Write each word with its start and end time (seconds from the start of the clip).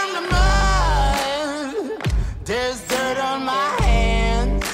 from 0.00 0.12
the 0.14 0.22
mud. 0.30 1.74
There's 2.44 2.80
dirt 2.88 3.18
on 3.18 3.44
my 3.44 3.68
hands. 3.82 4.64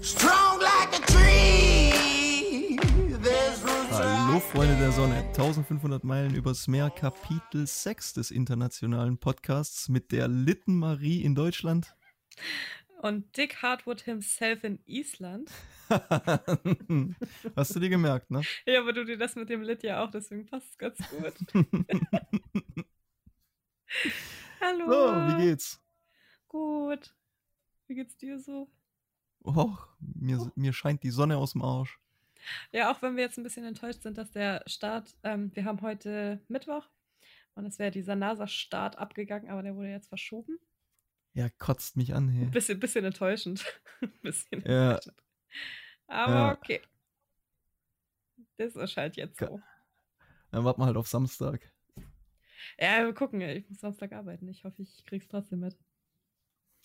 Strong 0.00 0.60
like 0.60 0.98
a 0.98 1.02
tree. 1.12 2.78
There's 3.22 3.62
roots 3.62 3.98
Hallo 3.98 4.40
Freunde 4.40 4.76
der 4.76 4.92
Sonne, 4.92 5.16
1500 5.16 6.04
Meilen 6.04 6.34
übers 6.34 6.68
Meer, 6.68 6.90
Kapitel 6.90 7.66
6 7.66 8.14
des 8.14 8.30
internationalen 8.30 9.18
Podcasts 9.18 9.88
mit 9.88 10.12
der 10.12 10.28
Litten 10.28 10.78
Marie 10.78 11.22
in 11.22 11.34
Deutschland. 11.34 11.94
Und 13.00 13.36
Dick 13.36 13.62
Hartwood 13.62 14.02
himself 14.02 14.62
in 14.62 14.78
Island. 14.86 15.50
Hast 17.56 17.74
du 17.74 17.80
dir 17.80 17.88
gemerkt, 17.88 18.30
ne? 18.30 18.42
Ja, 18.64 18.80
aber 18.80 18.92
du 18.92 19.04
dir 19.04 19.18
das 19.18 19.34
mit 19.34 19.48
dem 19.48 19.62
Lit 19.62 19.82
ja 19.82 20.04
auch, 20.04 20.10
deswegen 20.12 20.46
passt 20.46 20.70
es 20.70 20.78
ganz 20.78 20.98
gut. 21.10 21.34
Hallo. 24.60 24.86
So, 24.90 25.38
wie 25.38 25.44
geht's? 25.44 25.80
Gut. 26.48 27.14
Wie 27.86 27.94
geht's 27.94 28.16
dir 28.16 28.38
so? 28.38 28.68
Och, 29.44 29.88
mir, 29.98 30.50
mir 30.54 30.72
scheint 30.72 31.02
die 31.02 31.10
Sonne 31.10 31.36
aus 31.36 31.52
dem 31.52 31.62
Arsch. 31.62 31.98
Ja, 32.72 32.90
auch 32.92 33.02
wenn 33.02 33.16
wir 33.16 33.22
jetzt 33.24 33.38
ein 33.38 33.42
bisschen 33.44 33.64
enttäuscht 33.64 34.02
sind, 34.02 34.18
dass 34.18 34.30
der 34.30 34.62
Start, 34.66 35.16
ähm, 35.22 35.50
wir 35.54 35.64
haben 35.64 35.80
heute 35.80 36.40
Mittwoch 36.48 36.88
und 37.54 37.66
es 37.66 37.78
wäre 37.78 37.90
dieser 37.90 38.16
NASA-Start 38.16 38.98
abgegangen, 38.98 39.50
aber 39.50 39.62
der 39.62 39.74
wurde 39.76 39.90
jetzt 39.90 40.08
verschoben. 40.08 40.58
Ja, 41.34 41.48
kotzt 41.50 41.96
mich 41.96 42.14
an, 42.14 42.28
hey. 42.28 42.46
Bisschen, 42.46 42.78
bisschen 42.78 43.04
enttäuschend. 43.04 43.64
bisschen 44.22 44.62
Ja. 44.64 44.92
enttäuschend. 44.92 45.22
Aber 46.06 46.32
Ja. 46.34 46.52
okay. 46.52 46.80
Das 48.58 48.76
ist 48.76 48.96
halt 48.96 49.16
jetzt 49.16 49.38
so. 49.38 49.60
Dann 50.50 50.64
warten 50.64 50.80
wir 50.82 50.86
halt 50.86 50.96
auf 50.96 51.08
Samstag. 51.08 51.72
Ja, 52.78 53.04
wir 53.04 53.12
gucken. 53.14 53.40
Ich 53.40 53.68
muss 53.68 53.80
Samstag 53.80 54.12
arbeiten. 54.12 54.48
Ich 54.48 54.64
hoffe, 54.64 54.82
ich 54.82 55.04
krieg's 55.04 55.28
trotzdem 55.28 55.60
mit. 55.60 55.76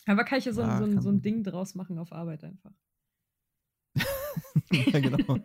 Aber 0.05 0.23
kann 0.23 0.39
ich 0.39 0.45
ja 0.45 0.53
so, 0.53 0.61
ein- 0.61 0.67
Ja, 0.69 0.77
so, 0.77 1.01
so 1.01 1.09
ein. 1.09 1.21
Ding 1.21 1.43
draus 1.43 1.75
machen 1.75 1.97
auf 1.99 2.11
Arbeit 2.11 2.43
einfach. 2.43 2.71
ja, 4.71 4.99
genau. 4.99 5.39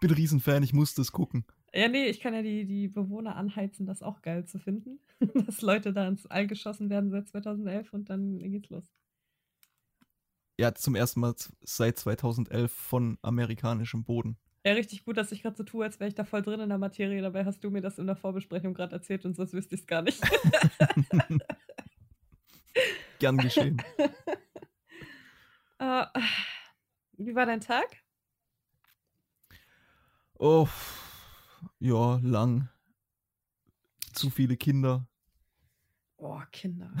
Bin 0.00 0.10
Riesenfan, 0.10 0.62
ich 0.62 0.72
muss 0.72 0.94
das 0.94 1.12
gucken. 1.12 1.44
Ja, 1.72 1.88
nee, 1.88 2.06
ich 2.06 2.20
kann 2.20 2.34
ja 2.34 2.42
die, 2.42 2.64
die 2.66 2.88
Bewohner 2.88 3.36
anheizen, 3.36 3.86
das 3.86 4.02
auch 4.02 4.22
geil 4.22 4.44
zu 4.46 4.58
finden. 4.58 5.00
Dass 5.46 5.60
Leute 5.62 5.92
da 5.92 6.06
ins 6.08 6.26
All 6.26 6.46
geschossen 6.46 6.90
werden 6.90 7.10
seit 7.10 7.28
2011 7.28 7.92
und 7.92 8.10
dann 8.10 8.38
geht's 8.38 8.70
los. 8.70 8.92
Ja, 10.58 10.74
zum 10.74 10.94
ersten 10.94 11.20
Mal 11.20 11.34
seit 11.62 11.98
2011 11.98 12.70
von 12.72 13.18
amerikanischem 13.22 14.04
Boden. 14.04 14.36
Ja, 14.64 14.72
richtig 14.72 15.04
gut, 15.04 15.16
dass 15.16 15.32
ich 15.32 15.42
gerade 15.42 15.56
so 15.56 15.64
tue, 15.64 15.84
als 15.84 16.00
wäre 16.00 16.08
ich 16.08 16.14
da 16.14 16.24
voll 16.24 16.42
drin 16.42 16.60
in 16.60 16.68
der 16.68 16.76
Materie. 16.78 17.22
Dabei 17.22 17.46
hast 17.46 17.64
du 17.64 17.70
mir 17.70 17.80
das 17.80 17.98
in 17.98 18.06
der 18.06 18.16
Vorbesprechung 18.16 18.74
gerade 18.74 18.94
erzählt 18.94 19.24
und 19.24 19.34
sonst 19.34 19.54
wüsste 19.54 19.74
ich 19.74 19.80
es 19.82 19.86
gar 19.86 20.02
nicht. 20.02 20.20
Gern 23.18 23.38
geschehen. 23.38 23.82
Äh, 25.78 26.06
wie 27.16 27.34
war 27.34 27.46
dein 27.46 27.60
Tag? 27.60 27.86
Oh, 30.38 30.68
ja, 31.78 32.18
lang. 32.22 32.68
Zu 34.12 34.30
viele 34.30 34.56
Kinder. 34.56 35.06
Oh, 36.16 36.40
Kinder. 36.52 36.92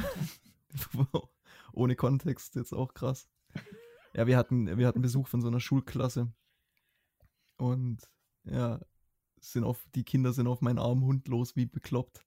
Ohne 1.72 1.94
Kontext 1.94 2.54
jetzt 2.54 2.72
auch 2.72 2.94
krass. 2.94 3.28
Ja, 4.14 4.26
wir 4.26 4.36
hatten, 4.36 4.78
wir 4.78 4.86
hatten 4.86 5.02
Besuch 5.02 5.28
von 5.28 5.40
so 5.40 5.48
einer 5.48 5.60
Schulklasse. 5.60 6.32
Und 7.60 7.98
ja, 8.44 8.80
sind 9.40 9.64
auf, 9.64 9.86
die 9.94 10.04
Kinder 10.04 10.32
sind 10.32 10.46
auf 10.46 10.60
meinen 10.60 10.78
armen 10.78 11.04
Hund 11.04 11.28
los, 11.28 11.56
wie 11.56 11.66
bekloppt. 11.66 12.24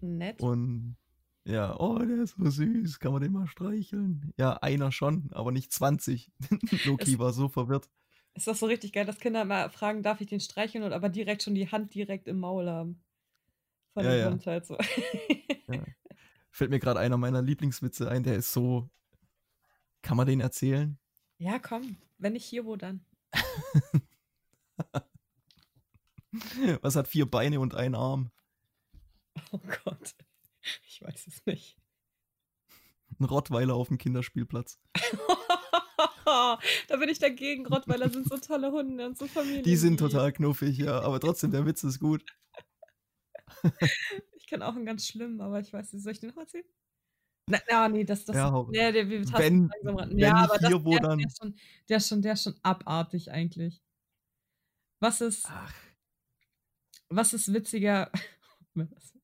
Nett. 0.00 0.40
Und 0.40 0.96
ja, 1.44 1.78
oh, 1.78 1.98
der 1.98 2.22
ist 2.22 2.36
so 2.38 2.48
süß, 2.48 3.00
kann 3.00 3.12
man 3.12 3.22
den 3.22 3.32
mal 3.32 3.46
streicheln? 3.46 4.32
Ja, 4.38 4.54
einer 4.58 4.92
schon, 4.92 5.30
aber 5.32 5.52
nicht 5.52 5.72
20. 5.72 6.32
Loki 6.86 7.18
war 7.18 7.32
so 7.32 7.48
verwirrt. 7.48 7.90
Ist 8.34 8.46
das 8.46 8.60
so 8.60 8.66
richtig 8.66 8.92
geil, 8.92 9.04
dass 9.04 9.18
Kinder 9.18 9.42
immer 9.42 9.68
fragen, 9.70 10.02
darf 10.02 10.20
ich 10.20 10.26
den 10.28 10.40
streicheln 10.40 10.84
und 10.84 10.92
aber 10.92 11.08
direkt 11.08 11.42
schon 11.42 11.54
die 11.54 11.70
Hand 11.70 11.94
direkt 11.94 12.28
im 12.28 12.40
Maul 12.40 12.68
haben. 12.68 13.02
Von 13.92 14.04
Ja, 14.04 14.10
dem 14.12 14.20
ja. 14.20 14.30
Hund 14.30 14.46
halt 14.46 14.66
so. 14.66 14.76
Fällt 16.50 16.70
mir 16.70 16.78
gerade 16.80 17.00
einer 17.00 17.16
meiner 17.16 17.42
Lieblingswitze 17.42 18.08
ein, 18.10 18.22
der 18.22 18.36
ist 18.36 18.52
so. 18.52 18.88
Kann 20.02 20.16
man 20.16 20.26
den 20.26 20.40
erzählen? 20.40 20.98
ja, 21.38 21.58
komm. 21.58 21.96
Wenn 22.18 22.34
nicht 22.34 22.44
hier, 22.44 22.64
wo 22.64 22.76
dann? 22.76 23.04
Was 26.82 26.96
hat 26.96 27.08
vier 27.08 27.30
Beine 27.30 27.60
und 27.60 27.74
einen 27.74 27.94
Arm? 27.94 28.30
Oh 29.50 29.60
Gott. 29.84 30.14
Ich 30.86 31.02
weiß 31.02 31.26
es 31.26 31.44
nicht. 31.46 31.76
Ein 33.18 33.26
Rottweiler 33.26 33.74
auf 33.74 33.88
dem 33.88 33.98
Kinderspielplatz. 33.98 34.78
da 36.24 36.58
bin 36.98 37.08
ich 37.08 37.18
dagegen. 37.18 37.66
Rottweiler 37.66 38.10
sind 38.10 38.28
so 38.28 38.38
tolle 38.38 38.72
Hunde 38.72 39.06
und 39.06 39.18
so 39.18 39.26
Familien. 39.26 39.62
Die 39.62 39.76
sind 39.76 39.98
total 39.98 40.32
knuffig, 40.32 40.78
ja, 40.78 41.00
aber 41.00 41.20
trotzdem, 41.20 41.52
der 41.52 41.66
Witz 41.66 41.84
ist 41.84 42.00
gut. 42.00 42.24
Ich 44.36 44.46
kenne 44.46 44.66
auch 44.66 44.74
einen 44.74 44.86
ganz 44.86 45.06
schlimmen, 45.06 45.40
aber 45.40 45.60
ich 45.60 45.72
weiß 45.72 45.92
nicht, 45.92 46.02
soll 46.02 46.12
ich 46.12 46.20
den 46.20 46.30
noch 46.30 46.36
erzählen? 46.36 46.64
Na, 47.46 47.58
na 47.68 47.88
nee, 47.88 48.04
das, 48.04 48.24
das, 48.24 48.36
Ja, 48.36 48.50
nee, 48.70 48.92
der, 48.92 49.08
wir 49.08 49.20
wenn- 49.32 49.68
langsam 49.68 49.96
ran. 49.98 50.10
wenn 50.10 50.18
ja, 50.18 50.34
aber 50.34 50.56
das, 50.58 50.68
hier, 50.68 50.84
wo 50.84 50.92
der, 50.92 51.00
dann? 51.00 51.18
Der 51.18 51.26
ist, 51.26 51.38
schon, 51.38 51.54
der, 51.88 51.96
ist 51.98 52.08
schon, 52.08 52.22
der 52.22 52.32
ist 52.32 52.42
schon 52.44 52.54
abartig 52.62 53.30
eigentlich. 53.30 53.82
Was 55.00 55.20
ist, 55.20 55.44
Ach, 55.48 55.74
was 57.08 57.32
ist 57.32 57.52
witziger? 57.52 58.10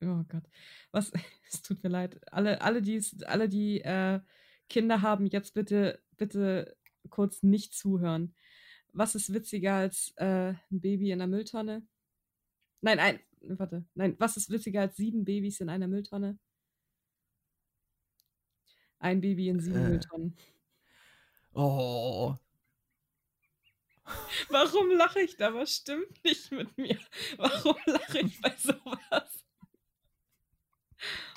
Oh 0.02 0.22
Gott. 0.28 0.44
Was, 0.92 1.10
es 1.52 1.60
tut 1.60 1.82
mir 1.82 1.90
leid. 1.90 2.20
Alle, 2.32 2.62
alle, 2.62 2.80
die, 2.82 3.04
alle, 3.26 3.48
die 3.50 3.80
äh, 3.82 4.20
Kinder 4.68 5.02
haben, 5.02 5.26
jetzt 5.26 5.52
bitte, 5.54 6.00
bitte 6.16 6.74
kurz 7.10 7.42
nicht 7.42 7.74
zuhören. 7.74 8.34
Was 8.92 9.14
ist 9.16 9.32
witziger 9.34 9.74
als 9.74 10.14
äh, 10.16 10.54
ein 10.70 10.80
Baby 10.80 11.10
in 11.10 11.18
der 11.18 11.26
Mülltonne? 11.28 11.86
Nein, 12.80 12.98
ein, 13.00 13.20
warte. 13.42 13.84
Nein, 13.94 14.14
was 14.18 14.36
ist 14.38 14.48
witziger 14.50 14.82
als 14.82 14.96
sieben 14.96 15.24
Babys 15.24 15.60
in 15.60 15.68
einer 15.68 15.88
Mülltonne? 15.88 16.38
Ein 19.00 19.20
Baby 19.20 19.48
in 19.48 19.60
sieben 19.60 19.76
Äh. 19.78 19.88
Mülltonnen. 19.88 20.36
oh, 21.54 22.36
Warum 24.50 24.90
lache 24.96 25.20
ich 25.20 25.36
da? 25.36 25.54
Was 25.54 25.76
stimmt 25.76 26.24
nicht 26.24 26.52
mit 26.52 26.76
mir? 26.78 26.98
Warum 27.36 27.76
lache 27.86 28.20
ich 28.20 28.40
bei 28.40 28.54
sowas? 28.58 29.44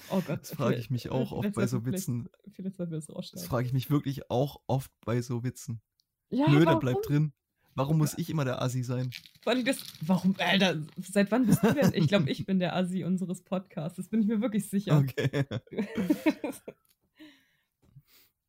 Oh 0.10 0.22
Gott. 0.22 0.42
das 0.42 0.52
frage 0.54 0.76
ich 0.76 0.90
mich 0.90 1.10
auch 1.10 1.32
oft 1.32 1.54
bei 1.54 1.68
so 1.68 1.86
Witzen. 1.86 2.30
Vielleicht 2.52 2.80
es 2.80 3.08
Das 3.32 3.46
frage 3.46 3.68
ich 3.68 3.74
mich 3.74 3.90
wirklich 3.90 4.30
auch 4.30 4.62
oft 4.68 4.92
bei 5.06 5.22
so 5.22 5.44
Witzen. 5.44 5.82
Ja, 6.30 6.50
Nö, 6.50 6.66
bleibt 6.80 7.08
drin. 7.08 7.34
Warum 7.76 7.98
muss 7.98 8.18
ich 8.18 8.30
immer 8.30 8.46
der 8.46 8.62
Assi 8.62 8.84
sein? 8.84 9.10
Vor 9.42 9.54
allem 9.54 9.66
das, 9.66 9.80
warum, 10.02 10.36
Alter, 10.38 10.84
seit 10.98 11.32
wann 11.32 11.48
bist 11.48 11.64
du 11.64 11.74
denn? 11.74 11.92
Ich 11.96 12.08
glaube, 12.08 12.30
ich 12.30 12.46
bin 12.46 12.60
der 12.60 12.76
Assi 12.76 13.04
unseres 13.04 13.42
Podcasts. 13.42 13.98
Das 13.98 14.10
bin 14.10 14.22
ich 14.22 14.28
mir 14.28 14.42
wirklich 14.42 14.70
sicher. 14.70 15.00
Okay. 15.00 15.46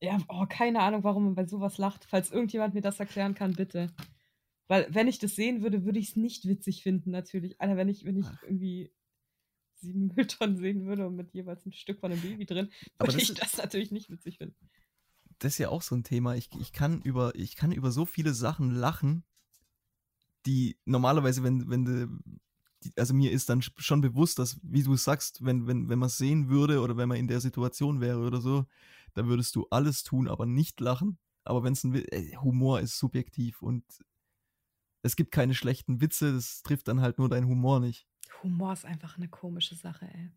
ja, 0.04 0.18
oh, 0.28 0.46
keine 0.48 0.80
Ahnung, 0.80 1.04
warum 1.04 1.24
man 1.24 1.34
bei 1.34 1.46
sowas 1.46 1.78
lacht. 1.78 2.04
Falls 2.04 2.30
irgendjemand 2.30 2.74
mir 2.74 2.80
das 2.82 3.00
erklären 3.00 3.34
kann, 3.34 3.52
bitte. 3.54 3.92
Weil, 4.68 4.86
wenn 4.90 5.08
ich 5.08 5.18
das 5.18 5.34
sehen 5.36 5.62
würde, 5.62 5.84
würde 5.84 5.98
ich 5.98 6.10
es 6.10 6.16
nicht 6.16 6.46
witzig 6.46 6.82
finden, 6.82 7.10
natürlich. 7.10 7.60
Alter, 7.60 7.76
wenn 7.76 7.88
ich, 7.88 8.04
wenn 8.04 8.16
ich 8.16 8.26
irgendwie 8.42 8.92
sieben 9.74 10.06
Mülltonnen 10.16 10.56
sehen 10.56 10.86
würde 10.86 11.06
und 11.06 11.16
mit 11.16 11.32
jeweils 11.32 11.66
ein 11.66 11.72
Stück 11.72 12.00
von 12.00 12.12
einem 12.12 12.20
Baby 12.20 12.46
drin, 12.46 12.70
würde 12.98 13.12
das 13.12 13.22
ich 13.22 13.34
das 13.34 13.56
natürlich 13.56 13.90
nicht 13.90 14.10
witzig 14.10 14.38
finden. 14.38 14.56
Das 15.38 15.52
ist 15.54 15.58
ja 15.58 15.68
auch 15.68 15.82
so 15.82 15.94
ein 15.94 16.04
Thema. 16.04 16.34
Ich, 16.36 16.48
ich, 16.60 16.72
kann 16.72 17.02
über, 17.02 17.34
ich 17.34 17.56
kann 17.56 17.72
über 17.72 17.90
so 17.90 18.06
viele 18.06 18.32
Sachen 18.32 18.70
lachen, 18.70 19.24
die 20.46 20.78
normalerweise, 20.84 21.42
wenn, 21.42 21.68
wenn 21.68 21.84
die, 21.84 22.92
also 22.96 23.14
mir 23.14 23.32
ist 23.32 23.48
dann 23.48 23.60
sch- 23.60 23.72
schon 23.78 24.00
bewusst, 24.00 24.38
dass, 24.38 24.58
wie 24.62 24.82
du 24.82 24.96
sagst, 24.96 25.44
wenn, 25.44 25.66
wenn, 25.66 25.88
wenn 25.88 25.98
man 25.98 26.08
es 26.08 26.18
sehen 26.18 26.48
würde 26.48 26.80
oder 26.80 26.96
wenn 26.96 27.08
man 27.08 27.18
in 27.18 27.28
der 27.28 27.40
Situation 27.40 28.00
wäre 28.00 28.20
oder 28.20 28.40
so, 28.40 28.66
dann 29.14 29.28
würdest 29.28 29.56
du 29.56 29.66
alles 29.70 30.02
tun, 30.02 30.28
aber 30.28 30.46
nicht 30.46 30.80
lachen. 30.80 31.18
Aber 31.44 31.62
wenn 31.62 31.72
es 31.74 31.84
ein 31.84 31.92
Wi- 31.94 32.06
äh, 32.10 32.36
Humor 32.36 32.80
ist 32.80 32.98
subjektiv 32.98 33.62
und 33.62 33.84
es 35.02 35.14
gibt 35.16 35.30
keine 35.30 35.54
schlechten 35.54 36.00
Witze, 36.00 36.32
das 36.32 36.62
trifft 36.62 36.88
dann 36.88 37.00
halt 37.00 37.18
nur 37.18 37.28
deinen 37.28 37.46
Humor 37.46 37.78
nicht. 37.80 38.08
Humor 38.42 38.72
ist 38.74 38.84
einfach 38.84 39.16
eine 39.16 39.28
komische 39.28 39.74
Sache, 39.76 40.06
ey. 40.12 40.30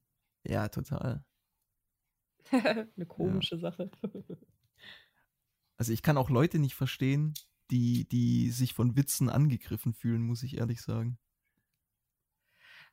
Ja, 0.43 0.67
total. 0.69 1.23
eine 2.95 3.05
komische 3.05 3.57
Sache. 3.57 3.89
Also 5.77 5.91
ich 5.91 6.01
kann 6.01 6.17
auch 6.17 6.29
Leute 6.29 6.59
nicht 6.59 6.75
verstehen, 6.75 7.33
die, 7.71 8.07
die 8.07 8.51
sich 8.51 8.73
von 8.73 8.95
Witzen 8.95 9.29
angegriffen 9.29 9.93
fühlen, 9.93 10.21
muss 10.21 10.43
ich 10.43 10.57
ehrlich 10.57 10.81
sagen. 10.81 11.17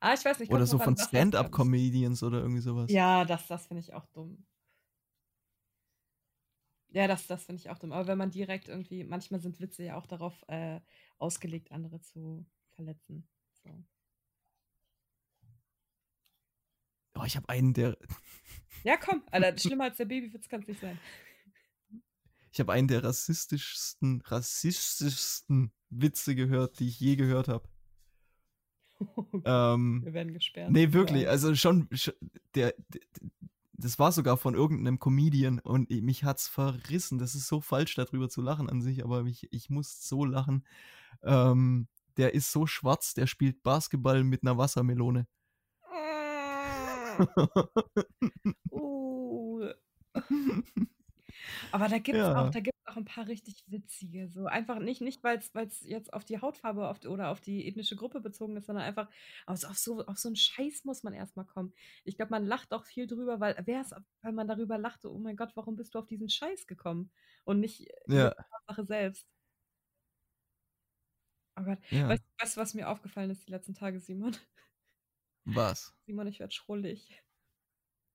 ah, 0.00 0.14
ich 0.14 0.24
weiß 0.24 0.38
nicht. 0.40 0.52
Oder 0.52 0.66
so 0.66 0.78
von 0.78 0.96
Stand-up-Comedians 0.96 2.22
oder 2.22 2.38
irgendwie 2.40 2.60
sowas. 2.60 2.90
Ja, 2.92 3.24
das, 3.24 3.46
das 3.46 3.66
finde 3.66 3.80
ich 3.80 3.94
auch 3.94 4.06
dumm. 4.06 4.44
Ja, 6.94 7.08
das, 7.08 7.26
das 7.26 7.44
finde 7.44 7.60
ich 7.60 7.70
auch 7.70 7.78
dumm. 7.78 7.90
Aber 7.92 8.06
wenn 8.06 8.18
man 8.18 8.30
direkt 8.30 8.68
irgendwie, 8.68 9.02
manchmal 9.02 9.40
sind 9.40 9.58
Witze 9.60 9.82
ja 9.82 9.96
auch 9.96 10.06
darauf 10.06 10.44
äh, 10.46 10.80
ausgelegt, 11.18 11.72
andere 11.72 12.00
zu 12.00 12.46
verletzen. 12.70 13.26
So. 13.64 13.84
Oh, 17.16 17.24
ich 17.24 17.36
habe 17.36 17.48
einen, 17.48 17.74
der. 17.74 17.98
Ja, 18.84 18.96
komm, 18.96 19.24
Alter, 19.32 19.58
schlimmer 19.58 19.84
als 19.84 19.96
der 19.96 20.04
Babywitz 20.04 20.48
kann 20.48 20.60
es 20.62 20.68
nicht 20.68 20.80
sein. 20.80 20.96
Ich 22.52 22.60
habe 22.60 22.72
einen 22.72 22.86
der 22.86 23.02
rassistischsten, 23.02 24.20
rassistischsten 24.20 25.72
Witze 25.90 26.36
gehört, 26.36 26.78
die 26.78 26.86
ich 26.86 27.00
je 27.00 27.16
gehört 27.16 27.48
habe. 27.48 27.68
ähm, 29.44 30.02
Wir 30.04 30.12
werden 30.14 30.32
gesperrt. 30.32 30.70
nee, 30.70 30.92
wirklich. 30.92 31.28
Also 31.28 31.56
schon, 31.56 31.88
sch- 31.88 32.14
der, 32.54 32.72
der, 32.90 33.00
das 33.76 33.98
war 33.98 34.12
sogar 34.12 34.36
von 34.36 34.54
irgendeinem 34.54 34.98
Comedian 34.98 35.58
und 35.60 35.90
mich 35.90 36.24
hat's 36.24 36.48
verrissen. 36.48 37.18
Das 37.18 37.34
ist 37.34 37.48
so 37.48 37.60
falsch, 37.60 37.94
darüber 37.94 38.28
zu 38.28 38.40
lachen 38.42 38.68
an 38.70 38.82
sich, 38.82 39.04
aber 39.04 39.24
mich, 39.24 39.48
ich 39.52 39.70
muss 39.70 40.08
so 40.08 40.24
lachen. 40.24 40.64
Ähm, 41.22 41.88
der 42.16 42.34
ist 42.34 42.52
so 42.52 42.66
schwarz, 42.66 43.14
der 43.14 43.26
spielt 43.26 43.62
Basketball 43.62 44.24
mit 44.24 44.42
einer 44.42 44.58
Wassermelone. 44.58 45.26
Uh. 48.70 49.70
Aber 51.72 51.88
da 51.88 51.98
gibt 51.98 52.16
es 52.18 52.28
Ja. 52.28 52.46
auch, 52.46 52.50
da 52.50 52.60
gibt's 52.60 52.73
auch 52.94 52.98
ein 52.98 53.04
paar 53.04 53.26
richtig 53.28 53.64
witzige. 53.68 54.28
So 54.28 54.46
einfach 54.46 54.78
nicht, 54.78 55.00
nicht 55.00 55.22
weil 55.24 55.38
es 55.38 55.80
jetzt 55.82 56.12
auf 56.12 56.24
die 56.24 56.40
Hautfarbe 56.40 56.94
die- 57.02 57.08
oder 57.08 57.30
auf 57.30 57.40
die 57.40 57.66
ethnische 57.66 57.96
Gruppe 57.96 58.20
bezogen 58.20 58.56
ist, 58.56 58.66
sondern 58.66 58.84
einfach 58.84 59.10
aus, 59.46 59.64
auf, 59.64 59.78
so, 59.78 60.04
auf 60.06 60.18
so 60.18 60.28
einen 60.28 60.36
Scheiß 60.36 60.84
muss 60.84 61.02
man 61.02 61.12
erstmal 61.14 61.46
kommen. 61.46 61.72
Ich 62.04 62.16
glaube, 62.16 62.30
man 62.30 62.46
lacht 62.46 62.72
auch 62.72 62.84
viel 62.84 63.06
drüber, 63.06 63.40
weil 63.40 63.56
wer 63.64 63.80
ist, 63.82 63.94
weil 64.22 64.32
man 64.32 64.48
darüber 64.48 64.78
lacht, 64.78 65.02
so, 65.02 65.10
oh 65.12 65.18
mein 65.18 65.36
Gott, 65.36 65.52
warum 65.56 65.76
bist 65.76 65.94
du 65.94 65.98
auf 65.98 66.06
diesen 66.06 66.28
Scheiß 66.28 66.66
gekommen? 66.66 67.10
Und 67.44 67.60
nicht 67.60 67.80
Ja, 68.06 68.30
die 68.30 68.44
Sache 68.68 68.84
selbst. 68.86 69.26
Oh 71.56 71.62
Gott. 71.64 71.78
ja. 71.90 72.08
Weißt 72.08 72.22
weißt 72.40 72.56
du, 72.56 72.60
was 72.60 72.74
mir 72.74 72.88
aufgefallen 72.88 73.30
ist 73.30 73.46
die 73.46 73.50
letzten 73.52 73.74
Tage, 73.74 74.00
Simon? 74.00 74.36
Was? 75.46 75.92
Simon, 76.06 76.26
ich 76.28 76.40
werde 76.40 76.52
schrullig. 76.54 77.22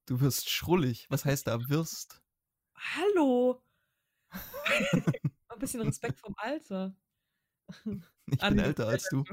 Du 0.08 0.20
wirst 0.20 0.50
schrullig. 0.50 1.06
Was 1.10 1.24
heißt 1.24 1.48
da 1.48 1.70
wirst? 1.70 2.22
Hallo! 2.76 3.62
Ein 5.50 5.60
bisschen 5.60 5.82
Respekt 5.82 6.20
vom 6.20 6.36
Alter. 6.38 6.96
Ich 8.32 8.40
bin 8.40 8.60
älter 8.60 8.88
als 8.88 9.08
du. 9.10 9.24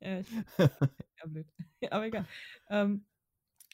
ja, 0.00 0.20
ich, 0.20 0.26
ja, 0.58 1.26
blöd. 1.26 1.46
Aber 1.90 2.06
egal. 2.06 2.26
Ähm, 2.68 3.06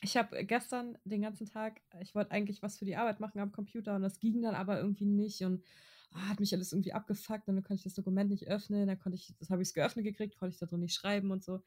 ich 0.02 0.16
habe 0.16 0.44
gestern 0.44 0.98
den 1.04 1.22
ganzen 1.22 1.46
Tag, 1.46 1.80
ich 2.00 2.14
wollte 2.14 2.32
eigentlich 2.32 2.62
was 2.62 2.78
für 2.78 2.84
die 2.84 2.96
Arbeit 2.96 3.20
machen 3.20 3.40
am 3.40 3.52
Computer 3.52 3.94
und 3.94 4.02
das 4.02 4.18
ging 4.18 4.42
dann 4.42 4.54
aber 4.54 4.78
irgendwie 4.78 5.06
nicht 5.06 5.42
und 5.42 5.64
ah, 6.12 6.28
hat 6.28 6.40
mich 6.40 6.52
alles 6.54 6.72
irgendwie 6.72 6.92
abgefuckt 6.92 7.48
und 7.48 7.56
dann 7.56 7.64
konnte 7.64 7.80
ich 7.80 7.84
das 7.84 7.94
Dokument 7.94 8.30
nicht 8.30 8.48
öffnen, 8.48 8.86
dann 8.86 8.98
konnte 8.98 9.16
ich, 9.16 9.34
das 9.38 9.50
habe 9.50 9.62
ich 9.62 9.68
es 9.68 9.74
geöffnet 9.74 10.04
gekriegt, 10.04 10.36
konnte 10.36 10.54
ich 10.54 10.60
da 10.60 10.66
drin 10.66 10.80
nicht 10.80 10.94
schreiben 10.94 11.30
und 11.30 11.44
so. 11.44 11.62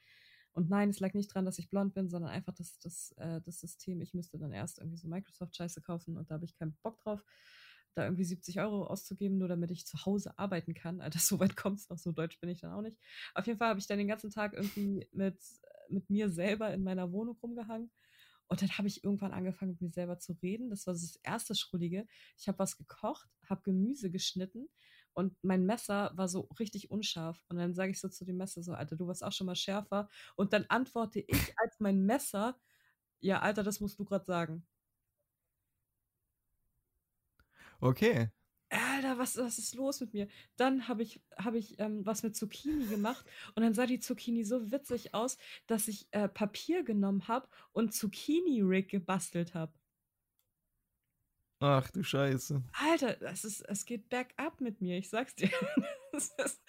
Und 0.51 0.69
nein, 0.69 0.89
es 0.89 0.99
lag 1.01 1.13
nicht 1.13 1.33
dran, 1.33 1.45
dass 1.45 1.59
ich 1.59 1.69
blond 1.69 1.93
bin, 1.93 2.09
sondern 2.09 2.31
einfach 2.31 2.53
das, 2.53 2.79
das, 2.79 3.11
äh, 3.17 3.41
das 3.41 3.59
System. 3.59 4.01
Ich 4.01 4.13
müsste 4.13 4.37
dann 4.37 4.53
erst 4.53 4.79
irgendwie 4.79 4.97
so 4.97 5.07
Microsoft-Scheiße 5.07 5.81
kaufen 5.81 6.17
und 6.17 6.29
da 6.29 6.35
habe 6.35 6.45
ich 6.45 6.55
keinen 6.55 6.77
Bock 6.81 6.97
drauf, 6.99 7.23
da 7.97 8.03
irgendwie 8.03 8.25
70 8.25 8.59
Euro 8.59 8.85
auszugeben, 8.85 9.37
nur 9.37 9.47
damit 9.47 9.71
ich 9.71 9.85
zu 9.85 10.05
Hause 10.05 10.37
arbeiten 10.37 10.73
kann. 10.73 11.01
Alter, 11.01 11.19
so 11.19 11.39
weit 11.39 11.55
kommt 11.55 11.79
es 11.79 11.89
noch, 11.89 11.97
so 11.97 12.11
deutsch 12.11 12.39
bin 12.39 12.49
ich 12.49 12.61
dann 12.61 12.73
auch 12.73 12.81
nicht. 12.81 12.97
Auf 13.33 13.47
jeden 13.47 13.59
Fall 13.59 13.69
habe 13.69 13.79
ich 13.79 13.87
dann 13.87 13.97
den 13.97 14.07
ganzen 14.07 14.29
Tag 14.29 14.53
irgendwie 14.53 15.07
mit, 15.11 15.37
mit 15.89 16.09
mir 16.09 16.29
selber 16.29 16.73
in 16.73 16.83
meiner 16.83 17.11
Wohnung 17.11 17.37
rumgehangen. 17.41 17.91
Und 18.47 18.61
dann 18.61 18.69
habe 18.77 18.87
ich 18.87 19.03
irgendwann 19.03 19.31
angefangen, 19.31 19.71
mit 19.71 19.81
mir 19.81 19.89
selber 19.89 20.19
zu 20.19 20.33
reden. 20.33 20.69
Das 20.69 20.85
war 20.85 20.93
das 20.93 21.15
erste 21.23 21.55
Schrullige. 21.55 22.05
Ich 22.37 22.47
habe 22.47 22.59
was 22.59 22.77
gekocht, 22.77 23.27
habe 23.49 23.63
Gemüse 23.63 24.11
geschnitten 24.11 24.69
und 25.15 25.33
mein 25.43 25.65
Messer 25.65 26.11
war 26.15 26.27
so 26.27 26.41
richtig 26.59 26.91
unscharf. 26.91 27.41
Und 27.47 27.57
dann 27.57 27.73
sage 27.73 27.91
ich 27.91 28.01
so 28.01 28.09
zu 28.09 28.25
dem 28.25 28.35
Messer 28.35 28.61
so, 28.61 28.73
Alter, 28.73 28.97
du 28.97 29.07
warst 29.07 29.23
auch 29.23 29.31
schon 29.31 29.47
mal 29.47 29.55
schärfer. 29.55 30.09
Und 30.35 30.51
dann 30.51 30.65
antworte 30.67 31.21
ich 31.21 31.57
als 31.57 31.79
mein 31.79 32.05
Messer, 32.05 32.59
ja, 33.21 33.39
Alter, 33.39 33.63
das 33.63 33.79
musst 33.79 33.97
du 33.97 34.03
gerade 34.03 34.25
sagen. 34.25 34.67
Okay. 37.81 38.29
Alter, 38.69 39.17
was, 39.19 39.37
was 39.37 39.57
ist 39.59 39.75
los 39.75 40.01
mit 40.01 40.13
mir? 40.13 40.27
Dann 40.57 40.87
habe 40.87 41.03
ich, 41.03 41.21
hab 41.37 41.53
ich 41.53 41.79
ähm, 41.79 42.05
was 42.05 42.23
mit 42.23 42.35
Zucchini 42.35 42.87
gemacht 42.87 43.25
und 43.55 43.63
dann 43.63 43.73
sah 43.73 43.85
die 43.85 43.99
Zucchini 43.99 44.43
so 44.43 44.71
witzig 44.71 45.13
aus, 45.13 45.37
dass 45.67 45.87
ich 45.87 46.07
äh, 46.11 46.27
Papier 46.27 46.83
genommen 46.83 47.27
habe 47.27 47.47
und 47.73 47.93
Zucchini-Rig 47.93 48.89
gebastelt 48.89 49.53
habe. 49.53 49.73
Ach 51.59 51.89
du 51.91 52.03
Scheiße. 52.03 52.63
Alter, 52.73 53.21
es, 53.21 53.45
ist, 53.45 53.61
es 53.61 53.85
geht 53.85 54.09
bergab 54.09 54.59
mit 54.61 54.81
mir, 54.81 54.97
ich 54.97 55.09
sag's 55.09 55.35
dir. 55.35 55.49
Das 56.11 56.29
ist, 56.45 56.61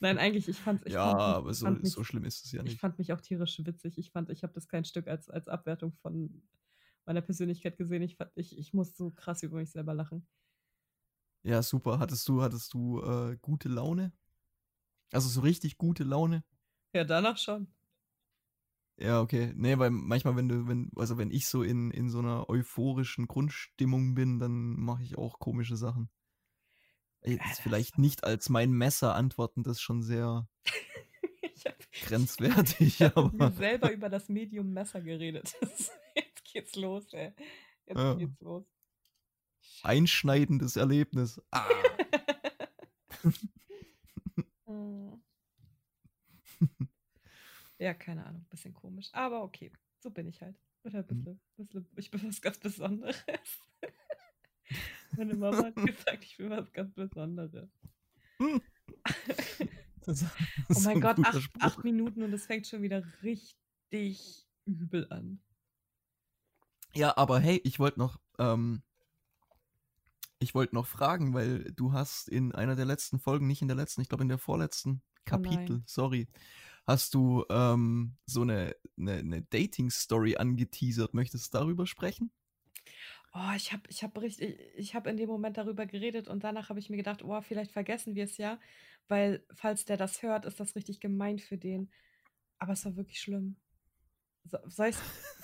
nein, 0.00 0.18
eigentlich, 0.18 0.48
ich 0.48 0.58
fand 0.58 0.86
ich 0.86 0.92
Ja, 0.92 1.04
fand, 1.04 1.20
aber 1.22 1.50
ich 1.50 1.56
so, 1.58 1.70
mich, 1.70 1.90
so 1.92 2.04
schlimm 2.04 2.26
ist 2.26 2.44
es 2.44 2.52
ja 2.52 2.62
ich 2.62 2.68
nicht. 2.68 2.78
fand 2.78 2.98
mich 2.98 3.10
auch 3.14 3.22
tierisch 3.22 3.58
witzig. 3.64 3.96
Ich 3.96 4.10
fand, 4.10 4.28
ich 4.28 4.42
habe 4.42 4.52
das 4.52 4.68
kein 4.68 4.84
Stück 4.84 5.08
als, 5.08 5.30
als 5.30 5.48
Abwertung 5.48 5.94
von 6.02 6.42
meiner 7.06 7.22
Persönlichkeit 7.22 7.78
gesehen. 7.78 8.02
Ich, 8.02 8.16
fand, 8.16 8.30
ich, 8.34 8.58
ich 8.58 8.74
muss 8.74 8.94
so 8.94 9.10
krass 9.10 9.42
über 9.42 9.56
mich 9.56 9.70
selber 9.70 9.94
lachen. 9.94 10.26
Ja, 11.42 11.62
super. 11.62 11.98
Hattest 11.98 12.28
du, 12.28 12.42
hattest 12.42 12.72
du 12.72 13.00
äh, 13.02 13.36
gute 13.40 13.68
Laune? 13.68 14.12
Also 15.12 15.28
so 15.28 15.40
richtig 15.40 15.76
gute 15.76 16.04
Laune? 16.04 16.44
Ja, 16.94 17.04
danach 17.04 17.36
schon. 17.36 17.66
Ja, 18.96 19.20
okay. 19.20 19.52
Nee, 19.56 19.78
weil 19.78 19.90
manchmal, 19.90 20.36
wenn 20.36 20.48
du, 20.48 20.68
wenn, 20.68 20.90
also 20.96 21.18
wenn 21.18 21.30
ich 21.30 21.48
so 21.48 21.62
in, 21.62 21.90
in 21.90 22.08
so 22.10 22.20
einer 22.20 22.48
euphorischen 22.48 23.26
Grundstimmung 23.26 24.14
bin, 24.14 24.38
dann 24.38 24.76
mache 24.76 25.02
ich 25.02 25.18
auch 25.18 25.38
komische 25.38 25.76
Sachen. 25.76 26.10
Jetzt 27.24 27.60
vielleicht 27.60 27.98
nicht 27.98 28.24
als 28.24 28.48
mein 28.48 28.72
Messer 28.72 29.14
antworten, 29.14 29.62
das 29.62 29.76
ist 29.76 29.82
schon 29.82 30.02
sehr 30.02 30.48
ich 31.54 31.66
habe 31.66 31.76
grenzwertig, 32.04 32.78
Ich 32.80 33.02
habe 33.02 33.30
aber 33.32 33.52
selber 33.52 33.92
über 33.92 34.08
das 34.08 34.28
Medium 34.28 34.72
Messer 34.72 35.00
geredet. 35.00 35.54
Jetzt 36.14 36.44
geht's 36.52 36.74
los, 36.76 37.12
ey. 37.12 37.32
Jetzt 37.86 37.98
Ja. 37.98 38.14
geht's 38.14 38.40
los. 38.40 38.64
Einschneidendes 39.82 40.76
Erlebnis. 40.76 41.40
Ah. 41.50 41.66
Hm. 44.66 45.22
ja, 47.78 47.94
keine 47.94 48.24
Ahnung, 48.24 48.46
bisschen 48.48 48.72
komisch. 48.72 49.08
Aber 49.12 49.42
okay, 49.42 49.72
so 49.98 50.10
bin 50.10 50.28
ich 50.28 50.40
halt. 50.40 50.56
Halt 50.84 51.10
ein 51.10 51.22
bisschen, 51.22 51.40
bisschen, 51.56 51.86
ich 51.96 52.10
bin 52.10 52.26
was 52.26 52.40
ganz 52.40 52.58
Besonderes. 52.58 53.24
Meine 55.16 55.34
Mama 55.34 55.66
hat 55.66 55.76
gesagt, 55.76 56.24
ich 56.24 56.36
bin 56.36 56.50
was 56.50 56.72
ganz 56.72 56.92
Besonderes. 56.94 57.70
Oh 60.04 60.80
mein 60.80 60.96
ein 60.96 61.00
Gott, 61.00 61.24
acht, 61.24 61.50
acht 61.60 61.84
Minuten 61.84 62.24
und 62.24 62.32
es 62.32 62.46
fängt 62.46 62.66
schon 62.66 62.82
wieder 62.82 63.04
richtig 63.22 64.48
übel 64.64 65.06
an. 65.12 65.40
Ja, 66.92 67.16
aber 67.16 67.38
hey, 67.38 67.60
ich 67.62 67.78
wollte 67.78 68.00
noch, 68.00 68.18
ähm, 68.40 68.82
ich 70.42 70.54
wollte 70.54 70.74
noch 70.74 70.86
fragen, 70.86 71.34
weil 71.34 71.72
du 71.72 71.92
hast 71.92 72.28
in 72.28 72.52
einer 72.52 72.76
der 72.76 72.84
letzten 72.84 73.18
Folgen, 73.18 73.46
nicht 73.46 73.62
in 73.62 73.68
der 73.68 73.76
letzten, 73.76 74.00
ich 74.00 74.08
glaube 74.08 74.24
in 74.24 74.28
der 74.28 74.38
vorletzten 74.38 75.02
Kapitel, 75.24 75.76
nein. 75.76 75.84
sorry, 75.86 76.28
hast 76.86 77.14
du 77.14 77.44
ähm, 77.48 78.16
so 78.26 78.42
eine, 78.42 78.74
eine, 78.98 79.14
eine 79.18 79.42
Dating-Story 79.42 80.36
angeteasert. 80.36 81.14
Möchtest 81.14 81.54
du 81.54 81.58
darüber 81.58 81.86
sprechen? 81.86 82.32
Oh, 83.34 83.52
ich 83.56 83.72
habe 83.72 83.82
ich 83.88 84.02
hab 84.02 84.20
richtig, 84.20 84.58
ich 84.76 84.94
habe 84.94 85.08
in 85.08 85.16
dem 85.16 85.28
Moment 85.28 85.56
darüber 85.56 85.86
geredet 85.86 86.28
und 86.28 86.44
danach 86.44 86.68
habe 86.68 86.80
ich 86.80 86.90
mir 86.90 86.98
gedacht, 86.98 87.22
oh, 87.22 87.40
vielleicht 87.40 87.72
vergessen 87.72 88.14
wir 88.14 88.24
es 88.24 88.36
ja, 88.36 88.58
weil 89.08 89.46
falls 89.54 89.84
der 89.84 89.96
das 89.96 90.22
hört, 90.22 90.44
ist 90.44 90.60
das 90.60 90.74
richtig 90.74 91.00
gemein 91.00 91.38
für 91.38 91.56
den. 91.56 91.90
Aber 92.58 92.72
es 92.72 92.84
war 92.84 92.96
wirklich 92.96 93.20
schlimm. 93.20 93.56
So, 94.44 94.58
soll 94.66 94.88
ich, 94.88 94.96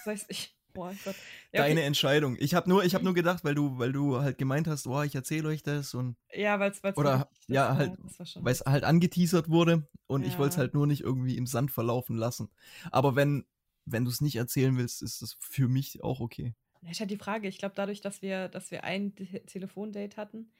soll 0.04 0.14
ich's, 0.14 0.26
ich, 0.28 0.57
oh 0.82 0.92
Gott. 1.04 1.16
Ja, 1.52 1.62
Deine 1.62 1.80
okay. 1.80 1.86
Entscheidung. 1.86 2.36
Ich 2.40 2.54
habe 2.54 2.68
nur, 2.68 2.84
ich 2.84 2.94
habe 2.94 3.04
nur 3.04 3.14
gedacht, 3.14 3.44
weil 3.44 3.54
du, 3.54 3.78
weil 3.78 3.92
du 3.92 4.20
halt 4.20 4.38
gemeint 4.38 4.66
hast, 4.66 4.86
oh, 4.86 5.02
ich 5.02 5.14
erzähle 5.14 5.48
euch 5.48 5.62
das 5.62 5.94
und 5.94 6.16
Ja, 6.34 6.60
weil 6.60 6.70
es 6.70 6.80
Oder, 6.96 7.28
ja, 7.46 7.74
halt, 7.76 7.92
weil 8.36 8.52
es 8.52 8.60
halt 8.60 8.84
angeteasert 8.84 9.48
wurde 9.48 9.88
und 10.06 10.24
ich 10.26 10.38
wollte 10.38 10.50
es 10.50 10.54
Ja. 10.56 10.60
halt 10.62 10.74
nur 10.74 10.86
nicht 10.86 11.00
irgendwie 11.02 11.36
im 11.36 11.46
Sand 11.46 11.70
verlaufen 11.70 12.16
lassen. 12.16 12.50
Aber 12.90 13.16
wenn, 13.16 13.46
wenn 13.86 14.04
du 14.04 14.10
es 14.10 14.20
nicht 14.20 14.36
erzählen 14.36 14.76
willst, 14.76 15.02
ist 15.02 15.22
das 15.22 15.36
für 15.40 15.68
mich 15.68 16.02
auch 16.02 16.20
okay. 16.20 16.54
Ja, 16.82 16.90
ist 16.90 17.00
halt 17.00 17.10
die 17.10 17.16
Frage. 17.16 17.48
Ich 17.48 17.58
glaube, 17.58 17.74
dadurch, 17.74 18.00
dass 18.00 18.22
wir, 18.22 18.48
dass 18.48 18.70
wir 18.70 18.84
ein 18.84 19.14
Te- 19.14 19.44
Telefondate 19.46 20.16
hatten, 20.16 20.52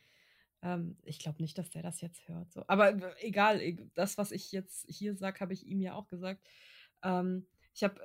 ähm, 0.62 0.96
ich 1.04 1.18
glaube 1.18 1.40
nicht, 1.42 1.56
dass 1.58 1.70
der 1.70 1.82
das 1.82 2.00
jetzt 2.00 2.26
hört. 2.28 2.52
So. 2.52 2.64
Aber 2.66 2.94
egal, 3.24 3.60
e- 3.60 3.88
das, 3.94 4.18
was 4.18 4.32
ich 4.32 4.52
jetzt 4.52 4.86
hier 4.88 5.14
sage, 5.16 5.40
habe 5.40 5.52
ich 5.52 5.66
ihm 5.66 5.80
ja 5.80 5.94
auch 5.94 6.08
gesagt. 6.08 6.48
Ähm, 7.02 7.46
ich 7.74 7.84
habe 7.84 8.00
äh, 8.00 8.04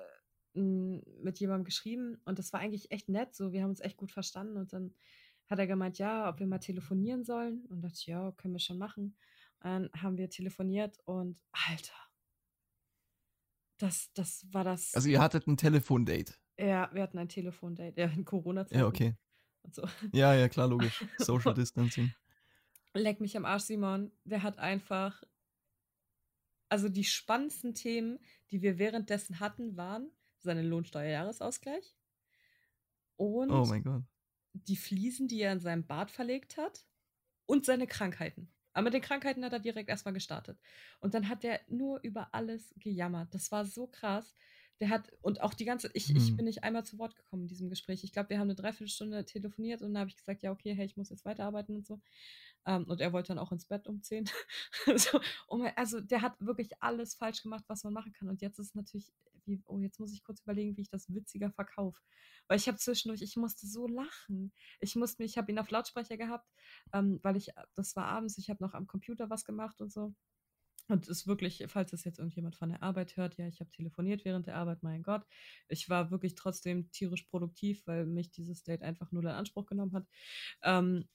mit 0.54 1.40
jemandem 1.40 1.66
geschrieben 1.66 2.18
und 2.26 2.40
das 2.40 2.54
war 2.54 2.60
eigentlich 2.60 2.92
echt 2.92 3.10
nett. 3.10 3.36
So, 3.36 3.52
wir 3.52 3.64
haben 3.64 3.72
uns 3.72 3.80
echt 3.82 3.98
gut 3.98 4.12
verstanden 4.12 4.58
und 4.58 4.72
dann 4.74 4.94
hat 5.50 5.60
er 5.60 5.68
gemeint, 5.68 5.98
ja, 5.98 6.30
ob 6.30 6.40
wir 6.40 6.48
mal 6.48 6.60
telefonieren 6.60 7.24
sollen. 7.24 7.66
Und 7.66 7.82
dachte 7.82 8.00
ja, 8.06 8.32
können 8.32 8.54
wir 8.54 8.60
schon 8.60 8.78
machen. 8.78 9.16
Und 9.60 9.70
dann 9.70 9.90
haben 9.96 10.18
wir 10.18 10.30
telefoniert 10.30 11.00
und 11.06 11.42
Alter, 11.52 11.94
das, 13.78 14.12
das 14.14 14.46
war 14.52 14.64
das. 14.64 14.94
Also 14.94 15.10
ihr 15.10 15.22
hattet 15.22 15.48
ein 15.48 15.58
Telefondate. 15.58 16.34
ja, 16.58 16.90
wir 16.94 17.02
hatten 17.02 17.18
ein 17.18 17.30
Telefondate, 17.30 18.00
ja, 18.00 18.08
in 18.08 18.26
Corona-Zeiten 18.26 18.80
Ja, 18.80 18.88
okay. 18.88 19.16
so. 19.72 19.84
Ja, 20.14 20.34
ja, 20.34 20.48
klar, 20.50 20.68
logisch. 20.68 21.04
Social 21.18 21.54
Distancing. 21.54 22.14
Leck 22.94 23.20
mich 23.20 23.36
am 23.36 23.46
Arsch, 23.46 23.64
Simon. 23.64 24.12
Der 24.24 24.44
hat 24.44 24.60
einfach. 24.60 25.24
Also 26.70 26.90
die 26.90 27.04
spannendsten 27.04 27.74
Themen, 27.76 28.20
die 28.52 28.62
wir 28.62 28.80
währenddessen 28.80 29.40
hatten, 29.40 29.78
waren 29.78 30.12
seinen 30.44 30.66
Lohnsteuerjahresausgleich 30.68 31.96
und 33.18 33.52
Oh 33.54 33.66
mein 33.66 33.84
Gott. 33.84 34.04
die 34.54 34.76
Fliesen, 34.78 35.28
die 35.28 35.42
er 35.42 35.54
in 35.54 35.60
seinem 35.60 35.86
Bart 35.88 36.12
verlegt 36.12 36.58
hat 36.58 36.88
und 37.48 37.66
seine 37.66 37.88
Krankheiten. 37.88 38.54
Aber 38.74 38.86
mit 38.86 38.94
den 38.96 39.02
Krankheiten 39.02 39.46
hat 39.46 39.54
er 39.54 39.60
direkt 39.60 39.90
erstmal 39.90 40.14
gestartet. 40.16 40.60
Und 41.00 41.14
dann 41.14 41.30
hat 41.30 41.44
er 41.44 41.62
nur 41.70 42.02
über 42.04 42.34
alles 42.34 42.74
gejammert. 42.78 43.34
Das 43.34 43.52
war 43.52 43.66
so 43.66 43.88
krass. 43.88 44.36
Der 44.80 44.90
hat, 44.90 45.12
und 45.22 45.42
auch 45.42 45.54
die 45.54 45.66
ganze, 45.66 45.92
ich, 45.94 46.16
ich 46.16 46.30
Hm. 46.30 46.38
bin 46.38 46.46
nicht 46.46 46.64
einmal 46.64 46.86
zu 46.86 47.00
Wort 47.00 47.16
gekommen 47.16 47.44
in 47.44 47.48
diesem 47.50 47.70
Gespräch. 47.70 48.04
Ich 48.04 48.14
glaube, 48.14 48.30
wir 48.30 48.40
haben 48.40 48.48
eine 48.48 48.56
Dreiviertelstunde 48.56 49.26
telefoniert 49.26 49.82
und 49.84 49.94
dann 49.94 50.02
habe 50.02 50.10
ich 50.10 50.18
gesagt, 50.18 50.44
ja, 50.44 50.52
okay, 50.52 50.76
hey, 50.76 50.86
ich 50.86 50.98
muss 50.98 51.10
jetzt 51.10 51.26
weiterarbeiten 51.26 51.76
und 51.78 51.86
so. 51.88 52.02
Ähm, 52.66 52.86
und 52.86 53.02
er 53.02 53.14
wollte 53.14 53.30
dann 53.30 53.40
auch 53.40 53.52
ins 53.52 53.66
Bett 53.66 53.88
um 53.88 54.02
10. 54.02 54.26
so, 54.96 55.20
oh 55.48 55.64
also 55.76 56.02
der 56.02 56.22
hat 56.22 56.36
wirklich 56.40 56.72
alles 56.82 57.16
falsch 57.16 57.44
gemacht, 57.44 57.66
was 57.68 57.84
man 57.84 57.94
machen 57.94 58.14
kann. 58.14 58.30
Und 58.30 58.42
jetzt 58.42 58.60
ist 58.60 58.76
natürlich, 58.76 59.14
wie, 59.48 59.62
oh, 59.66 59.80
jetzt 59.80 60.00
muss 60.00 60.14
ich 60.14 60.24
kurz 60.24 60.42
überlegen, 60.42 60.78
wie 60.78 60.82
ich 60.82 60.90
das 60.90 61.14
witziger 61.14 61.52
verkaufe. 61.52 62.00
Weil 62.48 62.58
ich 62.58 62.68
habe 62.68 62.78
zwischendurch, 62.78 63.22
ich 63.22 63.36
musste 63.36 63.68
so 63.68 63.88
lachen. 63.88 64.54
Ich 64.80 64.96
musste 64.96 65.22
mich, 65.22 65.32
ich 65.32 65.38
habe 65.38 65.52
ihn 65.52 65.60
auf 65.60 65.70
Lautsprecher 65.70 66.18
gehabt, 66.18 66.50
ähm, 66.94 67.20
weil 67.24 67.38
ich, 67.38 67.50
das 67.76 67.96
war 67.96 68.06
abends, 68.06 68.38
ich 68.38 68.50
habe 68.50 68.64
noch 68.64 68.74
am 68.74 68.88
Computer 68.88 69.30
was 69.30 69.46
gemacht 69.46 69.82
und 69.82 69.92
so. 69.92 70.14
Und 70.90 71.04
es 71.04 71.10
ist 71.10 71.28
wirklich, 71.28 71.64
falls 71.68 71.94
es 71.94 72.04
jetzt 72.04 72.20
irgendjemand 72.20 72.56
von 72.56 72.70
der 72.70 72.84
Arbeit 72.84 73.16
hört, 73.16 73.38
ja, 73.38 73.48
ich 73.48 73.62
habe 73.62 73.72
telefoniert 73.72 74.26
während 74.26 74.48
der 74.48 74.56
Arbeit, 74.56 74.84
mein 74.84 75.02
Gott. 75.02 75.26
Ich 75.70 75.90
war 75.90 76.12
wirklich 76.12 76.36
trotzdem 76.36 76.92
tierisch 76.92 77.24
produktiv, 77.24 77.82
weil 77.86 78.06
mich 78.06 78.32
dieses 78.32 78.64
Date 78.64 78.82
einfach 78.82 79.12
nur 79.12 79.24
in 79.24 79.30
Anspruch 79.30 79.66
genommen 79.66 79.94
hat. 79.94 80.06
Ähm, 80.62 81.08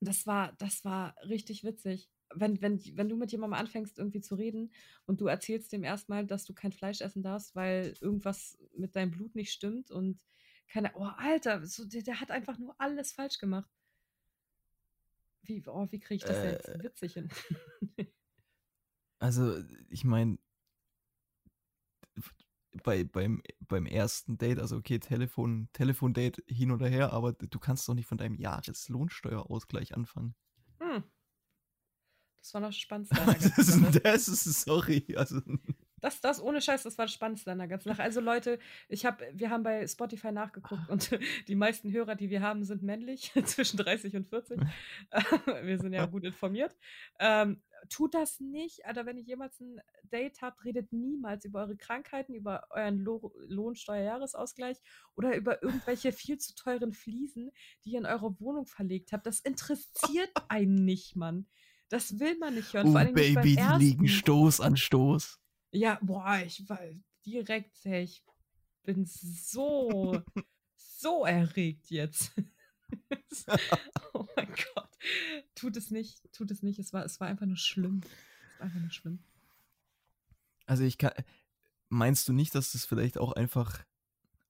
das 0.00 0.26
war, 0.26 0.52
das 0.58 0.84
war 0.84 1.16
richtig 1.28 1.64
witzig. 1.64 2.10
Wenn, 2.34 2.60
wenn, 2.60 2.80
wenn 2.96 3.08
du 3.08 3.16
mit 3.16 3.32
jemandem 3.32 3.58
anfängst, 3.58 3.98
irgendwie 3.98 4.20
zu 4.20 4.34
reden 4.34 4.72
und 5.06 5.20
du 5.20 5.26
erzählst 5.26 5.72
dem 5.72 5.84
erstmal, 5.84 6.26
dass 6.26 6.44
du 6.44 6.54
kein 6.54 6.72
Fleisch 6.72 7.00
essen 7.00 7.22
darfst, 7.22 7.54
weil 7.54 7.94
irgendwas 8.00 8.58
mit 8.76 8.96
deinem 8.96 9.12
Blut 9.12 9.34
nicht 9.34 9.52
stimmt 9.52 9.90
und 9.90 10.20
keine, 10.68 10.92
oh, 10.96 11.04
Alter, 11.04 11.64
so, 11.64 11.84
der, 11.86 12.02
der 12.02 12.20
hat 12.20 12.30
einfach 12.30 12.58
nur 12.58 12.74
alles 12.78 13.12
falsch 13.12 13.38
gemacht. 13.38 13.70
Wie, 15.42 15.62
oh, 15.66 15.86
wie 15.90 16.00
kriege 16.00 16.16
ich 16.16 16.24
das 16.24 16.40
denn 16.42 16.50
jetzt 16.52 16.68
Äh. 16.68 16.82
witzig 16.82 17.12
hin? 17.14 17.28
Also, 19.18 19.62
ich 19.88 20.04
meine, 20.04 20.36
bei, 22.82 23.04
beim, 23.04 23.42
beim 23.60 23.86
ersten 23.86 24.38
Date, 24.38 24.58
also 24.58 24.76
okay, 24.76 24.98
Telefon, 24.98 25.68
Telefondate 25.72 26.42
hin 26.46 26.70
oder 26.70 26.88
her, 26.88 27.12
aber 27.12 27.32
du 27.32 27.58
kannst 27.58 27.88
doch 27.88 27.94
nicht 27.94 28.06
von 28.06 28.18
deinem 28.18 28.36
Jahreslohnsteuerausgleich 28.36 29.94
anfangen. 29.96 30.34
Das 32.46 32.54
war 32.54 32.60
noch 32.60 32.68
das 32.68 32.78
Spannendste. 32.78 33.20
an 33.20 33.26
der 33.26 33.34
ganzen 33.34 34.02
Das 34.04 34.28
ist, 34.28 34.46
ist, 34.46 34.60
sorry, 34.62 35.04
also, 35.16 35.40
Das, 36.00 36.20
das 36.20 36.40
ohne 36.40 36.60
Scheiß, 36.60 36.84
das 36.84 36.96
war 36.96 37.06
das 37.06 37.12
Spannendste 37.12 37.50
an 37.50 37.58
der 37.58 37.66
ganzen 37.66 37.88
Sache. 37.88 38.04
Also 38.04 38.20
Leute, 38.20 38.60
ich 38.88 39.04
habe, 39.04 39.26
wir 39.32 39.50
haben 39.50 39.64
bei 39.64 39.84
Spotify 39.88 40.30
nachgeguckt 40.30 40.88
und 40.88 41.10
die 41.48 41.56
meisten 41.56 41.90
Hörer, 41.90 42.14
die 42.14 42.30
wir 42.30 42.42
haben, 42.42 42.62
sind 42.62 42.84
männlich, 42.84 43.32
zwischen 43.46 43.78
30 43.78 44.14
und 44.14 44.28
40. 44.28 44.60
wir 45.62 45.78
sind 45.80 45.92
ja 45.92 46.06
gut 46.06 46.22
informiert. 46.22 46.76
Ähm, 47.18 47.60
tut 47.88 48.14
das 48.14 48.38
nicht, 48.38 48.86
Alter, 48.86 49.06
wenn 49.06 49.18
ihr 49.18 49.24
jemals 49.24 49.58
ein 49.58 49.80
Date 50.04 50.40
habt, 50.40 50.64
redet 50.64 50.92
niemals 50.92 51.46
über 51.46 51.62
eure 51.62 51.76
Krankheiten, 51.76 52.32
über 52.32 52.68
euren 52.70 53.00
Lo 53.00 53.34
Lohnsteuerjahresausgleich 53.48 54.78
oder 55.16 55.34
über 55.34 55.64
irgendwelche 55.64 56.12
viel 56.12 56.38
zu 56.38 56.54
teuren 56.54 56.92
Fliesen, 56.92 57.50
die 57.84 57.94
ihr 57.94 57.98
in 57.98 58.06
eure 58.06 58.38
Wohnung 58.38 58.66
verlegt 58.66 59.10
habt. 59.10 59.26
Das 59.26 59.40
interessiert 59.40 60.30
einen 60.46 60.84
nicht, 60.84 61.16
Mann. 61.16 61.48
Das 61.88 62.18
will 62.18 62.36
man 62.38 62.54
nicht 62.54 62.72
hören. 62.72 62.88
oh 62.88 62.92
vor 62.92 63.00
allem 63.00 63.14
nicht 63.14 63.34
beim 63.34 63.44
Baby, 63.44 63.56
die 63.56 63.84
liegen. 63.84 64.08
Stoß 64.08 64.60
an 64.60 64.76
Stoß. 64.76 65.38
Ja, 65.72 65.98
boah, 66.02 66.40
ich 66.44 66.68
war 66.68 66.80
direkt, 67.24 67.76
hey, 67.84 68.04
ich 68.04 68.24
bin 68.82 69.04
so, 69.04 70.22
so 70.76 71.24
erregt 71.24 71.90
jetzt. 71.90 72.32
oh 74.14 74.26
mein 74.36 74.48
Gott. 74.74 74.90
Tut 75.54 75.76
es 75.76 75.90
nicht, 75.90 76.32
tut 76.32 76.50
es 76.50 76.62
nicht. 76.62 76.78
Es 76.78 76.92
war, 76.92 77.04
es 77.04 77.20
war 77.20 77.28
einfach 77.28 77.46
nur 77.46 77.56
schlimm. 77.56 78.00
Es 78.02 78.60
war 78.60 78.66
einfach 78.66 78.80
nur 78.80 78.90
schlimm. 78.90 79.18
Also 80.66 80.82
ich 80.82 80.98
kann, 80.98 81.12
meinst 81.88 82.28
du 82.28 82.32
nicht, 82.32 82.54
dass 82.54 82.72
das 82.72 82.84
vielleicht 82.84 83.18
auch 83.18 83.32
einfach, 83.32 83.84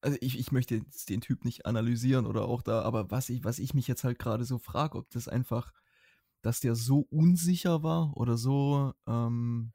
also 0.01 0.17
ich, 0.21 0.39
ich 0.39 0.51
möchte 0.51 0.75
jetzt 0.75 1.09
den 1.09 1.21
Typ 1.21 1.45
nicht 1.45 1.65
analysieren 1.65 2.25
oder 2.25 2.45
auch 2.45 2.61
da, 2.61 2.81
aber 2.81 3.11
was 3.11 3.29
ich, 3.29 3.43
was 3.43 3.59
ich 3.59 3.73
mich 3.73 3.87
jetzt 3.87 4.03
halt 4.03 4.19
gerade 4.19 4.45
so 4.45 4.57
frage, 4.57 4.97
ob 4.97 5.09
das 5.11 5.27
einfach, 5.27 5.73
dass 6.47 6.61
der 6.61 6.75
so 6.75 7.01
unsicher 7.09 7.83
war 7.83 8.15
oder 8.15 8.37
so, 8.37 8.93
ähm, 9.05 9.73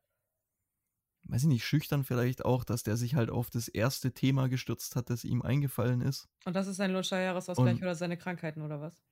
weiß 1.25 1.43
ich 1.43 1.49
nicht, 1.49 1.67
schüchtern 1.67 2.02
vielleicht 2.02 2.47
auch, 2.47 2.64
dass 2.64 2.83
der 2.83 2.97
sich 2.97 3.14
halt 3.14 3.29
auf 3.29 3.50
das 3.50 3.69
erste 3.69 4.14
Thema 4.14 4.49
gestürzt 4.49 4.97
hat, 4.97 5.11
das 5.11 5.25
ihm 5.25 5.43
eingefallen 5.43 6.00
ist. 6.00 6.31
Und 6.47 6.57
das 6.57 6.67
ist 6.69 6.76
sein 6.76 6.91
Lohnsteuerjahresausgleich 6.93 7.75
Und- 7.76 7.83
oder 7.83 7.95
seine 7.95 8.17
Krankheiten 8.17 8.62
oder 8.62 8.81
was? 8.81 9.05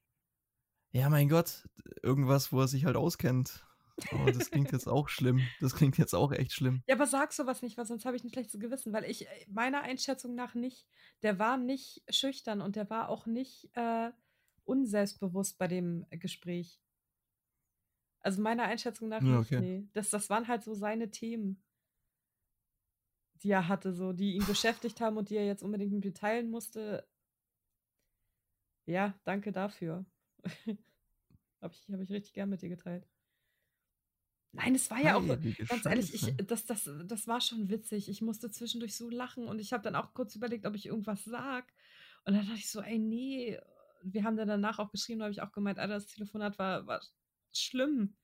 Ja, 0.93 1.11
mein 1.11 1.29
Gott, 1.29 1.69
irgendwas, 2.03 2.51
wo 2.51 2.61
er 2.63 2.69
sich 2.69 2.87
halt 2.87 2.97
auskennt. 2.97 3.67
Aber 4.11 4.33
das 4.33 4.51
klingt 4.51 4.73
jetzt 4.73 4.89
auch 4.89 5.11
schlimm. 5.11 5.43
Das 5.61 5.75
klingt 5.75 5.99
jetzt 5.99 6.15
auch 6.15 6.33
echt 6.33 6.53
schlimm. 6.53 6.83
Ja, 6.89 6.95
aber 6.95 7.07
sag 7.07 7.35
sowas 7.35 7.61
nicht, 7.61 7.77
weil 7.77 7.85
sonst 7.85 8.07
habe 8.07 8.17
ich 8.17 8.25
ein 8.25 8.31
schlechtes 8.31 8.59
Gewissen, 8.59 8.95
weil 8.95 9.05
ich 9.05 9.27
äh, 9.29 9.47
meiner 9.51 9.83
Einschätzung 9.83 10.35
nach 10.35 10.55
nicht, 10.55 10.87
der 11.23 11.39
war 11.39 11.59
nicht 11.59 12.03
schüchtern 12.09 12.63
und 12.63 12.75
der 12.75 12.89
war 12.89 13.11
auch 13.11 13.27
nicht 13.27 13.69
äh, 13.75 14.11
unselbstbewusst 14.65 15.59
bei 15.59 15.69
dem 15.69 16.07
Gespräch. 16.11 16.81
Also 18.23 18.43
meiner 18.43 18.65
Einschätzung 18.65 19.09
nach 19.09 19.23
Ja, 19.23 19.39
okay. 19.39 19.61
nee. 19.61 19.89
Das, 19.93 20.11
das 20.11 20.29
waren 20.31 20.49
halt 20.49 20.63
so 20.63 20.75
seine 20.75 21.11
Themen, 21.11 21.63
die 23.43 23.51
er 23.51 23.69
hatte, 23.69 23.93
so, 23.93 24.13
die 24.13 24.35
ihn 24.35 24.47
beschäftigt 24.47 25.01
haben 25.01 25.17
und 25.17 25.31
die 25.31 25.37
er 25.37 25.47
jetzt 25.47 25.63
unbedingt 25.63 25.93
mit 25.93 26.05
mir 26.05 26.15
teilen 26.15 26.51
musste. 26.51 27.07
Ja, 28.87 29.19
danke 29.25 29.53
dafür. 29.53 30.05
habe 31.61 31.75
ich, 31.75 31.89
hab 31.93 32.01
ich 32.01 32.11
richtig 32.11 32.35
gern 32.35 32.51
mit 32.51 32.63
dir 32.63 32.69
geteilt. 32.69 33.07
Nein, 34.53 34.75
es 34.75 34.91
war 34.91 35.01
ja 35.01 35.17
auch, 35.17 35.23
Heilige 35.23 35.65
Ganz 35.65 35.87
ehrlich, 35.87 36.13
ich, 36.13 36.23
Scheiße. 36.23 36.45
das, 36.45 36.67
das, 36.67 36.91
das 37.05 37.29
war 37.29 37.41
schon 37.41 37.71
witzig. 37.71 38.09
Ich 38.09 38.21
musste 38.21 38.51
zwischendurch 38.51 38.97
so 38.97 39.09
lachen 39.09 39.47
und 39.47 39.61
ich 39.61 39.73
habe 39.73 39.85
dann 39.85 39.95
auch 39.95 40.13
kurz 40.13 40.35
überlegt, 40.35 40.67
ob 40.67 40.75
ich 40.75 40.87
irgendwas 40.87 41.25
sag. 41.25 41.73
Und 42.25 42.35
dann 42.35 42.45
dachte 42.45 42.59
ich 42.59 42.71
so, 42.71 42.81
ey, 42.81 42.99
nee. 42.99 43.59
Wir 44.03 44.25
haben 44.25 44.37
dann 44.37 44.49
danach 44.49 44.79
auch 44.79 44.91
geschrieben, 44.91 45.21
da 45.21 45.27
habe 45.27 45.33
ich 45.33 45.43
auch 45.43 45.53
gemeint, 45.53 45.79
Alter, 45.79 45.95
das 45.95 46.07
Telefonat 46.07 46.59
war, 46.59 46.87
war 46.87 47.01
schlimm. 47.53 48.17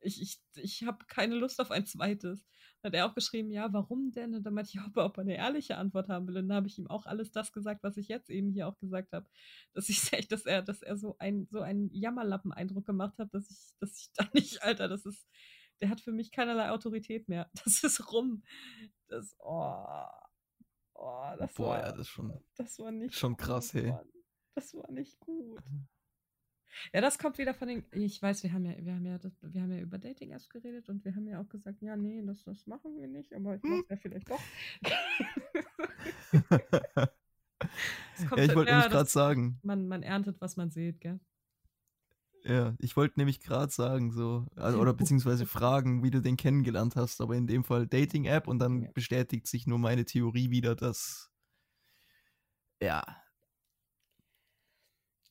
Ich, 0.00 0.20
ich, 0.20 0.40
ich 0.56 0.82
habe 0.84 1.04
keine 1.06 1.36
Lust 1.36 1.60
auf 1.60 1.70
ein 1.70 1.86
zweites. 1.86 2.46
Dann 2.82 2.90
hat 2.90 2.96
er 2.96 3.06
auch 3.06 3.14
geschrieben, 3.14 3.50
ja, 3.50 3.72
warum 3.72 4.10
denn? 4.10 4.34
Und 4.34 4.42
dann 4.44 4.54
meinte 4.54 4.70
ich, 4.74 4.80
ob 4.86 4.96
er, 4.96 5.04
ob 5.06 5.16
er 5.16 5.22
eine 5.22 5.36
ehrliche 5.36 5.76
Antwort 5.76 6.08
haben 6.08 6.26
will. 6.26 6.38
Und 6.38 6.48
dann 6.48 6.56
habe 6.56 6.66
ich 6.66 6.78
ihm 6.78 6.88
auch 6.88 7.06
alles 7.06 7.30
das 7.30 7.52
gesagt, 7.52 7.82
was 7.82 7.96
ich 7.96 8.08
jetzt 8.08 8.28
eben 8.28 8.50
hier 8.50 8.66
auch 8.66 8.78
gesagt 8.78 9.12
habe. 9.12 9.28
Dass 9.72 9.88
ich 9.88 10.00
echt, 10.12 10.32
dass 10.32 10.46
er, 10.46 10.62
dass 10.62 10.82
er 10.82 10.96
so 10.96 11.16
ein, 11.18 11.46
so 11.50 11.60
einen 11.60 11.90
Jammerlappen-Eindruck 11.92 12.84
gemacht 12.84 13.18
hat, 13.18 13.32
dass 13.32 13.50
ich, 13.50 13.74
dass 13.78 13.96
ich 13.96 14.12
da 14.14 14.28
nicht, 14.34 14.62
Alter, 14.62 14.88
das 14.88 15.06
ist, 15.06 15.26
der 15.80 15.88
hat 15.88 16.00
für 16.00 16.12
mich 16.12 16.32
keinerlei 16.32 16.70
Autorität 16.70 17.28
mehr. 17.28 17.50
Das 17.64 17.82
ist 17.84 18.12
rum. 18.12 18.42
Das, 19.08 19.36
oh, 19.38 20.06
oh, 20.94 21.34
das 21.38 21.54
Boah, 21.54 21.68
war, 21.68 21.80
ja, 21.80 21.92
das 21.92 22.08
schon, 22.08 22.32
das 22.56 22.78
war 22.78 22.90
nicht 22.90 23.14
schon 23.14 23.36
krass, 23.36 23.72
gut, 23.72 23.82
hey. 23.82 23.90
Mann. 23.90 24.08
Das 24.54 24.74
war 24.74 24.90
nicht 24.90 25.18
gut. 25.20 25.62
Ja, 26.92 27.00
das 27.00 27.18
kommt 27.18 27.38
wieder 27.38 27.54
von 27.54 27.68
den. 27.68 27.84
Ich 27.92 28.20
weiß, 28.20 28.42
wir 28.42 28.52
haben 28.52 28.64
ja, 28.64 28.74
wir 28.84 28.94
haben 28.94 29.06
ja, 29.06 29.18
das, 29.18 29.32
wir 29.42 29.62
haben 29.62 29.72
ja 29.72 29.78
über 29.78 29.98
Dating-Apps 29.98 30.48
geredet 30.48 30.88
und 30.88 31.04
wir 31.04 31.14
haben 31.14 31.26
ja 31.28 31.40
auch 31.40 31.48
gesagt, 31.48 31.80
ja, 31.82 31.96
nee, 31.96 32.22
das, 32.24 32.42
das 32.44 32.66
machen 32.66 32.96
wir 32.96 33.08
nicht, 33.08 33.32
aber 33.34 33.56
ich 33.56 33.62
mach's 33.62 33.88
ja 33.88 33.96
vielleicht 33.96 34.30
doch. 34.30 34.40
Ja, 38.18 38.36
ich 38.44 38.54
wollte 38.54 38.72
nämlich 38.72 38.88
gerade 38.88 39.10
sagen, 39.10 39.58
Man, 39.62 39.88
man 39.88 40.02
erntet, 40.02 40.40
was 40.40 40.56
man 40.56 40.70
sieht, 40.70 41.00
gell? 41.00 41.20
ja, 42.44 42.74
ich 42.78 42.96
wollte 42.96 43.20
nämlich 43.20 43.40
gerade 43.40 43.72
sagen, 43.72 44.10
so, 44.12 44.46
also, 44.56 44.80
oder 44.80 44.92
beziehungsweise 44.94 45.46
fragen, 45.46 46.02
wie 46.02 46.10
du 46.10 46.20
den 46.20 46.36
kennengelernt 46.36 46.96
hast, 46.96 47.20
aber 47.20 47.36
in 47.36 47.46
dem 47.46 47.64
Fall 47.64 47.86
Dating-App 47.86 48.48
und 48.48 48.58
dann 48.58 48.82
Ja. 48.82 48.90
bestätigt 48.94 49.46
sich 49.46 49.66
nur 49.66 49.78
meine 49.78 50.04
Theorie 50.04 50.50
wieder, 50.50 50.74
dass, 50.74 51.30
ja, 52.80 53.02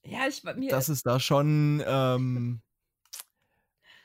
Ja, 0.04 0.28
ich 0.28 0.44
mir. 0.44 0.70
dass 0.70 0.90
es 0.90 1.04
da 1.04 1.20
schon, 1.20 1.84
ähm, 1.86 2.62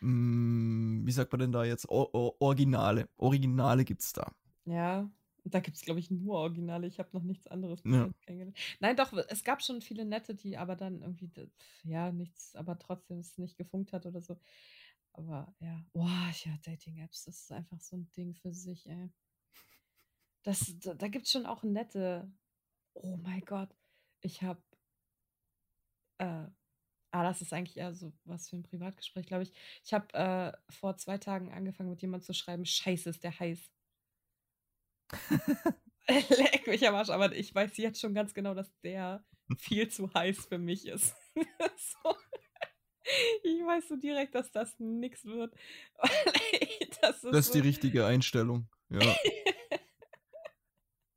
mh, 0.01 1.07
wie 1.07 1.13
sagt 1.13 1.33
man 1.33 1.41
denn 1.41 1.53
da 1.53 1.65
jetzt, 1.65 1.89
o 1.89 2.09
o 2.13 2.37
Originale, 2.41 3.09
Originale 3.17 3.85
gibt's 3.85 4.13
da. 4.13 4.33
Ja, 4.65 5.09
da 5.45 5.61
gibt 5.61 5.77
es, 5.77 5.83
glaube 5.83 6.01
ich, 6.01 6.11
nur 6.11 6.37
Originale. 6.39 6.87
Ich 6.87 6.99
habe 6.99 7.11
noch 7.13 7.23
nichts 7.23 7.47
anderes 7.47 7.83
Ja. 7.85 8.11
kennengelernt. 8.23 8.59
Nein, 8.81 8.97
doch, 8.97 9.13
es 9.13 9.45
gab 9.45 9.63
schon 9.63 9.81
viele 9.81 10.05
nette, 10.05 10.35
die 10.35 10.57
aber 10.57 10.75
dann 10.77 11.03
irgendwie, 11.03 11.31
ja, 11.85 12.11
nichts, 12.11 12.57
aber 12.57 12.79
trotzdem 12.79 13.19
es 13.21 13.39
nicht 13.39 13.57
gefunkt 13.57 13.93
hat 13.93 14.07
oder 14.07 14.21
so. 14.21 14.39
Aber 15.13 15.55
ja, 15.61 15.83
boah, 15.93 16.31
ja, 16.45 16.57
Dating-Apps, 16.65 17.25
das 17.25 17.43
ist 17.43 17.53
einfach 17.53 17.81
so 17.81 17.97
ein 17.97 18.11
Ding 18.17 18.35
für 18.35 18.53
sich, 18.53 18.87
ey. 18.89 19.09
Das, 20.43 20.75
da, 20.81 20.95
da 20.95 21.09
gibt 21.09 21.27
es 21.27 21.33
schon 21.33 21.47
auch 21.47 21.63
nette. 21.63 22.31
Oh 22.95 23.17
mein 23.17 23.43
Gott, 23.43 23.75
ich 24.21 24.43
habe, 24.43 24.63
äh, 26.19 26.47
ah, 27.11 27.23
das 27.23 27.43
ist 27.43 27.53
eigentlich 27.53 27.77
eher 27.77 27.95
so 27.95 28.13
was 28.25 28.49
für 28.49 28.57
ein 28.57 28.63
Privatgespräch, 28.63 29.27
glaube 29.27 29.45
ich. 29.45 29.53
Ich 29.85 29.95
habe 29.95 30.13
äh, 30.15 30.53
vor 30.73 30.97
zwei 30.97 31.19
Tagen 31.19 31.53
angefangen, 31.53 31.91
mit 31.91 32.03
jemandem 32.03 32.27
zu 32.27 32.35
schreiben, 32.35 32.65
scheiße, 32.65 33.11
ist 33.11 33.25
der 33.25 33.39
heiß. 33.39 33.71
Leck 36.09 36.67
mich 36.67 36.87
am 36.87 36.95
Arsch, 36.95 37.11
aber 37.11 37.35
ich 37.35 37.55
weiß 37.55 37.77
jetzt 37.79 38.01
schon 38.01 38.15
ganz 38.15 38.33
genau, 38.33 38.55
dass 38.55 38.71
der 38.83 39.25
viel 39.59 39.89
zu 39.89 40.13
heiß 40.13 40.47
für 40.47 40.59
mich 40.59 40.87
ist. 40.87 41.17
so. 41.35 42.17
Ich 43.43 43.65
weiß 43.65 43.89
so 43.89 43.97
direkt, 43.97 44.35
dass 44.35 44.51
das 44.51 44.79
nix 44.79 45.25
wird. 45.25 45.55
das 47.01 47.17
ist, 47.17 47.25
das 47.25 47.39
ist 47.39 47.47
so. 47.47 47.53
die 47.55 47.61
richtige 47.61 48.07
Einstellung. 48.07 48.69
Ja. 48.89 49.17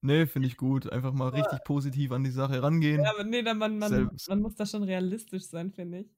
Nee, 0.02 0.26
finde 0.26 0.48
ich 0.48 0.58
gut. 0.58 0.92
Einfach 0.92 1.14
mal 1.14 1.30
richtig 1.30 1.64
positiv 1.64 2.12
an 2.12 2.24
die 2.24 2.32
Sache 2.32 2.62
rangehen. 2.62 3.04
Ja, 3.04 3.12
aber 3.12 3.24
nee, 3.24 3.42
dann 3.42 3.58
man, 3.58 3.78
man, 3.78 4.12
man 4.28 4.42
muss 4.42 4.56
da 4.56 4.66
schon 4.66 4.84
realistisch 4.84 5.44
sein, 5.44 5.72
finde 5.72 6.00
ich. 6.00 6.16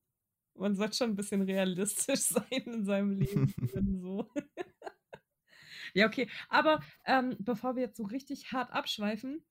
Man 0.56 0.76
sollte 0.76 0.98
schon 0.98 1.12
ein 1.12 1.16
bisschen 1.16 1.42
realistisch 1.42 2.20
sein 2.22 2.44
in 2.66 2.86
seinem 2.86 3.12
Leben. 3.12 3.54
so. 4.02 4.30
ja, 5.94 6.08
okay. 6.08 6.30
Aber 6.50 6.82
ähm, 7.06 7.36
bevor 7.40 7.76
wir 7.76 7.84
jetzt 7.84 7.98
so 7.98 8.04
richtig 8.04 8.52
hart 8.52 8.72
abschweifen, 8.72 9.44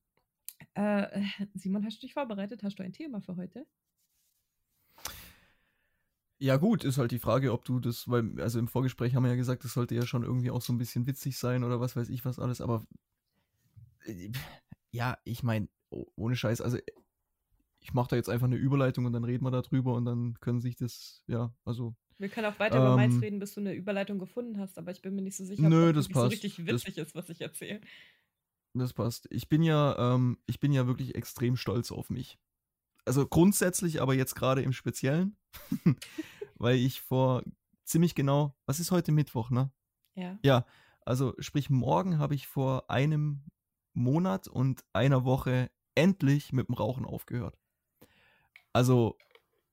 äh, 0.74 1.22
Simon, 1.54 1.84
hast 1.84 2.02
du 2.02 2.06
dich 2.06 2.14
vorbereitet? 2.14 2.62
Hast 2.62 2.78
du 2.78 2.82
ein 2.82 2.92
Thema 2.92 3.20
für 3.20 3.36
heute? 3.36 3.66
Ja, 6.42 6.56
gut, 6.56 6.84
ist 6.84 6.96
halt 6.96 7.10
die 7.10 7.18
Frage, 7.18 7.52
ob 7.52 7.66
du 7.66 7.80
das, 7.80 8.08
weil, 8.08 8.40
also 8.40 8.58
im 8.58 8.66
Vorgespräch 8.66 9.14
haben 9.14 9.24
wir 9.24 9.30
ja 9.30 9.36
gesagt, 9.36 9.62
das 9.62 9.74
sollte 9.74 9.94
ja 9.94 10.06
schon 10.06 10.22
irgendwie 10.22 10.50
auch 10.50 10.62
so 10.62 10.72
ein 10.72 10.78
bisschen 10.78 11.06
witzig 11.06 11.36
sein 11.36 11.64
oder 11.64 11.80
was 11.80 11.96
weiß 11.96 12.08
ich 12.08 12.24
was 12.24 12.38
alles, 12.38 12.62
aber 12.62 12.86
ja, 14.92 15.18
ich 15.24 15.42
meine, 15.42 15.68
ohne 15.90 16.36
Scheiß, 16.36 16.60
also 16.60 16.78
ich 17.80 17.94
mache 17.94 18.10
da 18.10 18.16
jetzt 18.16 18.28
einfach 18.28 18.46
eine 18.46 18.56
Überleitung 18.56 19.06
und 19.06 19.12
dann 19.12 19.24
reden 19.24 19.44
wir 19.44 19.50
darüber 19.50 19.94
und 19.94 20.04
dann 20.04 20.34
können 20.40 20.60
sich 20.60 20.76
das, 20.76 21.22
ja, 21.26 21.54
also. 21.64 21.94
Wir 22.18 22.28
können 22.28 22.52
auch 22.52 22.58
weiter 22.58 22.76
ähm, 22.76 22.82
über 22.82 22.96
meins 22.96 23.20
reden, 23.22 23.38
bis 23.38 23.54
du 23.54 23.60
eine 23.60 23.72
Überleitung 23.72 24.18
gefunden 24.18 24.58
hast, 24.58 24.78
aber 24.78 24.90
ich 24.90 25.00
bin 25.00 25.14
mir 25.14 25.22
nicht 25.22 25.36
so 25.36 25.44
sicher, 25.44 25.68
nö, 25.68 25.88
ob 25.88 25.94
das 25.94 26.08
passt. 26.08 26.24
so 26.24 26.28
richtig 26.28 26.58
witzig 26.66 26.94
das, 26.96 27.08
ist, 27.08 27.14
was 27.14 27.28
ich 27.30 27.40
erzähle. 27.40 27.80
Das 28.74 28.92
passt. 28.92 29.26
Ich 29.30 29.48
bin 29.48 29.62
ja, 29.62 30.14
ähm, 30.14 30.38
ich 30.46 30.60
bin 30.60 30.72
ja 30.72 30.86
wirklich 30.86 31.14
extrem 31.14 31.56
stolz 31.56 31.90
auf 31.90 32.10
mich 32.10 32.38
also 33.04 33.26
grundsätzlich, 33.26 34.00
aber 34.00 34.14
jetzt 34.14 34.34
gerade 34.34 34.62
im 34.62 34.72
Speziellen, 34.72 35.36
weil 36.54 36.76
ich 36.76 37.00
vor 37.00 37.42
ziemlich 37.84 38.14
genau, 38.14 38.56
was 38.66 38.80
ist 38.80 38.90
heute 38.90 39.12
Mittwoch, 39.12 39.50
ne? 39.50 39.72
Ja. 40.14 40.38
Ja, 40.42 40.66
also 41.04 41.34
sprich, 41.38 41.70
morgen 41.70 42.18
habe 42.18 42.34
ich 42.34 42.46
vor 42.46 42.90
einem 42.90 43.42
Monat 44.00 44.48
und 44.48 44.84
einer 44.92 45.24
Woche 45.24 45.70
endlich 45.94 46.52
mit 46.52 46.68
dem 46.68 46.74
Rauchen 46.74 47.04
aufgehört. 47.04 47.58
Also 48.72 49.16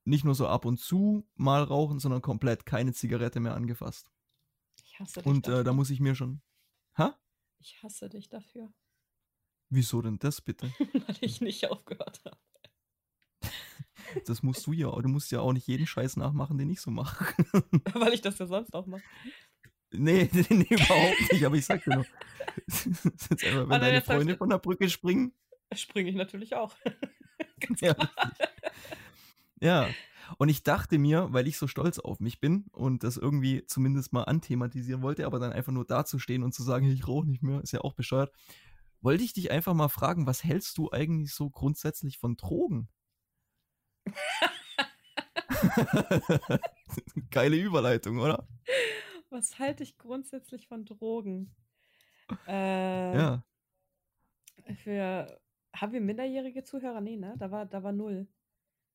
nicht 0.05 0.23
nur 0.23 0.35
so 0.35 0.47
ab 0.47 0.65
und 0.65 0.79
zu 0.79 1.27
mal 1.35 1.63
rauchen, 1.63 1.99
sondern 1.99 2.21
komplett 2.21 2.65
keine 2.65 2.93
Zigarette 2.93 3.39
mehr 3.39 3.55
angefasst. 3.55 4.09
Ich 4.83 4.99
hasse 4.99 5.21
dich. 5.21 5.25
Und 5.25 5.47
äh, 5.47 5.63
da 5.63 5.73
muss 5.73 5.89
ich 5.89 5.99
mir 5.99 6.15
schon. 6.15 6.41
Ha? 6.97 7.17
Ich 7.59 7.81
hasse 7.83 8.09
dich 8.09 8.29
dafür. 8.29 8.73
Wieso 9.69 10.01
denn 10.01 10.17
das 10.17 10.41
bitte? 10.41 10.67
Weil 11.07 11.17
ich 11.21 11.41
nicht 11.41 11.69
aufgehört 11.69 12.21
habe. 12.25 12.37
Das 14.25 14.41
musst 14.41 14.65
du 14.65 14.71
ja. 14.71 14.89
Du 15.01 15.09
musst 15.09 15.31
ja 15.31 15.41
auch 15.41 15.51
nicht 15.51 15.67
jeden 15.67 15.85
Scheiß 15.85 16.15
nachmachen, 16.15 16.57
den 16.57 16.69
ich 16.69 16.79
so 16.79 16.89
mache. 16.89 17.25
Weil 17.93 18.13
ich 18.13 18.21
das 18.21 18.39
ja 18.39 18.45
sonst 18.45 18.73
auch 18.73 18.85
mache. 18.85 19.03
Nee, 19.91 20.29
nee, 20.33 20.45
nee, 20.49 20.67
überhaupt 20.69 21.31
nicht. 21.31 21.45
Aber 21.45 21.55
ich 21.55 21.65
sag 21.65 21.83
dir 21.83 21.95
nur, 21.95 22.05
wenn 23.67 23.71
ah, 23.71 23.79
deine 23.79 24.01
Freunde 24.01 24.37
von 24.37 24.49
der 24.49 24.57
Brücke 24.57 24.89
springen. 24.89 25.33
Springe 25.73 26.09
ich 26.09 26.15
natürlich 26.15 26.55
auch. 26.55 26.75
ja, 27.79 27.95
ja. 29.59 29.89
Und 30.37 30.49
ich 30.49 30.63
dachte 30.63 30.97
mir, 30.97 31.27
weil 31.31 31.47
ich 31.47 31.57
so 31.57 31.67
stolz 31.67 31.99
auf 31.99 32.19
mich 32.19 32.41
bin 32.41 32.65
und 32.73 33.03
das 33.03 33.15
irgendwie 33.15 33.65
zumindest 33.65 34.11
mal 34.11 34.23
anthematisieren 34.23 35.01
wollte, 35.01 35.25
aber 35.25 35.39
dann 35.39 35.53
einfach 35.53 35.71
nur 35.71 35.85
dazustehen 35.85 36.43
und 36.43 36.53
zu 36.53 36.63
sagen, 36.63 36.91
ich 36.91 37.07
rauche 37.07 37.27
nicht 37.27 37.43
mehr, 37.43 37.61
ist 37.61 37.71
ja 37.71 37.79
auch 37.81 37.93
bescheuert, 37.93 38.33
wollte 38.99 39.23
ich 39.23 39.31
dich 39.31 39.51
einfach 39.51 39.73
mal 39.73 39.87
fragen, 39.87 40.27
was 40.27 40.43
hältst 40.43 40.77
du 40.77 40.91
eigentlich 40.91 41.33
so 41.33 41.49
grundsätzlich 41.49 42.17
von 42.17 42.35
Drogen? 42.35 42.89
Geile 47.31 47.55
Überleitung, 47.55 48.19
oder? 48.19 48.47
Was 49.37 49.59
halte 49.59 49.83
ich 49.83 49.99
grundsätzlich 49.99 50.67
von 50.67 50.83
Drogen? 50.83 51.55
Äh, 52.47 53.15
ja. 53.15 53.43
Für. 54.83 55.39
Haben 55.75 55.93
wir 55.93 56.01
minderjährige 56.01 56.63
Zuhörer? 56.63 57.01
Nee, 57.01 57.17
ne? 57.17 57.35
Da 57.37 57.51
war, 57.51 57.67
da 57.67 57.83
war 57.83 57.91
null. 57.91 58.27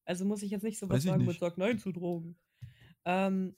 Also 0.04 0.24
muss 0.24 0.42
ich 0.42 0.50
jetzt 0.50 0.64
nicht 0.64 0.80
so 0.80 0.88
was 0.88 1.04
sagen 1.04 1.24
mit 1.24 1.38
Sag 1.38 1.58
Nein 1.58 1.78
zu 1.78 1.92
Drogen. 1.92 2.36
Ähm, 3.04 3.54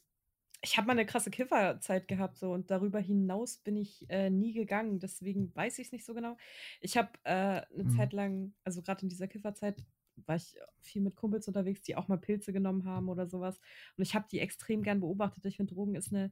ich 0.60 0.76
habe 0.76 0.86
mal 0.86 0.92
eine 0.92 1.06
krasse 1.06 1.30
Kifferzeit 1.30 2.06
gehabt 2.06 2.36
so 2.36 2.52
und 2.52 2.70
darüber 2.70 3.00
hinaus 3.00 3.56
bin 3.56 3.78
ich 3.78 4.04
äh, 4.10 4.28
nie 4.28 4.52
gegangen. 4.52 4.98
Deswegen 4.98 5.54
weiß 5.56 5.78
ich 5.78 5.86
es 5.86 5.92
nicht 5.92 6.04
so 6.04 6.12
genau. 6.12 6.36
Ich 6.82 6.98
habe 6.98 7.12
äh, 7.24 7.62
eine 7.62 7.84
mhm. 7.84 7.96
Zeit 7.96 8.12
lang, 8.12 8.52
also 8.62 8.82
gerade 8.82 9.04
in 9.04 9.08
dieser 9.08 9.26
Kifferzeit, 9.26 9.82
war 10.26 10.36
ich 10.36 10.54
viel 10.80 11.00
mit 11.00 11.16
Kumpels 11.16 11.48
unterwegs, 11.48 11.80
die 11.80 11.96
auch 11.96 12.08
mal 12.08 12.18
Pilze 12.18 12.52
genommen 12.52 12.84
haben 12.84 13.08
oder 13.08 13.26
sowas. 13.26 13.58
Und 13.96 14.02
ich 14.02 14.14
habe 14.14 14.26
die 14.30 14.40
extrem 14.40 14.82
gern 14.82 15.00
beobachtet. 15.00 15.46
Ich 15.46 15.56
finde, 15.56 15.74
Drogen 15.74 15.94
ist 15.94 16.12
eine 16.12 16.30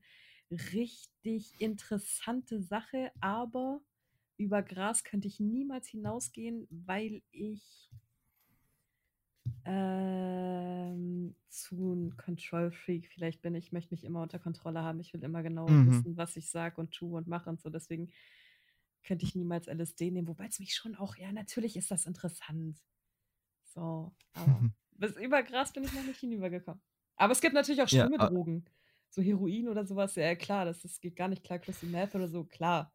richtig 0.53 1.61
interessante 1.61 2.61
Sache, 2.61 3.11
aber 3.21 3.81
über 4.37 4.63
Gras 4.63 5.05
könnte 5.05 5.29
ich 5.29 5.41
niemals 5.41 5.87
hinausgehen, 5.89 6.67
weil 6.71 7.23
ich 7.31 7.91
ähm, 9.65 11.35
zu 11.49 11.95
ein 11.95 12.17
Control-Freak 12.17 13.09
vielleicht 13.09 13.43
bin. 13.43 13.55
Ich 13.55 13.73
möchte 13.73 13.95
mich 13.95 14.05
immer 14.05 14.23
unter 14.23 14.39
Kontrolle 14.39 14.83
haben. 14.83 15.01
Ich 15.01 15.13
will 15.13 15.23
immer 15.23 15.43
genau 15.43 15.69
mhm. 15.69 15.91
wissen, 15.91 16.17
was 16.17 16.37
ich 16.37 16.51
sage 16.51 16.81
und 16.81 16.93
tue 16.93 17.17
und 17.17 17.29
mache 17.29 17.51
und 17.51 17.61
so. 17.61 17.71
Deswegen 17.71 18.11
könnte 19.05 19.25
ich 19.25 19.35
niemals 19.35 19.67
LSD 19.67 20.11
nehmen, 20.11 20.29
wobei 20.29 20.47
es 20.47 20.61
mich 20.61 20.75
schon 20.75 20.95
auch, 20.95 21.17
ja, 21.17 21.33
natürlich 21.33 21.77
ist 21.77 21.91
das 21.91 22.07
interessant. 22.07 22.79
So, 23.65 24.15
aber 24.35 24.61
bis 24.93 25.17
über 25.17 25.43
Gras 25.43 25.73
bin 25.73 25.85
ich 25.85 25.93
noch 25.93 26.05
nicht 26.05 26.21
hinübergekommen. 26.21 26.81
Aber 27.17 27.33
es 27.33 27.41
gibt 27.41 27.55
natürlich 27.55 27.83
auch 27.83 27.89
schlimme 27.89 28.17
ja, 28.19 28.29
Drogen. 28.29 28.65
So 29.15 29.21
Heroin 29.21 29.69
oder 29.69 29.85
sowas, 29.85 30.15
ja 30.15 30.35
klar, 30.35 30.65
das, 30.65 30.81
das 30.81 30.99
geht 30.99 31.17
gar 31.17 31.29
nicht 31.29 31.45
klar. 31.45 31.59
Crystal 31.59 31.91
Meth 31.91 32.15
oder 32.15 32.29
so, 32.29 32.45
klar. 32.45 32.91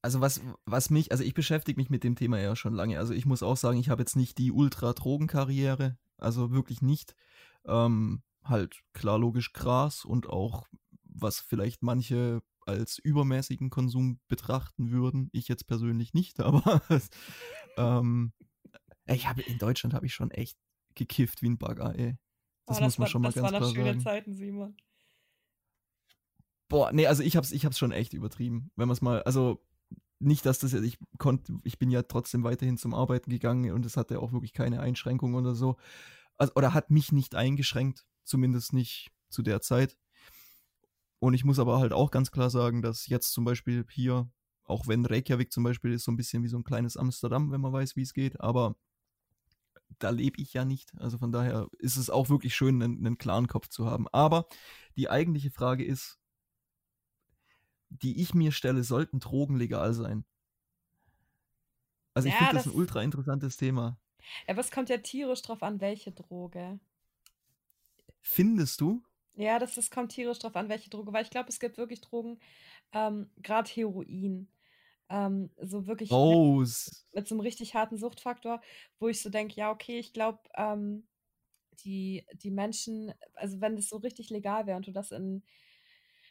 Also 0.00 0.22
was, 0.22 0.40
was 0.64 0.88
mich, 0.88 1.12
also 1.12 1.22
ich 1.24 1.34
beschäftige 1.34 1.78
mich 1.78 1.90
mit 1.90 2.04
dem 2.04 2.16
Thema 2.16 2.38
ja 2.38 2.56
schon 2.56 2.72
lange. 2.72 2.98
Also 2.98 3.12
ich 3.12 3.26
muss 3.26 3.42
auch 3.42 3.58
sagen, 3.58 3.78
ich 3.78 3.90
habe 3.90 4.00
jetzt 4.00 4.16
nicht 4.16 4.38
die 4.38 4.50
Ultra-Drogenkarriere, 4.50 5.98
also 6.16 6.52
wirklich 6.52 6.80
nicht. 6.80 7.14
Ähm, 7.66 8.22
halt 8.42 8.80
klar 8.94 9.18
logisch 9.18 9.52
Gras 9.52 10.06
und 10.06 10.26
auch 10.26 10.68
was 11.04 11.38
vielleicht 11.38 11.82
manche 11.82 12.40
als 12.64 12.98
übermäßigen 12.98 13.68
Konsum 13.68 14.20
betrachten 14.28 14.90
würden. 14.90 15.28
Ich 15.32 15.48
jetzt 15.48 15.66
persönlich 15.66 16.14
nicht, 16.14 16.40
aber 16.40 16.80
ähm, 17.76 18.32
ich 19.04 19.28
habe 19.28 19.42
in 19.42 19.58
Deutschland 19.58 19.92
habe 19.92 20.06
ich 20.06 20.14
schon 20.14 20.30
echt 20.30 20.56
gekifft 20.94 21.42
wie 21.42 21.50
ein 21.50 21.58
Bagger, 21.58 21.94
ey. 21.94 22.16
Das, 22.68 22.76
oh, 22.76 22.80
das 22.80 22.98
muss 22.98 22.98
man 22.98 23.04
war, 23.04 23.10
schon 23.10 23.22
mal 23.22 23.32
ganz 23.32 23.34
klar 23.34 23.50
sagen. 23.50 23.64
Das 23.64 23.76
waren 23.76 23.86
schöne 23.86 24.02
Zeiten, 24.02 24.34
Simon. 24.34 24.76
Boah, 26.68 26.92
nee, 26.92 27.06
also 27.06 27.22
ich 27.22 27.36
hab's, 27.36 27.50
ich 27.50 27.64
hab's 27.64 27.78
schon 27.78 27.92
echt 27.92 28.12
übertrieben. 28.12 28.70
Wenn 28.76 28.88
man 28.88 28.92
es 28.92 29.00
mal, 29.00 29.22
also 29.22 29.64
nicht, 30.18 30.44
dass 30.44 30.58
das 30.58 30.72
jetzt, 30.72 30.84
ich 30.84 30.98
konnte, 31.18 31.54
ich 31.64 31.78
bin 31.78 31.90
ja 31.90 32.02
trotzdem 32.02 32.44
weiterhin 32.44 32.76
zum 32.76 32.92
Arbeiten 32.92 33.30
gegangen 33.30 33.72
und 33.72 33.86
es 33.86 33.96
hatte 33.96 34.20
auch 34.20 34.32
wirklich 34.32 34.52
keine 34.52 34.80
Einschränkungen 34.80 35.34
oder 35.34 35.54
so. 35.54 35.76
Also, 36.36 36.52
oder 36.56 36.74
hat 36.74 36.90
mich 36.90 37.10
nicht 37.10 37.34
eingeschränkt, 37.34 38.06
zumindest 38.24 38.72
nicht 38.72 39.10
zu 39.30 39.42
der 39.42 39.60
Zeit. 39.60 39.96
Und 41.20 41.34
ich 41.34 41.44
muss 41.44 41.58
aber 41.58 41.78
halt 41.78 41.92
auch 41.92 42.10
ganz 42.10 42.30
klar 42.30 42.50
sagen, 42.50 42.82
dass 42.82 43.06
jetzt 43.06 43.32
zum 43.32 43.44
Beispiel 43.44 43.86
hier, 43.90 44.30
auch 44.64 44.86
wenn 44.86 45.06
Reykjavik 45.06 45.50
zum 45.50 45.64
Beispiel 45.64 45.92
ist 45.92 46.04
so 46.04 46.12
ein 46.12 46.16
bisschen 46.16 46.42
wie 46.42 46.48
so 46.48 46.58
ein 46.58 46.64
kleines 46.64 46.96
Amsterdam, 46.96 47.50
wenn 47.50 47.60
man 47.60 47.72
weiß, 47.72 47.96
wie 47.96 48.02
es 48.02 48.12
geht, 48.12 48.40
aber 48.40 48.76
da 49.98 50.10
lebe 50.10 50.40
ich 50.40 50.52
ja 50.52 50.64
nicht. 50.64 50.92
Also 50.98 51.18
von 51.18 51.32
daher 51.32 51.68
ist 51.78 51.96
es 51.96 52.10
auch 52.10 52.28
wirklich 52.28 52.54
schön, 52.54 52.82
einen, 52.82 52.98
einen 52.98 53.18
klaren 53.18 53.48
Kopf 53.48 53.68
zu 53.68 53.86
haben. 53.86 54.06
Aber 54.08 54.46
die 54.96 55.08
eigentliche 55.08 55.50
Frage 55.50 55.84
ist, 55.84 56.18
die 57.88 58.20
ich 58.20 58.34
mir 58.34 58.52
stelle, 58.52 58.84
sollten 58.84 59.20
Drogen 59.20 59.56
legal 59.56 59.94
sein? 59.94 60.24
Also 62.14 62.28
ich 62.28 62.34
ja, 62.34 62.38
finde 62.38 62.54
das, 62.54 62.64
das 62.64 62.72
ein 62.72 62.76
ultra 62.76 63.02
interessantes 63.02 63.56
Thema. 63.56 63.98
Ja, 64.46 64.54
aber 64.54 64.60
es 64.60 64.70
kommt 64.70 64.88
ja 64.88 64.98
tierisch 64.98 65.42
drauf 65.42 65.62
an, 65.62 65.80
welche 65.80 66.12
Droge. 66.12 66.78
Findest 68.20 68.80
du? 68.80 69.02
Ja, 69.34 69.58
das, 69.58 69.76
das 69.76 69.90
kommt 69.90 70.12
tierisch 70.12 70.40
drauf 70.40 70.56
an, 70.56 70.68
welche 70.68 70.90
Droge, 70.90 71.12
weil 71.12 71.22
ich 71.22 71.30
glaube, 71.30 71.48
es 71.48 71.60
gibt 71.60 71.78
wirklich 71.78 72.00
Drogen, 72.00 72.40
ähm, 72.92 73.30
gerade 73.36 73.70
Heroin. 73.70 74.48
Ähm, 75.10 75.50
so 75.56 75.86
wirklich 75.86 76.10
oh. 76.10 76.60
mit, 76.60 76.68
mit, 77.14 77.28
so 77.28 77.34
einem 77.34 77.40
richtig 77.40 77.74
harten 77.74 77.96
Suchtfaktor, 77.96 78.60
wo 78.98 79.08
ich 79.08 79.22
so 79.22 79.30
denke, 79.30 79.54
ja, 79.56 79.70
okay, 79.70 79.98
ich 79.98 80.12
glaube, 80.12 80.40
ähm, 80.54 81.06
die, 81.84 82.26
die 82.34 82.50
Menschen, 82.50 83.12
also 83.34 83.60
wenn 83.60 83.76
das 83.76 83.88
so 83.88 83.96
richtig 83.98 84.30
legal 84.30 84.66
wäre 84.66 84.76
und 84.76 84.86
du 84.86 84.92
das 84.92 85.10
in, 85.10 85.42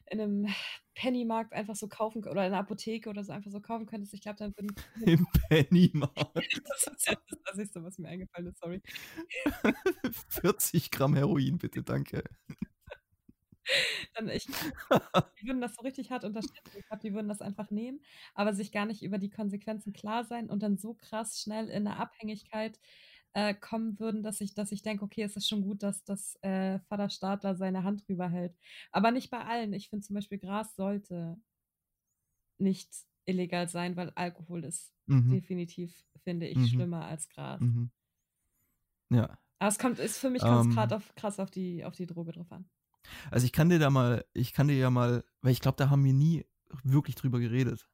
in 0.09 0.21
einem 0.21 0.47
Pennymarkt 0.93 1.53
einfach 1.53 1.75
so 1.75 1.87
kaufen 1.87 2.23
oder 2.23 2.45
in 2.45 2.53
einer 2.53 2.59
Apotheke 2.59 3.09
oder 3.09 3.23
so 3.23 3.31
einfach 3.31 3.51
so 3.51 3.61
kaufen 3.61 3.85
könntest, 3.85 4.13
ich 4.13 4.21
glaube, 4.21 4.37
dann 4.37 4.53
würden. 4.55 4.75
Im 5.05 5.27
Pennymarkt. 5.49 6.35
das 6.35 6.87
ist 6.87 7.07
ja 7.07 7.17
das 7.29 7.57
Einzige, 7.57 7.83
was 7.83 7.97
mir 7.97 8.09
eingefallen 8.09 8.47
ist, 8.47 8.59
sorry. 8.59 8.81
40 10.29 10.91
Gramm 10.91 11.15
Heroin, 11.15 11.57
bitte, 11.57 11.83
danke. 11.83 12.23
Dann 14.15 14.29
ich 14.29 14.51
die 15.41 15.47
würden 15.47 15.61
das 15.61 15.75
so 15.75 15.83
richtig 15.83 16.11
hart 16.11 16.23
unterstützen. 16.25 16.77
Ich 16.77 16.87
glaube, 16.87 17.01
die 17.03 17.13
würden 17.13 17.29
das 17.29 17.41
einfach 17.41 17.71
nehmen, 17.71 18.01
aber 18.35 18.53
sich 18.53 18.71
gar 18.71 18.85
nicht 18.87 19.03
über 19.03 19.19
die 19.19 19.29
Konsequenzen 19.29 19.93
klar 19.93 20.25
sein 20.25 20.49
und 20.49 20.63
dann 20.63 20.77
so 20.77 20.95
krass 20.95 21.39
schnell 21.41 21.69
in 21.69 21.83
'ne 21.83 21.97
Abhängigkeit, 21.97 22.79
äh, 23.33 23.53
kommen 23.55 23.99
würden, 23.99 24.23
dass 24.23 24.41
ich 24.41 24.55
dass 24.55 24.71
ich 24.73 24.83
denke: 24.83 25.05
„Okay, 25.05 25.23
es 25.23 25.35
ist 25.37 25.47
schon 25.49 25.63
gut, 25.63 25.83
dass 25.83 26.03
dass, 26.05 26.37
äh, 26.43 26.79
Vater 26.89 27.09
Staat 27.09 27.43
da 27.45 27.55
seine 27.55 27.83
Hand 27.83 28.07
drüber 28.07 28.29
hält.“ 28.29 28.57
Aber 28.91 29.11
nicht 29.11 29.29
bei 29.31 29.43
allen. 29.45 29.73
Ich 29.73 29.89
finde 29.89 30.05
zum 30.07 30.15
Beispiel, 30.15 30.39
Gras 30.39 30.75
sollte 30.75 31.37
nicht 32.59 32.89
illegal 33.25 33.67
sein, 33.69 33.95
weil 33.95 34.11
Alkohol 34.15 34.63
ist 34.63 34.93
Mhm. 35.07 35.37
definitiv, 35.41 36.05
finde 36.23 36.47
ich, 36.47 36.65
Mhm. 36.65 36.67
schlimmer 36.67 37.05
als 37.05 37.29
Gras. 37.29 37.61
Mhm. 37.61 37.91
Ja. 39.11 39.37
Aber 39.61 39.69
es 39.69 39.79
kommt 39.79 39.97
ist 39.99 40.19
für 40.19 40.29
mich 40.29 40.45
grad 40.69 40.93
Ähm 40.93 40.93
auf 40.93 41.15
krass 41.15 41.39
auf 41.39 41.49
die 41.49 41.83
auf 41.83 41.95
die 41.95 42.05
Droge 42.05 42.31
drauf 42.31 42.51
an. 42.51 42.69
Also, 43.31 43.45
ich 43.45 43.51
kann 43.53 43.69
dir 43.69 43.79
da 43.79 43.89
mal 43.89 44.25
ich 44.33 44.53
kann 44.53 44.67
dir 44.67 44.77
ja 44.77 44.89
mal 44.89 45.23
weil 45.41 45.51
ich 45.51 45.61
glaube, 45.61 45.77
da 45.77 45.89
haben 45.89 46.03
wir 46.03 46.13
nie 46.13 46.45
wirklich 46.83 47.15
drüber 47.15 47.39
geredet. 47.39 47.87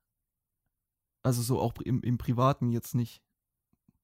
Also, 1.23 1.41
so 1.41 1.59
auch 1.59 1.73
im 1.83 2.01
im 2.01 2.17
Privaten 2.17 2.69
jetzt 2.69 2.95
nicht. 2.95 3.21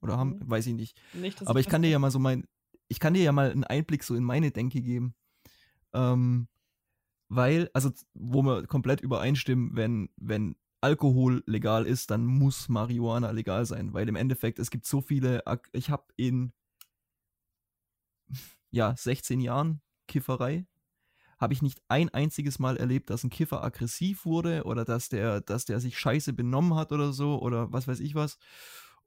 Oder 0.01 0.17
haben 0.17 0.37
Ne. 0.39 0.49
weiß 0.49 0.67
ich 0.67 0.73
nicht. 0.75 0.99
Nicht, 1.13 1.41
Aber 1.47 1.59
ich 1.59 1.67
kann 1.67 1.81
dir 1.81 1.89
ja 1.89 1.99
mal 1.99 2.11
so 2.11 2.19
mein 2.19 2.45
ich 2.89 2.99
kann 2.99 3.13
dir 3.13 3.23
ja 3.23 3.31
mal 3.31 3.51
'n 3.51 3.63
Einblick 3.65 4.03
so 4.03 4.15
in 4.15 4.23
meine 4.23 4.51
Denke 4.51 4.81
geben. 4.81 5.15
Ähm, 5.93 6.47
weil 7.29 7.69
also, 7.73 7.91
wo 8.15 8.43
wir 8.43 8.67
komplett 8.67 9.01
übereinstimmen, 9.01 9.75
wenn 9.75 10.09
wenn 10.17 10.57
Alkohol 10.81 11.43
legal 11.47 11.85
ist, 11.87 12.11
dann 12.11 12.25
muss 12.25 12.69
Marihuana 12.69 13.31
legal 13.31 13.65
sein, 13.65 13.93
weil 13.93 14.09
im 14.09 14.15
Endeffekt 14.17 14.59
es 14.59 14.71
gibt 14.71 14.85
so 14.85 15.01
viele 15.01 15.43
ich 15.73 15.89
habe 15.91 16.05
in 16.17 16.53
ja, 18.71 18.95
16 18.95 19.39
Jahren 19.41 19.81
Kifferei 20.07 20.65
habe 21.39 21.53
ich 21.53 21.61
nicht 21.61 21.81
ein 21.89 22.09
einziges 22.09 22.59
Mal 22.59 22.77
erlebt, 22.77 23.09
dass 23.09 23.23
'n 23.23 23.29
Kiffer 23.31 23.63
aggressiv 23.63 24.25
wurde 24.25 24.63
oder 24.65 24.85
dass 24.85 25.09
der 25.09 25.41
dass 25.41 25.65
der 25.65 25.79
sich 25.79 25.97
scheiße 25.99 26.33
benommen 26.33 26.75
hat 26.75 26.91
oder 26.91 27.13
so 27.13 27.39
oder 27.41 27.71
was 27.73 27.87
weiß 27.87 27.99
ich 28.01 28.15
was. 28.15 28.37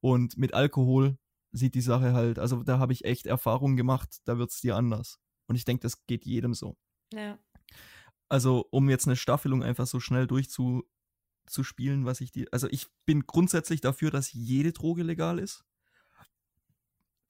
Und 0.01 0.39
mit 0.39 0.55
Alkohol 0.55 1.19
sieht 1.53 1.75
die 1.75 1.81
Sache 1.83 2.13
halt 2.15 2.39
also, 2.39 2.63
da 2.65 2.79
habe 2.79 2.93
ich 2.95 3.05
echt 3.05 3.27
Erfahrungen 3.27 3.77
gemacht, 3.77 4.19
da 4.27 4.39
wird's 4.39 4.61
dir 4.61 4.77
anders. 4.77 5.19
Und 5.49 5.57
ich 5.57 5.65
denke, 5.67 5.83
das 5.83 6.07
geht 6.07 6.25
jedem 6.27 6.55
so. 6.55 6.77
Ja. 7.13 7.43
Also, 8.31 8.67
um 8.71 8.89
jetzt 8.89 9.07
'ne 9.07 9.17
Staffelung 9.17 9.63
einfach 9.63 9.87
so 9.87 10.01
schnell 10.01 10.27
durchzu 10.27 10.85
zu 11.47 11.65
spielen, 11.65 12.07
was 12.07 12.21
ich 12.23 12.33
dir 12.33 12.47
also, 12.53 12.69
ich 12.71 12.89
bin 13.07 13.27
grundsätzlich 13.27 13.81
dafür, 13.83 14.11
dass 14.11 14.33
jede 14.33 14.73
Droge 14.73 15.03
legal 15.05 15.39
ist. 15.39 15.63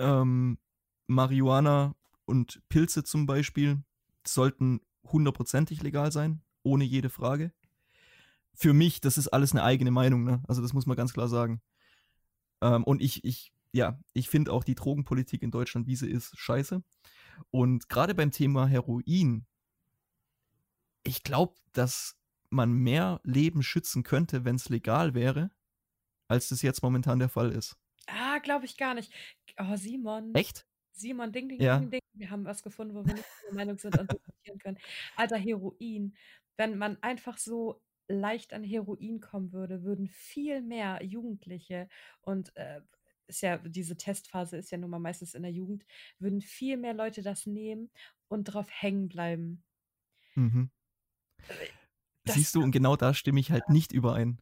Ähm, 0.01 0.59
Marihuana 1.07 1.95
und 2.25 2.63
Pilze 2.69 3.05
zum 3.05 3.27
Beispiel 3.27 3.83
sollten 4.27 4.81
hundertprozentig 5.05 5.83
legal 5.83 6.13
sein, 6.13 6.43
ohne 6.63 6.85
jede 6.85 7.11
Frage. 7.11 7.53
Für 8.55 8.73
mich, 8.75 9.01
das 9.01 9.19
ist 9.19 9.29
alles 9.29 9.55
'ne 9.55 9.63
eigene 9.63 9.91
Meinung, 9.91 10.25
ne? 10.25 10.43
Also, 10.49 10.63
das 10.63 10.73
muss 10.73 10.87
man 10.87 10.97
ganz 10.97 11.13
klar 11.13 11.29
sagen. 11.29 11.63
Ähm, 12.63 12.85
und 12.85 13.03
ich 13.03 13.25
ich 13.25 13.53
ja, 13.73 13.99
ich 14.13 14.29
finde 14.29 14.53
auch 14.53 14.65
die 14.65 14.75
Drogenpolitik 14.75 15.43
in 15.43 15.51
Deutschland, 15.51 15.87
wie 15.87 15.97
sie 15.97 16.11
ist, 16.11 16.39
scheiße. 16.39 16.83
Und 17.51 17.89
grade 17.89 18.15
beim 18.15 18.31
Thema 18.33 18.67
Heroin 18.67 19.47
ich 21.05 21.23
glaube, 21.23 21.55
dass 21.73 22.17
man 22.51 22.73
mehr 22.73 23.21
Leben 23.25 23.63
schützen 23.63 24.03
könnte, 24.03 24.45
wenn's 24.45 24.69
legal 24.69 25.15
wäre, 25.15 25.51
als 26.29 26.49
das 26.49 26.63
jetzt 26.63 26.83
momentan 26.83 27.19
der 27.19 27.29
Fall 27.29 27.53
ist. 27.53 27.77
Ah, 28.09 28.39
glaube 28.39 28.67
ich 28.67 28.77
gar 28.77 28.95
nicht. 28.95 29.13
Oh, 29.59 29.77
Simon. 29.77 30.35
Echt? 30.35 30.67
Simon, 30.95 31.33
ding, 31.33 31.49
ding, 31.49 31.61
Ja. 31.61 31.79
ding, 31.79 31.91
ding. 31.91 32.01
Wir 32.15 32.31
haben 32.31 32.45
was 32.45 32.63
gefunden, 32.63 32.95
wo 32.95 33.07
wir 33.07 33.15
nicht 33.15 33.27
einer 33.49 33.55
Meinung 33.55 33.79
sind 33.79 33.99
und 33.99 34.13
diskutieren 34.13 34.59
können. 34.59 34.79
Alter, 35.17 35.37
Heroin. 35.39 36.17
Wenn 36.57 36.77
man 36.79 37.03
einfach 37.03 37.39
so 37.39 37.83
leicht 38.09 38.53
an 38.53 38.63
Heroin 38.65 39.21
kommen 39.21 39.53
würde, 39.53 39.83
würden 39.85 40.09
viel 40.09 40.61
mehr 40.63 41.03
Jugendliche 41.03 41.89
und, 42.21 42.55
äh, 42.57 42.83
ist 43.29 43.41
ja 43.41 43.57
diese 43.59 43.97
Testphase 43.97 44.59
ist 44.59 44.71
ja 44.71 44.77
nun 44.79 44.91
mal 44.91 44.99
meistens 44.99 45.35
in 45.35 45.43
der 45.43 45.53
Jugend, 45.53 45.87
würden 46.19 46.43
viel 46.43 46.77
mehr 46.77 46.93
Leute 46.93 47.23
das 47.23 47.47
nehmen 47.47 47.91
und 48.29 48.45
drauf 48.45 48.69
hängen 48.71 49.09
bleiben. 49.09 49.63
Mhm. 50.37 50.71
Äh, 51.49 51.69
das 52.25 52.37
Siehst 52.37 52.55
du, 52.55 52.63
und 52.63 52.71
genau 52.73 52.97
da 52.97 53.15
stimme 53.15 53.41
ich 53.41 53.51
halt 53.51 53.69
Ja. 53.69 53.73
nicht 53.73 53.93
überein. 53.93 54.39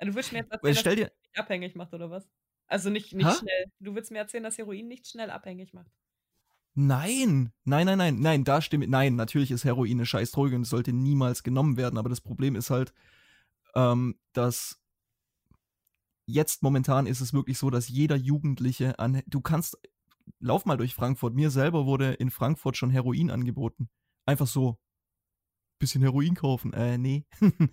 Du 0.00 0.14
willst 0.14 0.32
mir 0.32 0.38
jetzt 0.40 0.50
erzählen, 0.52 0.74
dass 0.74 0.80
stell 0.80 0.96
dir 0.96 1.12
nicht 1.22 1.38
abhängig 1.38 1.74
macht 1.76 1.94
oder 1.94 2.10
was? 2.10 2.28
Also, 2.72 2.88
nicht 2.88 3.12
nicht 3.12 3.36
schnell. 3.36 3.66
Du 3.80 3.94
willst 3.94 4.10
mir 4.10 4.18
erzählen, 4.20 4.44
dass 4.44 4.56
Heroin 4.56 4.88
nicht 4.88 5.06
schnell 5.06 5.28
abhängig 5.30 5.74
macht? 5.74 5.92
Nein! 6.76 7.52
Nein, 7.64 7.84
nein, 7.86 7.98
nein, 7.98 8.20
nein, 8.20 8.44
da 8.44 8.62
stimme 8.62 8.86
nein, 8.88 9.14
natürlich 9.14 9.50
ist 9.50 9.64
Heroin 9.64 9.98
'ne 9.98 10.06
scheiß 10.06 10.30
Droge 10.30 10.56
und 10.56 10.64
sollte 10.64 10.92
niemals 10.94 11.42
genommen 11.42 11.76
werden, 11.76 11.98
aber 11.98 12.08
das 12.08 12.22
Problem 12.22 12.56
ist 12.56 12.70
halt, 12.70 12.94
ähm, 13.76 14.18
dass 14.34 14.78
jetzt 16.28 16.62
momentan 16.62 17.06
ist 17.06 17.20
es 17.20 17.32
wirklich 17.32 17.58
so, 17.58 17.68
dass 17.70 17.88
jeder 17.88 18.16
Jugendliche 18.16 18.98
an 18.98 19.22
du 19.26 19.40
kannst 19.40 19.78
lauf 20.40 20.66
mal 20.66 20.76
durch 20.76 20.94
Frankfurt. 20.94 21.34
Mir 21.34 21.50
selber 21.50 21.86
wurde 21.86 22.12
in 22.14 22.30
Frankfurt 22.30 22.76
schon 22.76 22.90
Heroin 22.90 23.30
angeboten. 23.30 23.88
Einfach 24.26 24.46
so: 24.46 24.78
„Bisschen 25.80 26.02
Heroin 26.02 26.34
kaufen?“ 26.36 26.72
Äh, 26.72 26.96
ne. 26.96 27.24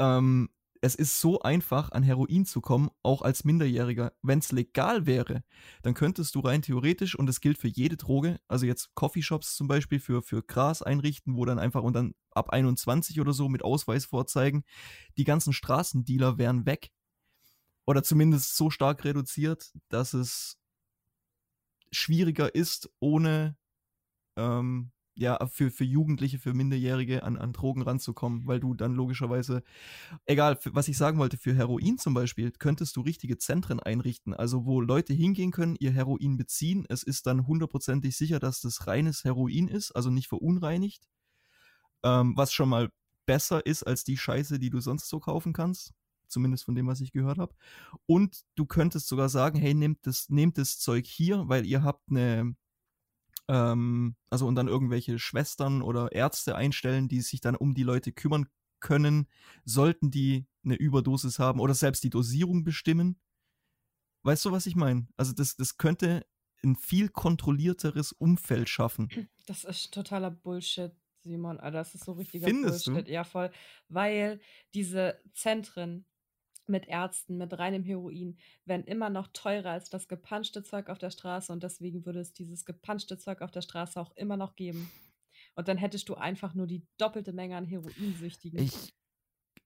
Ähm, 0.00 0.48
es 0.82 0.94
ist 0.94 1.20
so 1.20 1.40
einfach, 1.40 1.92
an 1.92 2.02
Heroin 2.02 2.44
zu 2.44 2.60
kommen, 2.60 2.90
auch 3.02 3.22
als 3.22 3.44
Minderjähriger. 3.44 4.12
Wenn's 4.22 4.52
legal 4.52 5.06
wäre, 5.06 5.42
dann 5.82 5.94
könntest 5.94 6.34
du 6.34 6.40
rein 6.40 6.62
theoretisch 6.62 7.14
und 7.16 7.26
das 7.26 7.40
gilt 7.40 7.58
für 7.58 7.68
jede 7.68 7.96
Droge, 7.96 8.40
also 8.48 8.66
jetzt 8.66 8.94
Coffeeshops 8.94 9.56
zum 9.56 9.68
Beispiel 9.68 10.00
für 10.00 10.22
für 10.22 10.42
Gras 10.42 10.82
einrichten, 10.82 11.36
wo 11.36 11.44
dann 11.44 11.58
einfach 11.58 11.82
und 11.82 11.94
dann 11.94 12.14
ab 12.30 12.50
21 12.50 13.20
oder 13.20 13.32
so 13.32 13.48
mit 13.48 13.62
Ausweis 13.62 14.04
vorzeigen. 14.04 14.64
Die 15.16 15.24
ganzen 15.24 15.52
Straßendealer 15.52 16.38
wären 16.38 16.66
weg. 16.66 16.90
Oder 17.86 18.02
zumindest 18.02 18.56
so 18.56 18.70
stark 18.70 19.04
reduziert, 19.04 19.72
dass 19.88 20.12
es 20.12 20.58
schwieriger 21.90 22.54
ist, 22.54 22.90
ohne, 23.00 23.56
ähm, 24.36 24.92
ja, 25.18 25.46
für 25.48 25.70
für 25.70 25.84
Jugendliche, 25.84 26.38
für 26.38 26.54
Minderjährige 26.54 27.22
an 27.24 27.36
an 27.36 27.52
Drogen 27.52 27.82
ranzukommen, 27.82 28.46
weil 28.46 28.60
du 28.60 28.74
dann 28.74 28.94
logischerweise 28.94 29.62
egal, 30.26 30.58
was 30.72 30.88
ich 30.88 30.98
sagen 30.98 31.18
wollte, 31.18 31.38
für 31.38 31.54
Heroin 31.54 31.98
zum 31.98 32.14
Beispiel 32.14 32.52
könntest 32.52 32.96
du 32.96 33.02
richtige 33.02 33.38
Zentren 33.38 33.80
einrichten, 33.80 34.34
also 34.34 34.66
wo 34.66 34.80
Leute 34.80 35.14
hingehen 35.14 35.52
können, 35.52 35.76
ihr 35.80 35.92
Heroin 35.92 36.36
beziehen. 36.38 36.86
Es 36.88 37.02
ist 37.02 37.26
dann 37.26 37.46
hundertprozentig 37.46 38.16
sicher, 38.16 38.38
dass 38.40 38.60
das 38.62 38.86
reines 38.86 39.24
Heroin 39.24 39.68
ist, 39.68 39.92
also 39.92 40.10
nicht 40.10 40.28
verunreinigt. 40.28 41.06
Ähm, 42.04 42.34
was 42.36 42.52
schon 42.52 42.68
mal 42.68 42.90
besser 43.26 43.64
ist 43.66 43.82
als 43.82 44.04
die 44.04 44.16
Scheiße, 44.16 44.58
die 44.58 44.70
du 44.70 44.80
sonst 44.80 45.08
so 45.08 45.20
kaufen 45.20 45.52
kannst, 45.52 45.92
zumindest 46.28 46.64
von 46.64 46.74
dem, 46.74 46.86
was 46.86 47.00
ich 47.00 47.12
gehört 47.12 47.38
habe. 47.38 47.54
Und 48.06 48.42
du 48.56 48.66
könntest 48.66 49.08
sogar 49.08 49.28
sagen: 49.28 49.58
„Hey, 49.58 49.74
nehmt 49.74 50.06
das 50.06 50.28
nehmt 50.30 50.58
das 50.58 50.78
Zeug 50.78 51.06
hier, 51.06 51.48
weil 51.48 51.66
ihr 51.66 51.82
habt 51.82 52.10
'ne“ 52.10 52.54
ähm, 53.48 54.16
also 54.30 54.46
und 54.46 54.54
dann 54.56 54.68
irgendwelche 54.68 55.18
Schwestern 55.18 55.82
oder 55.82 56.12
Ärzte 56.12 56.56
einstellen, 56.56 57.08
die 57.08 57.20
sich 57.22 57.40
dann 57.40 57.56
um 57.56 57.74
die 57.74 57.82
Leute 57.84 58.12
kümmern 58.12 58.46
können, 58.80 59.28
sollten 59.64 60.10
die 60.10 60.46
'ne 60.62 60.76
Überdosis 60.76 61.38
haben 61.38 61.60
oder 61.60 61.74
selbst 61.74 62.04
die 62.04 62.10
Dosierung 62.10 62.64
bestimmen. 62.64 63.18
Weißt 64.24 64.44
du, 64.44 64.52
was 64.52 64.66
ich 64.66 64.76
meine? 64.76 65.06
Also, 65.16 65.32
das 65.32 65.56
das 65.56 65.76
könnte 65.76 66.26
'n 66.64 66.76
viel 66.76 67.08
kontrollierteres 67.08 68.12
Umfeld 68.12 68.68
schaffen. 68.68 69.10
Das 69.46 69.64
ist 69.64 69.92
totaler 69.94 70.30
Bullshit, 70.30 70.92
Simon. 71.22 71.58
Alter, 71.60 71.78
das 71.78 71.94
ist 71.94 72.04
so 72.04 72.12
richtiger 72.12 72.50
Findest 72.50 72.86
du? 72.86 73.00
Bullshit. 73.00 73.08
Ja, 73.08 73.24
voll. 73.24 73.50
Weil 73.88 74.40
diese 74.74 75.20
Zentren 75.32 76.06
mit 76.68 76.86
Ärzten, 76.86 77.38
mit 77.38 77.58
reinem 77.58 77.82
Heroin 77.84 78.38
werden 78.64 78.84
immer 78.84 79.10
noch 79.10 79.28
teurer 79.32 79.70
als 79.70 79.90
das 79.90 80.08
gepanschte 80.08 80.62
Zeug 80.62 80.88
auf 80.88 80.98
der 80.98 81.10
Straße 81.10 81.52
und 81.52 81.62
deswegen 81.62 82.04
würde 82.06 82.20
es 82.20 82.32
dieses 82.32 82.64
gepanschte 82.64 83.18
Zeug 83.18 83.42
auf 83.42 83.50
der 83.50 83.62
Straße 83.62 84.00
auch 84.00 84.12
immer 84.16 84.36
noch 84.36 84.56
geben. 84.56 84.90
Und 85.54 85.68
dann 85.68 85.76
hättest 85.76 86.08
du 86.08 86.14
einfach 86.14 86.54
nur 86.54 86.66
die 86.66 86.86
doppelte 86.98 87.32
Menge 87.32 87.56
an 87.56 87.64
Heroinsüchtigen. 87.66 88.60
Ich 88.60 88.94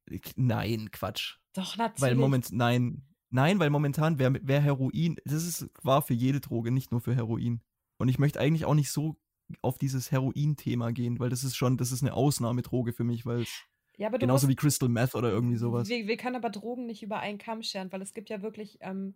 ik 0.06 0.32
nein, 0.36 0.90
Quatsch. 0.90 1.36
Doch, 1.54 1.76
Weil 1.76 1.88
natürlich. 1.88 2.16
Moment 2.16 2.52
nein. 2.52 3.02
Nein, 3.30 3.58
weil 3.60 3.70
momentan 3.70 4.18
wäre 4.18 4.38
wäre 4.46 4.62
Heroin 4.62 5.16
das 5.24 5.44
ist 5.44 5.70
wahr 5.82 6.02
für 6.02 6.14
jede 6.14 6.40
Droge, 6.40 6.70
nicht 6.70 6.90
nur 6.92 7.00
für 7.00 7.14
Heroin. 7.14 7.62
Und 7.98 8.08
ich 8.08 8.18
möchte 8.18 8.40
eigentlich 8.40 8.64
auch 8.66 8.74
nicht 8.74 8.90
so 8.90 9.16
auf 9.62 9.78
dieses 9.78 10.10
Heroin-Thema 10.10 10.92
gehen, 10.92 11.18
weil 11.18 11.30
das 11.30 11.44
ist 11.44 11.56
schon 11.56 11.76
das 11.78 11.92
ist 11.92 12.02
'ne 12.02 12.12
Ausnahmedroge 12.14 12.92
für 12.92 13.04
mich, 13.04 13.24
weil's 13.26 13.66
Ja, 14.02 14.08
aber 14.08 14.18
genauso 14.18 14.48
musst 14.48 14.48
wie 14.48 14.56
Crystal 14.56 14.88
Meth 14.88 15.14
oder 15.14 15.30
irgendwie 15.30 15.56
so 15.56 15.72
was. 15.72 15.88
wir 15.88 16.06
wir 16.06 16.16
können 16.16 16.36
aber 16.36 16.50
Drogen 16.50 16.86
nicht 16.86 17.02
über 17.02 17.18
einen 17.20 17.38
Kamm 17.38 17.62
scheren, 17.62 17.92
weil 17.92 18.02
es 18.02 18.14
gibt 18.14 18.30
ja 18.30 18.42
wirklich, 18.42 18.78
ähm, 18.80 19.14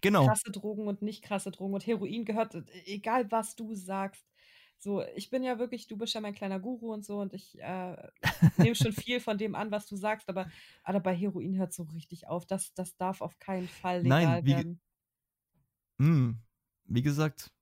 Genau. 0.00 0.24
krasse 0.24 0.52
Drogen 0.52 0.88
und 0.88 1.02
nicht 1.02 1.22
krasse 1.24 1.50
Drogen 1.52 1.74
und 1.74 1.86
Heroin 1.86 2.24
gehört 2.24 2.54
e 2.56 2.64
egal 2.86 3.30
was 3.32 3.56
du 3.56 3.74
sagst. 3.74 4.26
So, 4.78 5.02
ich 5.16 5.30
bin 5.30 5.42
ja 5.44 5.58
wirklich 5.58 5.88
du 5.88 5.96
bist 5.98 6.14
ja 6.14 6.20
mein 6.22 6.34
kleiner 6.34 6.60
Guru 6.60 6.92
und 6.94 7.04
so 7.04 7.20
und 7.20 7.34
ich, 7.34 7.60
äh, 7.60 7.96
nehme 8.56 8.74
schon 8.76 8.92
viel 8.94 9.20
von 9.20 9.38
dem 9.38 9.54
an, 9.56 9.70
was 9.72 9.86
du 9.88 9.96
sagst, 9.96 10.28
aber 10.30 10.50
Alter, 10.84 11.00
bei 11.00 11.14
Heroin 11.16 11.56
hört's 11.58 11.76
so 11.76 11.84
richtig 11.84 12.28
auf. 12.28 12.46
Das 12.46 12.74
das 12.74 12.96
darf 12.96 13.20
auf 13.22 13.38
keinen 13.40 13.68
Fall 13.70 14.02
Nein, 14.02 14.04
legal 14.04 14.44
wie 14.44 14.54
ge 14.54 14.64
werden. 14.64 14.80
Hm, 16.00 16.40
wie 16.84 17.02
gesagt, 17.02 17.52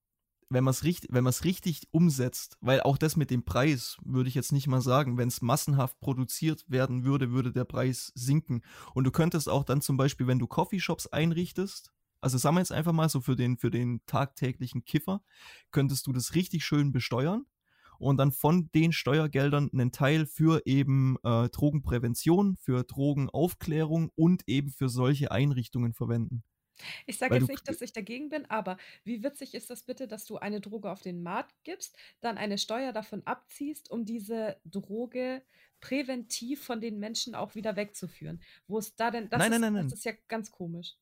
wenn 0.48 0.64
man 0.64 0.70
es 0.70 0.84
richtig, 0.84 1.12
richtig 1.44 1.88
umsetzt, 1.90 2.56
weil 2.60 2.80
auch 2.80 2.98
das 2.98 3.16
mit 3.16 3.30
dem 3.30 3.44
Preis 3.44 3.96
würde 4.04 4.28
ich 4.28 4.34
jetzt 4.34 4.52
nicht 4.52 4.68
mal 4.68 4.80
sagen, 4.80 5.18
wenn 5.18 5.28
es 5.28 5.42
massenhaft 5.42 5.98
produziert 6.00 6.64
werden 6.68 7.04
würde, 7.04 7.32
würde 7.32 7.52
der 7.52 7.64
Preis 7.64 8.12
sinken. 8.14 8.62
Und 8.94 9.04
du 9.04 9.10
könntest 9.10 9.48
auch 9.48 9.64
dann 9.64 9.80
zum 9.80 9.96
Beispiel, 9.96 10.26
wenn 10.26 10.38
du 10.38 10.46
Coffeeshops 10.46 11.08
einrichtest, 11.08 11.92
also 12.20 12.38
sagen 12.38 12.56
wir 12.56 12.60
jetzt 12.60 12.72
einfach 12.72 12.92
mal 12.92 13.08
so 13.08 13.20
für 13.20 13.36
den, 13.36 13.56
für 13.56 13.70
den 13.70 14.00
tagtäglichen 14.06 14.84
Kiffer, 14.84 15.22
könntest 15.70 16.06
du 16.06 16.12
das 16.12 16.34
richtig 16.34 16.64
schön 16.64 16.92
besteuern 16.92 17.46
und 17.98 18.18
dann 18.18 18.32
von 18.32 18.70
den 18.72 18.92
Steuergeldern 18.92 19.70
einen 19.72 19.92
Teil 19.92 20.26
für 20.26 20.62
eben 20.66 21.16
äh, 21.24 21.48
Drogenprävention, 21.48 22.56
für 22.56 22.84
Drogenaufklärung 22.84 24.10
und 24.14 24.42
eben 24.48 24.70
für 24.70 24.88
solche 24.88 25.30
Einrichtungen 25.30 25.92
verwenden. 25.92 26.42
Ich 27.06 27.18
sage 27.18 27.36
jetzt 27.36 27.48
nicht, 27.48 27.68
dass 27.68 27.80
ich 27.80 27.92
dagegen 27.92 28.28
bin, 28.28 28.46
aber 28.50 28.76
wie 29.04 29.22
witzig 29.22 29.54
ist 29.54 29.70
das 29.70 29.82
bitte, 29.82 30.08
dass 30.08 30.24
du 30.24 30.38
eine 30.38 30.60
Droge 30.60 30.90
auf 30.90 31.00
den 31.00 31.22
Markt 31.22 31.54
gibst, 31.64 31.96
dann 32.20 32.38
eine 32.38 32.58
Steuer 32.58 32.92
davon 32.92 33.22
abziehst, 33.26 33.90
um 33.90 34.04
diese 34.04 34.56
Droge 34.64 35.42
präventiv 35.80 36.62
von 36.62 36.80
den 36.80 36.98
Menschen 36.98 37.34
auch 37.34 37.54
wieder 37.54 37.76
wegzuführen? 37.76 38.40
Wo 38.66 38.78
ist 38.78 38.98
da 38.98 39.10
denn, 39.10 39.28
das, 39.28 39.38
nein, 39.38 39.52
ist, 39.52 39.60
nein, 39.60 39.72
nein, 39.72 39.84
das 39.84 39.98
ist 39.98 40.04
ja 40.04 40.12
ganz 40.28 40.50
komisch. 40.50 40.96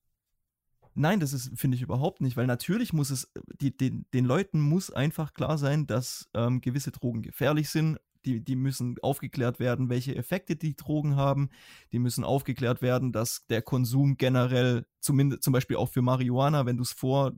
Nein, 0.94 1.18
das 1.18 1.32
ist, 1.32 1.58
finde 1.58 1.76
ich 1.76 1.82
überhaupt 1.82 2.20
nicht, 2.20 2.36
weil 2.36 2.46
natürlich 2.46 2.92
muss 2.92 3.10
es, 3.10 3.32
die, 3.60 3.76
den, 3.76 4.06
den 4.14 4.24
Leuten 4.24 4.60
muss 4.60 4.90
einfach 4.90 5.34
klar 5.34 5.58
sein, 5.58 5.88
dass 5.88 6.30
ähm, 6.34 6.60
gewisse 6.60 6.92
Drogen 6.92 7.22
gefährlich 7.22 7.68
sind. 7.68 7.98
Die, 8.24 8.40
die 8.40 8.56
müssen 8.56 8.96
aufgeklärt 9.02 9.58
werden, 9.58 9.88
welche 9.88 10.14
Effekte 10.14 10.56
die 10.56 10.76
Drogen 10.76 11.16
haben. 11.16 11.50
Die 11.92 11.98
müssen 11.98 12.24
aufgeklärt 12.24 12.82
werden, 12.82 13.12
dass 13.12 13.46
der 13.46 13.62
Konsum 13.62 14.16
generell, 14.16 14.86
zumindest 15.00 15.42
zum 15.42 15.52
Beispiel 15.52 15.76
auch 15.76 15.90
für 15.90 16.02
Marihuana, 16.02 16.66
wenn 16.66 16.76
du 16.76 16.82
es 16.82 16.92
vor 16.92 17.32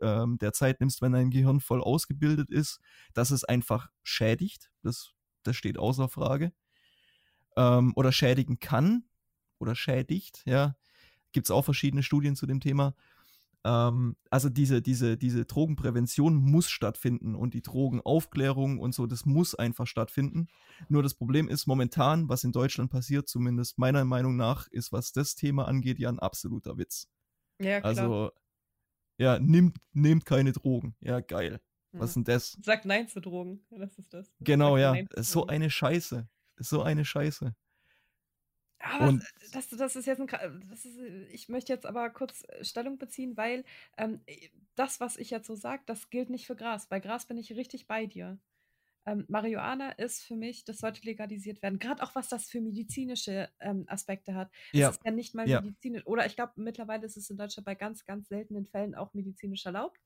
ähm, 0.00 0.38
der 0.38 0.52
Zeit 0.52 0.80
nimmst, 0.80 1.02
wenn 1.02 1.12
dein 1.12 1.30
Gehirn 1.30 1.60
voll 1.60 1.82
ausgebildet 1.82 2.50
ist, 2.50 2.80
dass 3.14 3.30
es 3.30 3.44
einfach 3.44 3.90
schädigt. 4.02 4.70
Das, 4.82 5.12
das 5.42 5.56
steht 5.56 5.78
außer 5.78 6.08
Frage. 6.08 6.52
Ähm, 7.56 7.92
oder 7.96 8.12
schädigen 8.12 8.58
kann 8.58 9.04
oder 9.58 9.74
schädigt, 9.74 10.42
ja. 10.46 10.76
Gibt 11.32 11.46
es 11.46 11.50
auch 11.50 11.64
verschiedene 11.64 12.02
Studien 12.02 12.36
zu 12.36 12.46
dem 12.46 12.60
Thema. 12.60 12.94
Ähm, 13.68 14.16
also 14.30 14.48
diese, 14.48 14.80
diese, 14.80 15.18
diese 15.18 15.44
Drogenprävention 15.44 16.36
muss 16.36 16.70
stattfinden 16.70 17.34
und 17.34 17.52
die 17.52 17.60
Drogenaufklärung 17.60 18.78
und 18.78 18.94
so, 18.94 19.06
das 19.06 19.26
muss 19.26 19.54
einfach 19.54 19.86
stattfinden. 19.86 20.48
Nur 20.88 21.02
das 21.02 21.12
Problem 21.12 21.48
ist 21.48 21.66
momentan, 21.66 22.30
was 22.30 22.44
in 22.44 22.52
Deutschland 22.52 22.90
passiert, 22.90 23.28
zumindest 23.28 23.78
meiner 23.78 24.06
Meinung 24.06 24.36
nach, 24.36 24.68
ist, 24.68 24.90
was 24.90 25.12
das 25.12 25.34
Thema 25.34 25.68
angeht, 25.68 25.98
ja 25.98 26.08
ein 26.08 26.18
absoluter 26.18 26.78
Witz. 26.78 27.08
Ja, 27.60 27.80
klar. 27.80 27.84
Also, 27.84 28.30
ja, 29.18 29.38
nimmt, 29.38 29.76
nehmt 29.92 30.24
keine 30.24 30.52
Drogen. 30.52 30.96
Ja, 31.00 31.20
geil. 31.20 31.60
Was 31.92 32.10
ist 32.10 32.16
denn 32.16 32.24
das? 32.24 32.56
Sag 32.62 32.84
Nein 32.84 33.08
zu 33.08 33.20
Drogen. 33.20 33.60
Das 33.70 33.98
ist 33.98 34.14
das. 34.14 34.32
Genau, 34.40 34.78
Sag 34.78 34.96
ja. 34.96 35.22
So 35.22 35.46
eine 35.46 35.68
Scheiße. 35.68 36.28
So 36.56 36.82
eine 36.82 37.04
Scheiße. 37.04 37.54
Aber 38.80 39.10
Und- 39.10 39.24
das, 39.52 39.68
das 39.70 39.96
ist 39.96 40.06
jetzt 40.06 40.20
ein, 40.20 40.28
das 40.70 40.84
ist, 40.84 40.98
ich 41.30 41.48
möchte 41.48 41.72
jetzt 41.72 41.86
aber 41.86 42.10
kurz 42.10 42.44
Stellung 42.62 42.98
beziehen, 42.98 43.36
weil 43.36 43.64
ähm, 43.96 44.22
das, 44.76 45.00
was 45.00 45.16
ich 45.16 45.30
jetzt 45.30 45.46
so 45.48 45.54
sage, 45.56 45.82
das 45.86 46.10
gilt 46.10 46.30
nicht 46.30 46.46
für 46.46 46.56
Gras. 46.56 46.86
Bei 46.88 47.00
Gras 47.00 47.26
bin 47.26 47.38
ich 47.38 47.52
richtig 47.56 47.86
bei 47.88 48.06
dir. 48.06 48.38
Ähm, 49.06 49.24
Marihuana 49.28 49.92
ist 49.92 50.22
für 50.24 50.36
mich, 50.36 50.64
das 50.64 50.78
sollte 50.80 51.02
legalisiert 51.04 51.62
werden. 51.62 51.78
Gerade 51.78 52.02
auch, 52.02 52.14
was 52.14 52.28
das 52.28 52.50
für 52.50 52.60
medizinische 52.60 53.50
ähm, 53.60 53.84
Aspekte 53.88 54.34
hat. 54.34 54.50
Es 54.78 54.88
Ja, 54.88 54.90
ist 54.90 55.00
ja 55.04 55.12
nicht 55.12 55.34
mal 55.34 55.46
ja. 55.46 55.62
medizinisch. 55.62 56.06
Oder 56.06 56.26
ich 56.26 56.36
glaube, 56.36 56.54
mittlerweile 56.56 57.06
ist 57.06 57.16
es 57.16 57.30
in 57.30 57.38
Deutschland 57.38 57.66
bei 57.66 57.74
ganz, 57.76 58.04
ganz 58.04 58.28
seltenen 58.28 58.66
Fällen 58.66 58.94
auch 58.94 59.14
medizinisch 59.14 59.66
erlaubt. 59.66 60.00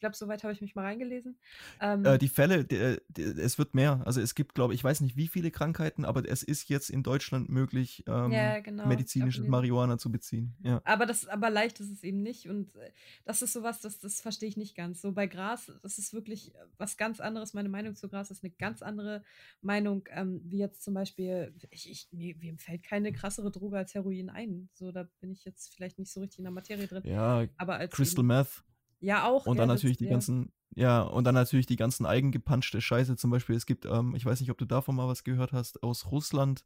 Ich 0.00 0.02
glaube, 0.02 0.16
soweit 0.16 0.42
habe 0.44 0.54
ich 0.54 0.62
mich 0.62 0.74
mal 0.74 0.86
reingelesen. 0.86 1.36
Ähm, 1.78 2.06
Äh, 2.06 2.16
die 2.16 2.30
Fälle, 2.30 2.64
der, 2.64 3.02
der, 3.08 3.36
es 3.36 3.58
wird 3.58 3.74
mehr. 3.74 4.00
Also 4.06 4.22
es 4.22 4.34
gibt, 4.34 4.54
glaube 4.54 4.72
ich, 4.72 4.80
ich 4.80 4.84
weiß 4.84 5.02
nicht 5.02 5.14
wie 5.14 5.28
viele 5.28 5.50
Krankheiten, 5.50 6.06
aber 6.06 6.26
es 6.26 6.42
ist 6.42 6.70
jetzt 6.70 6.88
in 6.88 7.02
Deutschland 7.02 7.50
möglich, 7.50 8.02
ähm, 8.06 8.32
Ja, 8.32 8.60
genau. 8.60 8.86
Medizinisches. 8.86 9.46
Marihuana 9.46 9.98
zu 9.98 10.10
beziehen. 10.10 10.56
Ja. 10.64 10.80
Aber 10.84 11.04
das, 11.04 11.28
aber 11.28 11.50
leicht 11.50 11.80
ist 11.80 11.90
es 11.90 12.02
eben 12.02 12.22
nicht. 12.22 12.48
Und 12.48 12.74
äh, 12.76 12.92
das 13.26 13.42
ist 13.42 13.52
sowas, 13.52 13.82
das, 13.82 13.98
das 13.98 14.22
verstehe 14.22 14.48
ich 14.48 14.56
nicht 14.56 14.74
ganz. 14.74 15.02
So 15.02 15.12
bei 15.12 15.26
Gras, 15.26 15.70
das 15.82 15.98
ist 15.98 16.14
wirklich 16.14 16.54
äh, 16.54 16.58
was 16.78 16.96
ganz 16.96 17.20
anderes. 17.20 17.52
Meine 17.52 17.68
Meinung 17.68 17.94
zu 17.94 18.08
Gras 18.08 18.30
ist 18.30 18.42
eine 18.42 18.54
ganz 18.54 18.80
andere 18.80 19.22
Meinung, 19.60 20.08
ähm, 20.12 20.40
wie 20.44 20.60
jetzt 20.60 20.82
zum 20.82 20.94
Beispiel, 20.94 21.52
ich, 21.68 21.90
ich, 21.90 22.08
mir, 22.10 22.34
mir 22.36 22.56
fällt 22.56 22.84
keine 22.84 23.12
krassere 23.12 23.50
Droge 23.50 23.76
als 23.76 23.94
Heroin 23.94 24.30
ein. 24.30 24.70
So, 24.72 24.92
da 24.92 25.06
bin 25.20 25.30
ich 25.30 25.44
jetzt 25.44 25.74
vielleicht 25.74 25.98
nicht 25.98 26.10
so 26.10 26.20
richtig 26.20 26.38
in 26.38 26.44
der 26.44 26.52
Materie 26.52 26.86
drin. 26.86 27.02
ja, 27.04 27.46
Aber 27.58 27.74
als 27.74 27.92
Crystal 27.92 28.22
eben, 28.24 28.28
Meth 28.28 28.64
ja 29.00 29.26
auch. 29.28 29.46
und 29.46 29.56
ja, 29.56 29.62
dann 29.62 29.68
natürlich 29.68 29.96
die 29.96 30.04
ja. 30.04 30.10
ganzen, 30.10 30.52
ja, 30.74 31.02
und 31.02 31.24
dann 31.24 31.34
natürlich 31.34 31.66
die 31.66 31.76
ganzen 31.76 32.06
eigengepanschte 32.06 32.80
Scheiße. 32.80 33.16
Zum 33.16 33.30
Beispiel, 33.30 33.56
es 33.56 33.66
gibt, 33.66 33.86
ähm, 33.86 34.14
ich 34.14 34.24
weiß 34.24 34.40
nicht, 34.40 34.50
ob 34.50 34.58
du 34.58 34.64
davon 34.64 34.96
mal 34.96 35.08
was 35.08 35.24
gehört 35.24 35.52
hast, 35.52 35.82
aus 35.82 36.10
Russland. 36.10 36.64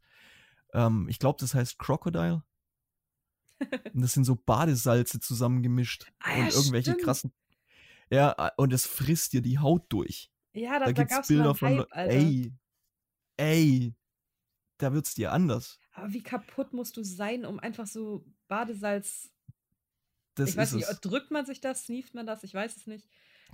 Ähm, 0.73 1.07
ich 1.09 1.19
glaube, 1.19 1.39
das 1.41 1.55
heißt 1.55 1.79
Crocodile. 1.79 2.43
Und 3.95 4.03
das 4.03 4.13
sind 4.13 4.25
so 4.25 4.35
Badesalze 4.37 5.21
zusammengemischt 5.21 6.13
Ah, 6.19 6.37
ja, 6.37 6.45
und 6.45 6.55
irgendwelche 6.55 6.91
stimmt. 6.91 7.05
krassen. 7.05 7.33
Ja, 8.11 8.51
und 8.57 8.73
es 8.73 8.87
frisst 8.87 9.33
dir 9.33 9.41
die 9.41 9.59
Haut 9.59 9.85
durch. 9.89 10.31
Ja, 10.53 10.79
da, 10.79 10.87
Da 10.87 10.93
da 10.93 10.93
gibt's 10.93 11.19
es 11.19 11.29
Bilder 11.29 11.55
von. 11.55 11.79
Hype, 11.79 11.87
Alter. 11.91 12.13
ey, 12.13 12.53
ey, 13.37 13.95
da 14.79 14.93
wird's 14.93 15.15
dir 15.15 15.33
anders. 15.33 15.79
Aber 15.93 16.13
wie 16.13 16.23
kaputt 16.23 16.73
musst 16.73 16.97
du 16.97 17.03
sein, 17.05 17.45
um 17.47 17.59
einfach 17.61 17.87
so 17.87 18.27
Badesalz. 18.49 19.31
Das 20.35 20.51
ich 20.51 20.57
weiß 20.57 20.73
nicht, 20.73 20.89
es. 20.89 21.01
drückt 21.01 21.31
man 21.31 21.47
sich 21.47 21.61
das, 21.61 21.85
snieft 21.87 22.15
man 22.15 22.27
das? 22.27 22.43
Ich 22.45 22.55
weiß 22.55 22.77
es 22.77 22.87
nicht. 22.87 23.09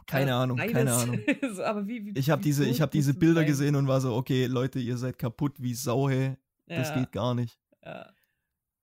Keine 0.06 0.30
Äh, 0.30 0.32
Ahnung, 0.32 0.64
keine 0.64 0.72
beides. 0.72 0.92
Ahnung. 0.92 1.24
so, 1.54 1.62
aber 1.64 1.86
wie, 1.86 2.04
wie, 2.06 2.10
Ich 2.14 2.30
habe 2.30 2.42
diese, 2.42 2.66
ich 2.66 2.80
habe 2.80 2.90
diese 2.92 3.14
Bilder 3.14 3.44
sein? 3.44 3.46
gesehen 3.46 3.76
und 3.76 3.86
war 3.88 4.00
so, 4.00 4.14
okay, 4.14 4.46
Leute, 4.46 4.78
ihr 4.80 4.96
seid 4.96 5.18
kaputt 5.18 5.60
wie 5.62 5.74
Sau, 5.74 6.08
hey. 6.08 6.36
Das 6.74 6.92
Ja, 6.92 6.94
geht 6.94 7.12
gar 7.12 7.34
nicht. 7.34 7.58
ja. 7.84 8.14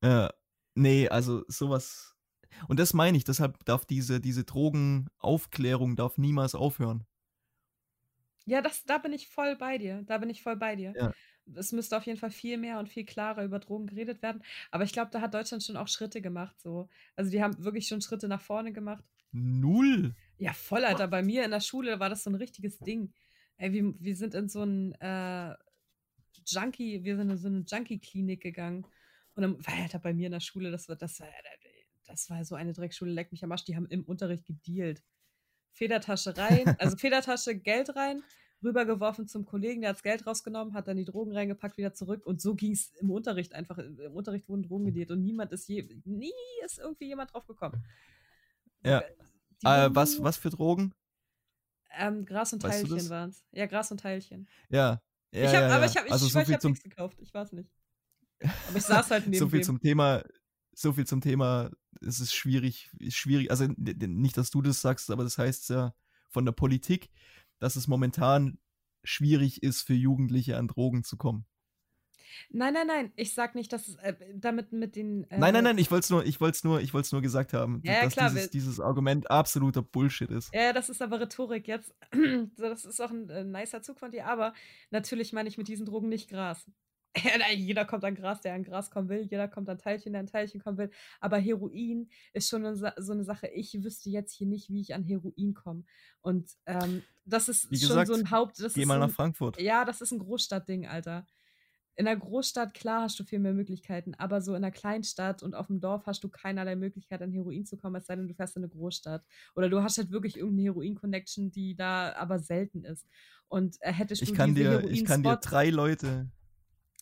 Ja, 0.04 0.32
nee, 0.76 1.08
also 1.10 1.44
sowas. 1.48 2.16
Und 2.68 2.80
das 2.80 2.94
meine 2.94 3.18
ich, 3.18 3.24
deshalb 3.24 3.64
darf 3.66 3.86
diese, 3.86 4.20
diese 4.22 4.44
Drogenaufklärung 4.44 5.96
darf 5.96 6.18
niemals 6.18 6.56
aufhören. 6.56 7.06
Ja, 8.46 8.62
das, 8.62 8.84
da 8.86 8.98
bin 8.98 9.14
ich 9.14 9.28
voll 9.30 9.56
bei 9.58 9.78
dir. 9.78 10.04
Da 10.04 10.18
bin 10.18 10.30
ich 10.30 10.42
voll 10.42 10.56
bei 10.56 10.76
dir. 10.76 10.96
Ja. 10.96 11.14
Es 11.56 11.72
müsste 11.72 11.98
auf 11.98 12.06
jeden 12.06 12.20
Fall 12.20 12.32
viel 12.32 12.58
mehr 12.58 12.80
und 12.80 12.90
viel 12.90 13.06
klarer 13.06 13.44
über 13.44 13.60
Drogen 13.60 13.88
geredet 13.88 14.22
werden. 14.22 14.44
Aber 14.72 14.84
ich 14.84 14.94
glaube, 14.94 15.12
da 15.12 15.22
hat 15.22 15.34
Deutschland 15.34 15.64
schon 15.64 15.78
auch 15.78 15.88
Schritte 15.88 16.22
gemacht. 16.22 16.60
So. 16.60 16.90
Also 17.16 17.32
die 17.32 17.42
haben 17.42 17.64
wirklich 17.64 17.88
schon 17.88 18.02
Schritte 18.02 18.28
nach 18.28 18.42
vorne 18.42 18.74
gemacht. 18.74 19.04
Null. 19.32 20.16
Ja, 20.38 20.54
voll, 20.54 20.86
Alter. 20.86 21.08
Bei 21.08 21.24
mir 21.24 21.44
in 21.46 21.52
der 21.52 21.62
Schule 21.62 22.00
war 22.00 22.10
das 22.10 22.24
so 22.24 22.30
ein 22.30 22.36
richtiges 22.36 22.80
Ding. 22.80 23.14
Ey, 23.58 23.74
wir, 23.74 23.94
wir 24.00 24.16
sind 24.16 24.36
in 24.36 24.50
so 24.50 24.64
ein 24.64 24.94
äh, 25.02 25.56
Junkie, 26.46 27.04
wir 27.04 27.18
sind 27.18 27.30
in 27.30 27.38
so 27.38 27.48
eine 27.48 27.66
Junkie-Klinik 27.68 28.42
gegangen. 28.42 28.86
Und 29.36 29.42
dann, 29.42 29.58
weil, 29.66 29.84
Alter, 29.84 30.00
bei 30.00 30.14
mir 30.14 30.28
in 30.28 30.32
der 30.32 30.40
Schule, 30.40 30.72
das 30.72 30.90
war, 30.90 30.96
das 30.96 31.20
war, 31.20 31.28
das 32.06 32.30
war 32.30 32.44
so 32.46 32.56
eine 32.56 32.74
Dreckschule, 32.74 33.12
leck 33.12 33.32
mich 33.32 33.44
am 33.44 33.52
Arsch, 33.52 33.66
die 33.66 33.76
haben 33.76 33.88
im 33.88 34.04
Unterricht 34.04 34.46
gedealt. 34.46 35.04
Federtasche 35.72 36.36
rein, 36.36 36.76
also 36.80 36.98
Federtasche, 36.98 37.56
Geld 37.56 37.96
rein, 37.96 38.24
rübergeworfen 38.64 39.28
zum 39.28 39.46
Kollegen, 39.46 39.82
der 39.82 39.92
hat 39.92 39.98
das 39.98 40.04
Geld 40.04 40.26
rausgenommen, 40.26 40.74
hat 40.74 40.88
dann 40.88 40.98
die 40.98 41.06
Drogen 41.06 41.32
reingepackt, 41.32 41.78
wieder 41.78 41.94
zurück 41.94 42.26
und 42.26 42.42
so 42.42 42.56
ging 42.56 42.72
es 42.72 42.92
im 43.00 43.12
Unterricht 43.12 43.54
einfach. 43.54 43.78
Im 43.78 44.14
Unterricht 44.14 44.50
wurden 44.50 44.64
Drogen 44.64 44.86
gedealt 44.86 45.12
und 45.12 45.24
niemand 45.24 45.52
ist 45.52 45.68
je, 45.68 45.88
nie 46.06 46.32
ist 46.66 46.80
irgendwie 46.80 47.08
jemand 47.08 47.34
drauf 47.34 47.46
gekommen. 47.46 47.84
Ja. 48.84 49.02
Äh, 49.02 49.06
wurden 49.64 49.96
was, 49.96 50.24
was 50.24 50.38
für 50.38 50.50
Drogen? 50.50 50.94
ähm, 51.98 52.26
Gras 52.26 52.54
und 52.54 52.64
Weißt 52.64 52.88
Teilchen 52.88 53.10
waren 53.10 53.30
es. 53.30 53.44
Ja, 53.52 53.66
Gras 53.66 53.92
und 53.92 54.00
Teilchen. 54.00 54.48
Ja. 54.70 55.02
ja 55.32 55.44
ich 55.44 55.48
hab, 55.48 55.54
ja, 55.54 55.68
aber 55.68 55.86
ja. 55.86 55.92
ich 55.92 55.98
habe 55.98 56.12
also 56.12 56.28
so 56.28 56.40
ich 56.40 56.54
hab 56.54 56.64
nichts 56.64 56.84
gekauft. 56.84 57.18
Ich 57.22 57.34
weiß 57.34 57.54
nicht. 57.54 57.70
Aber 58.68 58.78
ich 58.78 58.84
saß 58.84 59.10
halt 59.10 59.26
neben 59.26 59.40
so 59.40 59.50
viel 59.50 59.62
dem. 59.62 59.66
zum 59.66 59.80
Thema, 59.80 60.24
so 60.74 60.94
viel 60.94 61.08
zum 61.08 61.22
Thema, 61.22 61.72
es 62.02 62.20
ist 62.20 62.36
schwierig, 62.36 62.92
schwierig, 63.10 63.50
also 63.50 63.66
nicht, 63.66 64.38
dass 64.38 64.52
du 64.52 64.62
das 64.62 64.80
sagst, 64.80 65.10
aber 65.10 65.24
das 65.24 65.40
heißt 65.40 65.72
ja 65.72 65.96
von 66.30 66.46
der 66.46 66.52
Politik, 66.52 67.10
dass 67.60 67.76
es 67.76 67.88
momentan 67.88 68.58
schwierig 69.04 69.64
ist 69.64 69.82
für 69.82 69.94
Jugendliche 69.94 70.58
an 70.58 70.68
Drogen 70.68 71.04
zu 71.04 71.18
kommen. 71.18 71.46
Nein, 72.50 72.74
nein, 72.74 72.88
nein. 72.88 73.12
Ich 73.16 73.34
sag 73.34 73.56
nicht, 73.56 73.74
dass 73.74 73.88
es 73.88 73.96
äh, 73.96 74.14
damit 74.36 74.72
mit 74.72 74.96
den. 74.96 75.24
Äh, 75.26 75.38
Nein, 75.38 75.54
nein, 75.54 75.64
nein, 75.64 75.78
ich 75.78 75.92
wollte 75.92 76.04
es 76.04 76.10
nur, 76.10 76.26
ich 76.26 76.40
nur, 76.64 76.82
ich 76.82 77.12
nur 77.12 77.22
gesagt 77.22 77.54
haben, 77.54 77.82
Ja, 77.84 78.04
dass 78.04 78.14
klar, 78.14 78.30
dieses, 78.30 78.50
dieses 78.50 78.80
Argument 78.80 79.30
absoluter 79.30 79.82
Bullshit 79.82 80.30
ist. 80.30 80.54
Ja, 80.54 80.74
das 80.74 80.90
ist 80.90 81.02
aber 81.02 81.20
Rhetorik 81.20 81.68
jetzt. 81.68 81.94
Das 82.58 82.86
ist 82.86 83.02
auch 83.02 83.12
ein 83.12 83.30
äh, 83.30 83.44
nicer 83.44 83.82
Zug 83.82 84.00
von 84.00 84.12
dir, 84.12 84.28
aber 84.28 84.54
natürlich 84.92 85.34
meine 85.34 85.50
ich 85.50 85.58
mit 85.58 85.68
diesen 85.68 85.86
Drogen 85.86 86.10
nicht 86.10 86.30
Gras. 86.30 86.66
Jeder 87.56 87.86
kommt 87.86 88.04
an 88.04 88.16
Gras, 88.16 88.42
der 88.42 88.54
an 88.54 88.64
Gras 88.64 88.92
kommen 88.92 89.10
will. 89.10 89.22
Jeder 89.22 89.48
kommt 89.48 89.70
an 89.70 89.78
Teilchen, 89.78 90.14
der 90.14 90.22
an 90.22 90.28
Teilchen 90.28 90.62
kommen 90.62 90.78
will. 90.78 90.92
Aber 91.20 91.38
Heroin 91.38 92.10
ist 92.34 92.50
schon 92.50 92.66
eine, 92.66 92.94
so 92.98 93.14
eine 93.14 93.24
Sache. 93.24 93.48
Ich 93.48 93.74
wüsste 93.84 94.10
jetzt 94.10 94.34
hier 94.34 94.48
nicht, 94.48 94.70
wie 94.70 94.82
ich 94.82 94.94
an 94.94 95.04
Heroin 95.04 95.54
komme. 95.54 95.84
Und 96.22 96.50
ähm, 96.66 97.04
das 97.26 97.50
ist 97.50 97.70
Wie 97.72 97.78
schon 97.78 97.90
gesagt, 97.90 98.08
so 98.08 98.14
ein 98.14 98.32
Haupt. 98.32 98.60
Das 98.60 98.74
Geh 98.74 98.82
ist 98.82 98.88
mal 98.88 98.96
so 98.96 99.00
nach 99.00 99.10
ein, 99.10 99.14
Frankfurt. 99.14 99.60
Ja, 99.62 99.86
das 99.86 100.02
ist 100.02 100.12
ein 100.12 100.20
Großstadtding, 100.20 100.88
Alter. 100.88 101.26
in 101.96 102.06
der 102.06 102.16
Großstadt, 102.16 102.74
klar, 102.76 103.02
hast 103.04 103.20
du 103.20 103.24
viel 103.24 103.40
mehr 103.40 103.54
Möglichkeiten, 103.54 104.14
aber 104.16 104.40
so 104.42 104.52
in 104.52 104.58
einer 104.58 104.72
Kleinstadt 104.72 105.42
und 105.42 105.56
auf 105.56 105.68
dem 105.68 105.80
Dorf 105.80 106.06
hast 106.06 106.24
du 106.24 106.30
keinerlei 106.30 106.76
Möglichkeit, 106.76 107.22
an 107.24 107.32
Heroin 107.32 107.66
zu 107.66 107.76
kommen, 107.76 107.96
es 107.96 108.06
sei 108.06 108.16
denn, 108.16 108.28
du 108.28 108.36
fährst 108.36 108.56
in 108.56 108.64
eine 108.64 108.70
Großstadt. 108.70 109.26
Oder 109.56 109.68
du 109.70 109.82
hast 109.82 109.98
halt 109.98 110.12
wirklich 110.12 110.38
irgendeine 110.38 110.64
Heroin-Connection, 110.70 111.52
die 111.52 111.76
da 111.76 112.14
aber 112.14 112.38
selten 112.40 112.84
ist. 112.84 113.08
Und 113.48 113.78
äh, 113.82 113.92
hättest 113.92 114.22
Ich 114.22 114.30
du 114.30 114.36
kann 114.36 114.54
diese 114.54 114.82
dir, 114.82 114.90
ich 114.90 115.06
kann 115.06 115.24
dir 115.24 115.38
drei 115.38 115.70
Leute. 115.72 116.30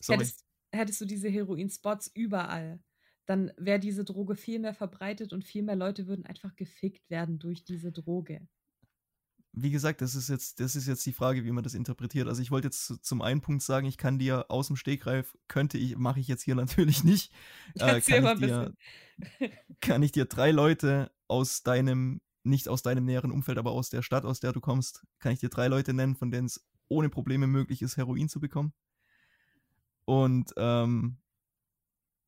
Sorry. 0.02 0.18
hättest, 0.20 0.46
hättest 0.72 1.02
du 1.02 1.06
diese 1.06 1.30
Heroin-Spots 1.30 2.12
überall, 2.14 2.82
dann 3.26 3.52
wäre 3.58 3.80
diese 3.80 4.06
Droge 4.06 4.36
viel 4.36 4.60
mehr 4.60 4.74
verbreitet 4.74 5.34
und 5.34 5.44
viel 5.46 5.64
mehr 5.64 5.76
Leute 5.76 6.08
würden 6.08 6.26
einfach 6.26 6.56
gefickt 6.56 7.10
werden 7.10 7.40
durch 7.40 7.64
diese 7.64 7.92
Droge. 7.92 8.48
Wie 9.58 9.72
gesagt, 9.72 10.02
das 10.02 10.16
ist 10.16 10.28
jetzt, 10.28 10.60
das 10.60 10.76
ist 10.76 10.86
jetzt 10.86 11.06
die 11.06 11.14
Frage, 11.14 11.46
wie 11.46 11.52
man 11.52 11.64
das 11.64 11.76
interpretiert. 11.76 12.28
Also 12.28 12.42
ich 12.42 12.52
wollte 12.52 12.68
jetzt 12.68 12.86
zu- 12.88 12.98
zum 13.02 13.22
einen 13.22 13.40
Punkt 13.42 13.64
sagen, 13.64 13.88
ich 13.88 13.98
kann 13.98 14.20
dir 14.20 14.52
aus 14.52 14.68
dem 14.68 14.76
Stegreif, 14.76 15.38
könnte 15.48 15.78
ich, 15.78 15.96
mache 15.98 16.20
ich 16.20 16.28
jetzt 16.28 16.44
hier 16.44 16.56
natürlich 16.56 17.04
nicht, 17.06 17.32
äh, 17.80 18.02
Erzähl 18.02 18.02
kann 18.02 18.24
mal 18.24 18.34
ich 18.34 18.36
ein 18.36 18.40
dir, 18.40 18.74
bisschen. 19.20 19.52
kann 19.82 20.04
ich 20.04 20.12
dir 20.12 20.26
drei 20.26 20.52
Leute 20.52 21.12
aus 21.28 21.64
deinem, 21.64 22.22
nicht 22.44 22.68
aus 22.68 22.82
deinem 22.84 23.06
näheren 23.06 23.32
Umfeld, 23.32 23.58
aber 23.58 23.72
aus 23.72 23.90
der 23.90 24.02
Stadt, 24.02 24.26
aus 24.26 24.40
der 24.40 24.54
du 24.54 24.62
kommst, 24.62 25.06
kann 25.20 25.32
ich 25.32 25.40
dir 25.40 25.50
drei 25.50 25.68
Leute 25.68 25.94
nennen, 25.94 26.16
von 26.16 26.32
denen 26.32 26.48
es 26.48 26.66
ohne 26.88 27.10
Probleme 27.10 27.48
möglich 27.48 27.82
ist, 27.82 27.98
Heroin 27.98 28.30
zu 28.30 28.40
bekommen. 28.40 28.74
Und 30.06 30.54
ähm, 30.58 31.18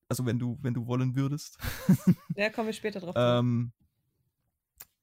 also 0.09 0.25
wenn 0.25 0.39
du, 0.39 0.57
wenn 0.61 0.73
du 0.73 0.87
wollen 0.87 1.15
würdest. 1.15 1.57
Ja, 2.35 2.49
kommen 2.49 2.67
wir 2.67 2.73
später 2.73 2.99
drauf. 2.99 3.15
ähm, 3.17 3.73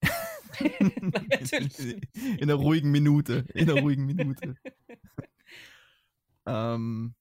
Nein, 0.60 1.12
natürlich 1.30 1.78
in 2.14 2.42
einer 2.42 2.54
ruhigen 2.54 2.90
Minute. 2.90 3.44
In 3.54 3.70
einer 3.70 3.80
ruhigen 3.80 4.06
Minute. 4.06 4.56
ähm, 6.46 7.14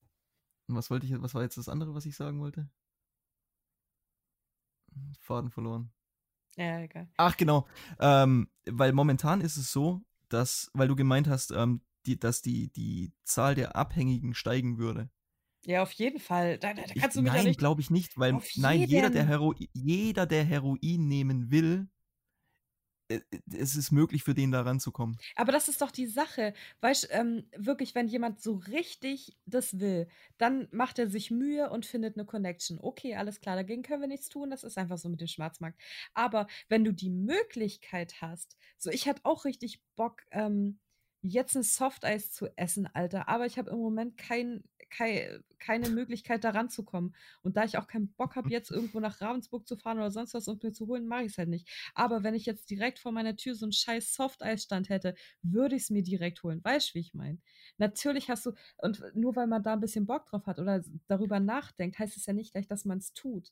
was 0.67 0.89
wollte 0.89 1.05
ich, 1.05 1.21
was 1.21 1.33
war 1.33 1.41
jetzt 1.41 1.57
das 1.57 1.69
andere, 1.69 1.93
was 1.93 2.05
ich 2.05 2.15
sagen 2.15 2.39
wollte? 2.39 2.69
Faden 5.19 5.49
verloren. 5.49 5.91
Ja, 6.55 6.79
egal. 6.79 7.09
Ach, 7.17 7.35
genau. 7.35 7.67
Ähm, 7.99 8.49
weil 8.65 8.93
momentan 8.93 9.41
ist 9.41 9.57
es 9.57 9.71
so, 9.71 10.03
dass, 10.29 10.69
weil 10.73 10.87
du 10.87 10.95
gemeint 10.95 11.27
hast, 11.27 11.51
ähm, 11.51 11.81
die, 12.05 12.19
dass 12.19 12.41
die, 12.41 12.69
die 12.69 13.13
Zahl 13.23 13.55
der 13.55 13.75
Abhängigen 13.75 14.35
steigen 14.35 14.77
würde. 14.77 15.09
Ja, 15.65 15.83
auf 15.83 15.91
jeden 15.93 16.19
Fall. 16.19 16.57
Da, 16.57 16.73
da, 16.73 16.83
da 16.85 16.93
Ich, 16.93 17.01
kannst 17.01 17.17
du 17.17 17.21
mich 17.21 17.33
ja 17.33 17.43
nein, 17.43 17.43
nicht. 17.43 17.59
glaube 17.59 17.81
ich 17.81 17.89
nicht, 17.89 18.17
weil 18.17 18.41
nein, 18.55 18.81
jeder 18.83 19.09
der, 19.09 19.23
jeden. 19.23 19.27
Hero 19.27 19.53
jeder, 19.73 20.25
der 20.25 20.43
Heroin 20.43 21.07
nehmen 21.07 21.51
will, 21.51 21.89
äh, 23.09 23.21
es 23.53 23.75
ist 23.75 23.91
möglich 23.91 24.23
für 24.23 24.33
den 24.33 24.51
da 24.51 24.61
ranzukommen. 24.61 25.19
Aber 25.35 25.51
das 25.51 25.67
ist 25.69 25.81
doch 25.81 25.91
die 25.91 26.07
Sache. 26.07 26.53
Weißt 26.81 27.07
ähm, 27.11 27.47
wirklich, 27.55 27.95
wenn 27.95 28.07
jemand 28.07 28.41
so 28.41 28.55
richtig 28.55 29.37
das 29.45 29.79
will, 29.79 30.07
dann 30.37 30.67
macht 30.71 30.99
er 30.99 31.09
sich 31.09 31.31
Mühe 31.31 31.69
und 31.69 31.85
findet 31.85 32.17
eine 32.17 32.25
Connection. 32.25 32.79
Okay, 32.81 33.15
alles 33.15 33.39
klar, 33.41 33.55
dagegen 33.55 33.83
können 33.83 34.01
wir 34.01 34.07
nichts 34.07 34.29
tun. 34.29 34.49
Das 34.49 34.63
ist 34.63 34.77
einfach 34.77 34.97
so 34.97 35.09
mit 35.09 35.21
dem 35.21 35.27
Schwarzmarkt. 35.27 35.79
Aber 36.13 36.47
wenn 36.69 36.83
du 36.83 36.93
die 36.93 37.09
Möglichkeit 37.09 38.21
hast, 38.21 38.57
so 38.77 38.89
ich 38.89 39.05
hätte 39.05 39.21
auch 39.23 39.45
richtig 39.45 39.81
Bock, 39.95 40.23
ähm, 40.31 40.79
jetzt 41.23 41.55
ein 41.55 41.63
Softeis 41.63 42.31
zu 42.31 42.47
essen, 42.57 42.87
Alter. 42.93 43.29
Aber 43.29 43.45
ich 43.45 43.57
habe 43.57 43.71
im 43.71 43.77
Moment 43.77 44.17
kein, 44.17 44.63
kei, 44.89 45.39
keine 45.57 45.89
Möglichkeit, 45.89 46.43
da 46.43 46.49
ranzukommen. 46.51 47.15
Und 47.41 47.55
da 47.57 47.63
ich 47.63 47.77
auch 47.77 47.87
keinen 47.87 48.13
Bock 48.13 48.35
habe, 48.35 48.49
jetzt 48.49 48.71
irgendwo 48.71 48.99
nach 48.99 49.21
Ravensburg 49.21 49.65
zu 49.67 49.77
fahren 49.77 49.97
oder 49.97 50.11
sonst 50.11 50.33
was 50.33 50.47
und 50.47 50.63
mir 50.63 50.73
zu 50.73 50.85
holen, 50.87 51.07
mache 51.07 51.23
ich 51.23 51.31
es 51.31 51.37
halt 51.37 51.49
nicht. 51.49 51.69
Aber 51.95 52.23
wenn 52.23 52.35
ich 52.35 52.45
jetzt 52.45 52.69
direkt 52.69 52.99
vor 52.99 53.13
meiner 53.13 53.35
Tür 53.37 53.55
so 53.55 53.65
einen 53.65 53.71
scheiß 53.71 54.13
Softeis-Stand 54.13 54.89
hätte, 54.89 55.15
würde 55.41 55.75
ich 55.75 55.83
es 55.83 55.89
mir 55.89 56.03
direkt 56.03 56.43
holen. 56.43 56.63
Weißt 56.63 56.89
du, 56.89 56.95
wie 56.95 56.99
ich 56.99 57.13
meine? 57.13 57.39
Natürlich 57.77 58.29
hast 58.29 58.45
du, 58.45 58.51
und 58.77 59.01
nur 59.15 59.35
weil 59.35 59.47
man 59.47 59.63
da 59.63 59.73
ein 59.73 59.81
bisschen 59.81 60.05
Bock 60.05 60.25
drauf 60.25 60.45
hat 60.45 60.59
oder 60.59 60.83
darüber 61.07 61.39
nachdenkt, 61.39 61.99
heißt 61.99 62.17
es 62.17 62.25
ja 62.25 62.33
nicht 62.33 62.51
gleich, 62.51 62.67
dass 62.67 62.85
man 62.85 62.97
es 62.97 63.13
tut. 63.13 63.51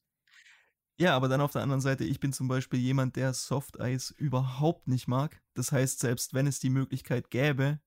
Ja, 1.02 1.16
aber 1.16 1.28
dann 1.30 1.42
auf 1.42 1.52
der 1.52 1.64
anderen 1.64 1.82
Seite, 1.82 2.04
ich 2.04 2.20
bin 2.20 2.32
zum 2.32 2.48
Beispiel 2.48 2.80
jemand, 2.80 3.16
der 3.16 3.34
Softeis 3.34 4.12
überhaupt 4.12 4.88
nicht 4.88 5.08
mag. 5.08 5.42
Das 5.56 5.72
heißt, 5.72 6.00
selbst 6.00 6.36
wenn 6.36 6.46
es 6.46 6.60
die 6.60 6.70
Möglichkeit 6.70 7.32
gäbe 7.32 7.80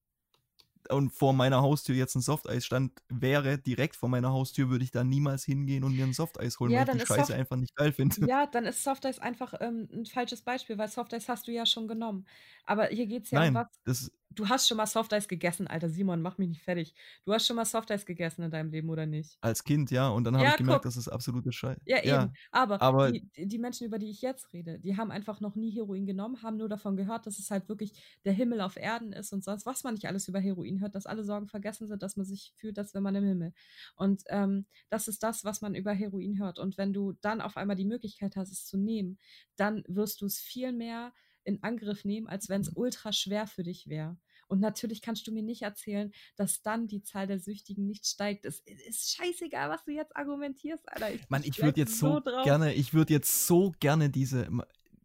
und 0.91 1.11
vor 1.11 1.33
meiner 1.33 1.63
Haustür 1.63 1.95
jetzt 1.97 2.17
ein 2.17 2.23
Softeisstand 2.23 2.93
wäre, 3.09 3.59
direkt 3.59 3.97
vor 3.97 4.09
meiner 4.09 4.33
Haustür, 4.33 4.71
würde 4.71 4.85
ich 4.85 4.91
da 4.91 5.05
niemals 5.05 5.45
hingehen 5.45 5.85
und 5.85 5.95
mir 5.97 6.05
ein 6.07 6.13
Softeis 6.13 6.61
holen, 6.61 6.73
Ja, 6.73 6.81
weil 6.81 6.87
ich 6.87 6.91
die 6.91 7.01
Scheiße 7.01 7.29
Soft- 7.29 7.33
einfach 7.33 7.57
nicht 7.57 7.77
geil 7.77 7.93
finde. 7.93 8.29
Ja, 8.29 8.47
dann 8.47 8.65
ist 8.67 8.83
Softeis 8.85 9.19
einfach 9.19 9.55
ähm, 9.61 9.89
ein 9.93 10.07
falsches 10.07 10.43
Beispiel, 10.43 10.79
weil 10.79 10.89
Softeis 10.89 11.29
hast 11.29 11.47
du 11.49 11.53
ja 11.53 11.67
schon 11.67 11.89
genommen. 11.89 12.27
Aber 12.65 12.87
hier 12.87 13.07
geht 13.07 13.25
es 13.25 13.31
ja 13.31 13.41
um 13.43 13.45
Nein, 13.47 13.55
was. 13.55 13.69
das, 13.85 14.11
Du 14.35 14.49
hast 14.49 14.67
schon 14.69 14.77
mal 14.77 14.87
Softeis 14.87 15.29
gegessen, 15.29 15.67
Alter 15.67 15.89
Simon, 15.89 16.23
mach 16.23 16.39
mich 16.39 16.49
nicht 16.49 16.63
fertig. 16.63 16.95
Du 17.25 17.33
hast 17.33 17.47
schon 17.47 17.57
mal 17.57 17.65
Softeis 17.65 18.07
gegessen 18.07 18.43
in 18.43 18.51
deinem 18.51 18.71
Leben, 18.71 18.89
oder 18.91 19.07
nicht? 19.07 19.39
als 19.41 19.63
Kind, 19.63 19.91
ja, 19.91 20.09
und 20.09 20.25
dann 20.25 20.37
habe 20.39 20.45
Ja, 20.47 20.51
ich 20.53 20.57
gemerkt, 20.57 20.85
guck. 20.85 20.85
das 20.85 20.97
ist 20.97 21.09
absolute 21.09 21.53
Scheiße. 21.53 21.81
Ja, 21.85 22.03
eben. 22.03 22.33
Aber, 22.51 22.81
aber- 22.83 23.13
die, 23.13 23.29
die 23.37 23.59
Menschen, 23.59 23.87
über 23.87 23.99
die 23.99 24.09
ich 24.11 24.23
jetzt 24.23 24.53
rede, 24.55 24.79
die 24.81 24.97
haben 24.97 25.11
einfach 25.11 25.41
noch 25.41 25.55
nie 25.55 25.71
Heroin 25.71 26.07
genommen, 26.07 26.43
haben 26.43 26.57
nur 26.57 26.69
davon 26.69 26.97
gehört, 26.97 27.27
dass 27.27 27.39
es 27.39 27.51
halt 27.51 27.69
wirklich 27.69 27.93
der 28.25 28.33
Himmel 28.33 28.61
auf 28.63 28.77
Erden 28.77 29.13
ist 29.13 29.33
und 29.33 29.45
sonst, 29.45 29.67
was 29.67 29.85
man 29.85 29.95
nicht 29.95 30.07
alles 30.07 30.27
über 30.29 30.41
Heroin 30.41 30.81
hört, 30.81 30.95
dass 30.95 31.05
alle 31.07 31.25
Sorgen 31.25 31.47
vergessen 31.49 31.87
sind, 31.87 32.03
dass 32.03 32.17
man 32.17 32.25
sich 32.25 32.53
fühlt, 32.57 32.79
als 32.79 32.95
wenn 32.95 33.03
man 33.03 33.15
im 33.15 33.25
Himmel. 33.25 33.53
Und 33.97 34.23
ähm, 34.29 34.67
das 34.89 35.09
ist 35.09 35.23
das, 35.23 35.45
was 35.45 35.61
man 35.61 35.75
über 35.75 35.93
Heroin 35.93 36.39
hört. 36.39 36.59
Und 36.59 36.79
wenn 36.79 36.93
du 36.95 37.13
dann 37.21 37.41
auf 37.43 37.57
einmal 37.59 37.77
die 37.77 37.85
Möglichkeit 37.85 38.37
hast, 38.37 38.51
es 38.51 38.65
zu 38.67 38.79
nehmen, 38.79 39.19
dann 39.57 39.85
wirst 39.89 40.23
du 40.23 40.27
es 40.27 40.39
viel 40.41 40.73
mehr 40.73 41.13
in 41.45 41.63
Angriff 41.63 42.05
nehmen, 42.05 42.27
als 42.27 42.49
wenn 42.49 42.63
es 42.63 42.71
ultra 42.75 43.13
schwer 43.13 43.47
für 43.47 43.63
dich 43.63 43.89
wäre. 43.89 44.17
Und 44.47 44.61
natürlich 44.61 45.03
kannst 45.03 45.27
du 45.27 45.33
mir 45.33 45.43
nicht 45.43 45.63
erzählen, 45.63 46.13
dass 46.37 46.63
dann 46.63 46.87
die 46.87 47.03
Zahl 47.03 47.27
der 47.27 47.39
Süchtigen 47.39 47.87
nicht 47.87 48.07
steigt. 48.07 48.45
Es 48.45 48.61
ist 48.61 49.15
scheißegal, 49.17 49.71
was 49.71 49.85
du 49.85 49.93
jetzt 49.93 50.17
argumentierst, 50.17 50.89
Alter. 50.89 51.13
Ich, 51.13 51.29
Mann, 51.31 51.43
ich 51.45 51.61
würde 51.63 51.81
jetzt 51.81 51.99
so 51.99 52.21
drauf. 52.21 52.45
gerne, 52.45 52.75
ich 52.75 52.93
würde 52.93 53.13
jetzt 53.15 53.47
so 53.47 53.73
gerne 53.81 54.11
diese, 54.11 54.49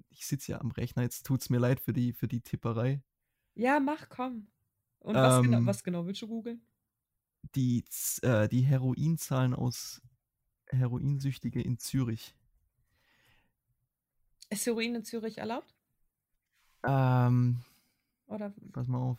ich 0.10 0.25
sitze 0.25 0.54
ja 0.54 0.62
am 0.62 0.71
Rechner, 0.71 1.04
jetzt 1.04 1.25
tut's 1.25 1.49
mir 1.49 1.60
leid 1.60 1.80
für 1.80 1.93
die, 1.93 2.13
für 2.13 2.28
die 2.28 2.41
Tipperei. 2.41 3.02
Ja, 3.56 3.80
mach, 3.80 4.10
komm. 4.10 4.47
Und 4.99 5.15
was, 5.15 5.41
genau, 5.41 5.65
was 5.65 5.84
genau 5.84 6.06
willst 6.06 6.21
du 6.21 6.28
googeln? 6.28 6.62
Die, 7.56 7.86
äh, 8.21 8.49
die 8.49 8.62
Heroinzahlen 8.62 9.54
aus 9.54 10.02
Heroinsüchtige 10.67 11.62
in 11.62 11.78
Zürich. 11.78 12.36
Ist 14.49 14.65
Heroin 14.65 14.95
in 14.95 15.06
Zürich 15.06 15.38
erlaubt? 15.38 15.73
Ähm, 16.84 17.60
Oder 18.28 18.54
pass 18.72 18.88
mal 18.88 19.00
auf. 19.00 19.18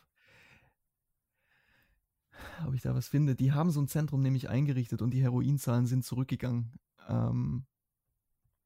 Ob 2.66 2.74
ich 2.74 2.82
da 2.82 2.94
was 2.94 3.08
finde. 3.08 3.34
Die 3.34 3.52
haben 3.52 3.70
so 3.70 3.80
ein 3.80 3.88
Zentrum 3.88 4.22
nämlich 4.22 4.48
eingerichtet 4.48 5.02
und 5.02 5.10
die 5.10 5.22
Heroinzahlen 5.22 5.86
sind 5.86 6.04
zurückgegangen. 6.04 6.72
Ähm, 7.08 7.66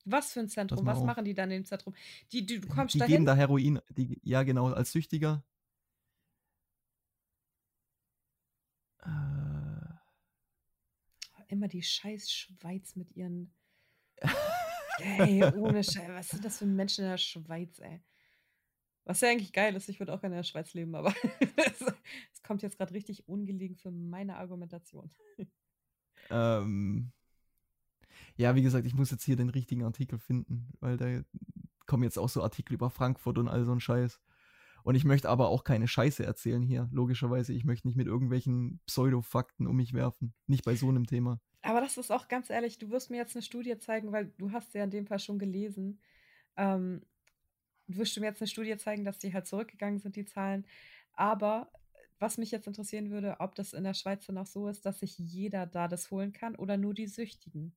was 0.05 0.33
für 0.33 0.41
ein 0.41 0.49
Zentrum? 0.49 0.85
Was 0.85 0.99
auf. 0.99 1.05
machen 1.05 1.25
die 1.25 1.35
dann 1.35 1.51
im 1.51 1.65
Zentrum? 1.65 1.95
Die, 2.33 2.45
die, 2.45 2.61
du 2.61 2.69
kommst 2.69 2.95
die 2.95 2.99
dahin. 2.99 3.13
geben 3.13 3.27
da 3.27 3.35
Heroin, 3.35 3.81
die, 3.91 4.21
ja 4.23 4.43
genau, 4.43 4.71
als 4.71 4.93
Süchtiger. 4.93 5.43
Äh, 9.03 9.09
Immer 11.49 11.69
die 11.69 11.83
scheiß 11.83 12.31
Schweiz 12.31 12.97
mit 12.97 13.17
ihren. 13.17 13.53
ey, 14.99 15.45
ohne 15.55 15.83
Scheiß. 15.83 16.09
Was 16.09 16.29
sind 16.29 16.45
das 16.45 16.59
für 16.59 16.67
Menschen 16.67 17.05
in 17.05 17.11
der 17.11 17.19
Schweiz, 17.19 17.79
ey? 17.79 18.03
Was 19.05 19.21
ja 19.21 19.29
eigentlich 19.29 19.53
geil 19.53 19.77
ist, 19.77 19.89
ich 19.89 20.01
würde 20.01 20.15
auch 20.15 20.21
gerne 20.21 20.37
in 20.37 20.39
der 20.39 20.45
Schweiz 20.45 20.73
leben, 20.75 20.95
aber 20.95 21.15
es, 21.57 22.43
kommt 22.43 22.63
jetzt 22.63 22.79
gerade 22.79 22.95
richtig 22.95 23.29
ungelegen 23.29 23.77
für 23.77 23.91
meine 23.91 24.37
Argumentation. 24.37 25.11
ähm, 26.31 27.13
ja, 28.37 28.55
wie 28.55 28.63
gesagt, 28.63 28.87
ich 28.87 28.95
muss 28.95 29.11
jetzt 29.11 29.25
hier 29.25 29.37
den 29.37 29.51
richtigen 29.51 29.85
Artikel 29.85 30.19
finden, 30.19 30.69
weil 30.81 30.97
da 30.97 31.23
kommen 31.87 32.03
jetzt 32.03 32.19
auch 32.19 32.29
so 32.29 32.43
Artikel 32.43 32.75
über 32.75 32.91
Frankfurt 32.91 33.39
und 33.39 33.49
all 33.49 33.65
so 33.65 33.73
ein 33.73 33.81
Scheiß. 33.81 34.21
Und 34.85 34.95
ich 34.95 35.05
möchte 35.05 35.31
aber 35.31 35.49
auch 35.49 35.65
keine 35.65 35.89
Scheiße 35.89 36.25
erzählen 36.25 36.63
hier, 36.63 36.89
logischerweise. 36.93 37.55
Ich 37.55 37.65
möchte 37.65 37.89
nicht 37.89 37.97
mit 37.97 38.07
irgendwelchen 38.07 38.81
Pseudo-Fakten 38.87 39.67
um 39.67 39.77
mich 39.77 39.95
werfen. 39.95 40.35
Nicht 40.47 40.65
bei 40.65 40.77
so 40.77 40.89
einem 40.89 41.07
Thema. 41.07 41.41
Aber 41.63 41.81
das 41.81 41.97
ist 41.97 42.11
auch 42.11 42.29
ganz 42.29 42.51
ehrlich, 42.51 42.79
du 42.79 42.91
wirst 42.91 43.11
mir 43.11 43.17
jetzt 43.17 43.35
eine 43.35 43.43
Studie 43.43 43.79
zeigen, 43.79 44.13
weil 44.13 44.27
du 44.37 44.53
hast 44.53 44.73
sie 44.73 44.79
ja 44.79 44.85
in 44.85 44.91
dem 44.91 45.07
Fall 45.07 45.19
schon 45.19 45.39
gelesen. 45.39 46.01
Ähm, 46.59 47.01
du 47.89 47.97
wirst 47.97 48.19
mir 48.19 48.27
jetzt 48.27 48.41
eine 48.41 48.49
Studie 48.49 48.77
zeigen, 48.77 49.05
dass 49.05 49.19
die 49.19 49.33
halt 49.35 49.47
zurückgegangen 49.47 49.99
sind, 50.01 50.17
die 50.17 50.25
Zahlen. 50.27 50.67
Aber 51.15 51.71
was 52.19 52.39
mich 52.39 52.51
jetzt 52.51 52.67
interessieren 52.67 53.11
würde, 53.11 53.37
ob 53.41 53.55
das 53.55 53.73
in 53.73 53.85
der 53.85 53.95
Schweiz 53.95 54.27
dann 54.27 54.39
auch 54.39 54.47
so 54.47 54.69
ist, 54.69 54.87
dass 54.87 55.01
sich 55.01 55.19
jeder 55.19 55.67
da 55.67 55.89
das 55.89 56.11
holen 56.11 56.33
kann 56.33 56.57
oder 56.57 56.77
nur 56.77 56.95
die 56.95 57.07
Süchtigen. 57.07 57.75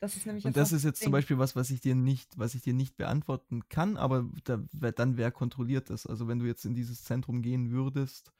Das 0.00 0.16
ist 0.16 0.26
nämlich 0.26 0.44
Und 0.44 0.56
das 0.56 0.72
ist 0.72 0.84
jetzt 0.84 1.02
zum 1.02 1.10
Ding. 1.10 1.12
Beispiel 1.12 1.38
was, 1.38 1.56
was 1.56 1.70
ich 1.70 1.80
dir 1.80 1.94
nicht, 1.94 2.38
was 2.38 2.54
ich 2.54 2.62
dir 2.62 2.74
nicht 2.74 2.96
beantworten 2.96 3.68
kann, 3.68 3.96
aber 3.96 4.30
da, 4.44 4.58
dann 4.92 5.16
wer 5.16 5.30
kontrolliert 5.32 5.90
das? 5.90 6.06
Also 6.06 6.28
wenn 6.28 6.38
du 6.38 6.46
jetzt 6.46 6.64
in 6.64 6.74
dieses 6.74 7.02
Zentrum 7.04 7.42
gehen 7.42 7.70
würdest 7.70 8.32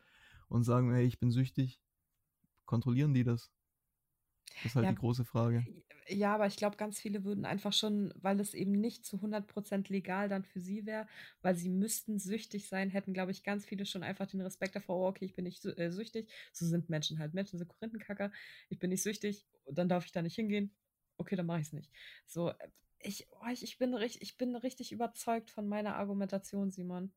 und 0.48 0.64
sagen, 0.64 0.92
hey, 0.92 1.06
ich 1.06 1.18
bin 1.18 1.30
süchtig, 1.30 1.80
kontrollieren 2.66 3.14
die 3.14 3.24
das? 3.24 3.50
Das 4.62 4.72
ist 4.72 4.76
halt 4.76 4.84
Ja, 4.84 4.90
die 4.90 4.94
große 4.96 5.24
Frage. 5.24 5.66
Ja, 6.08 6.34
aber 6.34 6.46
ich 6.46 6.56
glaube, 6.56 6.76
ganz 6.76 7.00
viele 7.00 7.24
würden 7.24 7.44
einfach 7.44 7.72
schon, 7.72 8.12
weil 8.16 8.38
es 8.38 8.54
eben 8.54 8.72
nicht 8.72 9.04
zu 9.04 9.20
100% 9.20 9.90
legal 9.90 10.28
dann 10.28 10.44
für 10.44 10.60
sie 10.60 10.86
wäre, 10.86 11.08
weil 11.42 11.56
sie 11.56 11.68
müssten 11.68 12.18
süchtig 12.20 12.68
sein, 12.68 12.90
hätten, 12.90 13.12
glaube 13.12 13.32
ich, 13.32 13.42
ganz 13.42 13.64
viele 13.66 13.86
schon 13.86 14.04
einfach 14.04 14.26
den 14.26 14.40
Respekt 14.40 14.76
davor, 14.76 14.96
oh, 14.96 15.08
okay, 15.08 15.24
ich 15.24 15.34
bin 15.34 15.44
nicht 15.44 15.64
äh, 15.64 15.90
süchtig. 15.90 16.28
So 16.52 16.64
sind 16.66 16.88
Menschen 16.90 17.18
halt. 17.18 17.34
Menschen 17.34 17.58
sind 17.58 17.68
Korinthenkacker. 17.68 18.30
Ich 18.68 18.78
bin 18.78 18.90
nicht 18.90 19.02
süchtig, 19.02 19.46
dann 19.68 19.88
darf 19.88 20.04
ich 20.04 20.12
da 20.12 20.22
nicht 20.22 20.36
hingehen. 20.36 20.70
Okay, 21.18 21.34
dann 21.34 21.46
mache 21.46 21.60
ich 21.60 21.66
es 21.68 21.72
nicht. 21.72 21.90
So, 22.26 22.50
äh, 22.50 22.54
ich, 23.00 23.26
oh, 23.32 23.46
ich, 23.52 23.62
ich, 23.64 23.78
bin 23.78 23.96
ich 24.00 24.36
bin 24.36 24.54
richtig 24.56 24.92
überzeugt 24.92 25.50
von 25.50 25.66
meiner 25.68 25.96
Argumentation, 25.96 26.70
Simon. 26.70 27.12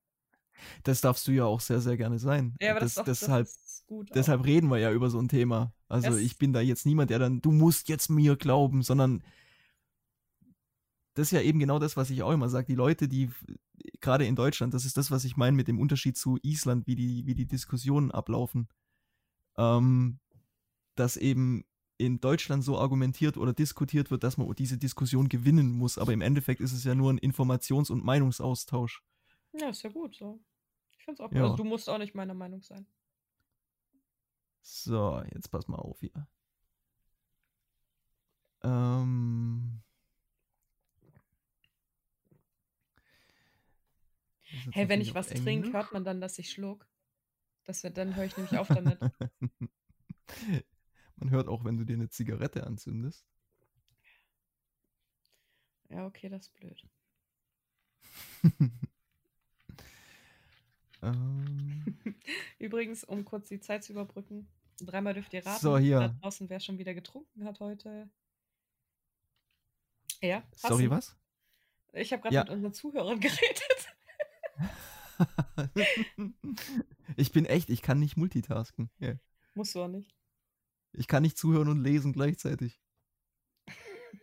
Das 0.83 1.01
darfst 1.01 1.27
du 1.27 1.31
ja 1.31 1.45
auch 1.45 1.59
sehr, 1.59 1.81
sehr 1.81 1.97
gerne 1.97 2.19
sein. 2.19 2.55
Ja, 2.61 2.71
aber 2.71 2.79
das, 2.81 2.95
das, 2.95 3.07
ist, 3.07 3.21
doch, 3.23 3.27
deshalb, 3.27 3.45
das 3.47 3.55
ist 3.55 3.87
gut. 3.87 4.11
auch. 4.11 4.13
deshalb 4.13 4.45
reden 4.45 4.69
wir 4.69 4.77
ja 4.77 4.91
über 4.91 5.09
so 5.09 5.19
ein 5.19 5.27
Thema. 5.29 5.73
Also 5.87 6.09
Das- 6.11 6.19
ich 6.19 6.37
bin 6.37 6.53
da 6.53 6.61
jetzt 6.61 6.85
niemand, 6.85 7.09
der 7.09 7.19
dann, 7.19 7.41
du 7.41 7.51
musst 7.51 7.89
jetzt 7.89 8.09
mir 8.09 8.35
glauben, 8.35 8.81
sondern 8.83 9.23
das 11.15 11.27
ist 11.27 11.31
ja 11.31 11.41
eben 11.41 11.59
genau 11.59 11.79
das, 11.79 11.97
was 11.97 12.09
ich 12.09 12.23
auch 12.23 12.31
immer 12.31 12.49
sage. 12.49 12.67
Die 12.67 12.75
Leute, 12.75 13.07
die 13.07 13.29
gerade 13.99 14.25
in 14.25 14.35
Deutschland, 14.35 14.73
das 14.73 14.85
ist 14.85 14.97
das, 14.97 15.11
was 15.11 15.25
ich 15.25 15.35
meine 15.37 15.55
mit 15.55 15.67
dem 15.67 15.79
Unterschied 15.79 16.17
zu 16.17 16.37
Island, 16.43 16.87
wie 16.87 16.95
die, 16.95 17.25
wie 17.25 17.35
die 17.35 17.45
Diskussionen 17.47 18.11
ablaufen. 18.11 18.67
Ähm, 19.57 20.19
dass 20.95 21.17
eben 21.17 21.65
in 21.97 22.21
Deutschland 22.21 22.63
so 22.63 22.77
argumentiert 22.77 23.35
oder 23.37 23.53
diskutiert 23.53 24.09
wird, 24.11 24.23
dass 24.23 24.37
man 24.37 24.53
diese 24.55 24.77
Diskussion 24.77 25.27
gewinnen 25.27 25.71
muss. 25.71 25.97
Aber 25.97 26.13
im 26.13 26.21
Endeffekt 26.21 26.61
ist 26.61 26.71
es 26.71 26.85
ja 26.85 26.95
nur 26.95 27.11
ein 27.11 27.19
Informations- 27.19 27.91
und 27.91 28.03
Meinungsaustausch. 28.05 29.01
Ja, 29.53 29.69
ist 29.69 29.83
ja 29.83 29.89
gut 29.89 30.15
so. 30.15 30.39
Es 31.13 31.19
auch 31.19 31.31
Ja. 31.31 31.43
Also 31.43 31.55
du 31.55 31.63
musst 31.63 31.89
auch 31.89 31.97
nicht 31.97 32.15
meiner 32.15 32.33
Meinung 32.33 32.61
sein. 32.61 32.85
So, 34.61 35.21
jetzt 35.33 35.49
pass 35.49 35.67
mal 35.67 35.77
auf 35.77 35.99
hier. 35.99 36.27
Ähm. 38.63 39.81
Hey, 44.71 44.89
wenn 44.89 45.01
ich 45.01 45.13
was 45.13 45.27
trinke, 45.27 45.73
hört 45.73 45.93
man 45.93 46.03
dann, 46.03 46.21
dass 46.21 46.39
ich 46.39 46.51
schluck. 46.51 46.87
Das 47.65 47.83
wird, 47.83 47.97
dann 47.97 48.15
höre 48.15 48.25
ich 48.25 48.35
nämlich 48.35 48.57
auf 48.57 48.67
damit. 48.67 48.99
Man 51.17 51.29
hört 51.31 51.47
auch, 51.47 51.65
wenn 51.65 51.77
du 51.77 51.85
dir 51.85 51.93
eine 51.93 52.09
Zigarette 52.09 52.65
anzündest. 52.65 53.27
Ja, 55.89 56.05
okay, 56.05 56.29
das 56.29 56.47
ist 56.47 56.55
blöd. 56.55 56.87
ähm, 61.01 61.83
Übrigens, 62.59 63.03
um 63.03 63.25
kurz 63.25 63.49
die 63.49 63.59
Zeit 63.59 63.83
zu 63.83 63.93
überbrücken, 63.93 64.47
dreimal 64.79 65.13
dürft 65.13 65.33
ihr 65.33 65.45
raten, 65.45 65.61
So, 65.61 65.77
hier. 65.77 65.99
da 65.99 66.07
draußen, 66.21 66.49
wer 66.49 66.59
schon 66.59 66.77
wieder 66.77 66.93
getrunken 66.93 67.45
hat 67.45 67.59
heute. 67.59 68.09
Ja, 70.21 70.43
hast 70.51 70.61
sorry, 70.67 70.89
was? 70.89 71.15
Ich 71.93 72.11
habe 72.11 72.21
gerade 72.21 72.35
Ja. 72.35 72.41
mit 72.43 72.51
unseren 72.51 72.73
Zuhörern 72.73 73.19
geredet. 73.21 73.87
ich 77.17 77.31
bin 77.31 77.45
echt, 77.45 77.69
ich 77.69 77.81
kann 77.81 77.99
nicht 77.99 78.17
multitasken. 78.17 78.89
Ja. 78.99 79.13
Musst 79.55 79.75
du 79.75 79.81
auch 79.83 79.87
nicht. 79.87 80.13
Ich 80.93 81.07
kann 81.07 81.23
nicht 81.23 81.37
zuhören 81.37 81.67
und 81.69 81.83
lesen 81.83 82.13
gleichzeitig. 82.13 82.79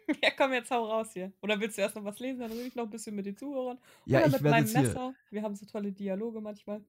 Ja, 0.22 0.30
komm, 0.36 0.52
jetzt 0.52 0.70
hau 0.70 0.84
raus 0.84 1.12
hier. 1.12 1.32
Oder 1.42 1.58
willst 1.58 1.76
du 1.78 1.82
erst 1.82 1.96
noch 1.96 2.04
was 2.04 2.18
lesen? 2.20 2.40
Dann 2.40 2.52
rede 2.52 2.68
ich 2.68 2.74
noch 2.76 2.84
ein 2.84 2.90
bisschen 2.90 3.16
mit 3.16 3.26
den 3.26 3.36
Zuhörern. 3.36 3.78
Ja, 4.04 4.18
Oder 4.18 4.26
ich 4.28 4.32
mit 4.34 4.42
werde 4.44 4.56
meinem 4.56 4.66
jetzt. 4.66 4.76
Messer. 4.76 5.14
Wir 5.30 5.42
haben 5.42 5.56
so 5.56 5.66
tolle 5.66 5.92
Dialoge 5.92 6.40
manchmal. 6.40 6.84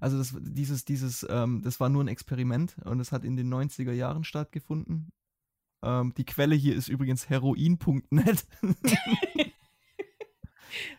Also 0.00 0.18
das, 0.18 0.34
dieses, 0.40 0.84
dieses, 0.84 1.26
ähm, 1.28 1.62
das 1.62 1.78
war 1.80 1.88
nur 1.88 2.02
ein 2.02 2.08
Experiment 2.08 2.76
und 2.84 3.00
es 3.00 3.12
hat 3.12 3.24
in 3.24 3.36
den 3.36 3.52
90er 3.52 3.92
Jahren 3.92 4.24
stattgefunden. 4.24 5.12
Ähm, 5.82 6.14
die 6.16 6.24
Quelle 6.24 6.54
hier 6.54 6.74
ist 6.74 6.88
übrigens 6.88 7.28
heroin.net. 7.28 8.46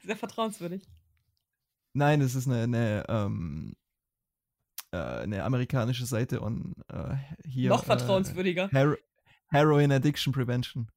Sehr 0.04 0.16
vertrauenswürdig. 0.16 0.84
Nein, 1.94 2.22
es 2.22 2.36
ist 2.36 2.48
eine, 2.48 2.64
eine, 2.64 3.04
ähm, 3.08 3.76
äh, 4.92 4.98
eine 4.98 5.44
amerikanische 5.44 6.06
Seite 6.06 6.42
und 6.42 6.76
äh, 6.90 7.16
hier. 7.46 7.70
noch 7.70 7.84
Äh, 7.84 7.88
vertrauenswürdiger. 7.88 8.70
Hero 9.54 9.76
Heroin 9.76 9.92
Addiction 9.92 10.34
Prevention. 10.34 10.90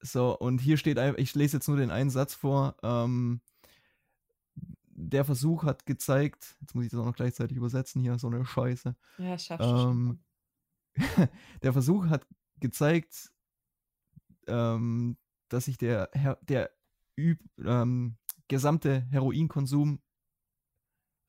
So, 0.00 0.38
und 0.38 0.60
hier 0.60 0.76
steht, 0.76 0.98
ich 1.18 1.34
lese 1.34 1.56
jetzt 1.56 1.66
nur 1.66 1.76
den 1.76 1.90
einen 1.90 2.10
Satz 2.10 2.34
vor. 2.34 2.76
Ähm, 2.82 3.40
der 4.86 5.24
Versuch 5.24 5.64
hat 5.64 5.84
gezeigt, 5.84 6.56
jetzt 6.60 6.74
muss 6.74 6.84
ich 6.84 6.90
das 6.92 7.00
auch 7.00 7.06
noch 7.06 7.16
gleichzeitig 7.16 7.56
übersetzen 7.56 8.00
hier, 8.00 8.18
so 8.18 8.28
eine 8.28 8.44
Scheiße. 8.44 8.94
Ja, 9.18 9.36
schaffst 9.36 9.66
du 9.66 9.76
schon. 9.76 10.20
Ähm, 10.94 11.28
der 11.62 11.72
Versuch 11.72 12.06
hat 12.06 12.24
gezeigt, 12.60 13.32
ähm, 14.46 15.16
dass 15.48 15.64
sich 15.64 15.76
der, 15.76 16.08
der 16.42 16.70
üb 17.18 17.40
ähm, 17.64 18.16
gesamte 18.46 19.00
Heroinkonsum 19.10 20.00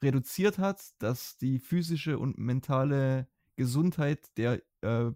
reduziert 0.03 0.59
hat, 0.59 0.83
dass 0.99 1.37
die 1.37 1.57
physische 1.57 2.19
und 2.19 2.37
mentale 2.37 3.27
Gesundheit 3.55 4.25
der, 4.37 4.61
äh, 4.81 5.11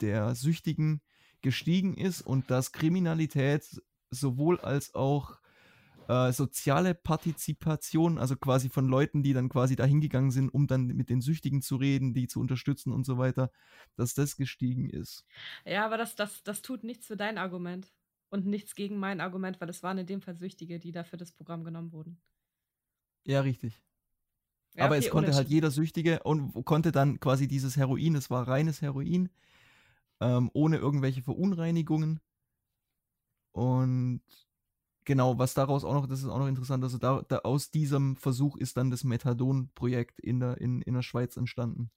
der 0.00 0.34
Süchtigen 0.34 1.02
gestiegen 1.42 1.94
ist 1.94 2.22
und 2.22 2.50
dass 2.50 2.72
Kriminalität 2.72 3.82
sowohl 4.10 4.60
als 4.60 4.94
auch 4.94 5.40
äh, 6.08 6.32
soziale 6.32 6.94
Partizipation, 6.94 8.18
also 8.18 8.36
quasi 8.36 8.68
von 8.68 8.88
Leuten, 8.88 9.22
die 9.22 9.32
dann 9.32 9.48
quasi 9.48 9.76
dahin 9.76 10.00
gegangen 10.00 10.32
sind, 10.32 10.48
um 10.48 10.66
dann 10.66 10.88
mit 10.88 11.08
den 11.08 11.20
Süchtigen 11.20 11.62
zu 11.62 11.76
reden, 11.76 12.14
die 12.14 12.26
zu 12.26 12.40
unterstützen 12.40 12.92
und 12.92 13.04
so 13.04 13.16
weiter, 13.16 13.52
dass 13.94 14.14
das 14.14 14.36
gestiegen 14.36 14.90
ist. 14.90 15.24
Ja, 15.64 15.86
aber 15.86 15.96
das, 15.96 16.16
das, 16.16 16.42
das 16.42 16.62
tut 16.62 16.82
nichts 16.82 17.06
für 17.06 17.16
dein 17.16 17.38
Argument. 17.38 17.92
Und 18.32 18.46
nichts 18.46 18.76
gegen 18.76 18.98
mein 18.98 19.20
Argument, 19.20 19.60
weil 19.60 19.68
es 19.68 19.82
waren 19.82 19.98
in 19.98 20.06
dem 20.06 20.20
Fall 20.20 20.36
Süchtige, 20.36 20.78
die 20.78 20.92
dafür 20.92 21.18
das 21.18 21.32
Programm 21.32 21.64
genommen 21.64 21.90
wurden. 21.90 22.20
Ja, 23.24 23.40
richtig. 23.40 23.82
Ja, 24.74 24.86
Aber 24.86 24.96
okay, 24.96 25.06
es 25.06 25.10
konnte 25.10 25.34
halt 25.34 25.48
jeder 25.48 25.70
Süchtige 25.70 26.22
und 26.22 26.64
konnte 26.64 26.92
dann 26.92 27.20
quasi 27.20 27.48
dieses 27.48 27.76
Heroin, 27.76 28.14
es 28.14 28.30
war 28.30 28.46
reines 28.46 28.82
Heroin, 28.82 29.28
ähm, 30.20 30.50
ohne 30.52 30.76
irgendwelche 30.78 31.22
Verunreinigungen. 31.22 32.20
Und 33.52 34.22
genau, 35.04 35.38
was 35.38 35.54
daraus 35.54 35.84
auch 35.84 35.94
noch, 35.94 36.06
das 36.06 36.20
ist 36.20 36.28
auch 36.28 36.38
noch 36.38 36.46
interessant, 36.46 36.84
also 36.84 36.98
da, 36.98 37.22
da 37.28 37.38
aus 37.38 37.70
diesem 37.70 38.16
Versuch 38.16 38.56
ist 38.56 38.76
dann 38.76 38.90
das 38.90 39.04
Methadon-Projekt 39.04 40.20
in 40.20 40.40
der, 40.40 40.58
in, 40.58 40.82
in 40.82 40.94
der 40.94 41.02
Schweiz 41.02 41.36
entstanden. 41.36 41.90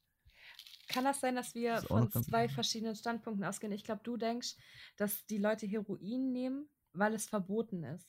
Kann 0.90 1.06
das 1.06 1.22
sein, 1.22 1.36
dass 1.36 1.56
wir 1.56 1.76
Das 1.76 1.86
von 1.86 2.12
zwei 2.12 2.50
verschiedenen 2.50 2.96
Standpunkten 2.96 3.44
ausgehen? 3.46 3.72
Ich 3.72 3.84
glaube, 3.84 4.02
du 4.04 4.18
denkst, 4.18 4.56
dass 4.98 5.26
die 5.26 5.38
Leute 5.38 5.66
Heroin 5.66 6.32
nehmen, 6.32 6.70
weil 6.94 7.14
es 7.14 7.26
verboten 7.26 7.84
ist. 7.84 8.08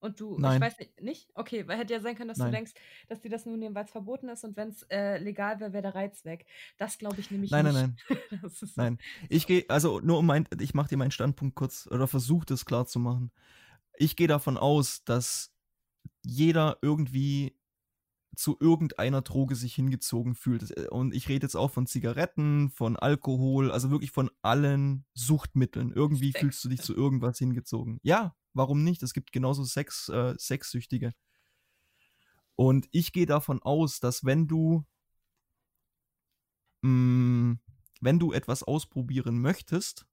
Und 0.00 0.18
du, 0.18 0.38
Nein. 0.38 0.54
ich 0.54 0.60
weiß 0.62 0.78
nicht, 0.78 1.00
nicht? 1.02 1.30
Okay, 1.34 1.68
weil 1.68 1.78
hätte 1.78 1.92
ja 1.92 2.00
sein 2.00 2.16
können, 2.16 2.28
dass 2.28 2.38
Nein. 2.38 2.50
du 2.50 2.56
denkst, 2.56 2.72
dass 3.08 3.20
die 3.20 3.28
das 3.28 3.44
nur 3.44 3.58
nehmen, 3.58 3.74
weil 3.74 3.84
es 3.84 3.90
verboten 3.90 4.30
ist 4.30 4.44
und 4.44 4.56
wenn 4.56 4.68
es 4.68 4.82
äh, 4.84 5.18
legal 5.18 5.60
wäre, 5.60 5.74
wäre 5.74 5.82
der 5.82 5.94
Reiz 5.94 6.24
weg. 6.24 6.46
Das 6.78 6.96
glaube 6.96 7.20
ich 7.20 7.30
nämlich 7.30 7.50
Nein, 7.50 7.66
nicht. 7.66 7.74
nein, 7.74 7.96
nein. 8.30 8.40
Ist 8.44 8.76
Nein, 8.76 8.98
ich 9.28 9.46
gehe, 9.46 9.64
also 9.68 10.00
nur 10.00 10.18
um 10.18 10.26
mein, 10.26 10.48
ich 10.58 10.72
mache 10.72 10.88
dir 10.88 10.96
meinen 10.96 11.10
Standpunkt 11.10 11.54
kurz 11.54 11.86
oder 11.90 12.08
versuche 12.08 12.46
das 12.46 12.64
klar 12.64 12.86
zu 12.86 12.98
machen. 12.98 13.30
Ich 13.96 14.16
gehe 14.16 14.28
davon 14.28 14.56
aus, 14.56 15.04
dass 15.04 15.52
jeder 16.22 16.78
irgendwie 16.80 17.56
zu 18.36 18.56
irgendeiner 18.58 19.20
Droge 19.20 19.54
sich 19.54 19.74
hingezogen 19.74 20.34
fühlt. 20.34 20.88
Und 20.88 21.14
ich 21.14 21.28
rede 21.28 21.44
jetzt 21.44 21.56
auch 21.56 21.70
von 21.70 21.86
Zigaretten, 21.86 22.70
von 22.70 22.96
Alkohol, 22.96 23.70
also 23.70 23.90
wirklich 23.90 24.12
von 24.12 24.30
allen 24.40 25.04
Suchtmitteln. 25.12 25.92
Irgendwie 25.92 26.32
fühlst 26.32 26.64
du 26.64 26.70
dich 26.70 26.80
zu 26.80 26.94
irgendwas 26.96 27.38
hingezogen. 27.38 27.98
Ja, 28.02 28.34
warum 28.54 28.84
nicht? 28.84 29.02
Es 29.02 29.12
gibt 29.12 29.32
genauso 29.32 29.64
Sex, 29.64 30.08
äh, 30.08 30.34
Sexsüchtige. 30.38 31.12
Und 32.56 32.88
ich 32.92 33.12
gehe 33.12 33.26
davon 33.26 33.62
aus, 33.62 34.00
dass 34.00 34.24
wenn 34.24 34.46
du 34.46 34.84
mh, 36.82 37.58
wenn 38.00 38.18
du 38.18 38.32
etwas 38.32 38.62
ausprobieren 38.62 39.40
möchtest, 39.40 40.06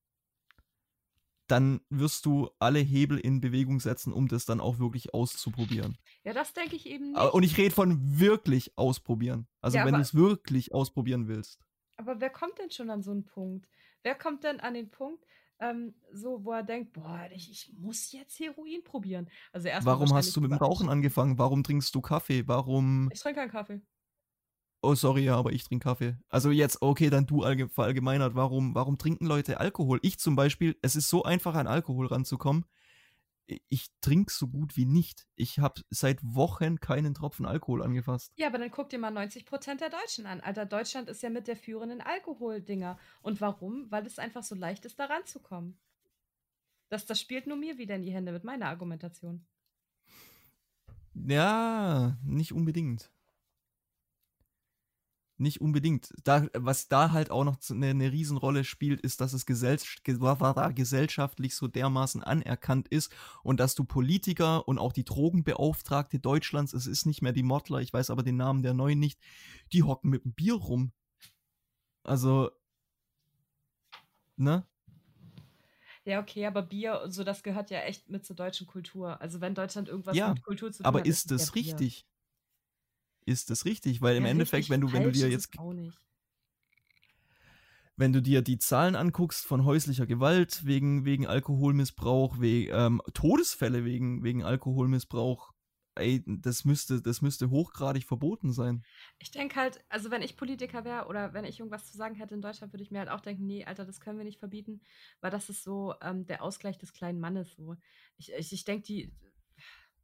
dann 1.47 1.79
wirst 1.89 2.25
du 2.25 2.49
alle 2.59 2.79
Hebel 2.79 3.17
in 3.17 3.39
Bewegung 3.39 3.79
setzen, 3.79 4.11
um 4.11 4.27
das 4.27 4.45
dann 4.45 4.59
auch 4.59 4.79
wirklich 4.79 5.13
auszuprobieren. 5.13 5.97
Ja, 6.23 6.33
das 6.33 6.53
denke 6.53 6.75
ich 6.75 6.85
eben 6.85 7.11
nicht. 7.11 7.33
Und 7.33 7.43
ich 7.43 7.57
rede 7.57 7.73
von 7.73 8.19
wirklich 8.19 8.77
ausprobieren. 8.77 9.47
Also 9.61 9.77
Ja, 9.77 9.85
wenn 9.85 9.93
du 9.93 10.01
es 10.01 10.13
wirklich 10.13 10.73
ausprobieren 10.73 11.27
willst. 11.29 11.65
Aber 11.95 12.19
wer 12.19 12.29
kommt 12.29 12.59
denn 12.59 12.69
schon 12.69 12.89
an 12.89 13.01
so 13.01 13.11
einen 13.11 13.25
Punkt? 13.25 13.69
Wer 14.03 14.15
kommt 14.15 14.43
denn 14.43 14.59
an 14.59 14.73
den 14.73 14.91
Punkt, 14.91 15.25
ähm, 15.59 15.95
so, 16.13 16.43
wo 16.43 16.51
er 16.51 16.63
denkt, 16.63 16.93
boah, 16.93 17.27
ich, 17.31 17.49
ich 17.49 17.73
muss 17.77 18.11
jetzt 18.11 18.39
Heroin 18.39 18.83
probieren? 18.83 19.29
Also 19.51 19.67
erstmal 19.67 19.95
Warum 19.95 20.13
hast 20.13 20.35
du 20.35 20.41
mit 20.41 20.51
dem 20.51 20.57
Rauchen 20.57 20.89
angefangen? 20.89 21.37
Warum 21.37 21.63
trinkst 21.63 21.93
du 21.93 22.01
Kaffee? 22.01 22.47
Warum. 22.47 23.09
Ich 23.11 23.19
trinke 23.19 23.39
keinen 23.39 23.51
Kaffee. 23.51 23.81
Oh, 24.83 24.93
sorry, 24.93 25.23
ja, 25.23 25.35
aber 25.35 25.51
ich 25.51 25.63
trinke 25.63 25.83
Kaffee. 25.83 26.15
Also 26.29 26.51
jetzt, 26.51 26.81
okay, 26.81 27.09
dann 27.09 27.25
du 27.25 27.43
allge 27.43 27.67
verallgemeinert. 27.67 28.35
Warum, 28.35 28.75
warum 28.75 28.97
trinken 28.97 29.25
Leute 29.25 29.59
Alkohol? 29.59 29.99
Ich 30.03 30.19
zum 30.19 30.35
Beispiel, 30.35 30.77
es 30.81 30.95
ist 30.95 31.09
so 31.09 31.23
einfach, 31.23 31.55
an 31.55 31.67
Alkohol 31.67 32.07
ranzukommen. 32.07 32.65
Ich 33.69 33.87
trinke 34.01 34.31
so 34.31 34.47
gut 34.47 34.75
wie 34.75 34.85
nicht. 34.85 35.27
Ich 35.35 35.59
habe 35.59 35.81
seit 35.89 36.19
Wochen 36.23 36.79
keinen 36.79 37.13
Tropfen 37.13 37.45
Alkohol 37.45 37.81
angefasst. 37.81 38.33
Ja, 38.35 38.47
aber 38.47 38.57
dann 38.57 38.71
guck 38.71 38.89
dir 38.89 38.99
mal 38.99 39.11
90 39.11 39.45
Prozent 39.45 39.81
der 39.81 39.89
Deutschen 39.89 40.25
an. 40.25 40.41
Alter, 40.41 40.65
Deutschland 40.65 41.09
ist 41.09 41.23
ja 41.23 41.29
mit 41.29 41.47
der 41.47 41.55
führenden 41.55 42.01
Alkoholdinger. 42.01 42.97
Und 43.21 43.39
warum? 43.39 43.89
Weil 43.89 44.05
es 44.05 44.19
einfach 44.19 44.43
so 44.43 44.55
leicht 44.55 44.85
ist, 44.85 44.99
da 44.99 45.05
ranzukommen. 45.05 45.79
Das, 46.89 47.05
das 47.05 47.19
spielt 47.19 47.47
nur 47.47 47.57
mir 47.57 47.77
wieder 47.77 47.95
in 47.95 48.03
die 48.03 48.13
Hände 48.13 48.31
mit 48.31 48.43
meiner 48.43 48.67
Argumentation. 48.67 49.45
Ja, 51.13 52.17
nicht 52.23 52.51
unbedingt. 52.51 53.11
Nicht 55.39 55.61
unbedingt. 55.61 56.13
Da, 56.23 56.47
was 56.53 56.87
da 56.87 57.11
halt 57.11 57.29
auch 57.29 57.43
noch 57.43 57.57
eine, 57.69 57.87
eine 57.89 58.11
Riesenrolle 58.11 58.63
spielt, 58.63 59.01
ist, 59.01 59.21
dass 59.21 59.33
es 59.33 59.45
gesell 59.45 59.77
gesellschaftlich 60.03 61.55
so 61.55 61.67
dermaßen 61.67 62.23
anerkannt 62.23 62.87
ist 62.87 63.13
und 63.43 63.59
dass 63.59 63.75
du 63.75 63.83
Politiker 63.83 64.67
und 64.67 64.79
auch 64.79 64.93
die 64.93 65.05
Drogenbeauftragte 65.05 66.19
Deutschlands, 66.19 66.73
es 66.73 66.87
ist 66.87 67.05
nicht 67.05 67.21
mehr 67.21 67.33
die 67.33 67.43
Mottler, 67.43 67.81
ich 67.81 67.93
weiß 67.93 68.09
aber 68.09 68.23
den 68.23 68.37
Namen 68.37 68.63
der 68.63 68.73
neuen 68.73 68.99
nicht, 68.99 69.19
die 69.73 69.83
hocken 69.83 70.09
mit 70.09 70.23
dem 70.23 70.33
Bier 70.33 70.55
rum. 70.55 70.91
Also, 72.03 72.51
ne? 74.37 74.63
Ja, 76.05 76.19
okay, 76.21 76.45
aber 76.45 76.61
Bier 76.63 77.01
und 77.03 77.11
so, 77.11 77.23
das 77.23 77.43
gehört 77.43 77.69
ja 77.69 77.79
echt 77.81 78.09
mit 78.09 78.25
zur 78.25 78.35
deutschen 78.35 78.65
Kultur. 78.67 79.19
Also 79.21 79.41
wenn 79.41 79.55
Deutschland 79.55 79.89
irgendwas 79.89 80.15
Ja, 80.15 80.25
mit 80.25 80.41
Kultur 80.41 80.71
zu 80.71 80.83
tun 80.83 80.87
aber 80.87 81.05
hat, 81.05 81.09
ist 81.09 81.31
ist 81.37 81.39
das 81.39 81.55
richtig? 81.55 82.07
Ist 83.27 83.49
das 83.49 83.65
richtig? 83.65 84.01
Weil 84.01 84.15
im 84.17 84.23
Ja, 84.23 84.29
Endeffekt, 84.31 84.53
richtig 84.67 84.69
wenn 84.69 84.81
du, 84.81 84.93
wenn 84.93 85.03
du 85.03 85.11
dir 85.11 85.29
jetzt 85.29 85.51
wenn 87.95 88.13
du 88.13 88.21
dir 88.21 88.41
die 88.41 88.59
Zahlen 88.59 88.95
anguckst 88.95 89.45
von 89.45 89.65
häuslicher 89.65 90.05
Gewalt 90.05 90.65
wegen, 90.65 91.03
wegen 91.05 91.25
Alkoholmissbrauch, 91.27 92.39
wegen 92.39 92.71
ähm, 92.73 93.01
Todesfälle 93.13 93.85
wegen, 93.85 94.23
wegen 94.23 94.43
Alkoholmissbrauch, 94.43 95.51
ey, 95.95 96.23
das 96.27 96.63
müsste, 96.63 97.01
das 97.01 97.21
müsste 97.21 97.49
hochgradig 97.49 98.05
verboten 98.05 98.53
sein. 98.53 98.85
Ich 99.19 99.31
denke 99.31 99.55
halt, 99.55 99.83
also 99.89 100.11
wenn 100.11 100.21
ich 100.21 100.37
Politiker 100.37 100.83
wäre 100.85 101.07
oder 101.07 101.33
wenn 101.33 101.45
ich 101.45 101.59
irgendwas 101.59 101.85
zu 101.89 101.97
sagen 101.97 102.15
hätte 102.15 102.35
in 102.35 102.41
Deutschland, 102.41 102.73
würde 102.73 102.83
ich 102.83 102.91
mir 102.91 102.99
halt 102.99 103.09
auch 103.09 103.21
denken, 103.21 103.45
nee, 103.45 103.65
Alter, 103.65 103.85
das 103.85 103.99
können 103.99 104.17
wir 104.17 104.25
nicht 104.25 104.39
verbieten, 104.39 104.81
weil 105.21 105.31
das 105.31 105.49
ist 105.49 105.63
so 105.63 105.93
ähm, 106.01 106.25
der 106.25 106.43
Ausgleich 106.43 106.77
des 106.77 106.93
kleinen 106.93 107.19
Mannes. 107.19 107.55
So. 107.55 107.75
Ich, 108.17 108.31
ich, 108.33 108.53
ich 108.53 108.63
denke, 108.65 108.85
die, 108.85 109.13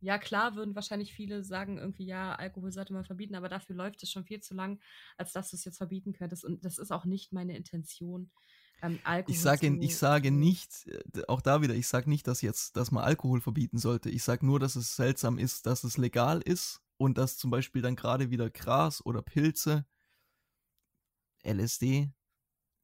ja 0.04 0.18
klar 0.18 0.56
würden 0.56 0.76
wahrscheinlich 0.76 1.14
viele 1.14 1.44
sagen, 1.44 1.78
irgendwie, 1.78 2.06
ja, 2.06 2.36
Alkohol 2.36 2.72
sollte 2.72 2.94
man 2.94 3.06
verbieten, 3.06 3.36
aber 3.36 3.48
dafür 3.48 3.76
läuft 3.76 4.04
es 4.04 4.12
schon 4.12 4.26
viel 4.26 4.42
zu 4.42 4.54
lang, 4.54 4.80
als 5.18 5.32
dass 5.32 5.50
du 5.50 5.56
es 5.56 5.64
jetzt 5.64 5.78
verbieten 5.78 6.14
könntest. 6.14 6.44
Und 6.44 6.66
das 6.66 6.78
ist 6.78 6.92
auch 6.92 7.06
nicht 7.06 7.32
meine 7.32 7.56
Intention, 7.56 8.30
ähm, 8.82 9.00
Alkohol 9.06 9.34
Ich 9.34 9.42
sage, 9.42 9.78
ich 9.80 9.98
sage 9.98 10.32
nicht, 10.32 10.88
äh, 10.88 11.22
auch 11.30 11.40
da 11.42 11.62
wieder, 11.62 11.74
ich 11.74 11.88
sage 11.88 12.10
nicht, 12.10 12.28
dass 12.28 12.42
jetzt, 12.42 12.76
dass 12.76 12.92
man 12.92 13.04
Alkohol 13.06 13.40
verbieten 13.40 13.78
sollte. 13.78 14.10
Ich 14.10 14.24
sage 14.24 14.46
nur, 14.46 14.60
dass 14.60 14.76
es 14.76 14.96
seltsam 14.98 15.38
ist, 15.38 15.66
dass 15.66 15.86
es 15.86 15.98
legal 15.98 16.42
ist 16.42 16.82
und 16.98 17.18
dass 17.18 17.38
zum 17.38 17.50
Beispiel 17.50 17.82
dann 17.82 17.96
gerade 17.96 18.30
wieder 18.30 18.50
Gras 18.50 19.06
oder 19.06 19.22
Pilze, 19.22 19.86
LSD, 21.46 22.12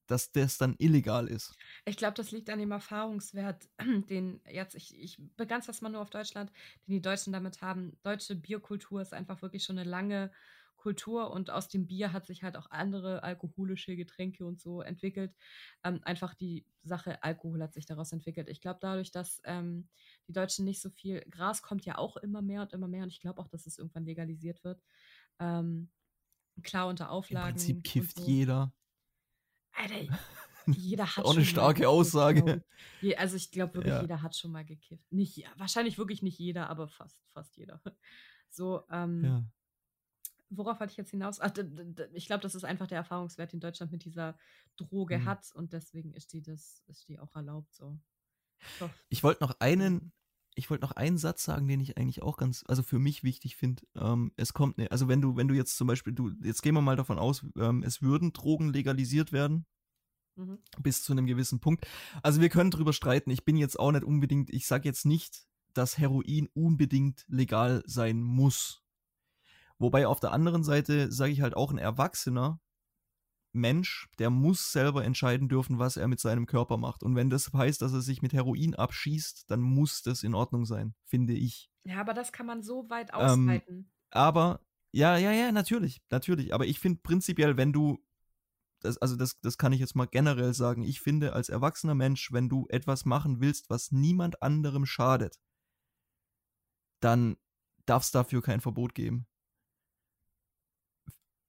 dass 0.10 0.32
das 0.32 0.58
dann 0.58 0.76
illegal 0.78 1.28
ist. 1.28 1.54
Ich 1.86 1.98
glaube, 1.98 2.16
das 2.16 2.32
liegt 2.32 2.50
an 2.50 2.60
dem 2.60 2.72
Erfahrungswert, 2.72 3.68
den 4.10 4.42
jetzt, 4.50 4.76
ich, 4.76 4.98
ich 4.98 5.18
begrenze 5.38 5.68
das 5.68 5.82
mal 5.82 5.90
nur 5.90 6.02
auf 6.02 6.10
Deutschland, 6.10 6.52
den 6.88 6.94
die 6.94 7.02
Deutschen 7.02 7.34
damit 7.34 7.62
haben. 7.62 7.98
Deutsche 8.04 8.36
Bierkultur 8.36 9.02
ist 9.02 9.14
einfach 9.14 9.42
wirklich 9.42 9.64
schon 9.64 9.78
eine 9.78 9.90
lange 9.90 10.32
Kultur 10.80 11.32
und 11.32 11.52
aus 11.52 11.68
dem 11.68 11.86
Bier 11.86 12.14
hat 12.14 12.26
sich 12.26 12.42
halt 12.42 12.58
auch 12.58 12.72
andere 12.72 13.22
alkoholische 13.22 13.96
Getränke 13.96 14.46
und 14.46 14.60
so 14.60 14.82
entwickelt. 14.82 15.36
Ähm, 15.84 16.00
einfach 16.04 16.34
die 16.34 16.66
Sache 16.84 17.22
Alkohol 17.22 17.62
hat 17.62 17.74
sich 17.74 17.86
daraus 17.86 18.12
entwickelt. 18.12 18.50
Ich 18.50 18.62
glaube, 18.62 18.80
dadurch, 18.82 19.12
dass 19.12 19.42
ähm, 19.44 19.90
die 20.28 20.34
Deutschen 20.34 20.66
nicht 20.66 20.82
so 20.82 20.90
viel, 20.90 21.22
Gras 21.30 21.62
kommt 21.62 21.86
ja 21.86 21.98
auch 21.98 22.18
immer 22.18 22.42
mehr 22.42 22.62
und 22.62 22.74
immer 22.74 22.88
mehr 22.88 23.04
und 23.04 23.10
ich 23.12 23.20
glaube 23.20 23.42
auch, 23.42 23.50
dass 23.50 23.68
es 23.68 23.78
irgendwann 23.78 24.06
legalisiert 24.06 24.64
wird. 24.64 24.82
Ähm, 25.40 25.90
klar 26.64 26.88
unter 26.88 27.06
Im 27.06 27.12
Auflagen. 27.12 27.56
Prinzip 27.56 27.78
und 27.78 27.86
kifft 27.86 28.18
so. 28.18 28.26
jeder. 28.26 28.74
Alter, 29.74 30.18
jeder 30.68 31.06
hat 31.06 31.26
Auch 31.26 31.32
eine 31.36 31.46
schon 31.46 31.56
mal 31.56 31.62
starke 31.62 31.90
Aussage. 31.90 32.64
Je, 33.02 33.16
also 33.16 33.36
ich 33.36 33.52
glaube 33.52 33.76
wirklich, 33.76 33.94
Ja. 33.94 34.02
jeder 34.02 34.22
hat 34.22 34.36
schon 34.36 34.52
mal 34.52 34.66
gekifft. 34.66 35.12
Nicht, 35.12 35.44
wahrscheinlich 35.58 35.98
wirklich 35.98 36.22
nicht 36.22 36.38
jeder, 36.38 36.70
aber 36.70 36.88
fast, 36.88 37.18
fast 37.34 37.58
jeder. 37.58 37.82
So, 38.52 38.84
ähm, 38.90 39.24
Ja. 39.24 39.44
worauf 40.50 40.80
wollte 40.80 40.90
ich 40.90 40.98
jetzt 40.98 41.12
hinaus? 41.12 41.40
Ach, 41.40 41.52
ich 42.14 42.26
glaube, 42.26 42.42
das 42.42 42.56
ist 42.56 42.64
einfach 42.64 42.88
der 42.88 42.98
Erfahrungswert, 42.98 43.54
den 43.54 43.60
Deutschland 43.60 43.92
mit 43.92 44.06
dieser 44.06 44.40
Droge 44.76 45.20
Mhm. 45.20 45.26
hat 45.26 45.52
und 45.54 45.72
deswegen 45.72 46.16
ist 46.16 46.34
die 46.34 46.42
das, 46.42 46.82
ist 46.88 47.08
die 47.08 47.20
auch 47.20 47.36
erlaubt 47.36 47.72
so. 47.76 48.00
Ich 49.10 49.24
wollte 49.24 49.44
noch 49.44 49.60
einen, 49.60 50.12
ich 50.60 50.70
wollte 50.70 50.86
noch 50.86 50.92
einen 50.92 51.18
Satz 51.18 51.44
sagen, 51.44 51.68
den 51.68 51.80
ich 51.80 51.98
eigentlich 51.98 52.22
auch 52.22 52.38
ganz, 52.38 52.64
also 52.68 52.84
für 52.84 53.00
mich 53.00 53.24
wichtig 53.24 53.56
finde. 53.56 53.84
Ähm, 53.96 54.34
es 54.36 54.54
kommt, 54.54 54.78
ne, 54.78 54.92
also 54.92 55.08
wenn 55.08 55.22
du, 55.22 55.38
wenn 55.38 55.48
du 55.48 55.56
jetzt 55.56 55.78
zum 55.78 55.88
Beispiel, 55.88 56.14
du, 56.14 56.32
jetzt 56.44 56.62
gehen 56.62 56.76
wir 56.76 56.82
mal 56.82 56.98
davon 56.98 57.18
aus, 57.18 57.46
ähm, 57.58 57.82
es 57.82 58.02
würden 58.02 58.34
Drogen 58.34 58.74
legalisiert 58.74 59.32
werden, 59.32 59.66
mhm. 60.36 60.60
bis 60.82 61.02
zu 61.02 61.14
einem 61.14 61.26
gewissen 61.26 61.62
Punkt. 61.62 61.88
Also 62.22 62.42
wir 62.42 62.50
können 62.50 62.72
drüber 62.72 62.92
streiten. 62.92 63.32
Ich 63.32 63.46
bin 63.46 63.56
jetzt 63.56 63.80
auch 63.80 63.92
nicht 63.92 64.04
unbedingt, 64.04 64.50
ich 64.50 64.68
sage 64.68 64.88
jetzt 64.88 65.06
nicht, 65.06 65.48
dass 65.74 65.98
Heroin 65.98 66.50
unbedingt 66.54 67.24
legal 67.30 67.82
sein 67.86 68.22
muss. 68.22 68.84
Wobei 69.78 70.08
auf 70.08 70.20
der 70.20 70.34
anderen 70.34 70.66
Seite 70.66 71.10
sage 71.10 71.32
ich 71.32 71.42
halt 71.42 71.56
auch 71.56 71.72
ein 71.72 71.78
Erwachsener 71.78 72.60
Mensch, 73.52 74.08
der 74.20 74.30
muss 74.30 74.72
selber 74.72 75.04
entscheiden 75.04 75.50
dürfen, 75.50 75.80
was 75.80 75.98
er 75.98 76.08
mit 76.08 76.20
seinem 76.20 76.46
Körper 76.46 76.78
macht. 76.78 77.04
Und 77.04 77.16
wenn 77.16 77.30
das 77.30 77.52
heißt, 77.52 77.82
dass 77.82 77.94
er 77.94 78.02
sich 78.02 78.22
mit 78.22 78.34
Heroin 78.34 78.76
abschießt, 78.76 79.50
dann 79.50 79.62
muss 79.62 80.04
das 80.04 80.24
in 80.24 80.36
Ordnung 80.36 80.66
sein, 80.66 80.94
finde 81.06 81.34
ich. 81.34 81.70
Ja, 81.84 82.02
aber 82.02 82.14
das 82.14 82.32
kann 82.32 82.46
man 82.46 82.62
so 82.62 82.90
weit 82.90 83.10
Ähm, 83.14 83.50
ausweiten. 83.50 83.92
Aber, 84.12 84.62
ja, 84.92 85.18
ja, 85.18 85.32
ja, 85.32 85.52
natürlich, 85.52 86.02
natürlich. 86.10 86.54
Aber 86.54 86.66
ich 86.66 86.80
finde 86.80 87.00
prinzipiell, 87.02 87.58
wenn 87.58 87.74
du, 87.74 88.04
das, 88.82 88.98
also 88.98 89.16
das, 89.16 89.40
das 89.42 89.58
kann 89.58 89.74
ich 89.74 89.80
jetzt 89.80 89.96
mal 89.96 90.06
generell 90.06 90.54
sagen, 90.54 90.84
ich 90.84 91.02
finde 91.02 91.34
als 91.34 91.50
erwachsener 91.50 91.96
Mensch, 91.96 92.32
wenn 92.32 92.50
du 92.50 92.68
etwas 92.70 93.06
machen 93.06 93.42
willst, 93.42 93.70
was 93.70 93.92
niemand 93.92 94.42
anderem 94.42 94.86
schadet, 94.86 95.40
dann 97.00 97.38
darf 97.86 98.04
es 98.04 98.12
dafür 98.12 98.42
kein 98.42 98.62
Verbot 98.62 98.94
geben. 98.94 99.26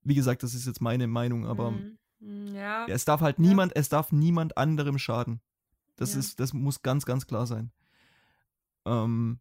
Wie 0.03 0.15
gesagt, 0.15 0.43
das 0.43 0.55
ist 0.55 0.67
jetzt 0.67 0.81
meine 0.81 1.07
Meinung, 1.07 1.47
aber 1.47 1.73
Mhm. 1.73 1.99
Mm, 2.21 2.55
Ja, 2.55 2.87
ja, 2.87 2.95
es 2.95 3.05
darf 3.07 3.21
halt 3.23 3.39
Ja. 3.39 3.45
niemand, 3.47 3.75
es 3.77 3.89
darf 3.89 4.13
niemand 4.13 4.57
anderem 4.59 4.99
schaden. 4.99 5.41
Das 5.97 6.13
Ja. 6.15 6.21
ist, 6.21 6.39
das 6.39 6.53
muss 6.53 6.83
ganz, 6.83 7.07
ganz 7.07 7.27
klar 7.27 7.47
sein. 7.47 7.73
Ähm, 8.85 9.41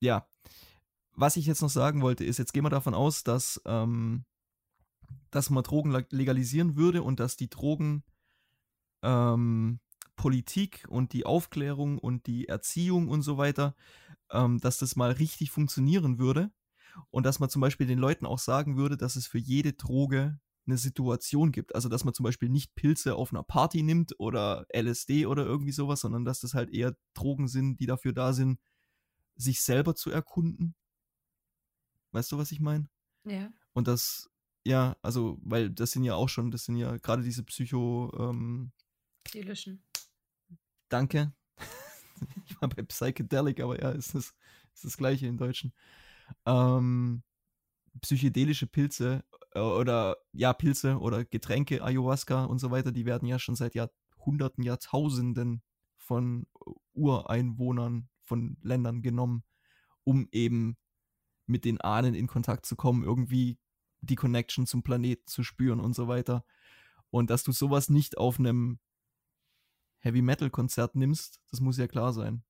ja. 0.00 0.28
Was 1.12 1.36
ich 1.36 1.46
jetzt 1.46 1.62
noch 1.62 1.70
sagen 1.70 2.02
wollte, 2.02 2.24
ist, 2.24 2.38
jetzt 2.38 2.52
gehen 2.52 2.64
wir 2.64 2.70
davon 2.70 2.94
aus, 2.94 3.22
dass, 3.24 3.60
ähm, 3.64 4.24
dass 5.30 5.50
man 5.50 5.62
Drogen 5.62 5.90
leg- 5.92 6.10
legalisieren 6.12 6.76
würde 6.76 7.02
und 7.02 7.20
dass 7.20 7.36
die 7.36 7.48
Drogen 7.48 8.02
ähm, 9.02 9.78
und 10.88 11.12
die 11.12 11.24
Aufklärung 11.24 11.98
und 11.98 12.26
die 12.26 12.48
Erziehung 12.48 13.08
und 13.08 13.22
so 13.22 13.38
weiter, 13.38 13.76
ähm, 14.30 14.58
dass 14.58 14.78
das 14.78 14.96
mal 14.96 15.12
richtig 15.12 15.50
funktionieren 15.52 16.18
würde 16.18 16.50
und 17.10 17.26
dass 17.26 17.38
man 17.40 17.50
zum 17.50 17.60
Beispiel 17.60 17.86
den 17.86 17.98
Leuten 17.98 18.26
auch 18.26 18.38
sagen 18.38 18.76
würde, 18.76 18.96
dass 18.96 19.16
es 19.16 19.26
für 19.26 19.38
jede 19.38 19.72
Droge 19.72 20.38
eine 20.66 20.78
Situation 20.78 21.52
gibt. 21.52 21.74
Also 21.74 21.88
dass 21.88 22.04
man 22.04 22.14
zum 22.14 22.24
Beispiel 22.24 22.48
nicht 22.48 22.74
Pilze 22.74 23.14
auf 23.14 23.32
einer 23.32 23.42
Party 23.42 23.82
nimmt 23.82 24.18
oder 24.18 24.66
LSD 24.74 25.26
oder 25.26 25.44
irgendwie 25.44 25.72
sowas, 25.72 26.00
sondern 26.00 26.24
dass 26.24 26.40
das 26.40 26.54
halt 26.54 26.70
eher 26.70 26.96
Drogen 27.14 27.48
sind, 27.48 27.78
die 27.78 27.86
dafür 27.86 28.12
da 28.12 28.32
sind, 28.32 28.60
sich 29.36 29.60
selber 29.60 29.94
zu 29.94 30.10
erkunden. 30.10 30.74
Weißt 32.12 32.32
du, 32.32 32.38
was 32.38 32.52
ich 32.52 32.60
meine? 32.60 32.88
ja. 33.24 33.52
Und 33.72 33.88
das, 33.88 34.30
ja, 34.64 34.96
also, 35.02 35.38
weil 35.42 35.68
das 35.68 35.90
sind 35.90 36.04
ja 36.04 36.14
auch 36.14 36.30
schon, 36.30 36.50
das 36.50 36.64
sind 36.64 36.76
ja 36.76 36.96
gerade 36.96 37.22
diese 37.22 37.42
Psycho, 37.42 38.10
ähm, 38.18 38.72
Seelischen. 39.28 39.82
danke. 40.88 41.34
ich 42.46 42.60
war 42.60 42.70
bei 42.70 42.82
Psychedelic, 42.82 43.60
aber 43.60 43.78
ja, 43.78 43.90
ist 43.90 44.14
das, 44.14 44.34
ist 44.72 44.84
das 44.84 44.96
gleiche 44.96 45.26
im 45.26 45.36
Deutschen. 45.36 45.74
Ähm, 46.44 47.22
psychedelische 48.00 48.66
Pilze 48.66 49.24
äh, 49.52 49.60
oder 49.60 50.16
ja, 50.32 50.52
Pilze 50.52 50.98
oder 50.98 51.24
Getränke, 51.24 51.82
Ayahuasca 51.82 52.44
und 52.44 52.58
so 52.58 52.70
weiter, 52.70 52.92
die 52.92 53.06
werden 53.06 53.26
ja 53.26 53.38
schon 53.38 53.56
seit 53.56 53.74
Jahrhunderten, 53.74 54.62
Jahrtausenden 54.62 55.62
von 55.96 56.46
Ureinwohnern 56.92 58.08
von 58.22 58.56
Ländern 58.62 59.02
genommen, 59.02 59.44
um 60.04 60.28
eben 60.30 60.76
mit 61.46 61.64
den 61.64 61.80
Ahnen 61.80 62.14
in 62.14 62.26
Kontakt 62.26 62.66
zu 62.66 62.76
kommen, 62.76 63.04
irgendwie 63.04 63.58
die 64.00 64.16
Connection 64.16 64.66
zum 64.66 64.82
Planeten 64.82 65.26
zu 65.26 65.42
spüren 65.42 65.80
und 65.80 65.94
so 65.94 66.08
weiter. 66.08 66.44
Und 67.10 67.30
dass 67.30 67.44
du 67.44 67.52
sowas 67.52 67.88
nicht 67.88 68.18
auf 68.18 68.38
einem 68.38 68.78
Heavy 69.98 70.22
Metal 70.22 70.50
Konzert 70.50 70.94
nimmst, 70.94 71.40
das 71.50 71.60
muss 71.60 71.78
ja 71.78 71.86
klar 71.86 72.12
sein. 72.12 72.44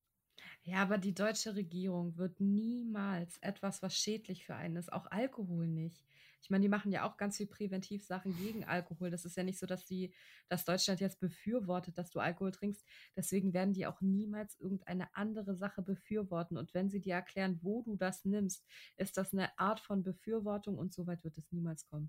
Ja, 0.67 0.83
aber 0.83 0.99
die 0.99 1.15
deutsche 1.15 1.55
Regierung 1.55 2.17
wird 2.17 2.41
niemals 2.41 3.39
etwas, 3.39 3.83
was 3.83 3.97
schädlich 3.97 4.45
für 4.45 4.57
einen 4.57 4.75
ist, 4.75 4.93
auch 4.93 5.07
Alkohol 5.07 5.69
nicht, 5.69 6.05
Ich 6.43 6.51
meine, 6.51 6.63
die 6.63 6.69
machen 6.69 6.91
ja 6.91 7.05
auch 7.09 7.17
ganz 7.17 7.37
viel 7.37 7.47
Präventivsachen 7.47 8.37
gegen 8.37 8.65
Alkohol. 8.65 9.11
Das 9.11 9.25
ist 9.25 9.37
ja 9.37 9.45
nicht 9.45 9.61
so, 9.61 9.67
dass 9.67 9.85
die, 9.85 10.13
dass 10.49 10.65
Deutschland 10.65 11.01
jetzt 11.01 11.21
befürwortet, 11.21 11.99
dass 11.99 12.11
du 12.11 12.19
Alkohol 12.19 12.51
trinkst. 12.51 12.85
Deswegen 13.17 13.53
werden 13.53 13.75
die 13.75 13.87
auch 13.87 14.01
niemals 14.01 14.59
irgendeine 14.59 15.15
andere 15.15 15.55
Sache 15.55 15.83
befürworten. 15.83 16.57
Und 16.57 16.75
wenn 16.75 16.91
sie 16.91 17.01
dir 17.01 17.15
erklären, 17.15 17.61
wo 17.63 17.83
du 17.83 17.97
das 17.97 18.25
nimmst, 18.25 18.65
ist 18.97 19.17
das 19.17 19.33
eine 19.33 19.57
Art 19.59 19.79
von 19.81 20.03
Befürwortung 20.03 20.79
und 20.79 20.93
so 20.93 21.07
weit 21.07 21.23
wird 21.23 21.39
es 21.39 21.51
niemals 21.53 21.87
kommen. 21.87 22.09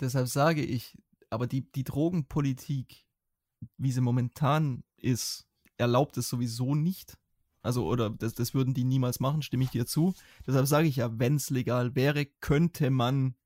Deshalb 0.00 0.28
sage 0.28 0.64
ich, 0.64 0.96
aber 1.28 1.46
die, 1.46 1.70
die 1.72 1.84
Drogenpolitik, 1.84 3.06
wie 3.76 3.92
sie 3.92 4.00
momentan 4.00 4.82
ist, 4.96 5.46
erlaubt 5.76 6.16
es 6.16 6.28
sowieso 6.28 6.74
nicht. 6.74 7.18
Also, 7.62 7.86
oder 7.86 8.10
das, 8.10 8.34
das 8.34 8.54
würden 8.54 8.74
die 8.74 8.84
niemals 8.84 9.20
machen, 9.20 9.42
stimme 9.42 9.64
ich 9.64 9.70
dir 9.70 9.86
zu. 9.86 10.14
Deshalb 10.46 10.66
sage 10.66 10.88
ich 10.88 10.96
ja, 10.96 11.18
wenn 11.18 11.36
es 11.36 11.50
legal 11.50 11.94
wäre, 11.94 12.26
könnte 12.26 12.90
man 12.90 13.36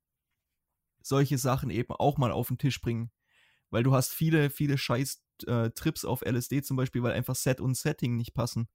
solche 1.01 1.37
Sachen 1.37 1.69
eben 1.69 1.93
auch 1.93 2.17
mal 2.17 2.31
auf 2.31 2.47
den 2.47 2.57
Tisch 2.57 2.81
bringen. 2.81 3.11
Weil 3.69 3.83
du 3.83 3.93
hast 3.93 4.13
viele, 4.13 4.49
viele 4.49 4.77
scheiß 4.77 5.23
äh, 5.45 5.69
Trips 5.71 6.05
auf 6.05 6.21
LSD 6.21 6.63
zum 6.63 6.77
Beispiel, 6.77 7.03
weil 7.03 7.13
einfach 7.13 7.35
Set 7.35 7.61
und 7.61 7.75
Setting 7.75 8.15
nicht 8.15 8.33
passen. 8.33 8.67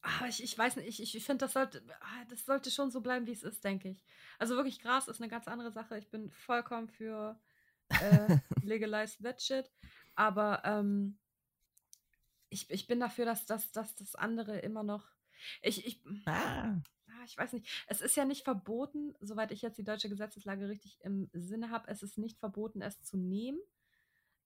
Aber 0.00 0.24
ah, 0.24 0.28
ich, 0.28 0.42
ich 0.42 0.56
weiß 0.56 0.76
nicht, 0.76 1.00
ich, 1.00 1.14
ich 1.14 1.24
finde, 1.24 1.44
das 1.44 1.52
sollte, 1.52 1.82
ah, 2.00 2.24
das 2.30 2.44
sollte 2.46 2.70
schon 2.70 2.90
so 2.90 3.00
bleiben, 3.00 3.26
wie 3.26 3.32
es 3.32 3.42
ist, 3.42 3.62
denke 3.64 3.90
ich. 3.90 4.04
Also 4.38 4.54
wirklich 4.54 4.80
Gras 4.80 5.08
ist 5.08 5.20
eine 5.20 5.28
ganz 5.28 5.48
andere 5.48 5.72
Sache. 5.72 5.98
Ich 5.98 6.08
bin 6.08 6.30
vollkommen 6.30 6.88
für 6.88 7.38
äh, 7.88 8.38
legalized 8.62 9.22
that 9.22 9.42
shit. 9.42 9.70
Aber 10.14 10.62
ähm, 10.64 11.18
ich, 12.50 12.70
ich 12.70 12.86
bin 12.86 13.00
dafür, 13.00 13.24
dass, 13.24 13.46
dass, 13.46 13.72
dass 13.72 13.94
das 13.96 14.14
andere 14.14 14.58
immer 14.58 14.82
noch. 14.82 15.06
Ich, 15.62 15.86
ich, 15.86 16.02
ah. 16.26 16.32
ah. 16.32 16.82
ich 17.24 17.36
weiß 17.36 17.52
nicht. 17.52 17.84
Es 17.86 18.00
ist 18.00 18.16
ja 18.16 18.24
nicht 18.24 18.44
verboten, 18.44 19.14
soweit 19.20 19.52
ich 19.52 19.62
jetzt 19.62 19.78
die 19.78 19.84
deutsche 19.84 20.08
Gesetzeslage 20.08 20.68
richtig 20.68 20.98
im 21.02 21.28
Sinne 21.32 21.70
habe, 21.70 21.88
es 21.88 22.02
ist 22.02 22.18
nicht 22.18 22.38
verboten, 22.38 22.82
es 22.82 23.02
zu 23.02 23.16
nehmen. 23.16 23.60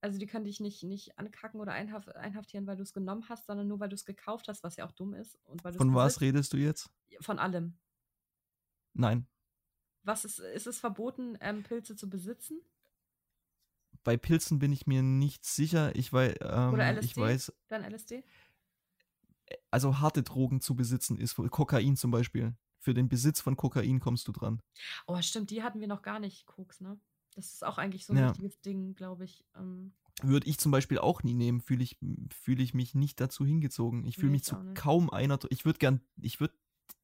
Also 0.01 0.19
die 0.19 0.27
können 0.27 0.45
dich 0.45 0.59
nicht, 0.59 0.83
nicht 0.83 1.17
ankacken 1.17 1.61
oder 1.61 1.73
einhaf 1.73 2.09
einhaftieren, 2.09 2.67
weil 2.67 2.77
du 2.77 2.83
es 2.83 2.93
genommen 2.93 3.29
hast, 3.29 3.47
sondern 3.47 3.69
nur, 3.69 3.79
weil 3.79 3.89
du 3.89 3.95
es 3.95 4.05
gekauft 4.05 4.49
hast, 4.49 4.65
was 4.65 4.75
ja 4.75 4.85
auch 4.85 4.93
dumm 4.93 5.15
ist. 5.15 5.39
Und 5.45 5.63
weil 5.63 5.73
Von 5.75 5.95
was 5.95 6.21
redest 6.21 6.53
du 6.53 6.57
jetzt? 6.57 6.91
Von 7.21 7.39
allem. 7.39 7.79
Nein. 8.95 9.29
Was 10.03 10.25
ist, 10.25 10.41
ist 10.41 10.67
es 10.67 10.81
verboten, 10.81 11.39
ähm, 11.41 11.63
Pilze 11.63 11.95
zu 11.95 12.11
besitzen? 12.11 12.61
Bei 14.05 14.17
Pilzen 14.17 14.59
bin 14.59 14.73
ich 14.73 14.87
mir 14.87 15.03
nicht 15.03 15.45
sicher. 15.45 15.95
Ich, 15.97 16.13
weiß, 16.13 16.37
ähm, 16.41 16.73
Oder 16.73 16.93
LSD? 16.93 17.05
ich 17.05 17.17
weiß. 17.17 17.53
Dann 17.69 17.85
LSD? 17.85 18.25
Also 19.71 20.01
harte 20.01 20.23
Drogen 20.23 20.61
zu 20.61 20.75
besitzen 20.75 21.19
ist 21.19 21.37
Kokain 21.37 21.97
zum 21.97 22.11
Beispiel. 22.11 22.55
Für 22.79 22.95
den 22.95 23.09
Besitz 23.09 23.41
von 23.41 23.57
Kokain 23.57 24.01
kommst 24.01 24.27
du 24.27 24.33
dran. 24.33 24.61
Oh, 25.07 25.21
stimmt, 25.23 25.51
die 25.51 25.63
hatten 25.63 25.81
wir 25.81 25.87
noch 25.87 26.03
gar 26.03 26.19
nicht, 26.19 26.47
Koks, 26.47 26.81
ne? 26.81 26.99
Das 27.35 27.53
ist 27.55 27.65
auch 27.65 27.79
eigentlich 27.79 28.05
so 28.05 28.13
ein 28.13 28.19
ja. 28.19 28.29
wichtiges 28.29 28.61
Ding, 28.61 28.95
glaube 28.95 29.25
ich. 29.25 29.45
Ähm, 29.57 29.93
Würde 30.23 30.49
ich 30.49 30.59
zum 30.59 30.73
Beispiel 30.73 30.99
auch 30.99 31.23
nie 31.23 31.35
nehmen, 31.35 31.61
fühle 31.61 31.83
ich, 31.83 31.97
fühl 32.31 32.61
ich 32.61 32.75
mich 32.75 32.95
nicht 32.95 33.21
dazu 33.21 33.47
hingezogen. 33.47 34.05
Ich 34.05 34.17
fühle 34.17 34.29
nee, 34.29 34.37
mich 34.37 34.45
zu 34.45 34.57
kaum 34.75 35.11
einer. 35.11 35.39
Ich 35.51 35.65
würde 35.65 35.79
gern, 35.79 36.01
ich 36.21 36.41
würde 36.41 36.55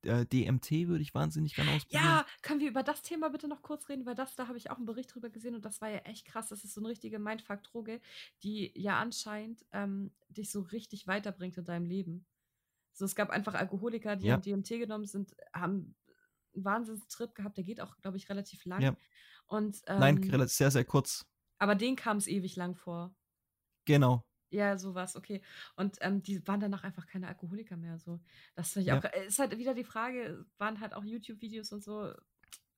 äh, 0.03 0.27
DMT 0.27 0.89
würde 0.89 1.03
ich 1.03 1.15
wahnsinnig 1.15 1.55
gerne 1.55 1.73
ausprobieren. 1.73 2.05
Ja, 2.05 2.27
können 2.43 2.61
wir 2.61 2.69
über 2.69 2.83
das 2.83 3.03
Thema 3.03 3.31
bitte 3.31 3.49
noch 3.49 3.63
kurz 3.63 3.89
reden, 3.89 4.07
weil 4.07 4.15
das, 4.15 4.37
da 4.37 4.49
habe 4.49 4.59
ich 4.59 4.71
auch 4.71 4.77
einen 4.77 4.87
Bericht 4.87 5.15
drüber 5.15 5.31
gesehen 5.31 5.55
und 5.55 5.65
das 5.65 5.81
war 5.81 5.89
ja 5.89 5.99
echt 5.99 6.27
krass. 6.27 6.49
Das 6.49 6.65
ist 6.65 6.75
so 6.75 6.81
eine 6.81 6.89
richtige 6.89 7.19
Mindfuck-Droge, 7.19 8.01
die 8.43 8.73
ja 8.75 8.99
anscheinend 8.99 9.65
ähm, 9.73 10.13
dich 10.29 10.51
so 10.51 10.61
richtig 10.61 11.07
weiterbringt 11.07 11.57
in 11.57 11.65
deinem 11.65 11.87
Leben. 11.87 12.27
So, 12.93 13.05
es 13.05 13.15
gab 13.15 13.31
einfach 13.31 13.55
Alkoholiker, 13.55 14.17
die 14.17 14.27
ja. 14.27 14.35
haben 14.35 14.43
DMT 14.43 14.69
genommen 14.71 15.07
sind, 15.07 15.35
haben 15.53 15.95
einen 16.55 16.65
Wahnsinnstrip 16.65 17.35
gehabt, 17.35 17.57
der 17.57 17.65
geht 17.65 17.81
auch, 17.81 17.97
glaube 17.99 18.17
ich, 18.17 18.29
relativ 18.29 18.65
lang. 18.65 18.83
Ja. 18.83 18.97
Und, 19.47 19.83
ähm, 19.87 19.99
Nein, 20.01 20.49
sehr, 20.49 20.71
sehr 20.71 20.85
kurz. 20.85 21.27
Aber 21.59 21.75
den 21.75 21.97
kam 21.97 22.19
es 22.19 22.27
ewig 22.27 22.57
lang 22.57 22.77
vor. 22.77 23.15
Genau. 23.85 24.25
Ja, 24.51 24.79
sowas, 24.79 25.15
okay. 25.15 25.43
Und 25.77 25.99
ähm, 26.01 26.23
die 26.23 26.47
waren 26.47 26.61
danach 26.61 26.83
einfach 26.83 27.07
keine 27.07 27.29
Alkoholiker 27.29 27.77
mehr. 27.77 27.99
So. 27.99 28.21
Das 28.55 28.73
finde 28.73 28.83
ich 28.83 28.87
ja. 28.89 28.99
auch. 28.99 29.05
Äh, 29.05 29.27
ist 29.27 29.39
halt 29.39 29.57
wieder 29.59 29.75
die 29.75 29.85
Frage, 29.85 30.47
waren 30.57 30.81
halt 30.81 30.95
auch 30.95 31.05
YouTube-Videos 31.05 31.73
und 31.73 31.85
so. 31.85 32.13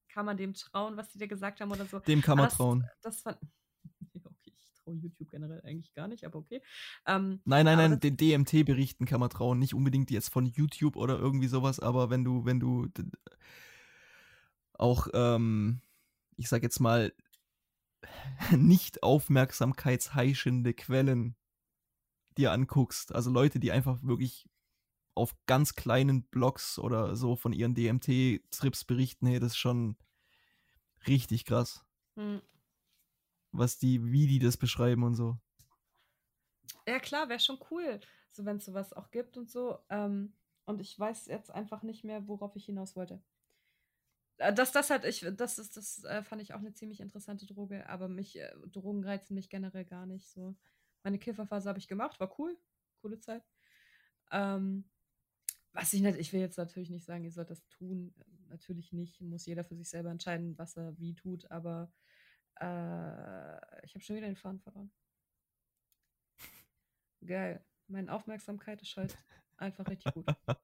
Kann 0.09 0.27
man 0.27 0.37
dem 0.37 0.55
trauen, 0.55 0.97
was 0.97 1.09
die 1.11 1.19
dir 1.19 1.29
gesagt 1.29 1.61
haben 1.61 1.71
oder 1.71 1.87
so? 1.87 2.01
Dem 2.01 2.23
kann 2.23 2.37
man 2.37 2.47
das, 2.47 2.57
trauen. 2.57 2.89
Das 3.03 3.23
fand. 3.23 3.39
okay, 4.25 4.53
ich 4.57 4.73
traue 4.75 4.97
YouTube 4.97 5.31
generell 5.31 5.61
eigentlich 5.63 5.95
gar 5.95 6.09
nicht, 6.09 6.25
aber 6.25 6.41
okay. 6.41 6.61
Ähm, 7.07 7.41
nein, 7.45 7.65
nein, 7.65 7.79
nein, 7.79 8.01
den 8.01 8.17
DMT-Berichten 8.17 9.07
kann 9.07 9.21
man 9.21 9.31
trauen. 9.31 9.61
Nicht 9.61 9.75
unbedingt 9.75 10.11
jetzt 10.11 10.31
von 10.31 10.47
YouTube 10.47 10.97
oder 10.97 11.19
irgendwie 11.19 11.47
sowas, 11.47 11.79
aber 11.79 12.11
wenn 12.11 12.25
du, 12.25 12.45
wenn 12.45 12.59
du 12.59 12.89
auch, 14.73 15.07
ähm, 15.15 15.81
ich 16.37 16.49
sag 16.49 16.65
jetzt 16.65 16.81
mal, 16.81 17.13
nicht 18.51 19.05
aufmerksamkeitsheischende 19.05 20.75
Quellen 20.75 21.37
dir 22.39 22.53
anguckst, 22.53 23.15
also 23.15 23.31
Leute, 23.31 23.61
die 23.61 23.73
einfach 23.73 24.03
wirklich 24.03 24.49
auf 25.15 25.35
ganz 25.47 25.75
kleinen 25.75 26.23
Blogs 26.25 26.79
oder 26.79 27.17
so 27.17 27.37
von 27.37 27.53
ihren 27.53 27.75
DMT-Trips 27.75 28.85
berichten, 28.85 29.27
hey, 29.27 29.41
das 29.41 29.53
ist 29.53 29.59
schon 29.59 29.97
richtig 31.07 31.45
krass. 31.45 31.85
Hm. 32.17 32.41
Was 33.53 33.79
die, 33.79 34.13
wie 34.13 34.27
die 34.27 34.39
das 34.39 34.57
beschreiben 34.57 35.03
und 35.03 35.15
so. 35.15 35.39
Ja, 36.87 36.99
klar, 37.01 37.29
wäre 37.29 37.41
schon 37.41 37.59
cool, 37.71 38.01
so 38.31 38.45
wenn 38.45 38.57
es 38.59 38.65
sowas 38.65 38.93
auch 38.93 39.11
gibt 39.11 39.37
und 39.37 39.51
so. 39.51 39.79
Ähm, 39.89 40.33
und 40.65 40.81
ich 40.81 40.99
weiß 40.99 41.27
jetzt 41.27 41.51
einfach 41.51 41.83
nicht 41.83 42.05
mehr, 42.05 42.29
worauf 42.29 42.55
ich 42.57 42.67
hinaus 42.67 42.97
wollte. 42.97 43.21
Äh, 44.39 44.55
das, 44.55 44.73
das 44.73 44.91
halt, 44.91 45.05
ich, 45.05 45.27
das 45.37 45.59
ist, 45.59 45.77
das 45.77 46.05
äh, 46.05 46.23
fand 46.23 46.43
ich 46.43 46.55
auch 46.55 46.59
eine 46.59 46.73
ziemlich 46.73 47.01
interessante 47.01 47.47
Droge, 47.47 47.89
aber 47.89 48.09
mich, 48.09 48.39
äh, 48.39 48.51
Drogen 48.73 49.05
reizen 49.05 49.35
mich 49.35 49.51
generell 49.51 49.85
gar 49.85 50.07
nicht 50.07 50.29
so. 50.29 50.57
Meine 51.03 51.19
Kifferphase 51.19 51.69
habe 51.69 51.79
ich 51.79 51.89
gemacht, 51.89 52.21
war 52.21 52.39
cool. 52.39 52.57
Coole 53.01 53.19
Zeit. 53.19 53.43
Ähm, 54.31 54.85
was 55.73 55.93
ich 55.93 56.03
nicht, 56.03 56.19
ich 56.19 56.33
will 56.33 56.41
jetzt 56.41 56.59
natürlich 56.59 56.91
nicht 56.91 57.05
sagen, 57.05 57.25
ihr 57.25 57.33
sollt 57.33 57.51
das 57.51 57.67
tun. 57.69 58.15
Natürlich 58.49 58.93
nicht. 58.93 59.21
Muss 59.21 59.47
jeder 59.47 59.65
für 59.65 59.77
sich 59.77 59.89
selber 59.89 60.11
entscheiden, 60.11 60.59
was 60.59 60.77
er 60.77 60.99
wie 60.99 61.15
tut, 61.15 61.51
aber 61.51 61.93
äh, 62.57 63.85
ich 63.85 63.95
habe 63.95 64.01
schon 64.01 64.17
wieder 64.17 64.27
den 64.27 64.37
Faden 64.37 64.61
verloren. 64.61 64.93
Geil. 67.25 67.65
Meine 67.87 68.13
Aufmerksamkeit 68.13 68.83
ist 68.83 68.97
halt 68.97 69.17
einfach 69.57 69.89
richtig 69.89 70.13
gut. 70.15 70.27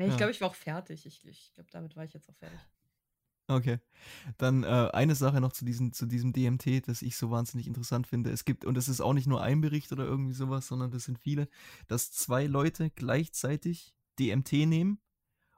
Nee, 0.00 0.04
ich 0.04 0.10
ja. 0.12 0.16
glaube, 0.16 0.30
ich 0.30 0.40
war 0.40 0.48
auch 0.48 0.54
fertig. 0.54 1.06
Ich, 1.06 1.26
ich 1.26 1.52
glaube, 1.54 1.70
damit 1.72 1.96
war 1.96 2.04
ich 2.04 2.12
jetzt 2.12 2.30
auch 2.30 2.36
fertig. 2.36 2.60
Okay. 3.48 3.78
Dann 4.36 4.62
äh, 4.62 4.90
eine 4.92 5.14
Sache 5.14 5.40
noch 5.40 5.52
zu, 5.52 5.64
diesen, 5.64 5.94
zu 5.94 6.04
diesem 6.04 6.34
DMT, 6.34 6.86
das 6.86 7.00
ich 7.00 7.16
so 7.16 7.30
wahnsinnig 7.30 7.66
interessant 7.66 8.06
finde. 8.06 8.30
Es 8.30 8.44
gibt, 8.44 8.66
und 8.66 8.74
das 8.74 8.88
ist 8.88 9.00
auch 9.00 9.14
nicht 9.14 9.26
nur 9.26 9.42
ein 9.42 9.62
Bericht 9.62 9.90
oder 9.90 10.04
irgendwie 10.04 10.34
sowas, 10.34 10.66
sondern 10.66 10.90
das 10.90 11.04
sind 11.04 11.18
viele, 11.18 11.48
dass 11.86 12.12
zwei 12.12 12.46
Leute 12.46 12.90
gleichzeitig 12.90 13.94
DMT 14.18 14.52
nehmen 14.66 15.00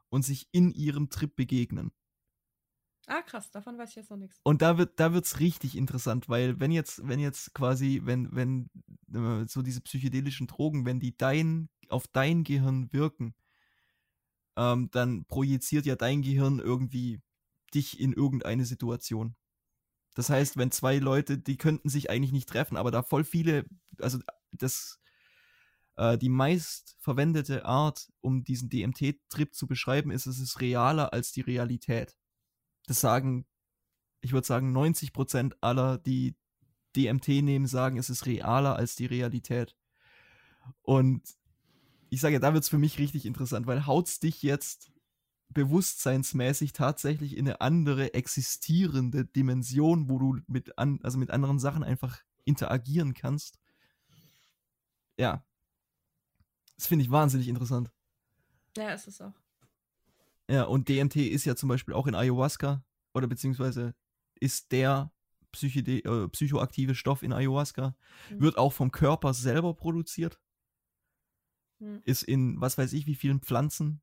und 0.08 0.24
sich 0.24 0.48
in 0.52 0.70
ihrem 0.70 1.10
Trip 1.10 1.34
begegnen. 1.34 1.90
Ah, 3.06 3.22
krass, 3.22 3.50
davon 3.50 3.76
weiß 3.76 3.90
ich 3.90 3.96
jetzt 3.96 4.10
noch 4.10 4.18
nichts. 4.18 4.38
Und 4.44 4.62
da 4.62 4.78
wird 4.78 5.00
da 5.00 5.12
wird's 5.12 5.40
richtig 5.40 5.76
interessant, 5.76 6.28
weil 6.28 6.60
wenn 6.60 6.70
jetzt 6.70 7.08
wenn 7.08 7.18
jetzt 7.18 7.54
quasi 7.54 8.02
wenn 8.04 8.28
wenn 8.32 8.70
äh, 9.12 9.48
so 9.48 9.62
diese 9.62 9.80
psychedelischen 9.80 10.46
Drogen, 10.46 10.86
wenn 10.86 11.00
die 11.00 11.16
dein 11.16 11.68
auf 11.88 12.06
dein 12.06 12.44
Gehirn 12.44 12.92
wirken, 12.92 13.34
ähm, 14.56 14.90
dann 14.92 15.24
projiziert 15.24 15.86
ja 15.86 15.96
dein 15.96 16.22
Gehirn 16.22 16.60
irgendwie 16.60 17.20
dich 17.74 18.00
in 18.00 18.12
irgendeine 18.12 18.64
Situation. 18.64 19.36
Das 20.14 20.28
heißt, 20.28 20.56
wenn 20.56 20.70
zwei 20.70 20.98
Leute, 20.98 21.38
die 21.38 21.56
könnten 21.56 21.88
sich 21.88 22.10
eigentlich 22.10 22.32
nicht 22.32 22.48
treffen, 22.48 22.76
aber 22.76 22.90
da 22.90 23.02
voll 23.02 23.24
viele, 23.24 23.66
also 23.98 24.18
das, 24.52 25.00
äh, 25.96 26.18
die 26.18 26.28
meist 26.28 26.96
verwendete 26.98 27.64
Art, 27.64 28.08
um 28.20 28.44
diesen 28.44 28.68
DMT-Trip 28.68 29.54
zu 29.54 29.66
beschreiben, 29.66 30.10
ist, 30.10 30.26
es 30.26 30.40
ist 30.40 30.60
realer 30.60 31.12
als 31.12 31.32
die 31.32 31.42
Realität. 31.42 32.16
Das 32.86 33.00
sagen, 33.00 33.46
ich 34.20 34.32
würde 34.32 34.46
sagen, 34.46 34.72
90 34.72 35.12
Prozent 35.12 35.56
aller, 35.62 35.98
die 35.98 36.36
DMT 36.96 37.28
nehmen, 37.42 37.66
sagen, 37.66 37.98
es 37.98 38.10
ist 38.10 38.26
realer 38.26 38.76
als 38.76 38.96
die 38.96 39.06
Realität. 39.06 39.76
Und 40.82 41.22
ich 42.10 42.20
sage, 42.20 42.40
da 42.40 42.52
wird 42.52 42.64
es 42.64 42.68
für 42.68 42.78
mich 42.78 42.98
richtig 42.98 43.24
interessant, 43.26 43.66
weil 43.66 43.86
haut's 43.86 44.18
dich 44.18 44.42
jetzt 44.42 44.92
bewusstseinsmäßig 45.50 46.72
tatsächlich 46.72 47.36
in 47.36 47.46
eine 47.46 47.60
andere 47.60 48.14
existierende 48.14 49.24
Dimension, 49.24 50.08
wo 50.08 50.18
du 50.18 50.40
mit 50.46 50.78
an, 50.78 51.00
also 51.02 51.18
mit 51.18 51.30
anderen 51.30 51.58
Sachen 51.58 51.82
einfach 51.82 52.20
interagieren 52.44 53.14
kannst. 53.14 53.58
Ja. 55.18 55.44
Das 56.76 56.86
finde 56.86 57.04
ich 57.04 57.10
wahnsinnig 57.10 57.48
interessant. 57.48 57.92
Ja, 58.76 58.90
ist 58.90 59.08
es 59.08 59.20
auch. 59.20 59.34
Ja, 60.48 60.64
und 60.64 60.88
DMT 60.88 61.16
ist 61.16 61.44
ja 61.44 61.54
zum 61.54 61.68
Beispiel 61.68 61.94
auch 61.94 62.06
in 62.06 62.14
Ayahuasca 62.14 62.84
oder 63.12 63.26
beziehungsweise 63.26 63.94
ist 64.40 64.72
der 64.72 65.12
Psychide 65.52 65.98
äh, 65.98 66.28
psychoaktive 66.28 66.94
Stoff 66.94 67.22
in 67.22 67.32
Ayahuasca, 67.32 67.96
mhm. 68.30 68.40
wird 68.40 68.56
auch 68.56 68.72
vom 68.72 68.92
Körper 68.92 69.34
selber 69.34 69.74
produziert. 69.74 70.40
Mhm. 71.80 72.02
Ist 72.04 72.22
in 72.22 72.60
was 72.60 72.78
weiß 72.78 72.92
ich 72.92 73.06
wie 73.06 73.14
vielen 73.14 73.40
Pflanzen 73.40 74.00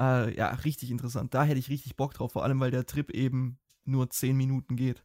Äh, 0.00 0.36
ja, 0.36 0.50
richtig 0.50 0.90
interessant. 0.90 1.34
Da 1.34 1.44
hätte 1.44 1.58
ich 1.58 1.68
richtig 1.68 1.96
Bock 1.96 2.14
drauf, 2.14 2.32
vor 2.32 2.44
allem 2.44 2.60
weil 2.60 2.70
der 2.70 2.86
Trip 2.86 3.10
eben 3.10 3.58
nur 3.84 4.10
10 4.10 4.36
Minuten 4.36 4.76
geht. 4.76 5.04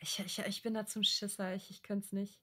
Ich, 0.00 0.18
ich, 0.18 0.38
ich 0.38 0.62
bin 0.62 0.74
da 0.74 0.86
zum 0.86 1.02
Schisser, 1.04 1.54
ich, 1.54 1.70
ich 1.70 1.82
könnte 1.82 2.06
es 2.06 2.12
nicht. 2.12 2.40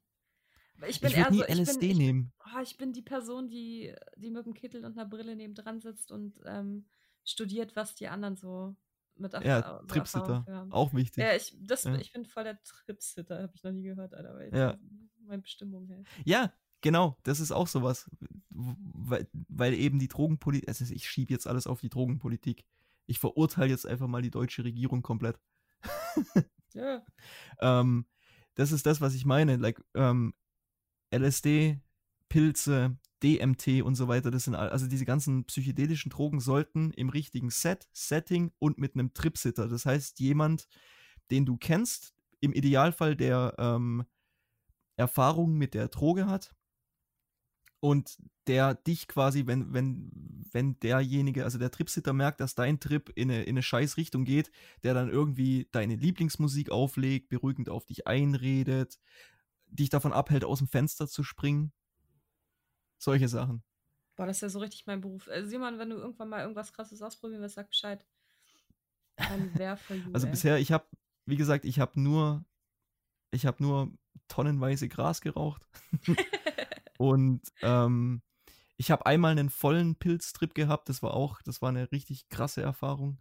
Ich 0.88 1.01
bin 1.01 1.11
Ich 1.11 1.15
eher 1.15 1.29
nie 1.29 1.38
so, 1.38 1.45
ich 1.45 1.57
LSD 1.57 1.88
bin, 1.88 1.97
nehmen. 1.97 2.34
oh, 2.45 2.61
ich 2.61 2.77
bin 2.77 2.93
die 2.93 3.01
Person, 3.01 3.49
die, 3.49 3.93
die 4.15 4.32
mit 4.32 4.45
dem 4.45 4.53
Kittel 4.53 4.86
und 4.86 4.93
einer 4.97 5.07
Brille 5.09 5.36
nebendran 5.36 5.82
sitzt 5.82 6.11
und 6.11 6.39
ähm, 6.45 6.88
studiert, 7.23 7.75
was 7.75 7.95
die 7.95 8.07
anderen 8.07 8.38
so 8.38 8.75
mit 9.15 9.34
Ja, 9.34 9.41
Erfa 9.59 9.82
so 9.84 9.88
Tripsitter. 9.88 10.45
haben. 10.47 10.71
Auch 10.71 10.93
wichtig. 10.93 11.23
Ja, 11.23 11.36
ich, 11.36 11.55
das, 11.61 11.86
Ja. 11.86 11.97
ich 11.99 12.11
bin 12.13 12.25
voll 12.25 12.43
der 12.45 12.61
Tripsitter, 12.63 13.43
habe 13.43 13.53
ich 13.55 13.63
noch 13.63 13.71
nie 13.71 13.84
gehört, 13.84 14.13
Alter, 14.13 14.36
weil 14.36 14.51
Ja. 14.51 14.77
meine 15.25 15.41
Bestimmung, 15.41 15.88
hey. 15.88 16.03
Ja, 16.25 16.51
genau, 16.82 17.17
das 17.23 17.39
ist 17.39 17.51
auch 17.51 17.67
sowas. 17.67 18.09
Weil, 18.49 19.27
weil 19.49 19.73
eben 19.73 19.99
die 19.99 20.07
Drogenpolitik, 20.07 20.67
also 20.67 20.86
ich 20.93 21.09
schiebe 21.09 21.34
jetzt 21.34 21.47
alles 21.47 21.67
auf 21.67 21.82
die 21.82 21.89
Drogenpolitik. 21.89 22.65
Ich 23.07 23.19
verurteile 23.19 23.69
jetzt 23.71 23.86
einfach 23.88 24.07
mal 24.07 24.21
die 24.21 24.32
deutsche 24.32 24.63
Regierung 24.63 25.01
komplett. 25.01 25.39
Ja, 26.73 27.03
Ähm, 27.59 28.05
das 28.55 28.71
ist 28.71 28.86
das, 28.86 29.01
was 29.01 29.13
ich 29.13 29.25
meine. 29.25 29.57
Like, 29.57 29.84
ähm, 29.93 30.34
LSD, 31.13 31.82
Pilze, 32.29 32.97
DMT 33.23 33.82
und 33.84 33.95
so 33.95 34.07
weiter, 34.07 34.32
das 34.32 34.45
sind 34.45 34.55
all- 34.55 34.69
also 34.69 34.88
diese 34.88 35.05
ganzen 35.05 35.43
psychedelischen 35.45 36.09
Drogen 36.09 36.39
sollten 36.39 36.91
im 36.91 37.09
richtigen 37.09 37.49
Set, 37.49 37.89
Setting 37.91 38.51
und 38.59 38.77
mit 38.77 38.95
einem 38.95 39.13
Tripsitter. 39.13 39.67
Das 39.67 39.86
heißt, 39.86 40.19
jemand, 40.21 40.67
den 41.29 41.45
du 41.45 41.57
kennst, 41.57 42.13
im 42.39 42.53
Idealfall 42.53 43.17
der 43.17 43.53
ähm, 43.59 44.05
Erfahrung 44.95 45.57
mit 45.57 45.73
der 45.73 45.89
Droge 45.89 46.25
hat 46.27 46.55
und 47.82 48.17
der 48.47 48.75
dich 48.75 49.07
quasi, 49.07 49.47
wenn, 49.47 49.73
wenn, 49.73 50.11
wenn 50.51 50.79
derjenige, 50.79 51.43
also 51.43 51.57
der 51.57 51.71
Tripsitter 51.71 52.13
merkt, 52.13 52.39
dass 52.39 52.55
dein 52.55 52.79
Trip 52.79 53.09
in 53.15 53.29
eine, 53.29 53.43
in 53.43 53.49
eine 53.55 53.63
scheiß 53.63 53.97
Richtung 53.97 54.23
geht, 54.23 54.51
der 54.84 54.93
dann 54.93 55.09
irgendwie 55.09 55.67
deine 55.71 55.95
Lieblingsmusik 55.95 56.69
auflegt, 56.69 57.29
beruhigend 57.29 57.69
auf 57.69 57.86
dich 57.86 58.07
einredet, 58.07 58.99
dich 59.65 59.89
davon 59.89 60.13
abhält, 60.13 60.45
aus 60.45 60.59
dem 60.59 60.67
Fenster 60.67 61.07
zu 61.07 61.23
springen. 61.23 61.73
Solche 62.97 63.27
Sachen. 63.27 63.63
boah, 64.15 64.27
das 64.27 64.38
ist 64.38 64.41
ja 64.41 64.49
so 64.49 64.59
richtig 64.59 64.86
mein 64.86 65.01
Beruf. 65.01 65.27
Also, 65.27 65.49
Simon, 65.49 65.79
wenn 65.79 65.89
du 65.89 65.97
irgendwann 65.97 66.29
mal 66.29 66.41
irgendwas 66.41 66.71
krasses 66.71 67.01
ausprobieren 67.01 67.41
willst, 67.41 67.55
sag 67.55 67.67
Bescheid. 67.67 68.05
You, 69.89 70.13
Also 70.13 70.27
ey. 70.27 70.32
bisher, 70.32 70.59
ich 70.59 70.71
habe, 70.71 70.86
wie 71.25 71.36
gesagt, 71.38 71.65
ich 71.65 71.79
habe 71.79 71.99
nur, 71.99 72.45
ich 73.32 73.47
habe 73.47 73.63
nur 73.63 73.91
tonnenweise 74.27 74.88
Gras 74.88 75.21
geraucht. 75.21 75.67
Und 77.02 77.41
ähm, 77.64 78.22
ich 78.78 78.91
habe 78.91 79.08
einmal 79.08 79.32
einen 79.32 79.49
vollen 79.49 79.95
Pilztrip 79.95 80.54
gehabt. 80.54 80.88
Das 80.88 81.02
war 81.02 81.16
auch, 81.16 81.41
das 81.41 81.60
war 81.60 81.70
eine 81.70 81.91
richtig 81.91 82.30
krasse 82.30 82.62
Erfahrung. 82.62 83.20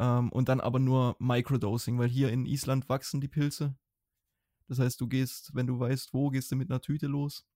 Ähm, 0.00 0.32
und 0.32 0.48
dann 0.48 0.60
aber 0.60 0.80
nur 0.80 1.14
Microdosing, 1.20 1.96
weil 1.98 2.08
hier 2.08 2.32
in 2.32 2.46
Island 2.46 2.88
wachsen 2.88 3.20
die 3.20 3.28
Pilze. 3.28 3.76
Das 4.68 4.80
heißt, 4.80 5.00
du 5.00 5.06
gehst, 5.06 5.54
wenn 5.54 5.68
du 5.68 5.78
weißt, 5.78 6.12
wo, 6.12 6.30
gehst 6.30 6.50
du 6.50 6.56
mit 6.56 6.70
einer 6.70 6.80
Tüte 6.80 7.06
los. 7.06 7.46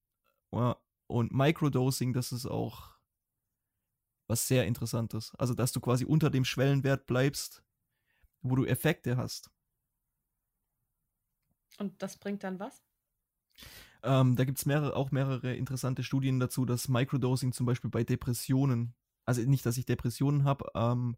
Ja, 0.52 0.76
Und 1.08 1.32
Microdosing, 1.32 2.12
das 2.12 2.30
ist 2.30 2.46
auch 2.46 2.98
was 4.28 4.46
sehr 4.46 4.66
Interessantes. 4.66 5.34
Also, 5.38 5.54
dass 5.54 5.72
du 5.72 5.80
quasi 5.80 6.04
unter 6.04 6.30
dem 6.30 6.44
Schwellenwert 6.44 7.06
bleibst, 7.06 7.64
wo 8.42 8.54
du 8.54 8.64
Effekte 8.64 9.16
hast. 9.16 9.50
Und 11.78 12.02
das 12.02 12.18
bringt 12.18 12.44
dann 12.44 12.58
was? 12.60 12.87
Ähm, 14.02 14.36
da 14.36 14.44
gibt 14.44 14.58
es 14.58 14.66
mehrere, 14.66 14.94
auch 14.94 15.10
mehrere 15.10 15.54
interessante 15.54 16.02
Studien 16.02 16.40
dazu, 16.40 16.64
dass 16.64 16.88
Microdosing 16.88 17.52
zum 17.52 17.66
Beispiel 17.66 17.90
bei 17.90 18.04
Depressionen, 18.04 18.94
also 19.24 19.42
nicht, 19.42 19.66
dass 19.66 19.76
ich 19.76 19.86
Depressionen 19.86 20.44
habe, 20.44 20.66
ähm, 20.74 21.16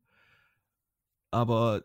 aber 1.30 1.84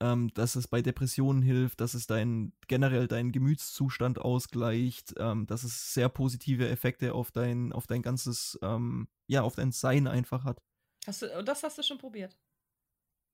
ähm, 0.00 0.32
dass 0.34 0.54
es 0.54 0.68
bei 0.68 0.80
Depressionen 0.80 1.42
hilft, 1.42 1.80
dass 1.80 1.94
es 1.94 2.06
dein 2.06 2.52
generell 2.68 3.08
deinen 3.08 3.32
Gemütszustand 3.32 4.20
ausgleicht, 4.20 5.14
ähm, 5.18 5.46
dass 5.46 5.64
es 5.64 5.92
sehr 5.92 6.08
positive 6.08 6.68
Effekte 6.68 7.14
auf 7.14 7.32
dein, 7.32 7.72
auf 7.72 7.86
dein 7.86 8.02
ganzes, 8.02 8.58
ähm, 8.62 9.08
ja, 9.26 9.42
auf 9.42 9.56
dein 9.56 9.72
Sein 9.72 10.06
einfach 10.06 10.44
hat. 10.44 10.62
Hast 11.06 11.22
du, 11.22 11.42
das 11.44 11.62
hast 11.62 11.78
du 11.78 11.82
schon 11.82 11.98
probiert. 11.98 12.38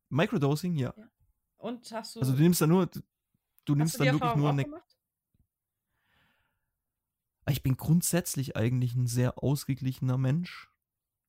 Microdosing, 0.08 0.76
ja. 0.76 0.94
Und 1.58 1.90
hast 1.92 2.16
du, 2.16 2.20
Also 2.20 2.32
du 2.32 2.42
nimmst 2.42 2.60
da 2.60 2.66
nur, 2.66 2.88
du 3.64 3.74
nimmst 3.74 3.98
dann 4.00 4.06
wirklich 4.06 4.22
Erfahrung 4.22 4.40
nur 4.40 4.50
eine 4.50 4.64
gemacht? 4.64 4.93
Ich 7.48 7.62
bin 7.62 7.76
grundsätzlich 7.76 8.56
eigentlich 8.56 8.94
ein 8.94 9.06
sehr 9.06 9.42
ausgeglichener 9.42 10.16
Mensch 10.16 10.70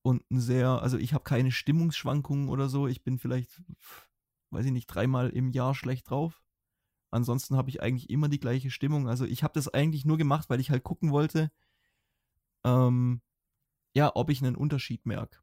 und 0.02 0.28
ein 0.30 0.40
sehr, 0.40 0.68
also 0.82 0.96
ich 0.98 1.12
habe 1.12 1.24
keine 1.24 1.52
Stimmungsschwankungen 1.52 2.48
oder 2.48 2.68
so. 2.68 2.86
Ich 2.86 3.02
bin 3.04 3.18
vielleicht, 3.18 3.62
weiß 4.50 4.64
ich 4.66 4.72
nicht, 4.72 4.86
dreimal 4.86 5.30
im 5.30 5.50
Jahr 5.50 5.74
schlecht 5.74 6.08
drauf. 6.10 6.42
Ansonsten 7.10 7.56
habe 7.56 7.68
ich 7.70 7.82
eigentlich 7.82 8.10
immer 8.10 8.28
die 8.28 8.40
gleiche 8.40 8.70
Stimmung. 8.70 9.08
Also 9.08 9.24
ich 9.24 9.42
habe 9.42 9.54
das 9.54 9.68
eigentlich 9.68 10.04
nur 10.04 10.16
gemacht, 10.16 10.48
weil 10.48 10.60
ich 10.60 10.70
halt 10.70 10.84
gucken 10.84 11.10
wollte, 11.12 11.50
ähm, 12.64 13.20
ja, 13.94 14.10
ob 14.14 14.30
ich 14.30 14.42
einen 14.42 14.56
Unterschied 14.56 15.06
merke. 15.06 15.38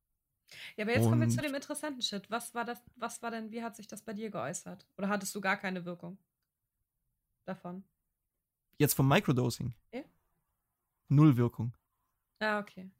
Ja, 0.75 0.83
aber 0.85 0.93
jetzt 0.93 1.05
kommen 1.05 1.21
wir 1.21 1.29
zu 1.29 1.37
Und- 1.37 1.45
dem 1.45 1.55
interessanten 1.55 2.01
Shit. 2.01 2.29
Was 2.29 2.53
war 2.53 2.65
das, 2.65 2.83
was 2.95 3.21
war 3.21 3.31
denn, 3.31 3.51
wie 3.51 3.63
hat 3.63 3.75
sich 3.75 3.87
das 3.87 4.01
bei 4.03 4.13
dir 4.13 4.29
geäußert? 4.29 4.87
Oder 4.97 5.09
hattest 5.09 5.33
du 5.35 5.41
gar 5.41 5.57
keine 5.57 5.85
Wirkung 5.85 6.17
davon? 7.45 7.83
Jetzt 8.77 8.93
vom 8.93 9.07
Microdosing. 9.07 9.73
Ja. 9.93 10.03
Null 11.15 11.37
Wirkung. 11.37 11.73
Ah, 12.39 12.59
okay. 12.59 12.91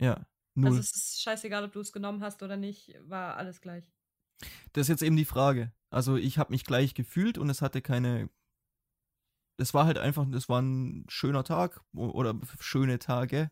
Ja, 0.00 0.26
null. 0.54 0.70
Also 0.70 0.80
es 0.80 0.92
ist 0.94 1.22
scheißegal, 1.22 1.64
ob 1.64 1.72
du 1.72 1.80
es 1.80 1.92
genommen 1.94 2.22
hast 2.22 2.42
oder 2.42 2.56
nicht, 2.58 2.94
war 3.08 3.36
alles 3.38 3.60
gleich. 3.62 3.84
Das 4.72 4.82
ist 4.82 4.88
jetzt 4.88 5.02
eben 5.02 5.16
die 5.16 5.24
Frage. 5.24 5.72
Also 5.90 6.16
ich 6.16 6.38
habe 6.38 6.52
mich 6.52 6.64
gleich 6.64 6.94
gefühlt 6.94 7.38
und 7.38 7.50
es 7.50 7.62
hatte 7.62 7.82
keine. 7.82 8.28
Es 9.58 9.72
war 9.74 9.86
halt 9.86 9.98
einfach, 9.98 10.26
es 10.32 10.48
war 10.48 10.60
ein 10.60 11.04
schöner 11.08 11.44
Tag 11.44 11.82
oder 11.94 12.38
schöne 12.60 12.98
Tage 12.98 13.50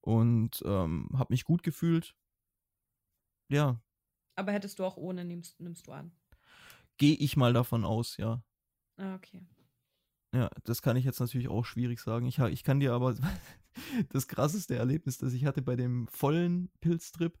und 0.00 0.62
ähm, 0.66 1.10
habe 1.14 1.32
mich 1.34 1.44
gut 1.44 1.62
gefühlt. 1.62 2.16
Ja, 3.48 3.80
Aber 4.36 4.52
hättest 4.52 4.78
du 4.78 4.84
auch 4.84 4.96
ohne, 4.96 5.24
nimmst, 5.24 5.58
nimmst 5.60 5.86
du 5.88 5.92
an. 5.92 6.12
gehe 6.98 7.14
ich 7.16 7.36
mal 7.36 7.52
davon 7.52 7.84
aus, 7.84 8.16
ja. 8.16 8.42
Ah, 8.98 9.14
okay. 9.14 9.46
Ja, 10.34 10.50
das 10.64 10.82
kann 10.82 10.96
ich 10.96 11.04
jetzt 11.04 11.20
natürlich 11.20 11.48
auch 11.48 11.64
schwierig 11.64 12.00
sagen. 12.00 12.26
Ich, 12.26 12.38
ich 12.40 12.64
kann 12.64 12.80
dir 12.80 12.92
aber 12.92 13.14
das 14.10 14.26
krasseste 14.26 14.74
Erlebnis, 14.74 15.16
das 15.18 15.32
ich 15.32 15.44
hatte 15.44 15.62
bei 15.62 15.76
dem 15.76 16.08
vollen 16.08 16.70
Pilztrip. 16.80 17.38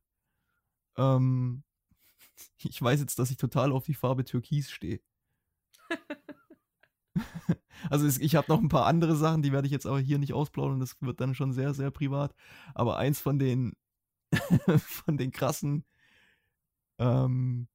Ähm, 0.96 1.64
ich 2.58 2.80
weiß 2.80 3.00
jetzt, 3.00 3.18
dass 3.18 3.30
ich 3.30 3.36
total 3.36 3.72
auf 3.72 3.84
die 3.84 3.94
Farbe 3.94 4.24
Türkis 4.24 4.70
stehe. 4.70 5.00
Also 7.90 8.06
es, 8.06 8.18
ich 8.18 8.34
habe 8.34 8.50
noch 8.50 8.60
ein 8.60 8.68
paar 8.68 8.86
andere 8.86 9.14
Sachen, 9.14 9.42
die 9.42 9.52
werde 9.52 9.66
ich 9.66 9.72
jetzt 9.72 9.86
aber 9.86 10.00
hier 10.00 10.18
nicht 10.18 10.32
ausplaudern. 10.32 10.80
Das 10.80 10.96
wird 11.00 11.20
dann 11.20 11.34
schon 11.34 11.52
sehr, 11.52 11.74
sehr 11.74 11.90
privat. 11.90 12.34
Aber 12.74 12.96
eins 12.96 13.20
von 13.20 13.38
den 13.38 13.74
von 14.78 15.16
den 15.16 15.30
krassen, 15.32 15.84
ähm, 16.98 17.68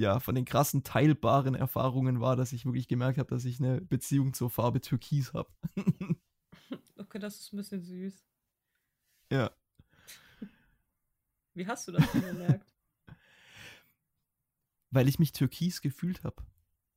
ja, 0.00 0.18
von 0.18 0.34
den 0.34 0.44
krassen 0.44 0.82
teilbaren 0.82 1.54
Erfahrungen 1.54 2.20
war, 2.20 2.34
dass 2.34 2.52
ich 2.52 2.64
wirklich 2.64 2.88
gemerkt 2.88 3.18
habe, 3.18 3.28
dass 3.28 3.44
ich 3.44 3.60
eine 3.60 3.80
Beziehung 3.80 4.34
zur 4.34 4.50
Farbe 4.50 4.80
Türkis 4.80 5.32
habe. 5.32 5.50
Okay, 6.96 7.18
das 7.18 7.40
ist 7.40 7.52
ein 7.52 7.56
bisschen 7.56 7.82
süß. 7.82 8.24
ja. 9.32 9.50
Wie 11.54 11.66
hast 11.66 11.88
du 11.88 11.92
das 11.92 12.12
denn 12.12 12.22
gemerkt? 12.22 12.72
Weil 14.90 15.08
ich 15.08 15.18
mich 15.18 15.32
türkis 15.32 15.80
gefühlt 15.80 16.22
habe. 16.22 16.44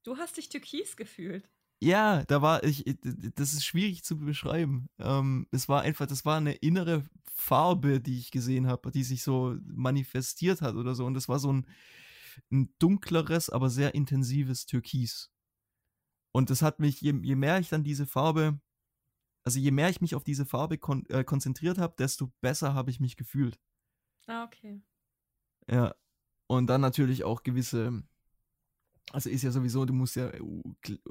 Du 0.03 0.17
hast 0.17 0.37
dich 0.37 0.49
türkis 0.49 0.95
gefühlt. 0.97 1.49
Ja, 1.81 2.23
da 2.25 2.41
war 2.43 2.63
ich, 2.63 2.83
das 3.01 3.53
ist 3.53 3.65
schwierig 3.65 4.03
zu 4.03 4.19
beschreiben. 4.19 4.87
Ähm, 4.99 5.47
es 5.51 5.67
war 5.67 5.81
einfach, 5.81 6.05
das 6.05 6.25
war 6.25 6.37
eine 6.37 6.53
innere 6.53 7.03
Farbe, 7.33 7.99
die 7.99 8.19
ich 8.19 8.29
gesehen 8.29 8.67
habe, 8.67 8.91
die 8.91 9.03
sich 9.03 9.23
so 9.23 9.57
manifestiert 9.65 10.61
hat 10.61 10.75
oder 10.75 10.93
so. 10.93 11.05
Und 11.05 11.15
das 11.15 11.27
war 11.27 11.39
so 11.39 11.51
ein, 11.51 11.65
ein 12.51 12.73
dunkleres, 12.79 13.49
aber 13.49 13.69
sehr 13.69 13.95
intensives 13.95 14.65
Türkis. 14.65 15.31
Und 16.31 16.49
das 16.49 16.61
hat 16.61 16.79
mich, 16.79 17.01
je, 17.01 17.13
je 17.21 17.35
mehr 17.35 17.59
ich 17.59 17.69
dann 17.69 17.83
diese 17.83 18.07
Farbe, 18.07 18.59
also 19.43 19.59
je 19.59 19.71
mehr 19.71 19.89
ich 19.89 20.01
mich 20.01 20.15
auf 20.15 20.23
diese 20.23 20.45
Farbe 20.45 20.77
kon 20.77 21.05
äh, 21.07 21.23
konzentriert 21.23 21.77
habe, 21.77 21.95
desto 21.97 22.31
besser 22.41 22.73
habe 22.73 22.89
ich 22.91 22.99
mich 22.99 23.17
gefühlt. 23.17 23.59
Ah, 24.27 24.43
okay. 24.45 24.81
Ja. 25.69 25.95
Und 26.47 26.67
dann 26.67 26.81
natürlich 26.81 27.23
auch 27.23 27.43
gewisse, 27.43 28.03
also 29.11 29.29
ist 29.29 29.43
ja 29.43 29.51
sowieso, 29.51 29.85
du 29.85 29.93
musst 29.93 30.15
ja 30.15 30.29
kl- 30.29 31.01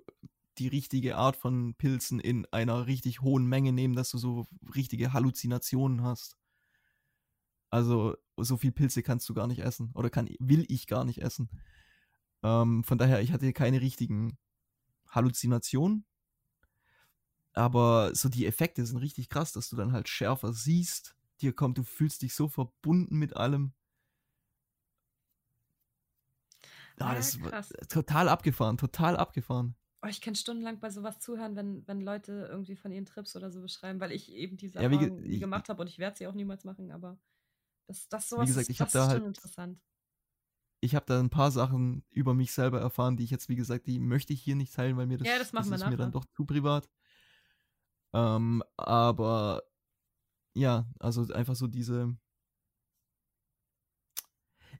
die 0.59 0.69
richtige 0.69 1.17
Art 1.17 1.37
von 1.37 1.75
Pilzen 1.75 2.21
in 2.21 2.47
einer 2.47 2.87
richtig 2.87 3.23
hohen 3.23 3.47
Menge 3.47 3.73
nehmen, 3.73 3.95
dass 3.95 4.11
du 4.11 4.19
so 4.19 4.47
richtige 4.75 5.13
Halluzinationen 5.13 6.03
hast. 6.03 6.37
Also 7.73 8.17
so 8.39 8.59
viel 8.59 8.73
Pilze 8.73 9.03
kannst 9.03 9.29
du 9.31 9.35
gar 9.35 9.49
nicht 9.49 9.61
essen 9.61 9.93
oder 9.95 10.11
kann, 10.11 10.29
will 10.41 10.67
ich 10.69 10.87
gar 10.87 11.05
nicht 11.07 11.23
essen. 11.23 11.51
Ähm, 12.43 12.85
von 12.85 12.99
daher, 12.99 13.23
ich 13.23 13.33
hatte 13.33 13.53
keine 13.53 13.81
richtigen 13.81 14.39
Halluzinationen. 15.09 16.07
Aber 17.55 18.15
so 18.15 18.29
die 18.29 18.47
Effekte 18.47 18.85
sind 18.87 18.99
richtig 18.99 19.29
krass, 19.31 19.53
dass 19.53 19.69
du 19.71 19.77
dann 19.77 19.93
halt 19.93 20.09
schärfer 20.09 20.53
siehst. 20.53 21.17
Dir 21.41 21.53
kommt, 21.55 21.79
du 21.79 21.83
fühlst 21.83 22.23
dich 22.23 22.35
so 22.35 22.49
verbunden 22.49 23.19
mit 23.19 23.37
allem. 23.37 23.73
Ah, 26.99 27.15
Ja, 27.15 27.15
das 27.15 27.35
krass. 27.37 27.71
ist 27.81 27.91
total 27.91 28.29
abgefahren, 28.29 28.77
total 28.79 29.17
abgefahren. 29.17 29.75
Oh, 30.05 30.09
ich 30.09 30.21
kann 30.21 30.35
stundenlang 30.35 30.81
bei 30.81 30.91
sowas 30.91 31.21
zuhören, 31.21 31.55
wenn, 31.55 31.87
wenn 31.87 32.01
Leute 32.01 32.49
irgendwie 32.51 32.75
von 32.77 32.91
ihren 32.93 33.07
Trips 33.07 33.37
oder 33.37 33.51
so 33.53 33.61
beschreiben, 33.61 34.01
weil 34.01 34.11
ich 34.13 34.33
eben 34.33 34.57
diese 34.57 34.79
Ja, 34.79 34.91
wie 34.91 34.97
Erfahrung 34.97 35.27
nie 35.27 35.39
ich- 35.39 35.41
gemacht 35.41 35.69
habe 35.69 35.81
und 35.81 35.89
ich 35.89 35.99
werde 35.99 36.17
sie 36.17 36.27
auch 36.27 36.35
niemals 36.35 36.65
machen, 36.65 36.91
aber 36.91 37.19
das, 37.87 38.09
das 38.09 38.25
Wie 38.25 38.29
sowas 38.29 38.47
gesagt, 38.49 38.69
ist, 38.69 38.71
ich 38.71 38.81
hab 38.81 38.89
das 38.89 38.93
da 38.93 39.09
halt- 39.09 39.19
schon 39.19 39.29
interessant. 39.29 39.81
Ich 40.85 40.97
habe 40.97 41.07
da 41.07 41.21
ein 41.21 41.31
paar 41.31 41.53
Sachen 41.53 42.05
über 42.11 42.35
mich 42.35 42.53
selber 42.53 42.81
erfahren, 42.81 43.17
die 43.17 43.23
ich 43.23 43.31
jetzt, 43.31 43.49
wie 43.49 43.55
gesagt, 43.55 43.87
die 43.87 44.01
möchte 44.01 44.33
ich 44.33 44.43
hier 44.43 44.57
nicht 44.57 44.75
teilen, 44.75 44.97
weil 44.97 45.07
mir 45.07 45.17
das, 45.17 45.29
Ja, 45.29 45.39
das 45.39 45.53
machen 45.53 45.71
wir 45.71 45.77
ist 45.77 45.87
mir 45.87 45.97
dann 45.97 46.11
doch 46.11 46.25
zu 46.25 46.45
privat. 46.45 46.89
Ähm, 48.13 48.63
aber 48.77 49.63
ja, 50.55 50.87
also 50.99 51.23
einfach 51.33 51.55
so 51.55 51.67
diese. 51.69 52.17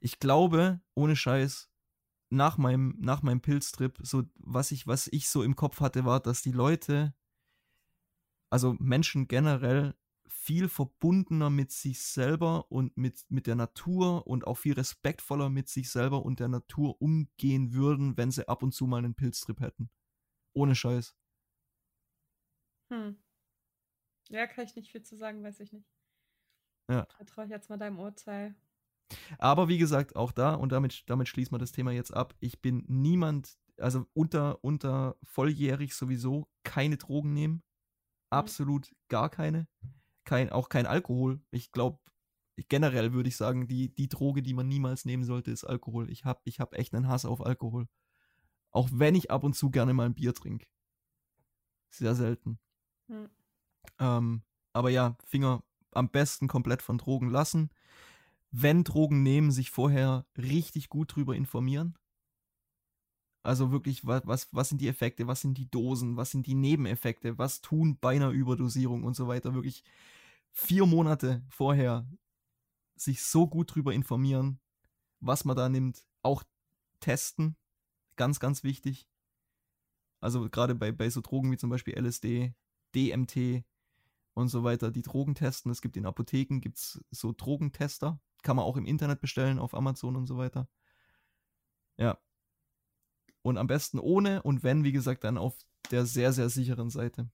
Ich 0.01 0.19
glaube, 0.19 0.81
ohne 0.93 1.15
Scheiß, 1.15 1.69
nach 2.29 2.57
meinem, 2.57 2.97
nach 2.99 3.21
meinem 3.21 3.41
Pilztrip, 3.41 3.97
so 4.01 4.23
was 4.35 4.71
ich, 4.71 4.87
was 4.87 5.07
ich 5.07 5.29
so 5.29 5.43
im 5.43 5.55
Kopf 5.55 5.79
hatte, 5.79 6.03
war, 6.03 6.19
dass 6.19 6.41
die 6.41 6.51
Leute, 6.51 7.15
also 8.49 8.75
Menschen 8.79 9.27
generell, 9.27 9.95
viel 10.27 10.69
verbundener 10.69 11.49
mit 11.49 11.71
sich 11.71 12.01
selber 12.01 12.71
und 12.71 12.95
mit, 12.97 13.25
mit 13.29 13.47
der 13.47 13.55
Natur 13.55 14.25
und 14.27 14.47
auch 14.47 14.55
viel 14.55 14.73
respektvoller 14.73 15.49
mit 15.49 15.69
sich 15.69 15.89
selber 15.89 16.23
und 16.23 16.39
der 16.39 16.47
Natur 16.47 17.01
umgehen 17.01 17.73
würden, 17.73 18.17
wenn 18.17 18.31
sie 18.31 18.47
ab 18.47 18.63
und 18.63 18.73
zu 18.73 18.87
mal 18.87 18.97
einen 18.97 19.15
Pilztrip 19.15 19.59
hätten. 19.59 19.89
Ohne 20.53 20.75
Scheiß. 20.75 21.15
Hm. 22.91 23.17
Ja, 24.29 24.47
kann 24.47 24.65
ich 24.65 24.75
nicht 24.75 24.91
viel 24.91 25.03
zu 25.03 25.15
sagen, 25.15 25.43
weiß 25.43 25.59
ich 25.59 25.71
nicht. 25.73 25.87
Ja. 26.89 27.07
Vertraue 27.15 27.45
ich 27.45 27.51
jetzt 27.51 27.69
mal 27.69 27.77
deinem 27.77 27.99
Urteil. 27.99 28.55
Aber 29.37 29.67
wie 29.67 29.77
gesagt, 29.77 30.15
auch 30.15 30.31
da, 30.31 30.55
und 30.55 30.71
damit, 30.71 31.03
damit 31.07 31.27
schließen 31.27 31.53
wir 31.53 31.59
das 31.59 31.71
Thema 31.71 31.91
jetzt 31.91 32.13
ab, 32.13 32.35
ich 32.39 32.61
bin 32.61 32.83
niemand, 32.87 33.57
also 33.77 34.05
unter, 34.13 34.63
unter 34.63 35.17
volljährig 35.23 35.93
sowieso 35.93 36.47
keine 36.63 36.97
Drogen 36.97 37.33
nehmen. 37.33 37.63
Absolut 38.29 38.95
gar 39.09 39.29
keine. 39.29 39.67
Kein, 40.25 40.49
auch 40.49 40.69
kein 40.69 40.85
Alkohol. 40.85 41.41
Ich 41.51 41.71
glaube, 41.71 41.99
generell 42.69 43.13
würde 43.13 43.29
ich 43.29 43.37
sagen, 43.37 43.67
die, 43.67 43.93
die 43.93 44.07
Droge, 44.07 44.41
die 44.41 44.53
man 44.53 44.67
niemals 44.67 45.05
nehmen 45.05 45.23
sollte, 45.23 45.51
ist 45.51 45.63
Alkohol. 45.63 46.09
Ich 46.09 46.25
habe 46.25 46.41
ich 46.45 46.59
hab 46.59 46.73
echt 46.75 46.93
einen 46.93 47.07
Hass 47.07 47.25
auf 47.25 47.45
Alkohol. 47.45 47.87
Auch 48.71 48.89
wenn 48.91 49.15
ich 49.15 49.31
ab 49.31 49.43
und 49.43 49.53
zu 49.53 49.69
gerne 49.69 49.93
mal 49.93 50.05
ein 50.05 50.15
Bier 50.15 50.33
trinke. 50.33 50.65
Sehr 51.89 52.15
selten. 52.15 52.59
Hm. 53.07 53.29
Ähm, 53.99 54.43
aber 54.71 54.89
ja, 54.89 55.17
Finger 55.25 55.63
am 55.91 56.09
besten 56.09 56.47
komplett 56.47 56.81
von 56.81 56.97
Drogen 56.97 57.29
lassen. 57.29 57.69
Wenn 58.51 58.83
Drogen 58.83 59.23
nehmen, 59.23 59.51
sich 59.51 59.71
vorher 59.71 60.25
richtig 60.37 60.89
gut 60.89 61.15
drüber 61.15 61.35
informieren. 61.35 61.97
Also 63.43 63.71
wirklich, 63.71 64.05
was, 64.07 64.25
was, 64.25 64.47
was 64.53 64.69
sind 64.69 64.79
die 64.79 64.87
Effekte, 64.87 65.27
was 65.27 65.41
sind 65.41 65.57
die 65.57 65.69
Dosen, 65.69 66.15
was 66.15 66.31
sind 66.31 66.47
die 66.47 66.55
Nebeneffekte, 66.55 67.37
was 67.37 67.61
tun 67.61 67.97
bei 67.99 68.15
einer 68.15 68.29
Überdosierung 68.29 69.03
und 69.03 69.15
so 69.15 69.27
weiter. 69.27 69.53
Wirklich 69.53 69.83
vier 70.53 70.85
Monate 70.85 71.43
vorher 71.49 72.07
sich 72.95 73.21
so 73.21 73.47
gut 73.47 73.75
drüber 73.75 73.93
informieren, 73.93 74.59
was 75.19 75.43
man 75.43 75.57
da 75.57 75.67
nimmt. 75.67 76.07
Auch 76.21 76.43
testen, 77.01 77.57
ganz, 78.15 78.39
ganz 78.39 78.63
wichtig. 78.63 79.09
Also 80.21 80.49
gerade 80.49 80.73
bei, 80.73 80.93
bei 80.93 81.09
so 81.09 81.19
Drogen 81.19 81.51
wie 81.51 81.57
zum 81.57 81.69
Beispiel 81.69 81.95
LSD, 81.95 82.53
DMT 82.95 83.65
und 84.35 84.47
so 84.47 84.63
weiter, 84.63 84.89
die 84.89 85.01
Drogen 85.01 85.35
testen. 85.35 85.69
Es 85.69 85.81
gibt 85.81 85.97
in 85.97 86.05
Apotheken, 86.05 86.59
gibt 86.61 86.77
es 86.77 87.03
so 87.11 87.33
Drogentester. 87.33 88.21
Kann 88.41 88.55
man 88.55 88.63
auch 88.63 88.77
im 88.77 88.85
Internet 88.85 89.19
bestellen, 89.19 89.59
auf 89.59 89.73
Amazon 89.73 90.15
und 90.15 90.27
so 90.27 90.37
weiter. 90.37 90.69
Ja. 91.97 92.17
Und 93.43 93.57
am 93.57 93.67
besten 93.67 93.99
ohne 93.99 94.41
und 94.41 94.63
wenn, 94.63 94.83
wie 94.83 94.91
gesagt, 94.91 95.23
dann 95.23 95.37
auf 95.37 95.55
der 95.91 96.05
sehr, 96.05 96.33
sehr 96.33 96.49
sicheren 96.49 96.89
Seite. 96.89 97.29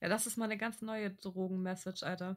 Ja, 0.00 0.08
das 0.08 0.26
ist 0.26 0.36
mal 0.36 0.46
eine 0.46 0.58
ganz 0.58 0.82
neue 0.82 1.10
Drogen-Message, 1.10 2.02
Alter. 2.02 2.36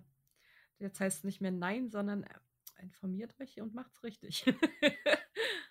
Jetzt 0.78 1.00
heißt 1.00 1.20
es 1.20 1.24
nicht 1.24 1.42
mehr 1.42 1.52
Nein, 1.52 1.90
sondern 1.90 2.24
äh, 2.24 2.40
informiert 2.82 3.34
euch 3.40 3.60
und 3.60 3.74
macht's 3.74 4.04
richtig. 4.04 4.46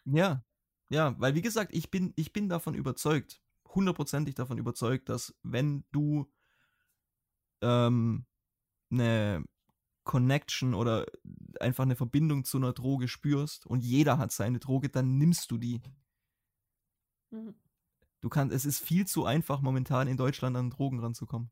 Ja, 0.07 0.45
ja, 0.89 1.17
weil 1.19 1.35
wie 1.35 1.43
gesagt, 1.43 1.75
ich 1.75 1.91
bin, 1.91 2.13
ich 2.15 2.33
bin 2.33 2.49
davon 2.49 2.75
überzeugt, 2.75 3.43
hundertprozentig 3.75 4.37
davon 4.37 4.57
überzeugt, 4.57 5.09
dass 5.09 5.35
wenn 5.43 5.85
du 5.91 6.31
ähm, 7.61 8.25
eine 8.91 9.45
Connection 10.05 10.75
oder 10.75 11.07
einfach 11.59 11.83
eine 11.83 11.97
Verbindung 11.97 12.45
zu 12.45 12.59
einer 12.59 12.73
Droge 12.73 13.09
spürst 13.09 13.67
und 13.67 13.83
jeder 13.83 14.19
hat 14.19 14.31
seine 14.31 14.61
Droge, 14.61 14.89
dann 14.89 15.19
nimmst 15.19 15.51
du 15.51 15.59
die. 15.59 15.81
Mhm. 17.31 17.55
Du 18.21 18.29
kannst, 18.29 18.55
es 18.55 18.65
ist 18.65 18.81
viel 18.81 19.07
zu 19.07 19.25
einfach 19.25 19.61
momentan 19.61 20.09
in 20.09 20.17
Deutschland 20.17 20.57
an 20.57 20.71
Drogen 20.71 21.01
ranzukommen. 21.01 21.51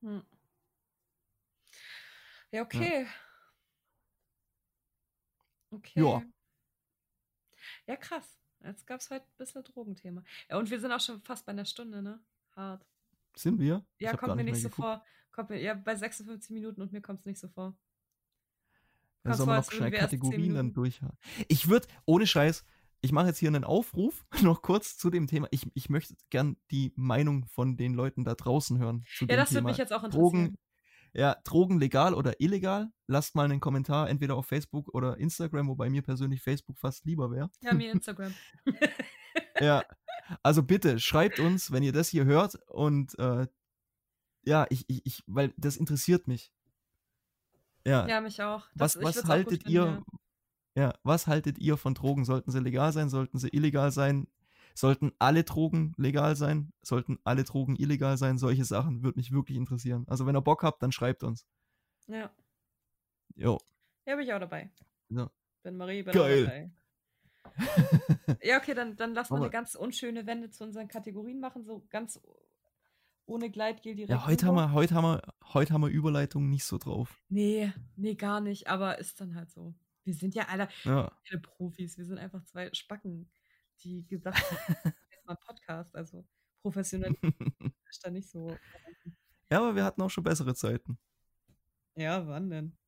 Hm. 0.00 0.22
Ja, 2.50 2.62
okay. 2.62 3.06
Okay. 5.70 6.00
Ja. 6.00 6.22
Ja, 7.86 7.96
krass. 7.96 8.38
Jetzt 8.64 8.86
gab 8.86 9.00
es 9.00 9.10
heute 9.10 9.24
ein 9.24 9.36
bisschen 9.36 9.62
Drogenthema. 9.64 10.24
Ja, 10.48 10.58
und 10.58 10.70
wir 10.70 10.80
sind 10.80 10.90
auch 10.90 11.00
schon 11.00 11.20
fast 11.22 11.44
bei 11.46 11.52
einer 11.52 11.64
Stunde, 11.64 12.02
ne? 12.02 12.20
Hart. 12.52 12.86
Sind 13.36 13.60
wir? 13.60 13.84
Ja, 13.98 14.16
kommt 14.16 14.36
mir 14.36 14.44
nicht 14.44 14.62
so 14.62 14.68
vor. 14.68 15.04
Kommt 15.30 15.50
mir, 15.50 15.60
ja, 15.60 15.74
bei 15.74 15.94
56 15.94 16.50
Minuten 16.50 16.80
und 16.80 16.92
mir 16.92 17.00
kommt 17.00 17.20
es 17.20 17.26
nicht 17.26 17.38
so 17.38 17.48
vor. 17.48 17.76
Dann 19.22 19.34
sollen 19.34 19.48
wir 19.48 19.52
noch 19.52 19.58
als 19.58 19.66
schnell 19.68 19.80
würden 19.80 19.92
wir 19.92 19.98
erst 19.98 20.10
10 20.10 20.20
Kategorien 20.20 20.54
dann 20.54 20.72
durch. 20.72 21.00
Ich 21.48 21.68
würde, 21.68 21.86
ohne 22.06 22.26
Scheiß, 22.26 22.64
ich 23.00 23.12
mache 23.12 23.28
jetzt 23.28 23.38
hier 23.38 23.48
einen 23.48 23.64
Aufruf, 23.64 24.26
noch 24.42 24.62
kurz 24.62 24.96
zu 24.96 25.10
dem 25.10 25.26
Thema. 25.26 25.48
Ich, 25.50 25.66
ich 25.74 25.88
möchte 25.88 26.14
gern 26.30 26.56
die 26.70 26.92
Meinung 26.96 27.46
von 27.46 27.76
den 27.76 27.94
Leuten 27.94 28.24
da 28.24 28.34
draußen 28.34 28.78
hören. 28.78 29.04
Ja, 29.20 29.36
das 29.36 29.52
würde 29.52 29.66
mich 29.66 29.76
jetzt 29.76 29.92
auch 29.92 30.04
interessieren. 30.04 30.54
Drogen, 30.54 30.58
ja, 31.12 31.36
Drogen 31.44 31.78
legal 31.78 32.14
oder 32.14 32.40
illegal? 32.40 32.90
Lasst 33.06 33.34
mal 33.34 33.44
einen 33.44 33.60
Kommentar, 33.60 34.08
entweder 34.08 34.34
auf 34.36 34.46
Facebook 34.46 34.94
oder 34.94 35.16
Instagram, 35.18 35.68
wobei 35.68 35.88
mir 35.90 36.02
persönlich 36.02 36.42
Facebook 36.42 36.78
fast 36.78 37.04
lieber 37.04 37.30
wäre. 37.30 37.50
Ja, 37.62 37.72
mir 37.74 37.90
Instagram. 37.92 38.34
Ja, 39.60 39.84
also 40.42 40.62
bitte 40.62 40.98
schreibt 40.98 41.40
uns, 41.40 41.72
wenn 41.72 41.82
ihr 41.82 41.92
das 41.92 42.08
hier 42.08 42.24
hört 42.24 42.56
und 42.68 43.18
äh, 43.18 43.46
ja, 44.44 44.66
ich, 44.70 44.84
ich, 44.88 45.04
ich, 45.04 45.24
weil 45.26 45.52
das 45.56 45.76
interessiert 45.76 46.26
mich. 46.26 46.52
Ja, 47.86 48.06
ja, 48.06 48.20
mich 48.20 48.42
auch. 48.42 48.66
was, 48.74 48.94
Das, 48.94 49.02
was 49.02 49.16
gut 49.22 49.26
haltet 49.26 49.62
finden, 49.62 49.70
ihr, 49.70 50.02
ja, 50.78 50.94
was 51.02 51.26
haltet 51.26 51.58
ihr 51.58 51.76
von 51.76 51.94
Drogen? 51.94 52.24
Sollten 52.24 52.50
sie 52.52 52.60
legal 52.60 52.92
sein? 52.92 53.08
Sollten 53.08 53.38
sie 53.38 53.48
illegal 53.48 53.90
sein? 53.90 54.28
Sollten 54.74 55.10
alle 55.18 55.42
Drogen 55.42 55.92
legal 55.96 56.36
sein? 56.36 56.72
Sollten 56.82 57.18
alle 57.24 57.42
Drogen 57.42 57.74
illegal 57.74 58.16
sein? 58.16 58.38
Solche 58.38 58.64
Sachen 58.64 59.02
würde 59.02 59.18
mich 59.18 59.32
wirklich 59.32 59.56
interessieren. 59.56 60.04
Also 60.06 60.24
wenn 60.24 60.36
ihr 60.36 60.40
Bock 60.40 60.62
habt, 60.62 60.82
dann 60.82 60.92
schreibt 60.92 61.24
uns. 61.24 61.46
Ja, 62.06 62.16
ja. 62.16 62.30
Jo. 63.34 63.58
ja 64.06 64.14
bin 64.14 64.24
ich 64.24 64.32
auch 64.32 64.38
dabei. 64.38 64.70
So. 65.08 65.28
Bin 65.64 65.76
Marie, 65.76 66.04
bin 66.04 66.12
Geil. 66.14 66.44
auch 66.44 66.48
dabei. 66.48 66.70
Ja, 68.42 68.58
okay, 68.58 68.74
dann, 68.74 68.94
dann 68.96 69.14
lass 69.14 69.30
mal 69.30 69.36
Aber- 69.36 69.46
eine 69.46 69.50
ganz 69.52 69.74
unschöne 69.74 70.26
Wende 70.26 70.50
zu 70.50 70.62
unseren 70.62 70.86
Kategorien 70.86 71.40
machen, 71.40 71.64
so 71.64 71.84
ganz 71.90 72.20
ohne 73.26 73.50
Gleitgel 73.50 73.94
direkt. 73.96 74.10
Ja, 74.10 74.26
heute 74.26 74.46
haben 74.46 74.54
wir, 74.54 74.72
heute 74.72 74.94
haben 74.94 75.04
wir, 75.04 75.22
heute 75.54 75.74
haben 75.74 75.80
wir 75.82 75.88
Überleitungen 75.90 76.48
nicht 76.50 76.64
so 76.64 76.78
drauf. 76.78 77.20
Nee, 77.28 77.72
nee, 77.96 78.14
gar 78.14 78.40
nicht, 78.40 78.68
aber 78.68 78.98
ist 78.98 79.20
dann 79.20 79.34
halt 79.34 79.50
so. 79.50 79.74
Wir 80.08 80.14
sind 80.14 80.34
ja 80.34 80.48
alle 80.48 80.68
Ja. 80.84 81.12
keine 81.28 81.42
Profis, 81.42 81.98
wir 81.98 82.06
sind 82.06 82.16
einfach 82.16 82.42
zwei 82.44 82.72
Spacken, 82.72 83.30
die 83.84 84.06
gesagt 84.06 84.38
haben, 84.40 84.94
mal 85.26 85.36
Podcast, 85.36 85.94
also 85.94 86.26
professionell 86.62 87.14
ist 87.90 88.02
da 88.06 88.10
nicht 88.10 88.30
so. 88.30 88.56
ja, 89.52 89.58
aber 89.58 89.74
wir 89.76 89.84
hatten 89.84 90.00
auch 90.00 90.08
schon 90.08 90.24
bessere 90.24 90.54
Zeiten. 90.54 90.98
Ja, 91.94 92.26
wann 92.26 92.48
denn? 92.48 92.78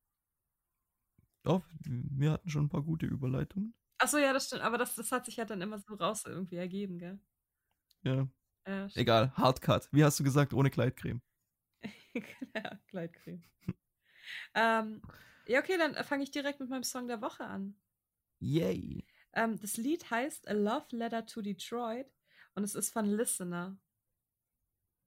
Doch, 1.43 1.63
wir 1.85 2.31
hatten 2.31 2.49
schon 2.49 2.65
ein 2.65 2.69
paar 2.69 2.81
gute 2.81 3.05
Überleitungen. 3.05 3.75
Achso, 3.99 4.17
ja, 4.17 4.33
das 4.33 4.47
stimmt, 4.47 4.63
aber 4.63 4.79
das, 4.79 4.95
das 4.95 5.11
hat 5.11 5.25
sich 5.25 5.35
ja 5.35 5.45
dann 5.45 5.61
immer 5.61 5.77
so 5.77 5.93
raus 5.93 6.23
irgendwie 6.25 6.55
ergeben, 6.55 6.97
gell? 6.97 7.19
Ja, 8.01 8.27
Ja, 8.65 8.87
egal. 8.95 9.31
Hardcut. 9.35 9.89
Wie 9.91 10.03
hast 10.03 10.19
du 10.19 10.23
gesagt, 10.23 10.53
ohne 10.55 10.71
Kleidcreme? 10.71 11.21
ja, 12.55 12.79
Gleitcreme. 12.87 13.43
ähm, 14.55 15.03
ja, 15.47 15.59
okay, 15.59 15.77
dann 15.77 15.95
fange 16.03 16.23
ich 16.23 16.31
direkt 16.31 16.59
mit 16.59 16.69
meinem 16.69 16.83
Song 16.83 17.07
der 17.07 17.21
Woche 17.21 17.43
an. 17.43 17.75
Yay. 18.39 19.05
Ähm, 19.33 19.59
das 19.59 19.77
Lied 19.77 20.09
heißt 20.09 20.47
A 20.47 20.53
Love 20.53 20.87
Letter 20.91 21.25
to 21.25 21.41
Detroit 21.41 22.07
und 22.55 22.63
es 22.63 22.75
ist 22.75 22.91
von 22.91 23.05
Listener. 23.05 23.77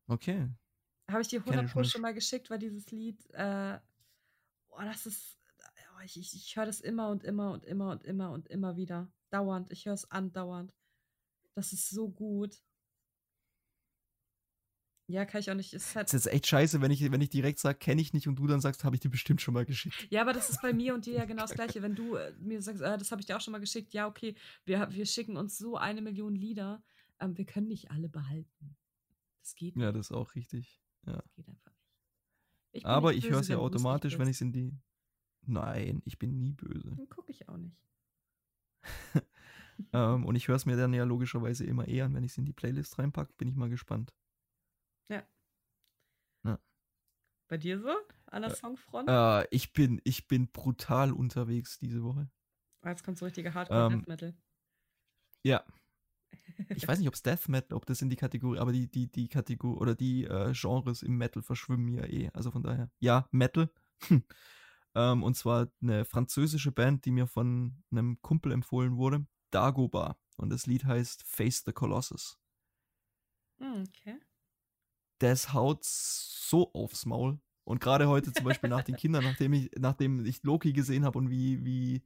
Okay. 0.07 0.49
Habe 1.11 1.23
ich 1.23 1.29
dir 1.29 1.41
Kenn 1.41 1.53
ich 1.53 1.59
100 1.59 1.73
Pro 1.73 1.85
schon 1.85 2.01
mal 2.01 2.15
geschickt, 2.15 2.51
weil 2.51 2.59
dieses 2.59 2.91
Lied, 2.91 3.25
äh, 3.33 3.79
boah, 4.69 4.85
das 4.85 5.07
ist, 5.07 5.39
oh, 5.97 6.01
ich, 6.05 6.19
ich, 6.19 6.35
ich 6.35 6.57
höre 6.57 6.67
das 6.67 6.81
immer 6.81 7.11
und 7.11 7.25
immer 7.25 7.53
und 7.53 7.65
immer 7.65 7.91
und 7.91 8.05
immer 8.05 8.31
und 8.31 8.49
immer 8.49 8.77
wieder. 8.77 9.13
Dauernd. 9.31 9.71
Ich 9.71 9.85
höre 9.87 9.95
es 9.95 10.11
andauernd. 10.11 10.73
Das 11.55 11.73
ist 11.73 11.91
so 11.91 12.09
gut. 12.09 12.63
Ja, 15.07 15.27
kann 15.27 15.41
ich 15.41 15.51
auch 15.51 15.55
nicht. 15.55 15.75
Ist 15.75 15.95
halt, 15.95 16.09
Das 16.09 16.15
ist 16.15 16.25
jetzt 16.25 16.35
echt 16.35 16.47
scheiße, 16.47 16.81
wenn 16.81 16.91
ich, 16.91 17.11
wenn 17.11 17.21
ich 17.21 17.29
direkt 17.29 17.59
sage, 17.59 17.79
kenne 17.79 18.01
ich 18.01 18.15
nicht 18.15 18.27
und 18.27 18.37
du 18.37 18.47
dann 18.47 18.61
sagst, 18.61 18.85
habe 18.85 18.97
ich 18.97 19.01
dir 19.01 19.11
bestimmt 19.11 19.43
schon 19.43 19.53
mal 19.53 19.67
geschickt. 19.67 20.07
ja, 20.11 20.23
aber 20.23 20.33
das 20.33 20.49
ist 20.49 20.63
bei 20.63 20.73
mir 20.73 20.95
und 20.95 21.05
dir 21.05 21.15
ja 21.15 21.25
genau 21.27 21.43
das 21.43 21.53
Gleiche. 21.55 21.83
Wenn 21.83 21.95
du 21.95 22.15
äh, 22.17 22.33
mir 22.41 22.63
sagst, 22.63 22.81
äh, 22.81 22.97
das 22.97 23.11
habe 23.11 23.21
ich 23.21 23.27
dir 23.27 23.37
auch 23.37 23.41
schon 23.41 23.53
mal 23.53 23.59
geschickt, 23.61 23.93
ja, 23.93 24.07
okay, 24.07 24.35
wir, 24.65 24.89
wir 24.91 25.05
schicken 25.07 25.37
uns 25.37 25.59
so 25.59 25.77
eine 25.77 26.01
Million 26.01 26.35
Lieder, 26.35 26.83
ähm, 27.21 27.37
wir 27.37 27.45
können 27.45 27.69
nicht 27.69 27.91
alle 27.91 28.09
behalten. 28.09 28.77
Das 29.41 29.55
geht 29.55 29.77
Ja, 29.77 29.89
nicht. 29.89 29.99
das 29.99 30.07
ist 30.07 30.13
auch 30.17 30.35
richtig. 30.35 30.81
Das 31.03 31.23
geht 31.35 31.47
einfach 31.49 31.71
nicht. 31.71 31.85
Ich 32.73 32.87
Aber 32.87 33.13
nicht 33.13 33.25
ich 33.25 33.31
höre 33.31 33.41
es 33.41 33.49
ja 33.49 33.59
automatisch, 33.59 34.19
wenn 34.19 34.29
ich 34.29 34.37
es 34.37 34.41
in 34.41 34.53
die. 34.53 34.73
Nein, 35.47 36.01
ich 36.07 36.19
bin 36.19 36.39
nie 36.39 36.53
böse. 36.55 36.95
Dann 36.97 37.09
gucke 37.11 37.31
ich 37.31 37.47
auch 37.47 37.59
nicht. 37.59 37.77
ähm, 39.93 40.25
und 40.25 40.35
ich 40.35 40.49
höre 40.49 40.57
es 40.57 40.65
mir 40.65 40.77
dann 40.79 40.95
ja 40.95 41.05
logischerweise 41.05 41.65
immer 41.65 41.87
eher 41.87 42.07
an, 42.07 42.15
wenn 42.15 42.25
ich 42.25 42.33
es 42.33 42.39
in 42.39 42.47
die 42.47 42.55
Playlist 42.55 42.99
reinpacke. 42.99 43.35
Bin 43.37 43.49
ich 43.49 43.55
mal 43.55 43.69
gespannt. 43.69 44.15
Bei 47.49 47.59
dir 47.59 47.79
so? 47.79 47.95
An 48.27 48.43
der 48.43 48.51
Äh, 48.51 48.55
Songfront? 48.57 49.09
Äh, 49.09 49.47
ich, 49.51 49.73
bin, 49.73 50.01
ich 50.05 50.27
bin 50.27 50.49
brutal 50.51 51.13
unterwegs 51.13 51.79
diese 51.79 52.03
Woche. 52.03 52.29
Ah, 52.83 52.91
Jetzt 52.91 53.05
kommt 53.05 53.19
so 53.19 53.25
richtige 53.27 53.55
Hardcore 53.55 53.93
ähm, 53.93 53.99
Death 54.01 54.09
Metal. 54.09 54.35
Ja. 55.45 55.65
Ich 56.77 56.87
weiß 56.89 56.99
nicht, 56.99 57.09
ob 57.09 57.15
es 57.15 57.23
Death 57.23 57.49
Metal, 57.49 57.77
ob 57.77 57.87
das 57.87 58.03
in 58.03 58.11
die 58.11 58.17
Kategorie, 58.17 58.59
aber 58.59 58.73
die, 58.73 58.89
die, 58.91 59.07
die 59.07 59.29
Kategorie 59.29 59.79
oder 59.79 59.95
die 59.95 60.25
äh, 60.25 60.53
Genres 60.53 61.03
im 61.03 61.17
Metal 61.17 61.43
verschwimmen 61.43 61.89
ja 61.89 62.05
eh. 62.07 62.31
Also 62.35 62.51
von 62.51 62.63
daher, 62.63 62.91
ja, 62.99 63.29
Metal. 63.31 63.71
ähm, 64.95 65.23
und 65.23 65.37
zwar 65.37 65.69
eine 65.81 66.05
französische 66.05 66.73
Band, 66.73 67.05
die 67.05 67.13
mir 67.13 67.27
von 67.27 67.83
einem 67.91 68.21
Kumpel 68.21 68.53
empfohlen 68.53 68.97
wurde, 68.97 69.27
Dagobah. 69.51 70.17
Und 70.37 70.51
das 70.51 70.67
Lied 70.67 70.85
heißt 70.85 71.23
Face 71.23 71.63
the 71.65 71.73
Colossus. 71.73 72.39
Hm, 73.59 73.85
okay. 73.89 74.19
Das 75.19 75.53
haut 75.53 75.85
so 75.85 76.73
aufs 76.75 77.07
Maul. 77.07 77.39
Und 77.65 77.81
gerade 77.81 78.09
heute 78.09 78.33
zum 78.33 78.45
Beispiel 78.45 78.69
nach 78.69 78.83
den 78.83 78.97
Kindern, 78.97 79.25
nachdem 79.25 79.53
ich, 79.55 79.71
nachdem 79.79 80.25
ich 80.27 80.43
Loki 80.43 80.73
gesehen 80.73 81.05
habe 81.05 81.19
und 81.19 81.31
wie, 81.31 81.65
wie 81.65 82.03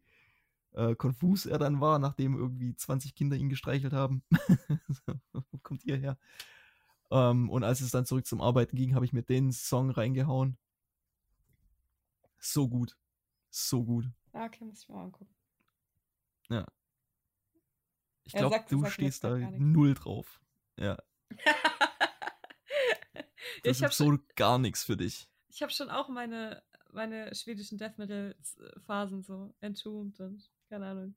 äh, 0.73 0.95
konfus 0.95 1.47
er 1.47 1.59
dann 1.59 1.81
war, 1.81 1.99
nachdem 1.99 2.37
irgendwie 2.37 2.75
20 2.75 3.15
Kinder 3.15 3.37
ihn 3.37 3.49
gestreichelt 3.49 3.93
haben. 3.93 4.23
Wo 5.33 5.59
kommt 5.63 5.85
ihr 5.85 5.97
her? 5.97 6.17
Ähm, 7.11 7.51
und 7.51 7.65
als 7.65 7.81
es 7.81 7.91
dann 7.91 8.07
zurück 8.07 8.27
zum 8.27 8.41
Arbeiten 8.41 8.77
ging, 8.77 8.95
habe 8.95 9.05
ich 9.05 9.13
mir 9.13 9.23
den 9.23 9.51
Song 9.51 9.91
reingehauen. 9.91 10.59
So 12.39 12.69
gut. 12.69 12.97
So 13.51 13.85
gut. 13.85 14.05
Okay, 14.33 14.65
muss 14.65 14.83
ich 14.83 14.89
mal 14.89 15.03
angucken. 15.05 15.35
Ich 18.29 18.35
Er 18.35 18.41
glaube, 18.41 18.63
du 18.69 18.81
mir 18.81 18.91
stehst 18.91 19.25
da 19.25 19.39
nichts. 19.39 19.57
null 19.59 19.95
drauf. 19.95 20.39
Ja. 20.77 20.99
Das 23.63 23.79
ich 23.79 23.83
habe 23.83 23.91
ist 23.91 23.99
so 23.99 24.19
gar 24.37 24.59
nichts 24.59 24.85
für 24.85 24.97
dich. 24.97 25.29
ich 25.49 25.63
hab 25.63 25.73
schon 25.73 25.91
auch 25.91 26.09
meine, 26.09 26.63
meine 26.93 27.35
schwedischen 27.35 27.79
Death 27.79 27.99
Metal 27.99 28.37
Phasen 28.87 29.23
so 29.23 29.55
entombed 29.61 30.21
und 30.21 30.51
keine 30.69 30.87
Ahnung. 30.87 31.17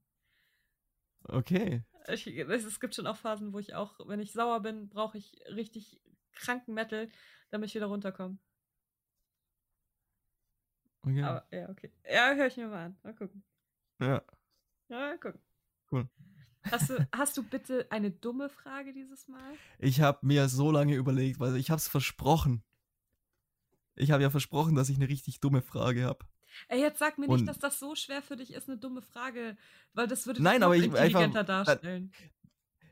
Okay. 1.23 1.83
Ich, 2.07 2.25
es, 2.27 2.65
es 2.65 2.79
gibt 2.79 2.95
schon 2.95 3.07
auch 3.07 3.17
Phasen, 3.17 3.53
wo 3.53 3.59
ich 3.59 3.75
auch, 3.75 3.99
wenn 4.07 4.19
ich 4.19 4.31
sauer 4.33 4.61
bin, 4.61 4.89
brauche 4.89 5.17
ich 5.17 5.39
richtig 5.49 6.01
kranken 6.33 6.73
Metal, 6.73 7.09
damit 7.51 7.69
ich 7.69 7.75
wieder 7.75 7.85
runterkomme. 7.87 8.37
okay. 11.03 11.23
Aber 11.23 11.45
ja, 11.51 11.69
okay. 11.69 11.91
Ja, 12.09 12.33
höre 12.33 12.47
ich 12.47 12.57
mir 12.57 12.67
mal 12.67 12.85
an. 12.85 12.97
Mal 13.03 13.15
gucken. 13.15 13.43
ja. 13.99 14.23
Ja, 14.89 14.97
mal 14.97 15.19
gucken. 15.19 15.41
Cool. 15.91 16.09
Hast 16.69 16.89
du, 16.89 17.07
hast 17.11 17.37
du 17.37 17.43
bitte 17.43 17.87
eine 17.89 18.11
dumme 18.11 18.49
Frage 18.49 18.93
dieses 18.93 19.27
Mal? 19.27 19.53
Ich 19.79 20.01
habe 20.01 20.19
mir 20.25 20.47
so 20.47 20.71
lange 20.71 20.95
überlegt, 20.95 21.39
weil 21.39 21.55
ich 21.55 21.69
habe 21.71 21.79
es 21.79 21.87
versprochen. 21.87 22.63
Ich 23.95 24.11
habe 24.11 24.23
ja 24.23 24.29
versprochen, 24.29 24.75
dass 24.75 24.89
ich 24.89 24.97
eine 24.97 25.09
richtig 25.09 25.39
dumme 25.39 25.61
Frage 25.61 26.05
habe. 26.05 26.25
Ey, 26.67 26.81
jetzt 26.81 26.99
sag 26.99 27.17
mir 27.17 27.27
Und- 27.27 27.37
nicht, 27.37 27.49
dass 27.49 27.59
das 27.59 27.79
so 27.79 27.95
schwer 27.95 28.21
für 28.21 28.35
dich 28.35 28.53
ist, 28.53 28.67
eine 28.67 28.77
dumme 28.77 29.01
Frage, 29.01 29.57
weil 29.93 30.07
das 30.07 30.25
würde 30.25 30.37
dich 30.39 30.43
Nein, 30.43 30.63
aber 30.63 30.75
ich- 30.75 30.83
einfach- 30.85 30.99
intelligenter 30.99 31.43
darstellen. 31.43 32.11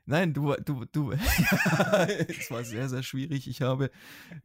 Nein, 0.06 0.34
du, 0.34 0.56
du, 0.66 0.86
du. 0.86 1.12
es 2.28 2.50
war 2.50 2.64
sehr, 2.64 2.90
sehr 2.90 3.04
schwierig. 3.04 3.48
Ich 3.48 3.62
habe 3.62 3.92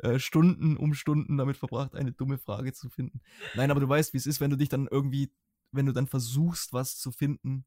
äh, 0.00 0.18
Stunden 0.18 0.76
um 0.76 0.92
Stunden 0.92 1.38
damit 1.38 1.56
verbracht, 1.56 1.94
eine 1.94 2.12
dumme 2.12 2.36
Frage 2.36 2.74
zu 2.74 2.90
finden. 2.90 3.20
Nein, 3.54 3.70
aber 3.70 3.80
du 3.80 3.88
weißt, 3.88 4.12
wie 4.12 4.18
es 4.18 4.26
ist, 4.26 4.40
wenn 4.40 4.50
du 4.50 4.56
dich 4.56 4.68
dann 4.68 4.86
irgendwie, 4.90 5.32
wenn 5.72 5.86
du 5.86 5.92
dann 5.92 6.06
versuchst, 6.06 6.74
was 6.74 6.98
zu 6.98 7.10
finden, 7.12 7.64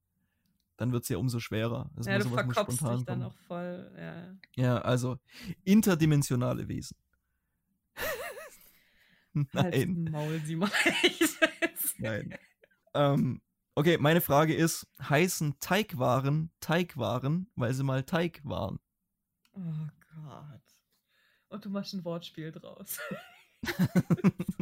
dann 0.78 0.92
wird 0.92 1.04
es 1.04 1.10
ja 1.10 1.18
umso 1.18 1.40
schwerer. 1.40 1.90
Das 1.96 2.06
ja, 2.06 2.20
du 2.20 2.30
verkopfst 2.30 2.78
spontan 2.78 2.98
dich 2.98 3.06
dann 3.06 3.24
auch 3.24 3.36
voll. 3.48 3.92
Ja. 3.98 4.36
Ja, 4.56 4.78
also 4.80 5.18
interdimensionale 5.64 6.68
Wesen. 6.68 6.98
Nein. 9.54 10.10
Maul. 10.12 10.42
Ich 10.46 10.60
weiß. 10.60 11.96
Nein. 11.98 12.38
ähm, 12.94 13.42
okay, 13.76 13.98
meine 13.98 14.22
Frage 14.22 14.56
ist: 14.56 14.88
Heißen 15.02 15.60
Teigwaren 15.60 16.52
Teigwaren, 16.60 17.50
weil 17.56 17.74
sie 17.74 17.84
mal 17.84 18.04
Teig 18.04 18.42
waren? 18.44 18.80
Oh 19.54 19.88
Gott. 20.16 20.62
Und 21.50 21.66
du 21.66 21.70
machst 21.70 21.94
ein 21.94 22.06
Wortspiel 22.06 22.52
draus. 22.52 23.00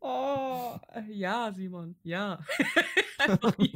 oh, 0.00 0.78
äh, 0.92 1.12
ja, 1.12 1.52
Simon, 1.52 1.96
ja. 2.02 2.38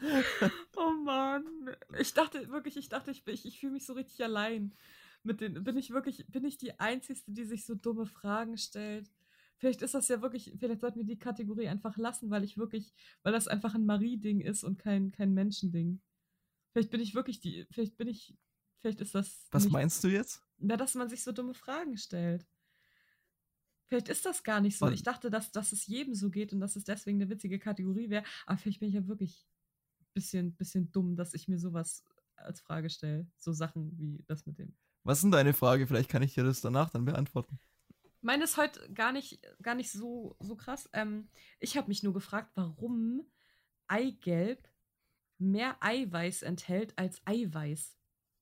Ja. 0.00 0.50
oh 0.76 0.90
Mann. 1.02 1.44
Ich 1.98 2.12
dachte 2.14 2.48
wirklich, 2.50 2.76
ich 2.76 2.88
dachte, 2.88 3.10
ich, 3.10 3.26
ich, 3.26 3.46
ich 3.46 3.60
fühle 3.60 3.72
mich 3.72 3.86
so 3.86 3.94
richtig 3.94 4.22
allein. 4.22 4.74
Mit 5.22 5.40
den, 5.40 5.64
bin 5.64 5.76
ich 5.76 5.90
wirklich, 5.90 6.26
bin 6.28 6.44
ich 6.44 6.58
die 6.58 6.78
Einzige, 6.78 7.20
die 7.26 7.44
sich 7.44 7.64
so 7.64 7.74
dumme 7.74 8.06
Fragen 8.06 8.58
stellt? 8.58 9.10
Vielleicht 9.58 9.82
ist 9.82 9.94
das 9.94 10.08
ja 10.08 10.20
wirklich, 10.20 10.54
vielleicht 10.58 10.80
sollten 10.82 10.98
wir 10.98 11.06
die 11.06 11.18
Kategorie 11.18 11.68
einfach 11.68 11.96
lassen, 11.96 12.30
weil 12.30 12.44
ich 12.44 12.58
wirklich, 12.58 12.92
weil 13.22 13.32
das 13.32 13.48
einfach 13.48 13.74
ein 13.74 13.86
Marie-Ding 13.86 14.40
ist 14.40 14.62
und 14.62 14.78
kein, 14.78 15.10
kein 15.12 15.32
Menschending. 15.32 16.00
Vielleicht 16.72 16.90
bin 16.90 17.00
ich 17.00 17.14
wirklich 17.14 17.40
die, 17.40 17.66
vielleicht 17.70 17.96
bin 17.96 18.06
ich, 18.06 18.36
vielleicht 18.82 19.00
ist 19.00 19.14
das. 19.14 19.48
Was 19.50 19.68
meinst 19.70 20.04
du 20.04 20.08
jetzt? 20.08 20.45
Na, 20.58 20.76
dass 20.76 20.94
man 20.94 21.08
sich 21.08 21.22
so 21.22 21.32
dumme 21.32 21.54
Fragen 21.54 21.96
stellt. 21.96 22.46
Vielleicht 23.88 24.08
ist 24.08 24.26
das 24.26 24.42
gar 24.42 24.60
nicht 24.60 24.78
so. 24.78 24.88
Ich 24.88 25.02
dachte, 25.04 25.30
dass, 25.30 25.52
dass 25.52 25.72
es 25.72 25.86
jedem 25.86 26.14
so 26.14 26.30
geht 26.30 26.52
und 26.52 26.60
dass 26.60 26.74
es 26.74 26.84
deswegen 26.84 27.20
eine 27.20 27.30
witzige 27.30 27.58
Kategorie 27.58 28.10
wäre. 28.10 28.24
Aber 28.46 28.58
vielleicht 28.58 28.80
bin 28.80 28.88
ich 28.88 28.94
ja 28.94 29.06
wirklich 29.06 29.46
ein 30.00 30.06
bisschen, 30.12 30.56
bisschen 30.56 30.90
dumm, 30.90 31.16
dass 31.16 31.34
ich 31.34 31.46
mir 31.46 31.58
sowas 31.58 32.04
als 32.34 32.60
Frage 32.60 32.90
stelle. 32.90 33.28
So 33.36 33.52
Sachen 33.52 33.96
wie 33.98 34.24
das 34.26 34.44
mit 34.46 34.58
dem. 34.58 34.74
Was 35.04 35.18
ist 35.18 35.22
denn 35.22 35.30
deine 35.30 35.54
Frage? 35.54 35.86
Vielleicht 35.86 36.10
kann 36.10 36.22
ich 36.22 36.34
dir 36.34 36.42
das 36.42 36.60
danach 36.60 36.90
dann 36.90 37.04
beantworten. 37.04 37.60
Meine 38.22 38.42
ist 38.42 38.56
heute 38.56 38.92
gar 38.92 39.12
nicht, 39.12 39.40
gar 39.62 39.76
nicht 39.76 39.92
so, 39.92 40.36
so 40.40 40.56
krass. 40.56 40.88
Ähm, 40.92 41.28
ich 41.60 41.76
habe 41.76 41.86
mich 41.86 42.02
nur 42.02 42.12
gefragt, 42.12 42.50
warum 42.56 43.24
Eigelb 43.86 44.68
mehr 45.38 45.76
Eiweiß 45.80 46.42
enthält 46.42 46.98
als 46.98 47.20
Eiweiß. 47.24 47.95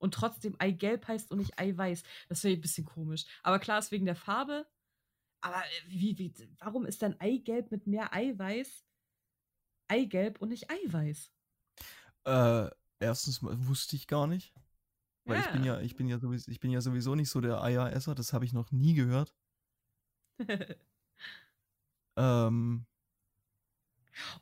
Und 0.05 0.13
trotzdem 0.13 0.55
Eigelb 0.59 1.09
heißt 1.09 1.31
und 1.31 1.39
nicht 1.39 1.59
Eiweiß. 1.59 2.03
Das 2.29 2.45
wäre 2.45 2.55
ein 2.55 2.61
bisschen 2.61 2.85
komisch. 2.85 3.25
Aber 3.43 3.59
klar 3.59 3.79
ist 3.79 3.91
wegen 3.91 4.05
der 4.05 4.15
Farbe. 4.17 4.67
Aber 5.41 5.57
äh, 5.65 5.89
wie, 5.89 6.19
wie, 6.19 6.35
warum 6.59 6.85
ist 6.85 7.01
denn 7.01 7.19
Eigelb 7.21 7.71
mit 7.71 7.87
mehr 7.87 8.13
Eiweiß 8.13 8.85
Eigelb 9.89 10.43
und 10.43 10.51
nicht 10.51 10.71
Eiweiß? 10.71 11.31
Äh, 12.27 12.71
erstens 13.01 13.41
mal 13.41 13.55
wusste 13.67 13.97
ich 13.97 14.07
gar 14.07 14.27
nicht. 14.27 14.53
Weil 15.25 15.41
ich 15.41 15.49
bin 15.53 15.65
Ja. 15.65 15.77
ja, 15.77 15.81
ich 15.81 15.97
bin 15.97 16.07
ja 16.07 16.19
sowieso, 16.19 16.51
ich 16.51 16.61
bin 16.61 16.71
ja 16.71 16.83
sowieso 16.83 17.15
nicht 17.15 17.31
so 17.31 17.41
der 17.41 17.63
Eieresser, 17.63 18.15
das 18.15 18.35
habe 18.35 18.45
ich 18.45 18.53
noch 18.53 18.71
nie 18.73 18.93
gehört. 18.95 19.35
Ähm, 22.17 22.87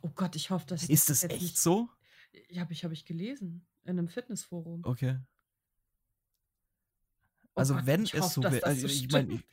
oh 0.01 0.09
Gott, 0.09 0.35
ich 0.35 0.51
hoffe, 0.51 0.67
dass 0.67 0.87
ist 0.87 1.09
das 1.09 1.23
echt 1.23 1.41
nicht- 1.41 1.57
so? 1.57 1.89
Ja, 2.49 2.61
habe 2.61 2.73
ich, 2.73 2.83
hab 2.83 2.91
ich 2.91 3.05
gelesen. 3.05 3.65
In 3.83 3.97
einem 3.97 4.07
Fitnessforum. 4.07 4.81
Okay. 4.85 5.19
Oh 7.55 7.61
Also 7.61 7.75
Gott, 7.75 7.85
wenn 7.85 8.03
es 8.03 8.13
hoffe, 8.19 8.33
so 8.35 8.43
wäre, 8.51 8.65
also 8.65 8.87
so 8.87 8.93
ich 8.93 9.09
meine, 9.11 9.31
ich, 9.31 9.43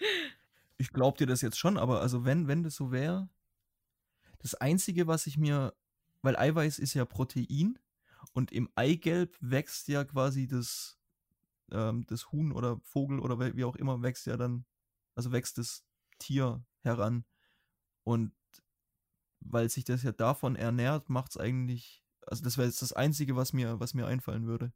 ich 0.78 0.92
glaube 0.92 1.18
dir 1.18 1.26
das 1.26 1.42
jetzt 1.42 1.59
schon, 1.59 1.76
aber 1.78 2.01
also 2.01 2.24
wenn, 2.24 2.48
wenn 2.48 2.62
das 2.62 2.74
so 2.76 2.90
wäre, 2.90 3.28
das 4.38 4.55
Einzige, 4.55 5.07
was 5.07 5.26
ich 5.26 5.36
mir, 5.36 5.74
weil 6.22 6.36
Eiweiß 6.36 6.78
ist 6.78 6.94
ja 6.94 7.05
Protein 7.05 7.78
und 8.32 8.53
im 8.53 8.68
Eigelb 8.74 9.36
wächst 9.40 9.88
ja 9.88 10.05
quasi 10.05 10.46
das, 10.46 10.98
ähm, 11.72 12.07
das 12.07 12.32
Huhn 12.32 12.53
oder 12.53 12.80
Vogel 12.82 13.20
oder 13.20 13.38
wie 13.40 13.57
wie 13.57 13.64
auch 13.64 13.76
immer 13.76 14.03
wächst 14.03 14.26
ja 14.26 14.36
dann, 14.36 14.66
also 15.14 15.32
wächst 15.32 15.59
das 15.59 15.84
Tier 16.18 16.64
heran 16.82 17.24
und 18.05 18.32
weil 19.40 19.68
sich 19.70 19.84
das 19.84 20.03
ja 20.03 20.12
davon 20.12 20.57
ernährt, 20.57 21.09
macht 21.09 21.30
es 21.32 21.36
eigentlich, 21.36 22.05
also 22.26 22.42
das 22.44 22.57
wäre 22.59 22.68
jetzt 22.68 22.82
das 22.82 22.92
Einzige, 22.92 23.36
was 23.36 23.53
mir, 23.53 23.80
was 23.80 23.94
mir 23.94 24.07
einfallen 24.07 24.46
würde. 24.46 24.72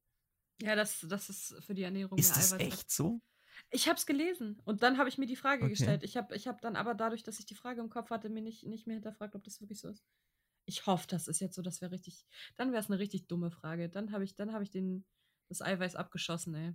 Ja, 0.63 0.75
das, 0.77 1.01
das 1.09 1.29
ist 1.29 1.55
für 1.65 1.75
die 1.75 1.83
Ernährung 1.83 2.19
Ist 2.19 2.31
mehr 2.31 2.39
das 2.39 2.53
Eiweiß. 2.55 2.73
echt 2.73 2.91
so? 2.91 3.21
Ich 3.71 3.89
habe 3.89 3.97
es 3.97 4.07
gelesen 4.07 4.61
und 4.65 4.83
dann 4.83 4.99
habe 4.99 5.09
ich 5.09 5.19
mir 5.19 5.27
die 5.27 5.37
Frage 5.37 5.63
Okay. 5.63 5.71
gestellt. 5.71 6.03
Ich 6.03 6.17
habe 6.17 6.35
ich 6.35 6.47
hab 6.47 6.61
dann 6.61 6.77
aber 6.77 6.95
dadurch, 6.95 7.23
dass 7.23 7.39
ich 7.39 7.47
die 7.47 7.55
Frage 7.55 7.81
im 7.81 7.91
Kopf 7.91 8.11
hatte, 8.11 8.29
mir 8.29 8.43
nicht, 8.43 8.65
nicht 8.65 8.87
mehr 8.87 8.95
hinterfragt, 8.95 9.35
ob 9.35 9.45
das 9.45 9.61
wirklich 9.61 9.81
so 9.81 9.89
ist. 9.89 10.05
Ich 10.67 10.87
hoffe, 10.87 11.07
das 11.09 11.29
ist 11.29 11.41
jetzt 11.41 11.55
so, 11.57 11.63
das 11.63 11.81
wäre 11.81 11.93
richtig. 11.93 12.27
Dann 12.57 12.73
wäre 12.73 12.81
es 12.83 12.89
eine 12.91 12.99
richtig 12.99 13.27
dumme 13.27 13.51
Frage. 13.51 13.89
Dann 13.89 14.13
habe 14.13 14.25
ich, 14.25 14.35
dann 14.37 14.53
habe 14.53 14.65
ich 14.65 14.71
den, 14.71 15.05
das 15.49 15.61
Eiweiß 15.61 15.95
abgeschossen, 15.97 16.55
ey. 16.55 16.75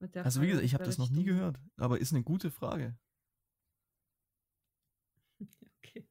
Mit 0.00 0.14
der 0.14 0.24
Also 0.24 0.40
wie 0.40 0.46
Frage, 0.46 0.50
gesagt, 0.50 0.64
ich 0.66 0.74
habe 0.74 0.84
das 0.84 0.98
noch 0.98 1.10
nie 1.10 1.24
dumm. 1.24 1.24
gehört, 1.24 1.58
aber 1.76 1.98
ist 2.00 2.12
eine 2.12 2.22
gute 2.24 2.50
Frage. 2.50 2.98
Okay. 5.84 6.06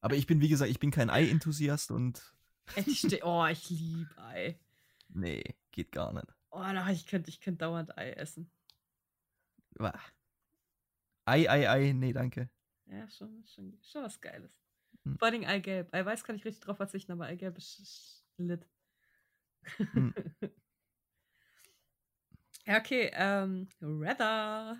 Aber 0.00 0.16
ich 0.16 0.26
bin, 0.26 0.40
wie 0.40 0.48
gesagt, 0.48 0.70
ich 0.70 0.78
bin 0.78 0.90
kein 0.90 1.10
Ei-Enthusiast 1.10 1.90
und 1.90 2.34
oh, 3.22 3.46
ich 3.46 3.70
liebe 3.70 4.16
Ei. 4.18 4.58
Nee, 5.14 5.42
geht 5.70 5.92
gar 5.92 6.12
nicht. 6.12 6.26
Oh, 6.50 6.60
na, 6.60 6.90
ich 6.90 7.06
könnte 7.06 7.30
ich 7.30 7.40
könnt 7.40 7.62
dauernd 7.62 7.96
Ei 7.96 8.12
essen. 8.12 8.50
Wah. 9.76 9.98
Ei, 11.24 11.48
Ei, 11.48 11.68
Ei, 11.68 11.92
nee, 11.92 12.12
danke. 12.12 12.50
Ja, 12.86 13.08
schon, 13.08 13.44
schon, 13.46 13.78
schon 13.82 14.02
was 14.04 14.20
Geiles. 14.20 14.60
Hm. 15.04 15.18
Vor 15.18 15.28
allem 15.28 15.44
Eigelb. 15.44 15.92
Eiweiß 15.92 16.24
kann 16.24 16.36
ich 16.36 16.44
richtig 16.44 16.64
drauf 16.64 16.76
verzichten, 16.76 17.12
aber 17.12 17.26
Eigelb 17.26 17.56
ist, 17.58 17.78
ist 17.80 18.24
lit. 18.36 18.68
Hm. 19.76 20.14
ja, 22.66 22.78
okay. 22.78 23.10
Ähm, 23.14 23.68
Rather. 23.80 24.76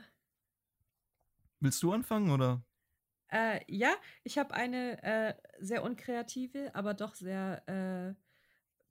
Willst 1.61 1.83
du 1.83 1.93
anfangen 1.93 2.31
oder? 2.31 2.63
Äh, 3.29 3.61
ja, 3.67 3.95
ich 4.23 4.39
habe 4.39 4.55
eine 4.55 5.03
äh, 5.03 5.35
sehr 5.59 5.83
unkreative, 5.83 6.75
aber 6.75 6.95
doch 6.95 7.15
sehr 7.15 7.67
äh, 7.67 8.15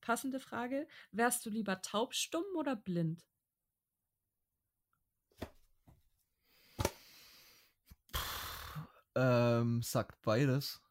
passende 0.04 0.39
Frage. 0.39 0.86
Wärst 1.12 1.45
du 1.45 1.49
lieber 1.49 1.82
taubstumm 1.82 2.43
oder 2.56 2.76
blind? 2.76 3.26
Ähm, 9.16 9.82
sagt 9.82 10.22
beides. 10.22 10.82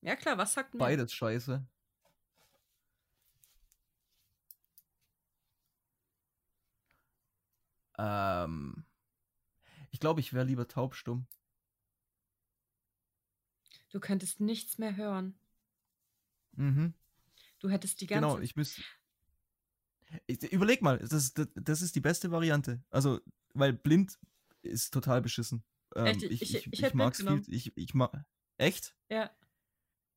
Ja, 0.00 0.16
klar, 0.16 0.38
was 0.38 0.54
sagt 0.54 0.74
mir? 0.74 0.78
Beides 0.78 1.12
scheiße. 1.12 1.64
Ähm, 7.98 8.84
ich 9.90 10.00
glaube, 10.00 10.20
ich 10.20 10.32
wäre 10.32 10.44
lieber 10.44 10.66
taubstumm. 10.66 11.26
Du 13.90 14.00
könntest 14.00 14.40
nichts 14.40 14.78
mehr 14.78 14.96
hören. 14.96 15.34
Mhm. 16.56 16.94
Du 17.62 17.70
hättest 17.70 18.00
die 18.00 18.06
ganze 18.06 18.26
Genau, 18.28 18.38
ich 18.40 18.56
müsste. 18.56 18.82
Ich, 20.26 20.42
überleg 20.52 20.82
mal, 20.82 20.98
das, 20.98 21.32
das, 21.32 21.48
das 21.54 21.80
ist 21.80 21.94
die 21.94 22.00
beste 22.00 22.30
Variante. 22.30 22.82
Also, 22.90 23.20
weil 23.54 23.72
blind 23.72 24.18
ist 24.62 24.92
total 24.92 25.22
beschissen. 25.22 25.62
Ähm, 25.96 26.06
Echt? 26.06 26.22
ich, 26.24 26.42
Ich- 26.42 26.54
ich, 26.54 26.66
ich 26.72 26.82
ich, 26.82 26.94
mag's 26.94 27.22
viel. 27.22 27.42
Ich, 27.46 27.76
ich 27.76 27.94
mag. 27.94 28.24
Echt? 28.58 28.94
Ja. 29.10 29.30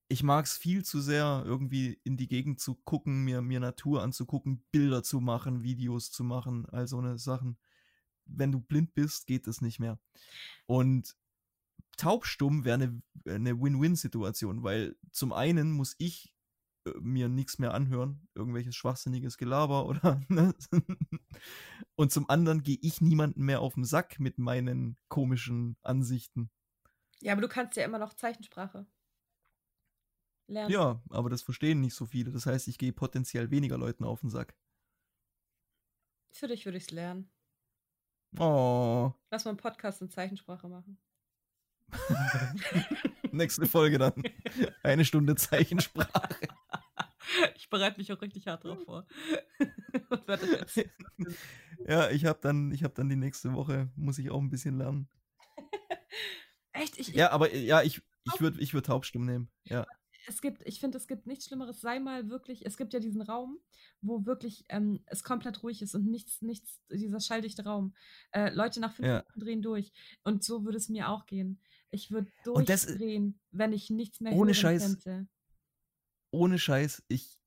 Ich 0.07 0.21
mag's 0.21 0.57
viel 0.57 0.83
zu 0.83 1.01
sehr, 1.01 1.43
irgendwie 1.45 1.99
in 2.03 2.17
die 2.17 2.27
Gegend 2.27 2.59
zu 2.59 2.75
gucken, 2.75 3.23
mir, 3.23 3.41
mir 3.41 3.59
Natur 3.59 4.03
anzugucken, 4.03 4.63
Bilder 4.71 5.01
zu 5.01 5.19
machen, 5.19 5.63
Videos 5.63 6.11
zu 6.11 6.23
machen, 6.23 6.65
all 6.67 6.87
so 6.87 6.99
eine 6.99 7.17
Sachen. 7.17 7.57
Wenn 8.25 8.51
du 8.51 8.59
blind 8.59 8.93
bist, 8.93 9.25
geht 9.27 9.47
das 9.47 9.61
nicht 9.61 9.79
mehr. 9.79 9.99
Und 10.67 11.15
taubstumm 11.97 12.65
wäre 12.65 12.75
eine, 12.75 13.01
eine 13.25 13.59
Win-Win-Situation, 13.59 14.63
weil 14.63 14.95
zum 15.11 15.31
einen 15.33 15.71
muss 15.71 15.95
ich 15.97 16.27
äh, 16.27 16.34
mir 16.99 17.29
nichts 17.29 17.59
mehr 17.59 17.73
anhören, 17.73 18.27
irgendwelches 18.35 18.75
schwachsinniges 18.75 19.37
Gelaber 19.37 19.85
oder 19.85 20.21
ne? 20.29 20.53
und 21.95 22.11
zum 22.11 22.29
anderen 22.29 22.63
gehe 22.63 22.77
ich 22.81 23.01
niemanden 23.01 23.43
mehr 23.43 23.61
auf 23.61 23.73
den 23.75 23.85
Sack 23.85 24.19
mit 24.19 24.37
meinen 24.37 24.97
komischen 25.07 25.77
Ansichten. 25.81 26.49
Ja, 27.21 27.33
aber 27.33 27.41
du 27.41 27.47
kannst 27.47 27.77
ja 27.77 27.85
immer 27.85 27.99
noch 27.99 28.13
Zeichensprache 28.13 28.85
lernen. 30.47 30.71
Ja, 30.71 31.01
aber 31.09 31.29
das 31.29 31.41
verstehen 31.41 31.81
nicht 31.81 31.95
so 31.95 32.05
viele. 32.05 32.31
Das 32.31 32.45
heißt, 32.45 32.67
ich 32.67 32.77
gehe 32.77 32.93
potenziell 32.93 33.51
weniger 33.51 33.77
Leuten 33.77 34.03
auf 34.03 34.21
den 34.21 34.29
Sack. 34.29 34.55
Für 36.31 36.47
dich 36.47 36.65
würde 36.65 36.77
ich 36.77 36.85
es 36.85 36.91
lernen. 36.91 37.31
Oh, 38.37 39.13
Lass 39.31 39.45
mal 39.45 39.51
einen 39.51 39.57
Podcast 39.57 40.01
in 40.01 40.09
Zeichensprache 40.09 40.67
machen. 40.67 40.99
nächste 43.31 43.65
Folge 43.65 43.97
dann. 43.97 44.23
Eine 44.83 45.05
Stunde 45.05 45.35
Zeichensprache. 45.35 46.47
ich 47.55 47.69
bereite 47.69 47.97
mich 47.99 48.11
auch 48.13 48.21
richtig 48.21 48.47
hart 48.47 48.63
drauf 48.63 48.83
vor. 48.85 49.07
Das 50.27 50.41
jetzt. 50.75 50.89
Ja, 51.87 52.09
ich 52.09 52.25
habe 52.25 52.39
dann, 52.41 52.71
ich 52.71 52.83
habe 52.83 52.93
dann 52.93 53.09
die 53.09 53.15
nächste 53.15 53.53
Woche, 53.53 53.89
muss 53.95 54.17
ich 54.19 54.29
auch 54.29 54.39
ein 54.41 54.49
bisschen 54.49 54.77
lernen. 54.77 55.07
Echt? 56.73 56.97
Ich, 56.99 57.07
Ja, 57.09 57.31
aber 57.31 57.51
äh, 57.53 57.63
ja, 57.65 57.81
ich, 57.81 58.01
ich 58.33 58.41
würde 58.41 58.59
ich 58.61 58.73
würd 58.73 58.85
taubstumm 58.87 59.25
nehmen. 59.25 59.49
Ja. 59.65 59.85
es 60.27 60.41
gibt, 60.41 60.61
ich 60.67 60.79
finde, 60.79 60.97
es 60.97 61.07
gibt 61.07 61.25
nichts 61.27 61.45
Schlimmeres. 61.45 61.79
Sei 61.81 61.99
mal 61.99 62.29
wirklich, 62.29 62.65
es 62.65 62.75
gibt 62.77 62.93
ja 62.93 62.99
diesen 62.99 63.21
Raum, 63.21 63.59
wo 64.01 64.25
wirklich 64.25 64.65
ähm, 64.69 65.01
es 65.05 65.23
komplett 65.23 65.63
ruhig 65.63 65.81
ist 65.81 65.95
und 65.95 66.05
nichts, 66.05 66.41
nichts, 66.41 66.81
dieser 66.91 67.19
schalldichte 67.21 67.63
Raum. 67.63 67.95
Äh, 68.31 68.49
Leute 68.53 68.79
nach 68.81 68.93
fünf 68.93 69.07
Ja. 69.07 69.13
Minuten 69.19 69.39
drehen 69.39 69.61
durch. 69.61 69.91
Und 70.23 70.43
so 70.43 70.65
würde 70.65 70.77
es 70.77 70.89
mir 70.89 71.09
auch 71.09 71.25
gehen. 71.25 71.61
Ich 71.91 72.11
würde 72.11 72.29
das- 72.43 72.85
durchdrehen, 72.85 73.39
wenn 73.51 73.71
ich 73.71 73.89
nichts 73.89 74.19
mehr 74.19 74.33
Ohne 74.33 74.53
Scheiß. 74.53 74.83
könnte. 75.01 75.27
Ohne 76.35 76.59
Scheiß, 76.59 77.03
ich. 77.07 77.39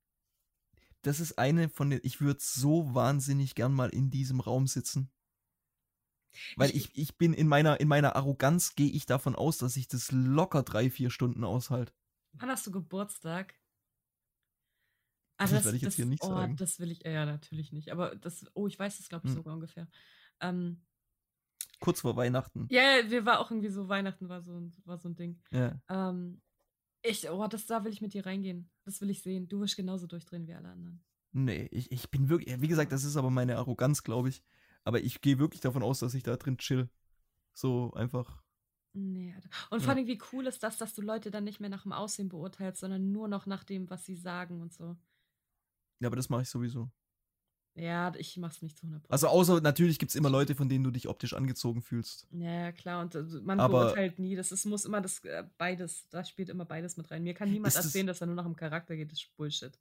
Das 1.03 1.20
ist 1.20 1.39
eine 1.39 1.68
von 1.68 1.91
den. 1.91 2.01
Ich 2.03 2.20
würde 2.20 2.41
so 2.43 2.95
wahnsinnig 2.95 3.55
gern 3.55 3.72
mal 3.72 3.91
in 3.91 4.11
diesem 4.11 4.41
Raum 4.41 4.66
sitzen. 4.66 5.11
Weil 6.57 6.70
Ich- 6.70 6.91
ich, 6.91 6.99
ich 6.99 7.18
bin 7.18 7.32
in 7.32 7.49
meiner, 7.49 7.80
in 7.80 7.89
meiner 7.89 8.16
Arroganz 8.16 8.74
gehe 8.74 8.91
ich 8.91 9.07
davon 9.07 9.34
aus, 9.36 9.59
dass 9.59 9.76
ich 9.76 9.89
das 9.89 10.11
locker 10.12 10.62
drei, 10.62 10.91
vier 10.91 11.11
Stunden 11.11 11.45
aushalte. 11.45 11.93
Wann 12.32 12.51
hast 12.51 12.66
du 12.66 12.70
Geburtstag? 12.70 13.55
Ah, 15.41 15.47
Das 15.47 15.64
werde 15.64 15.76
ich 15.76 15.82
jetzt 15.82 15.95
hier 15.95 16.07
nicht 16.07 16.22
oh, 16.24 16.28
sagen. 16.28 16.57
Das 16.57 16.78
will 16.80 16.91
ich, 16.91 17.05
ja, 17.05 17.24
natürlich 17.24 17.72
nicht. 17.72 17.91
Aber 17.93 18.14
das, 18.16 18.45
oh, 18.55 18.66
ich 18.66 18.78
weiß 18.78 18.99
es, 18.99 19.09
glaube 19.09 19.26
ich, 19.26 19.30
Hm. 19.30 19.36
sogar 19.36 19.55
ungefähr. 19.55 19.89
Ähm, 20.41 20.84
Kurz 21.80 22.01
vor 22.01 22.16
Weihnachten. 22.16 22.66
ja, 22.70 22.99
ja, 22.99 23.11
wir 23.11 23.24
war 23.24 23.39
auch 23.39 23.51
irgendwie 23.53 23.68
so, 23.70 23.89
Weihnachten 23.89 24.28
war 24.28 24.43
so, 24.43 24.59
ein- 24.59 24.74
war 24.84 24.99
so 24.99 25.09
ein 25.09 25.14
Ding. 25.16 25.41
Ja. 25.53 25.80
Ähm, 25.89 26.43
ich, 27.09 27.28
oh, 27.30 27.46
das, 27.48 27.66
da 27.66 27.84
will 27.84 27.92
ich 27.92 28.00
mit 28.00 28.14
dir 28.14 28.24
reingehen. 28.26 28.70
Das 28.84 29.00
will 29.00 29.11
ich 29.11 29.22
sehen. 29.22 29.48
Du 29.48 29.61
wirst 29.61 29.76
genauso 29.76 30.06
durchdrehen 30.06 30.46
wie 30.46 30.54
alle 30.54 30.68
anderen. 30.68 31.02
Nee, 31.32 31.68
ich, 31.70 31.92
ich 31.92 32.11
bin 32.11 32.28
wirklich. 32.28 32.61
Wie 32.61 32.68
gesagt, 32.68 32.92
das 32.92 33.04
ist 33.04 33.16
aber 33.16 33.30
meine 33.30 33.56
Arroganz, 33.59 34.02
glaube 34.02 34.28
ich. 34.30 34.42
Aber 34.84 35.00
ich 35.00 35.20
gehe 35.20 35.38
wirklich 35.38 35.61
davon 35.61 35.82
aus, 35.82 35.98
dass 35.98 36.14
ich 36.14 36.22
da 36.22 36.36
drin 36.36 36.56
chill. 36.59 36.88
So 37.52 37.92
einfach. 37.94 38.42
Nee, 38.94 39.32
Alter. 39.34 39.48
Und 39.70 39.80
Ja. 39.80 39.84
vor 39.84 39.94
allem, 39.94 40.06
wie 40.06 40.18
cool 40.32 40.46
ist 40.46 40.62
das, 40.62 40.78
dass 40.78 40.94
du 40.94 41.02
Leute 41.02 41.30
dann 41.30 41.44
nicht 41.44 41.61
mehr 41.61 41.68
nach 41.68 41.82
dem 41.82 41.92
Aussehen 41.92 42.28
beurteilst, 42.28 42.80
sondern 42.80 43.12
nur 43.12 43.28
noch 43.28 43.46
nach 43.46 43.64
dem, 43.64 43.90
was 43.90 44.04
sie 44.04 44.16
sagen 44.16 44.62
und 44.62 44.72
so. 44.72 44.96
Ja, 46.00 46.06
aber 46.09 46.16
das 46.16 46.28
mache 46.30 46.42
ich 46.42 46.48
sowieso. 46.48 46.90
Ja, 47.78 48.12
ich 48.16 48.36
mach's 48.38 48.60
nicht 48.60 48.76
zu 48.76 48.86
100%. 48.86 49.02
Also 49.08 49.28
außer 49.28 49.60
natürlich 49.60 49.98
gibt 49.98 50.10
es 50.10 50.16
immer 50.16 50.30
Leute, 50.30 50.54
von 50.54 50.68
denen 50.68 50.84
du 50.84 50.90
dich 50.90 51.08
optisch 51.08 51.34
angezogen 51.34 51.80
fühlst. 51.82 52.26
Ja, 52.32 52.72
klar. 52.72 53.00
Und 53.02 53.14
äh, 53.14 53.22
man 53.42 53.60
Aber- 53.60 53.84
beurteilt 53.84 54.18
nie. 54.18 54.34
Das 54.36 54.50
ist, 54.52 54.64
muss 54.66 54.84
immer 54.84 55.00
das 55.00 55.20
äh, 55.24 55.44
beides, 55.58 56.08
da 56.10 56.24
spielt 56.24 56.48
immer 56.48 56.64
beides 56.64 56.96
mit 56.96 57.10
rein. 57.10 57.22
Mir 57.22 57.34
kann 57.34 57.50
niemand 57.50 57.74
erzählen, 57.74 58.06
dass 58.06 58.20
er 58.20 58.26
nur 58.26 58.36
nach 58.36 58.44
dem 58.44 58.56
Charakter 58.56 58.96
geht. 58.96 59.12
Das 59.12 59.20
ist 59.20 59.36
Bullshit. 59.36 59.78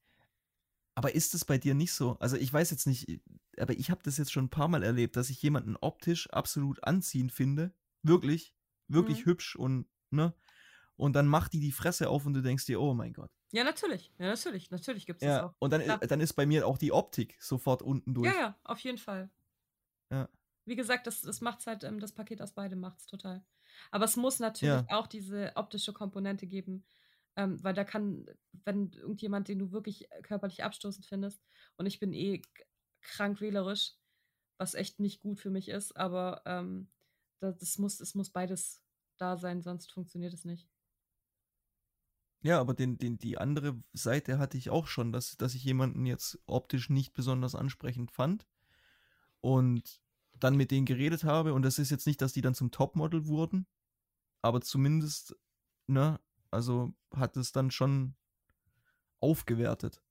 Aber 0.95 1.13
ist 1.13 1.35
es 1.35 1.45
bei 1.45 1.57
dir 1.57 1.75
nicht 1.75 1.93
so? 1.93 2.17
Also 2.19 2.37
ich 2.37 2.51
weiß 2.51 2.71
jetzt 2.71 2.87
nicht, 2.87 3.19
aber 3.57 3.73
ich 3.77 3.91
habe 3.91 4.01
das 4.03 4.17
jetzt 4.17 4.31
schon 4.31 4.45
ein 4.45 4.49
paar 4.49 4.67
Mal 4.67 4.81
erlebt, 4.83 5.15
dass 5.15 5.29
ich 5.29 5.41
jemanden 5.41 5.75
optisch 5.77 6.29
absolut 6.31 6.83
anziehend 6.83 7.31
finde. 7.31 7.71
Wirklich, 8.03 8.55
wirklich 8.87 9.19
Mhm. 9.25 9.29
hübsch 9.29 9.55
und, 9.55 9.85
ne? 10.11 10.33
Und 10.95 11.13
dann 11.15 11.27
macht 11.27 11.53
die 11.53 11.59
die 11.59 11.71
Fresse 11.71 12.09
auf 12.09 12.25
und 12.25 12.33
du 12.33 12.41
denkst 12.41 12.65
dir, 12.65 12.81
oh 12.81 12.95
mein 12.95 13.13
Gott. 13.13 13.29
Ja, 13.51 13.63
natürlich. 13.63 14.13
Ja, 14.19 14.27
natürlich. 14.27 14.71
Natürlich 14.71 15.05
gibt 15.05 15.19
es 15.19 15.25
das 15.25 15.37
Ja, 15.37 15.39
auch. 15.39 15.53
und 15.59 15.71
dann, 15.73 15.81
Klar. 15.83 16.01
dann 16.01 16.21
ist 16.21 16.33
bei 16.33 16.45
mir 16.45 16.67
auch 16.67 16.77
die 16.77 16.91
Optik 16.91 17.37
sofort 17.39 17.81
unten 17.83 18.13
durch. 18.13 18.33
Ja, 18.33 18.39
ja, 18.39 18.59
auf 18.63 18.79
jeden 18.81 18.97
Fall. 18.99 19.31
Ja. 20.09 20.27
Wie 20.65 20.75
gesagt, 20.75 21.07
das, 21.07 21.21
das 21.21 21.41
macht's 21.41 21.65
halt, 21.67 21.83
ähm, 21.83 21.99
das 21.99 22.13
Paket 22.13 22.41
aus 22.41 22.53
beidem 22.53 22.79
macht's 22.79 23.05
total. 23.05 23.45
Aber 23.91 24.05
es 24.05 24.15
muss 24.17 24.39
natürlich 24.39 24.81
Ja. 24.81 24.87
auch 24.89 25.07
diese 25.07 25.53
optische 25.55 25.93
Komponente 25.93 26.47
geben, 26.47 26.85
ähm, 27.37 27.63
weil 27.63 27.73
da 27.73 27.83
kann, 27.83 28.25
wenn 28.65 28.91
irgendjemand, 28.91 29.47
den 29.47 29.59
du 29.59 29.71
wirklich 29.71 30.11
äh, 30.11 30.21
körperlich 30.21 30.63
abstoßend 30.63 31.05
findest, 31.05 31.41
und 31.77 31.85
ich 31.85 31.99
bin 31.99 32.13
eh 32.13 32.41
krank 33.01 33.39
wählerisch, 33.41 33.93
was 34.57 34.73
echt 34.75 34.99
nicht 34.99 35.21
gut 35.21 35.39
für 35.39 35.49
mich 35.51 35.69
ist, 35.69 35.95
aber 35.95 36.41
ähm, 36.45 36.91
das, 37.39 37.57
das 37.59 37.77
muss, 37.77 37.99
es 38.01 38.15
muss 38.15 38.31
beides 38.31 38.83
da 39.17 39.37
sein, 39.37 39.61
sonst 39.61 39.91
funktioniert 39.91 40.33
es 40.33 40.45
nicht. 40.45 40.69
Ja, 42.47 42.61
aber 42.61 42.73
den, 42.73 42.97
den, 42.97 43.17
die 43.17 43.37
andere 43.37 43.77
Seite 43.91 44.39
hatte 44.39 44.57
ich 44.57 44.69
auch 44.69 44.87
schon, 44.87 45.11
dass, 45.11 45.35
dass 45.35 45.53
ich 45.53 45.65
jemanden 45.65 46.05
jetzt 46.05 46.39
optisch 46.45 46.89
nicht 46.89 47.13
besonders 47.13 47.55
ansprechend 47.55 48.09
fand 48.09 48.47
und 49.41 50.01
dann 50.39 50.55
mit 50.55 50.71
denen 50.71 50.85
geredet 50.85 51.25
habe. 51.25 51.53
Und 51.53 51.63
das 51.63 51.79
ist 51.79 51.91
jetzt 51.91 52.07
nicht, 52.07 52.21
dass 52.21 52.33
die 52.33 52.41
dann 52.41 52.55
zum 52.55 52.71
Topmodel 52.71 53.27
wurden, 53.27 53.67
aber 54.41 54.61
zumindest, 54.61 55.35
ne, 55.87 56.19
also 56.51 56.93
hat 57.15 57.37
es 57.37 57.51
dann 57.51 57.71
schon 57.71 58.15
aufgewertet. 59.19 60.01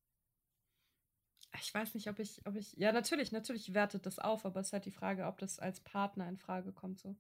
Ich 1.61 1.73
weiß 1.73 1.95
nicht, 1.95 2.09
ob 2.11 2.19
ich, 2.19 2.43
ob 2.47 2.55
ich. 2.57 2.75
Ja, 2.75 2.93
natürlich, 2.93 3.33
natürlich 3.33 3.73
wertet 3.73 4.05
das 4.05 4.19
auf, 4.19 4.45
aber 4.45 4.61
es 4.61 4.69
ist 4.69 4.73
halt 4.75 4.85
die 4.85 4.91
Frage, 4.91 5.27
ob 5.27 5.39
das 5.39 5.59
als 5.59 5.81
Partner 5.81 6.29
in 6.29 6.37
Frage 6.37 6.73
kommt. 6.73 7.01
So. 7.01 7.17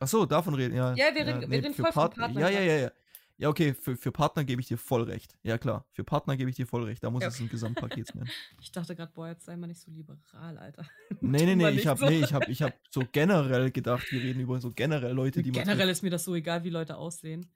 Ach 0.00 0.08
so, 0.08 0.26
davon 0.26 0.54
reden, 0.54 0.74
ja. 0.74 0.94
Ja, 0.94 1.14
wir 1.14 1.26
reden- 1.26 1.40
wir 1.50 1.62
reden 1.62 1.74
voll 1.74 1.92
vom 1.92 2.10
Partner. 2.10 2.24
Partner 2.26 2.40
Ja, 2.40 2.48
ja, 2.50 2.60
ja, 2.60 2.76
ja. 2.86 2.90
Ja, 3.38 3.50
okay, 3.50 3.74
für, 3.74 3.96
für 3.96 4.12
Partner 4.12 4.44
gebe 4.44 4.62
ich 4.62 4.68
dir 4.68 4.78
voll 4.78 5.02
recht. 5.02 5.36
Ja, 5.42 5.58
klar, 5.58 5.86
für 5.92 6.04
Partner 6.04 6.36
gebe 6.38 6.48
ich 6.48 6.56
dir 6.56 6.66
voll 6.66 6.84
recht. 6.84 7.04
Da 7.04 7.10
muss 7.10 7.22
Ja. 7.22 7.28
es 7.28 7.38
ein 7.38 7.48
Gesamtpaket 7.48 8.06
sein. 8.06 8.26
Ich 8.62 8.72
dachte 8.72 8.96
gerade, 8.96 9.12
boah, 9.12 9.28
jetzt 9.28 9.44
sei 9.44 9.56
mal 9.56 9.66
nicht 9.66 9.80
so 9.80 9.90
liberal, 9.90 10.56
Alter. 10.58 10.86
Nee, 11.20 11.44
nee, 11.44 11.54
nee, 11.54 11.68
ich 11.70 11.86
habe 11.86 12.00
so. 12.00 12.06
nee, 12.06 12.20
ich 12.20 12.32
hab, 12.32 12.48
ich 12.48 12.62
hab 12.62 12.74
so 12.90 13.02
generell 13.12 13.70
gedacht, 13.70 14.10
wir 14.10 14.22
reden 14.22 14.40
über 14.40 14.60
so 14.60 14.72
generell 14.72 15.12
Leute, 15.12 15.42
die 15.42 15.50
man. 15.50 15.62
Generell 15.64 15.88
ist 15.90 16.02
mir 16.02 16.10
das 16.10 16.24
so 16.24 16.34
egal, 16.34 16.64
wie 16.64 16.70
Leute 16.70 16.96
aussehen. 16.96 17.46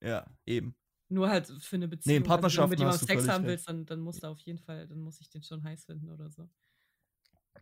Ja, 0.00 0.26
eben. 0.46 0.74
Nur 1.10 1.28
halt 1.28 1.46
für 1.46 1.76
eine 1.76 1.88
Beziehung. 1.88 2.12
Also, 2.12 2.16
wenn 2.16 2.22
du 2.22 2.28
Partnerschaften 2.28 2.70
mit 2.70 2.78
jemandem 2.78 3.00
hast 3.00 3.08
du 3.10 3.14
Sex 3.14 3.28
haben 3.28 3.46
willst, 3.46 3.68
dann, 3.68 3.86
dann 3.86 4.00
musst 4.00 4.22
du 4.22 4.26
auf 4.26 4.40
jeden 4.40 4.58
Fall, 4.58 4.86
dann 4.86 5.00
muss 5.00 5.20
ich 5.20 5.28
den 5.28 5.42
schon 5.42 5.62
heiß 5.62 5.84
finden 5.86 6.10
oder 6.10 6.30
so. 6.30 6.48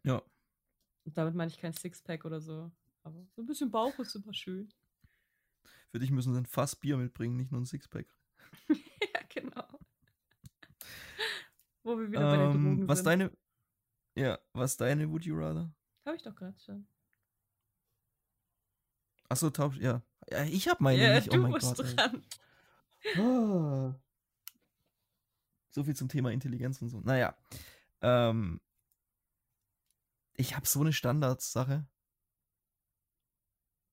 Ja. 0.04 0.22
Und 1.04 1.16
damit 1.16 1.34
meine 1.34 1.50
ich 1.50 1.58
kein 1.58 1.72
Sixpack 1.72 2.24
oder 2.24 2.40
so. 2.40 2.70
Aber 3.02 3.24
so 3.34 3.42
ein 3.42 3.46
bisschen 3.46 3.70
Bauch 3.70 3.96
ist 4.00 4.14
immer 4.16 4.34
schön. 4.34 4.68
Für 5.90 5.98
dich 5.98 6.10
müssen 6.10 6.32
sie 6.34 6.40
ein 6.40 6.46
Fass 6.46 6.76
Bier 6.76 6.96
mitbringen, 6.96 7.36
nicht 7.36 7.52
nur 7.52 7.60
ein 7.60 7.64
Sixpack. 7.66 8.06
ja, 8.68 9.20
genau. 9.34 9.78
Wo 11.82 11.98
wir 11.98 12.08
wieder 12.10 12.20
bei 12.20 12.36
den 12.36 12.50
Ähm, 12.50 12.64
Drogen 12.64 12.88
was 12.88 12.98
sind. 12.98 13.06
deine. 13.06 13.36
Ja, 14.14 14.38
was 14.52 14.76
deine 14.76 15.10
Would 15.10 15.24
You 15.24 15.36
Rather? 15.36 15.72
Habe 16.04 16.16
ich 16.16 16.22
doch 16.22 16.34
gerade 16.34 16.58
schon. 16.58 16.86
Achso, 19.28 19.50
tausch. 19.50 19.76
Ja. 19.78 20.02
ja 20.30 20.44
ich 20.44 20.68
hab 20.68 20.80
meine 20.80 21.02
Ja, 21.02 21.14
nicht. 21.16 21.28
Oh 21.30 21.34
du 21.36 21.42
mein 21.42 21.50
musst 21.52 21.76
Gott. 21.76 21.96
dran. 21.96 22.24
Ah. 23.18 23.94
So 25.70 25.84
viel 25.84 25.94
zum 25.96 26.08
Thema 26.08 26.32
Intelligenz 26.32 26.80
und 26.80 26.88
so. 26.88 27.00
Naja. 27.00 27.36
Ähm, 28.00 28.60
ich 30.34 30.56
habe 30.56 30.66
so 30.66 30.80
eine 30.80 30.92
Standardsache. 30.92 31.86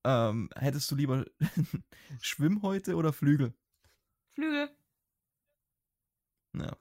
Ähm, 0.06 0.50
hättest 0.56 0.90
du 0.92 0.96
lieber 0.96 1.26
Schwimmhäute 2.22 2.96
oder 2.96 3.14
Flügel? 3.14 3.54
Flügel. 4.32 4.70
Ja. 6.56 6.76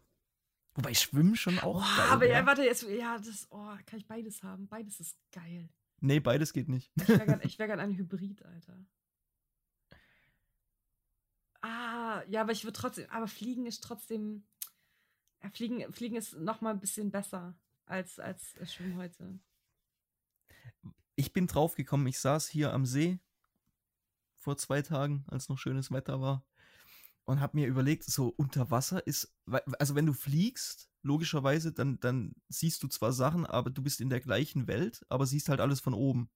Wobei 0.75 0.95
Schwimmen 0.95 1.37
schon 1.37 1.59
auch 1.59 1.85
Oh, 1.85 1.97
geil 1.97 2.07
aber 2.11 2.21
wär. 2.23 2.31
ja, 2.41 2.47
warte, 2.47 2.65
jetzt, 2.65 2.83
ja, 2.85 3.19
das, 3.19 3.47
oh, 3.51 3.77
kann 3.87 3.99
ich 3.99 4.07
beides 4.07 4.43
haben. 4.43 4.67
Beides 4.69 5.01
ist 5.01 5.19
geil. 5.31 5.69
Nee, 6.01 6.19
beides 6.21 6.53
geht 6.53 6.69
nicht. 6.69 6.91
Ich 6.97 7.09
wäre 7.09 7.27
gern, 7.27 7.41
wär 7.43 7.67
gern 7.67 7.81
ein 7.81 7.95
Hybrid, 7.97 8.43
Alter. 8.45 8.85
Ah, 11.61 12.23
ja, 12.29 12.41
aber 12.41 12.53
ich 12.53 12.65
würde 12.65 12.79
trotzdem, 12.79 13.09
aber 13.11 13.29
Fliegen 13.29 13.67
ist 13.67 13.85
trotzdem, 13.85 14.45
ja, 15.43 15.51
Fliegen, 15.51 15.93
Fliegen 15.93 16.17
ist 16.17 16.35
noch 16.35 16.61
mal 16.61 16.71
ein 16.71 16.81
bisschen 16.81 17.11
besser 17.13 17.55
als, 17.87 18.19
als 18.19 18.57
äh, 18.57 18.67
Schwimmen 18.67 18.97
heute. 18.97 19.39
Ich 21.15 21.33
bin 21.33 21.47
drauf 21.47 21.75
gekommen, 21.75 22.07
ich 22.07 22.19
saß 22.19 22.49
hier 22.49 22.73
am 22.73 22.87
See 22.87 23.19
vor 24.37 24.57
zwei 24.57 24.83
Tagen, 24.83 25.25
als 25.29 25.49
noch 25.49 25.59
schönes 25.59 25.91
Wetter 25.91 26.21
war, 26.21 26.45
und 27.25 27.41
habe 27.41 27.57
mir 27.57 27.67
überlegt, 27.67 28.05
so 28.05 28.29
unter 28.29 28.71
Wasser 28.71 29.07
ist, 29.07 29.33
also 29.79 29.95
wenn 29.95 30.07
du 30.07 30.13
fliegst, 30.13 30.91
logischerweise, 31.03 31.73
dann, 31.73 32.01
dann 32.01 32.35
siehst 32.49 32.83
du 32.83 32.89
zwar 32.89 33.13
Sachen, 33.13 33.47
aber 33.47 33.71
du 33.71 33.83
bist 33.83 34.01
in 34.01 34.11
der 34.11 34.21
gleichen 34.21 34.67
Welt, 34.67 35.05
aber 35.09 35.27
siehst 35.27 35.49
halt 35.49 35.61
alles 35.61 35.81
von 35.81 35.95
oben. 35.95 36.31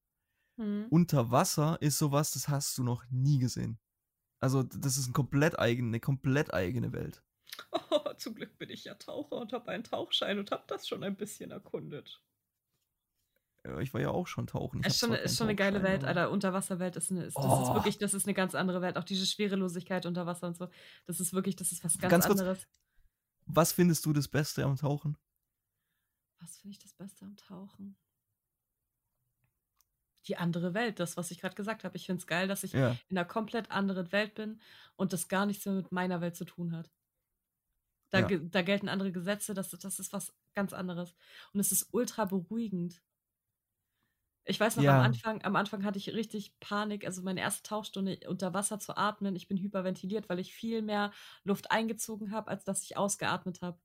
Hm. 0.58 0.86
Unter 0.90 1.30
Wasser 1.30 1.80
ist 1.80 1.98
sowas, 1.98 2.32
das 2.32 2.48
hast 2.48 2.78
du 2.78 2.84
noch 2.84 3.04
nie 3.10 3.38
gesehen. 3.38 3.78
Also 4.38 4.62
das 4.62 4.96
ist 4.96 5.08
ein 5.08 5.12
komplett 5.12 5.58
eigene, 5.58 5.88
eine 5.88 6.00
komplett 6.00 6.52
eigene 6.52 6.92
Welt. 6.92 7.22
Oh, 7.90 8.12
zum 8.14 8.34
Glück 8.34 8.58
bin 8.58 8.70
ich 8.70 8.84
ja 8.84 8.94
Taucher 8.94 9.36
und 9.36 9.52
habe 9.52 9.70
einen 9.70 9.84
Tauchschein 9.84 10.38
und 10.38 10.50
habe 10.50 10.64
das 10.66 10.86
schon 10.86 11.02
ein 11.02 11.16
bisschen 11.16 11.50
erkundet. 11.50 12.22
Ich 13.80 13.93
war 13.94 14.01
ja 14.01 14.10
auch 14.10 14.26
schon 14.26 14.47
tauchen. 14.47 14.80
Ich 14.80 14.86
Es 14.86 14.94
ist 14.94 15.01
schon, 15.01 15.12
ist 15.12 15.36
schon 15.36 15.47
eine 15.48 15.56
geile 15.56 15.82
Welt, 15.82 16.05
Alter. 16.05 16.30
Unterwasserwelt 16.30 16.97
ist 16.97 17.10
eine, 17.10 17.24
ist, 17.24 17.36
das 17.36 17.44
ist 17.44 17.51
Oh. 17.51 17.74
wirklich, 17.74 17.98
das 17.98 18.14
ist 18.14 18.26
eine 18.26 18.34
ganz 18.34 18.55
andere 18.55 18.80
Welt. 18.82 18.97
Auch 18.97 19.05
diese 19.05 19.26
Schwerelosigkeit 19.26 20.06
unter 20.06 20.26
Wasser 20.26 20.47
und 20.47 20.56
so. 20.56 20.68
Das 21.06 21.20
ist 21.20 21.32
wirklich, 21.32 21.56
das 21.56 21.72
ist 21.72 21.84
was 21.84 21.98
ganz, 21.98 22.10
Ganz 22.10 22.26
kurz, 22.26 22.40
anderes. 22.40 22.66
Was 23.47 23.72
findest 23.72 24.05
du 24.06 24.12
das 24.12 24.28
Beste 24.28 24.64
am 24.64 24.76
Tauchen? 24.76 25.16
Was 26.40 26.56
finde 26.59 26.72
ich 26.72 26.78
das 26.78 26.93
Beste 26.94 27.24
am 27.24 27.36
Tauchen? 27.36 27.97
Die 30.26 30.36
andere 30.36 30.74
Welt, 30.74 30.98
das, 30.98 31.16
was 31.16 31.30
ich 31.30 31.40
gerade 31.40 31.55
gesagt 31.55 31.84
habe. 31.84 31.97
Ich 31.97 32.06
finde 32.06 32.20
es 32.20 32.26
geil, 32.26 32.48
dass 32.48 32.64
ich 32.64 32.72
Ja. 32.72 32.97
in 33.09 33.16
einer 33.16 33.24
komplett 33.24 33.70
anderen 33.70 34.10
Welt 34.10 34.34
bin 34.34 34.60
und 34.97 35.12
das 35.12 35.28
gar 35.28 35.47
nichts 35.47 35.64
mehr 35.64 35.74
mit 35.76 35.93
meiner 35.93 36.20
Welt 36.20 36.34
zu 36.34 36.44
tun 36.44 36.72
hat. 36.76 36.90
Da, 38.10 38.28
Ja. 38.28 38.38
da 38.38 38.62
gelten 38.62 38.88
andere 38.88 39.12
Gesetze, 39.12 39.55
das, 39.55 39.70
das 39.70 39.98
ist 40.01 40.12
was 40.12 40.32
ganz 40.55 40.72
anderes. 40.72 41.14
Und 41.52 41.60
es 41.60 41.70
ist 41.70 41.88
ultra 41.93 42.24
beruhigend. 42.24 43.01
Ich 44.48 44.60
weiß 44.60 44.77
noch, 44.77 44.86
Ja. 44.86 44.97
am, 44.97 45.01
Anfang, 45.01 45.43
am 45.44 45.56
Anfang 45.56 45.85
hatte 45.85 45.98
ich 45.98 46.12
richtig 46.14 46.59
Panik, 46.60 47.05
also 47.05 47.23
meine 47.23 47.40
erste 47.40 47.62
Tauchstunde 47.64 48.20
unter 48.28 48.55
Wasser 48.55 48.78
zu 48.78 48.97
atmen. 48.97 49.35
Ich 49.36 49.48
bin 49.48 49.59
hyperventiliert, 49.59 50.28
weil 50.28 50.39
ich 50.39 50.55
viel 50.55 50.82
mehr 50.82 51.12
Luft 51.44 51.70
eingezogen 51.73 52.31
habe, 52.32 52.51
als 52.51 52.64
dass 52.64 52.82
ich 52.85 52.97
ausgeatmet 52.97 53.60
habe. 53.62 53.81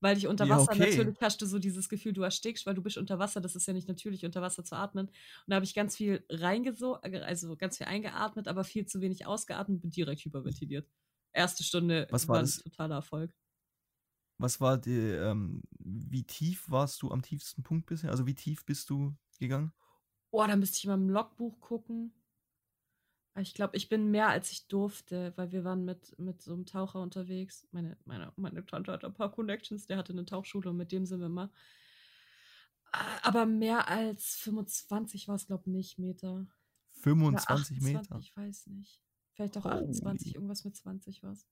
Weil 0.00 0.16
ich 0.16 0.28
unter 0.28 0.48
Ja, 0.48 0.48
Wasser 0.48 0.76
okay. 0.76 0.76
natürlich 0.76 1.16
hast 1.20 1.42
du 1.42 1.46
so 1.46 1.58
dieses 1.58 1.88
Gefühl, 1.88 2.12
du 2.12 2.22
erstickst, 2.22 2.66
weil 2.66 2.74
du 2.76 2.82
bist 2.82 2.96
unter 2.98 3.18
Wasser. 3.18 3.40
Das 3.40 3.56
ist 3.56 3.66
ja 3.66 3.72
nicht 3.72 3.88
natürlich, 3.88 4.24
unter 4.24 4.40
Wasser 4.42 4.64
zu 4.64 4.76
atmen. 4.76 5.06
Und 5.08 5.14
da 5.48 5.56
habe 5.56 5.64
ich 5.64 5.74
ganz 5.74 5.96
viel 5.96 6.24
reingesogen, 6.30 7.16
also 7.22 7.56
ganz 7.56 7.78
viel 7.78 7.86
eingeatmet, 7.88 8.46
aber 8.46 8.62
viel 8.64 8.86
zu 8.86 9.00
wenig 9.00 9.26
ausgeatmet, 9.26 9.80
bin 9.82 9.90
direkt 9.90 10.24
hyperventiliert. 10.24 10.88
Erste 11.32 11.64
Stunde 11.64 12.10
Was 12.10 12.28
war 12.28 12.38
ein 12.38 12.42
das? 12.42 12.62
totaler 12.62 12.96
Erfolg. 12.96 13.32
Was 14.40 14.60
war 14.60 14.78
die, 14.78 14.92
ähm, 14.92 15.62
wie 15.80 16.22
tief 16.24 16.70
warst 16.70 17.02
du 17.02 17.10
am 17.10 17.22
tiefsten 17.22 17.62
Punkt 17.64 17.86
bisher? 17.86 18.10
Also 18.10 18.26
wie 18.26 18.34
tief 18.36 18.64
bist 18.64 18.88
du 18.90 19.16
gegangen? 19.38 19.72
Oh, 20.30 20.44
da 20.46 20.56
müsste 20.56 20.78
ich 20.78 20.86
mal 20.86 20.94
im 20.94 21.08
Logbuch 21.08 21.60
gucken. 21.60 22.12
Aber 23.32 23.42
Ich 23.42 23.54
glaube, 23.54 23.76
ich 23.76 23.88
bin 23.88 24.10
mehr 24.10 24.28
als 24.28 24.50
ich 24.50 24.66
durfte, 24.68 25.32
weil 25.36 25.52
wir 25.52 25.64
waren 25.64 25.84
mit, 25.84 26.18
mit 26.18 26.42
so 26.42 26.52
einem 26.52 26.66
Taucher 26.66 27.00
unterwegs. 27.00 27.66
Meine, 27.72 27.96
meine, 28.04 28.32
meine 28.36 28.64
Tante 28.66 28.92
hat 28.92 29.04
ein 29.04 29.14
paar 29.14 29.30
Connections, 29.32 29.86
der 29.86 29.96
hatte 29.96 30.12
eine 30.12 30.24
Tauchschule 30.24 30.70
und 30.70 30.76
mit 30.76 30.92
dem 30.92 31.06
sind 31.06 31.20
wir 31.20 31.28
mal. 31.28 31.50
Ah, 32.92 33.18
Aber 33.22 33.46
mehr 33.46 33.88
als 33.88 34.36
25 34.36 35.28
war 35.28 35.36
es, 35.36 35.46
glaube 35.46 35.64
ich, 35.66 35.72
nicht 35.72 35.98
Meter. 35.98 36.32
Oder 36.32 36.46
25 37.02 37.80
Meter. 37.82 38.00
28, 38.00 38.28
Ich 38.30 38.36
weiß 38.36 38.66
nicht. 38.68 39.00
Vielleicht 39.34 39.56
auch 39.56 39.64
Holy. 39.64 39.74
28, 39.74 40.34
irgendwas 40.34 40.64
mit 40.64 40.76
20 40.76 41.22
war 41.22 41.32
es. 41.32 41.46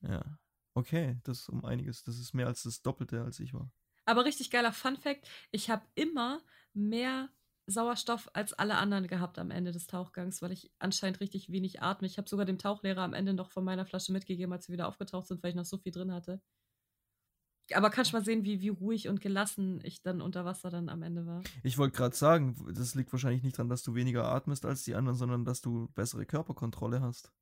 Ja. 0.00 0.38
Okay, 0.74 1.18
das 1.24 1.40
ist 1.40 1.48
um 1.48 1.64
einiges. 1.64 2.04
Das 2.04 2.18
ist 2.18 2.34
mehr 2.34 2.46
als 2.46 2.62
das 2.62 2.82
Doppelte, 2.82 3.22
als 3.24 3.40
ich 3.40 3.54
war. 3.54 3.72
Aber 4.06 4.24
richtig 4.24 4.50
geiler 4.50 4.72
Fun 4.72 4.96
Fact: 4.96 5.28
Ich 5.50 5.68
habe 5.68 5.84
immer 5.94 6.40
mehr 6.72 7.28
Sauerstoff 7.66 8.30
als 8.32 8.52
alle 8.52 8.76
anderen 8.76 9.08
gehabt 9.08 9.38
am 9.38 9.50
Ende 9.50 9.72
des 9.72 9.88
Tauchgangs, 9.88 10.40
weil 10.40 10.52
ich 10.52 10.70
anscheinend 10.78 11.20
richtig 11.20 11.50
wenig 11.50 11.82
atme. 11.82 12.06
Ich 12.06 12.16
habe 12.16 12.28
sogar 12.28 12.46
dem 12.46 12.58
Tauchlehrer 12.58 13.02
am 13.02 13.12
Ende 13.12 13.34
noch 13.34 13.50
von 13.50 13.64
meiner 13.64 13.84
Flasche 13.84 14.12
mitgegeben, 14.12 14.52
als 14.52 14.68
wir 14.68 14.74
wieder 14.74 14.86
aufgetaucht 14.86 15.26
sind, 15.26 15.42
weil 15.42 15.50
ich 15.50 15.56
noch 15.56 15.64
so 15.64 15.76
viel 15.76 15.92
drin 15.92 16.12
hatte. 16.12 16.40
Aber 17.74 17.90
kannst 17.90 18.12
mal 18.12 18.24
sehen, 18.24 18.44
wie, 18.44 18.60
wie 18.60 18.68
ruhig 18.68 19.08
und 19.08 19.20
gelassen 19.20 19.80
ich 19.82 20.00
dann 20.00 20.20
unter 20.20 20.44
Wasser 20.44 20.70
dann 20.70 20.88
am 20.88 21.02
Ende 21.02 21.26
war. 21.26 21.42
Ich 21.64 21.78
wollte 21.78 21.96
gerade 21.96 22.14
sagen, 22.14 22.54
das 22.72 22.94
liegt 22.94 23.12
wahrscheinlich 23.12 23.42
nicht 23.42 23.58
daran, 23.58 23.68
dass 23.68 23.82
du 23.82 23.96
weniger 23.96 24.26
atmest 24.26 24.64
als 24.64 24.84
die 24.84 24.94
anderen, 24.94 25.16
sondern 25.18 25.44
dass 25.44 25.62
du 25.62 25.88
bessere 25.88 26.26
Körperkontrolle 26.26 27.00
hast. 27.00 27.32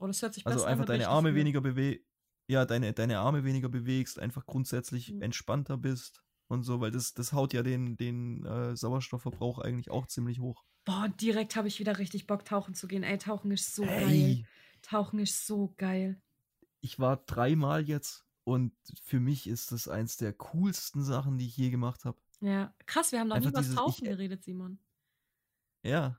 Oh, 0.00 0.08
das 0.08 0.20
hört 0.22 0.34
sich 0.34 0.44
Also 0.44 0.58
besser 0.58 0.68
einfach 0.68 0.82
an, 0.82 0.88
wenn 0.88 0.98
deine 0.98 1.08
Arme 1.08 1.36
weniger 1.36 1.60
bewegst. 1.60 2.04
Ja, 2.52 2.66
deine, 2.66 2.92
deine 2.92 3.18
Arme 3.18 3.44
weniger 3.44 3.68
bewegst, 3.70 4.18
einfach 4.18 4.44
grundsätzlich 4.46 5.10
Mhm. 5.12 5.22
entspannter 5.22 5.78
bist 5.78 6.22
und 6.48 6.64
so, 6.64 6.80
weil 6.80 6.90
das, 6.90 7.14
das 7.14 7.32
haut 7.32 7.52
ja 7.54 7.62
den, 7.62 7.96
den 7.96 8.44
äh, 8.44 8.76
Sauerstoffverbrauch 8.76 9.58
eigentlich 9.58 9.90
auch 9.90 10.06
ziemlich 10.06 10.38
hoch. 10.40 10.64
Boah, 10.84 11.08
direkt 11.20 11.56
habe 11.56 11.68
ich 11.68 11.78
wieder 11.78 11.98
richtig 11.98 12.26
Bock, 12.26 12.44
tauchen 12.44 12.74
zu 12.74 12.88
gehen. 12.88 13.04
Ey, 13.04 13.16
tauchen 13.16 13.50
ist 13.52 13.74
so 13.74 13.82
geil. 13.82 14.08
Ey, 14.08 14.46
Tauchen 14.82 15.18
ist 15.20 15.46
so 15.46 15.72
geil. 15.78 16.20
ich 16.80 16.98
war 16.98 17.16
dreimal 17.18 17.84
jetzt 17.88 18.26
und 18.44 18.72
für 19.04 19.20
mich 19.20 19.46
ist 19.46 19.70
das 19.72 19.86
eins 19.88 20.16
der 20.16 20.32
coolsten 20.32 21.04
Sachen, 21.04 21.38
die 21.38 21.46
ich 21.46 21.56
je 21.56 21.70
gemacht 21.70 22.04
habe. 22.04 22.18
Ja, 22.40 22.74
krass, 22.86 23.12
wir 23.12 23.20
haben 23.20 23.28
noch 23.28 23.36
nie 23.36 23.46
Einfach 23.46 23.50
über 23.50 23.58
das 23.60 23.66
dieses- 23.68 23.76
Tauchen 23.78 24.04
ich- 24.04 24.10
geredet, 24.10 24.42
Simon. 24.42 24.78
Ja. 25.84 26.18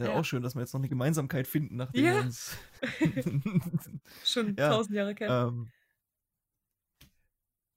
Ja, 0.00 0.06
Ja. 0.06 0.18
auch 0.18 0.24
schön, 0.24 0.42
dass 0.42 0.54
wir 0.54 0.60
jetzt 0.62 0.72
noch 0.72 0.80
eine 0.80 0.88
Gemeinsamkeit 0.88 1.46
finden, 1.46 1.76
nachdem 1.76 2.04
Ja. 2.04 2.14
wir 2.14 2.20
uns. 2.22 2.56
Schon 4.24 4.56
Ja, 4.56 4.70
tausend 4.70 4.94
Jahre 4.96 5.14
kennen. 5.14 5.48
ähm, 5.48 5.68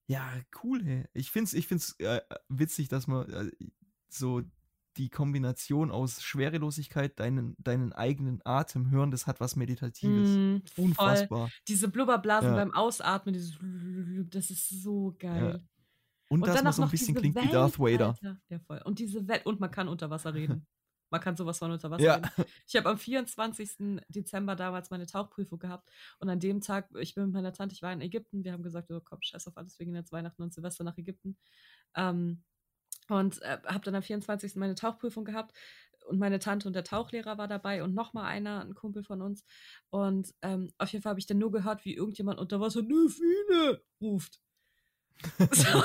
ja, 0.07 0.29
cool, 0.63 0.83
hey. 0.83 1.05
Ich 1.13 1.31
find's, 1.31 1.53
ich 1.53 1.67
find's 1.67 1.95
äh, 1.99 2.21
witzig, 2.49 2.89
dass 2.89 3.07
man 3.07 3.29
äh, 3.29 3.51
so 4.09 4.41
die 4.97 5.09
Kombination 5.09 5.89
aus 5.91 6.21
Schwerelosigkeit, 6.21 7.19
deinen, 7.19 7.55
deinen 7.57 7.93
eigenen 7.93 8.41
Atem 8.45 8.91
hören, 8.91 9.09
das 9.11 9.25
hat 9.25 9.39
was 9.39 9.55
Meditatives. 9.55 10.29
Mm, 10.29 10.57
voll. 10.67 10.85
Unfassbar. 10.85 11.49
Diese 11.67 11.87
Blubberblasen 11.87 12.49
Ja. 12.51 12.55
beim 12.55 12.71
Ausatmen, 12.73 13.33
dieses 13.33 13.57
das 14.29 14.51
ist 14.51 14.69
so 14.69 15.15
geil. 15.17 15.63
Und, 16.29 16.45
dass 16.45 16.55
dann 16.55 16.63
man 16.65 16.73
so 16.73 16.83
ein 16.83 16.89
bisschen 16.89 17.15
diese 17.15 17.19
klingt 17.21 17.35
wie 17.35 17.41
Welt, 17.41 17.53
Darth 17.53 17.79
Vader. 17.79 18.07
Alter. 18.09 18.37
Ja, 18.49 18.59
voll. 18.59 18.81
Und 18.85 18.99
diese 18.99 19.27
Welt. 19.27 19.45
Und 19.45 19.59
man 19.59 19.71
kann 19.71 19.87
unter 19.87 20.09
Wasser 20.09 20.33
reden. 20.33 20.65
Man 21.13 21.21
kann 21.21 21.37
sowas 21.37 21.59
von 21.59 21.69
unter 21.69 21.91
Wasser 21.91 22.03
Ja. 22.03 22.21
Ich 22.67 22.75
habe 22.75 22.89
am 22.89 22.97
24. 22.97 24.01
Dezember 24.07 24.55
damals 24.55 24.89
meine 24.89 25.05
Tauchprüfung 25.05 25.59
gehabt. 25.59 25.87
Und 26.17 26.27
an 26.27 26.39
dem 26.39 26.59
Tag, 26.59 26.89
ich 26.99 27.13
bin 27.13 27.25
mit 27.25 27.33
meiner 27.33 27.53
Tante, 27.53 27.75
ich 27.75 27.83
war 27.83 27.93
in 27.93 28.01
Ägypten. 28.01 28.43
Wir 28.43 28.51
haben 28.51 28.63
gesagt, 28.63 28.89
oh, 28.89 28.99
komm, 28.99 29.21
scheiß 29.21 29.47
auf 29.47 29.55
alles, 29.55 29.77
wir 29.77 29.85
gehen 29.85 29.93
jetzt 29.93 30.11
Weihnachten 30.11 30.41
und 30.41 30.55
Silvester 30.55 30.83
nach 30.83 30.97
Ägypten. 30.97 31.37
Ähm, 31.95 32.41
und 33.09 33.39
äh, 33.43 33.59
habe 33.63 33.85
dann 33.85 33.93
am 33.93 34.01
24. 34.01 34.55
meine 34.55 34.73
Tauchprüfung 34.73 35.23
gehabt. 35.23 35.55
und 36.07 36.17
meine 36.17 36.39
Tante 36.39 36.67
und 36.67 36.73
der 36.73 36.83
Tauchlehrer 36.83 37.37
war 37.37 37.47
dabei 37.47 37.83
und 37.83 37.93
nochmal 37.93 38.25
einer, 38.25 38.61
ein 38.61 38.73
Kumpel 38.73 39.03
von 39.03 39.21
uns. 39.21 39.45
Und 39.91 40.33
ähm, 40.41 40.71
auf 40.79 40.91
jeden 40.91 41.03
Fall 41.03 41.11
habe 41.11 41.19
ich 41.19 41.27
dann 41.27 41.37
nur 41.37 41.51
gehört, 41.51 41.85
wie 41.85 41.93
irgendjemand 41.93 42.39
unter 42.39 42.59
Wasser 42.59 42.81
Delfine 42.81 43.83
ruft. 44.01 44.41
So, 45.51 45.83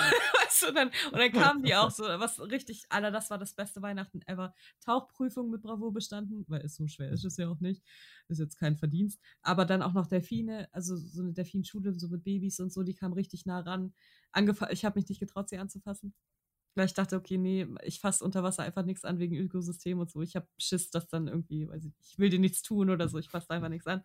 weißt 0.63 0.71
du, 0.71 0.75
dann, 0.75 0.89
und 1.13 1.19
dann 1.19 1.33
kamen 1.33 1.63
die 1.63 1.75
auch 1.75 1.91
so, 1.91 2.05
was 2.05 2.41
richtig, 2.41 2.85
Alter, 2.89 3.11
das 3.11 3.31
war 3.31 3.39
das 3.39 3.55
beste 3.55 3.83
Weihnachten 3.83 4.21
ever. 4.27 4.55
Tauchprüfung 4.81 5.51
mit 5.51 5.63
Bravo 5.63 5.91
bestanden, 5.91 6.45
weil 6.49 6.63
es 6.63 6.77
so 6.77 6.87
schwer 6.87 7.11
ist 7.11 7.25
es 7.25 7.37
ja 7.37 7.49
auch 7.49 7.61
nicht. 7.61 7.83
Ist 8.29 8.39
jetzt 8.39 8.59
kein 8.59 8.77
Verdienst. 8.77 9.21
Aber 9.43 9.65
dann 9.65 9.83
auch 9.83 9.95
noch 9.95 10.07
Delfine, 10.07 10.69
also 10.73 10.97
so 10.97 11.23
eine 11.23 11.33
Delfinschule, 11.33 11.95
so 11.95 12.09
mit 12.09 12.25
Babys 12.25 12.61
und 12.61 12.73
so, 12.73 12.83
die 12.83 12.95
kamen 12.95 13.15
richtig 13.15 13.47
nah 13.47 13.61
ran. 13.61 13.95
Angefa 14.33 14.71
ich 14.71 14.85
habe 14.85 14.99
mich 14.99 15.09
nicht 15.09 15.21
getraut, 15.21 15.49
sie 15.49 15.59
anzufassen. 15.59 16.15
Weil 16.75 16.87
ich 16.87 16.95
dachte, 16.95 17.17
okay, 17.17 17.39
nee, 17.39 17.67
ich 17.83 17.99
fasse 18.01 18.25
unter 18.25 18.43
Wasser 18.43 18.63
einfach 18.63 18.85
nichts 18.85 19.05
an 19.05 19.19
wegen 19.19 19.37
Ökosystem 19.37 19.99
und 19.99 20.11
so. 20.11 20.23
Ich 20.23 20.37
habe 20.37 20.47
Schiss, 20.59 20.91
dass 20.91 21.09
dann 21.09 21.27
irgendwie, 21.27 21.69
weiß 21.69 21.85
ich, 21.85 21.93
ich 22.01 22.19
will 22.19 22.31
dir 22.31 22.39
nichts 22.39 22.63
tun 22.63 22.91
oder 22.91 23.09
so, 23.09 23.19
ich 23.19 23.29
fasse 23.29 23.51
einfach 23.51 23.69
nichts 23.69 23.87
an. 23.87 24.05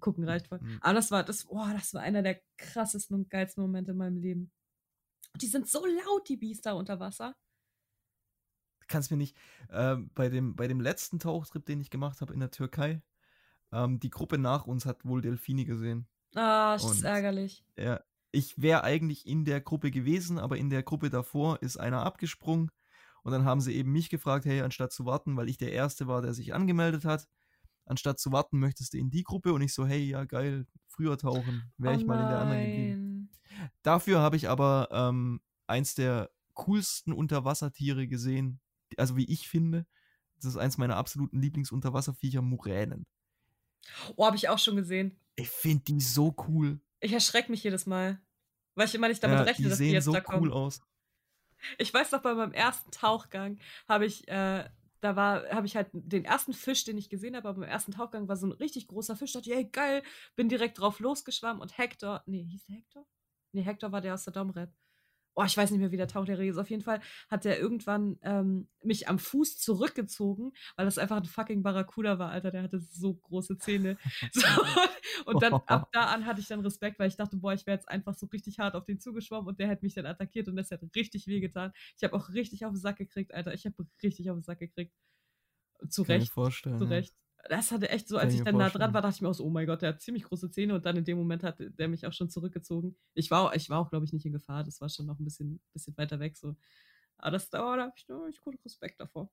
Gucken 0.00 0.24
reicht 0.24 0.46
voll. 0.46 0.60
Mhm. 0.62 0.78
Aber 0.80 0.94
das 0.94 1.10
war, 1.10 1.22
das, 1.22 1.44
boah, 1.44 1.70
das 1.74 1.92
war 1.92 2.00
einer 2.00 2.22
der 2.22 2.40
krassesten 2.56 3.14
und 3.14 3.28
geilsten 3.28 3.62
Momente 3.62 3.90
in 3.90 3.98
meinem 3.98 4.16
Leben. 4.16 4.50
Die 5.40 5.46
sind 5.46 5.68
so 5.68 5.84
laut, 5.84 6.28
die 6.28 6.36
Biester 6.36 6.76
unter 6.76 7.00
Wasser. 7.00 7.34
Kannst 8.88 9.10
mir 9.10 9.16
nicht, 9.16 9.36
äh, 9.68 9.96
bei, 10.14 10.28
dem, 10.28 10.54
bei 10.54 10.68
dem 10.68 10.80
letzten 10.80 11.18
Tauchtrip, 11.18 11.64
den 11.64 11.80
ich 11.80 11.90
gemacht 11.90 12.20
habe 12.20 12.34
in 12.34 12.40
der 12.40 12.50
Türkei, 12.50 13.02
ähm, 13.72 13.98
die 14.00 14.10
Gruppe 14.10 14.38
nach 14.38 14.66
uns 14.66 14.84
hat 14.84 15.04
wohl 15.04 15.22
Delfine 15.22 15.64
gesehen. 15.64 16.06
Ah, 16.34 16.74
das 16.74 16.84
ist 16.84 17.04
ärgerlich. 17.04 17.64
Ja, 17.76 18.00
ich 18.32 18.60
wäre 18.60 18.84
eigentlich 18.84 19.26
in 19.26 19.44
der 19.44 19.60
Gruppe 19.60 19.90
gewesen, 19.90 20.38
aber 20.38 20.56
in 20.56 20.70
der 20.70 20.82
Gruppe 20.82 21.10
davor 21.10 21.60
ist 21.62 21.78
einer 21.78 22.04
abgesprungen. 22.04 22.70
Und 23.22 23.32
dann 23.32 23.44
haben 23.44 23.60
sie 23.60 23.74
eben 23.74 23.92
mich 23.92 24.10
gefragt, 24.10 24.44
hey, 24.46 24.62
anstatt 24.62 24.92
zu 24.92 25.04
warten, 25.04 25.36
weil 25.36 25.48
ich 25.48 25.56
der 25.56 25.72
Erste 25.72 26.06
war, 26.06 26.22
der 26.22 26.34
sich 26.34 26.54
angemeldet 26.54 27.04
hat, 27.04 27.28
anstatt 27.84 28.18
zu 28.18 28.32
warten, 28.32 28.58
möchtest 28.58 28.94
du 28.94 28.98
in 28.98 29.10
die 29.10 29.22
Gruppe? 29.22 29.52
Und 29.52 29.62
ich 29.62 29.74
so, 29.74 29.86
hey, 29.86 30.02
ja, 30.02 30.24
geil, 30.24 30.66
früher 30.88 31.16
tauchen, 31.18 31.72
wäre 31.78 31.94
oh 31.94 31.98
ich 31.98 32.06
mal 32.06 32.20
in 32.20 32.28
der 32.28 32.38
anderen 32.38 32.64
geblieben. 32.64 33.11
Dafür 33.82 34.20
habe 34.20 34.36
ich 34.36 34.48
aber 34.48 34.88
ähm, 34.90 35.40
eins 35.66 35.94
der 35.94 36.30
coolsten 36.54 37.12
Unterwassertiere 37.12 38.06
gesehen, 38.06 38.60
also 38.96 39.16
wie 39.16 39.30
ich 39.30 39.48
finde. 39.48 39.86
Das 40.36 40.46
ist 40.46 40.56
eins 40.56 40.78
meiner 40.78 40.96
absoluten 40.96 41.40
Lieblingsunterwasserviecher, 41.40 42.42
Muränen. 42.42 43.06
Oh, 44.16 44.26
habe 44.26 44.36
ich 44.36 44.48
auch 44.48 44.58
schon 44.58 44.76
gesehen. 44.76 45.16
Ich 45.36 45.48
finde 45.48 45.84
die 45.84 46.00
so 46.00 46.34
cool. 46.48 46.80
Ich 47.00 47.12
erschrecke 47.12 47.50
mich 47.50 47.64
jedes 47.64 47.86
Mal, 47.86 48.20
weil 48.74 48.86
ich 48.86 48.94
immer 48.94 49.08
nicht 49.08 49.22
damit 49.22 49.38
ja, 49.38 49.44
rechne, 49.44 49.64
die 49.64 49.70
dass 49.70 49.78
die 49.78 49.90
jetzt 49.90 50.04
so 50.04 50.12
da 50.12 50.20
kommen. 50.20 50.42
cool 50.42 50.52
aus. 50.52 50.80
Ich 51.78 51.92
weiß 51.92 52.10
noch, 52.12 52.22
bei 52.22 52.34
meinem 52.34 52.52
ersten 52.52 52.90
Tauchgang 52.90 53.58
habe 53.88 54.04
ich, 54.06 54.26
äh, 54.28 54.68
da 55.00 55.16
war, 55.16 55.48
habe 55.50 55.66
ich 55.66 55.76
halt 55.76 55.88
den 55.92 56.24
ersten 56.24 56.52
Fisch, 56.52 56.84
den 56.84 56.98
ich 56.98 57.08
gesehen 57.08 57.36
habe, 57.36 57.48
aber 57.48 57.60
beim 57.60 57.68
ersten 57.68 57.92
Tauchgang 57.92 58.28
war 58.28 58.36
so 58.36 58.46
ein 58.46 58.52
richtig 58.52 58.88
großer 58.88 59.16
Fisch. 59.16 59.32
Da 59.32 59.38
dachte 59.38 59.50
ich, 59.50 59.56
ey, 59.56 59.64
geil, 59.66 60.02
bin 60.36 60.48
direkt 60.48 60.78
drauf 60.78 60.98
losgeschwommen 61.00 61.60
und 61.60 61.78
Hector, 61.78 62.22
nee, 62.26 62.44
hieß 62.44 62.66
der 62.66 62.76
Hector? 62.76 63.06
Nee, 63.52 63.62
Hector 63.62 63.92
war 63.92 64.00
der 64.00 64.14
aus 64.14 64.24
der 64.24 64.32
Domrep 64.32 64.72
oh, 65.34 65.44
ich 65.44 65.56
weiß 65.56 65.70
nicht 65.70 65.80
mehr, 65.80 65.90
wie 65.90 65.96
der 65.96 66.08
Tauchlehrer 66.08 66.42
ist. 66.42 66.58
Auf 66.58 66.70
jeden 66.70 66.82
Fall 66.82 67.00
hat 67.28 67.44
der 67.44 67.58
irgendwann 67.58 68.18
ähm, 68.22 68.68
mich 68.82 69.08
am 69.08 69.18
Fuß 69.18 69.58
zurückgezogen, 69.58 70.52
weil 70.76 70.84
das 70.84 70.98
einfach 70.98 71.16
ein 71.16 71.24
fucking 71.24 71.62
Barracuda 71.62 72.18
war, 72.18 72.30
Alter. 72.30 72.50
Der 72.50 72.62
hatte 72.62 72.80
so 72.80 73.14
große 73.14 73.58
Zähne. 73.58 73.96
So, 74.32 74.46
und 75.26 75.42
dann 75.42 75.52
ab 75.52 75.88
da 75.92 76.06
an 76.06 76.26
hatte 76.26 76.40
ich 76.40 76.46
dann 76.48 76.60
Respekt, 76.60 76.98
weil 76.98 77.08
ich 77.08 77.16
dachte, 77.16 77.36
boah, 77.36 77.52
ich 77.52 77.66
wäre 77.66 77.76
jetzt 77.76 77.88
einfach 77.88 78.14
so 78.14 78.26
richtig 78.26 78.58
hart 78.58 78.74
auf 78.74 78.84
den 78.84 78.98
zugeschwommen 78.98 79.46
und 79.46 79.58
der 79.58 79.68
hätte 79.68 79.84
mich 79.84 79.94
dann 79.94 80.06
attackiert 80.06 80.48
und 80.48 80.56
das 80.56 80.70
hätte 80.70 80.88
richtig 80.94 81.26
wehgetan. 81.26 81.72
Ich 81.96 82.02
habe 82.02 82.14
auch 82.14 82.30
richtig 82.30 82.64
auf 82.64 82.72
den 82.72 82.80
Sack 82.80 82.96
gekriegt, 82.96 83.34
Alter. 83.34 83.52
Ich 83.52 83.66
habe 83.66 83.86
richtig 84.02 84.30
auf 84.30 84.36
den 84.36 84.42
Sack 84.42 84.60
gekriegt. 84.60 84.92
Zu 85.88 86.04
Kann 86.04 86.16
Recht. 86.16 86.32
Zu 86.78 86.84
Recht 86.84 87.14
das 87.48 87.72
hatte 87.72 87.88
echt 87.90 88.08
so, 88.08 88.18
als 88.18 88.34
ich 88.34 88.42
dann 88.42 88.58
da 88.58 88.68
dran 88.70 88.94
war, 88.94 89.02
dachte 89.02 89.16
ich 89.16 89.22
mir 89.22 89.28
auch 89.28 89.34
so, 89.34 89.44
oh 89.44 89.50
mein 89.50 89.66
Gott, 89.66 89.82
der 89.82 89.90
hat 89.90 90.00
ziemlich 90.00 90.24
große 90.24 90.50
Zähne 90.50 90.74
und 90.74 90.86
dann 90.86 90.96
in 90.96 91.04
dem 91.04 91.18
Moment 91.18 91.42
hat 91.42 91.56
der 91.58 91.88
mich 91.88 92.06
auch 92.06 92.12
schon 92.12 92.30
zurückgezogen. 92.30 92.96
Ich 93.14 93.30
war, 93.30 93.54
ich 93.56 93.68
war 93.68 93.80
auch, 93.80 93.90
glaube 93.90 94.04
ich, 94.04 94.12
nicht 94.12 94.24
in 94.24 94.32
Gefahr, 94.32 94.64
das 94.64 94.80
war 94.80 94.88
schon 94.88 95.06
noch 95.06 95.18
ein 95.18 95.24
bisschen, 95.24 95.60
bisschen 95.72 95.96
weiter 95.96 96.20
weg 96.20 96.36
so. 96.36 96.54
Aber 97.18 97.32
das 97.32 97.50
dauert, 97.50 97.78
da 97.78 97.82
habe 97.84 97.94
ich 97.96 98.08
nur 98.08 98.28
ich 98.28 98.40
guten 98.40 98.58
Respekt 98.64 99.00
davor. 99.00 99.30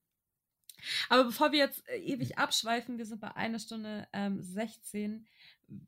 Aber 1.09 1.25
bevor 1.25 1.51
wir 1.51 1.59
jetzt 1.59 1.87
äh, 1.89 1.97
ewig 1.97 2.37
abschweifen, 2.37 2.97
wir 2.97 3.05
sind 3.05 3.21
bei 3.21 3.35
einer 3.35 3.59
Stunde 3.59 4.07
ähm, 4.13 4.41
16. 4.41 5.27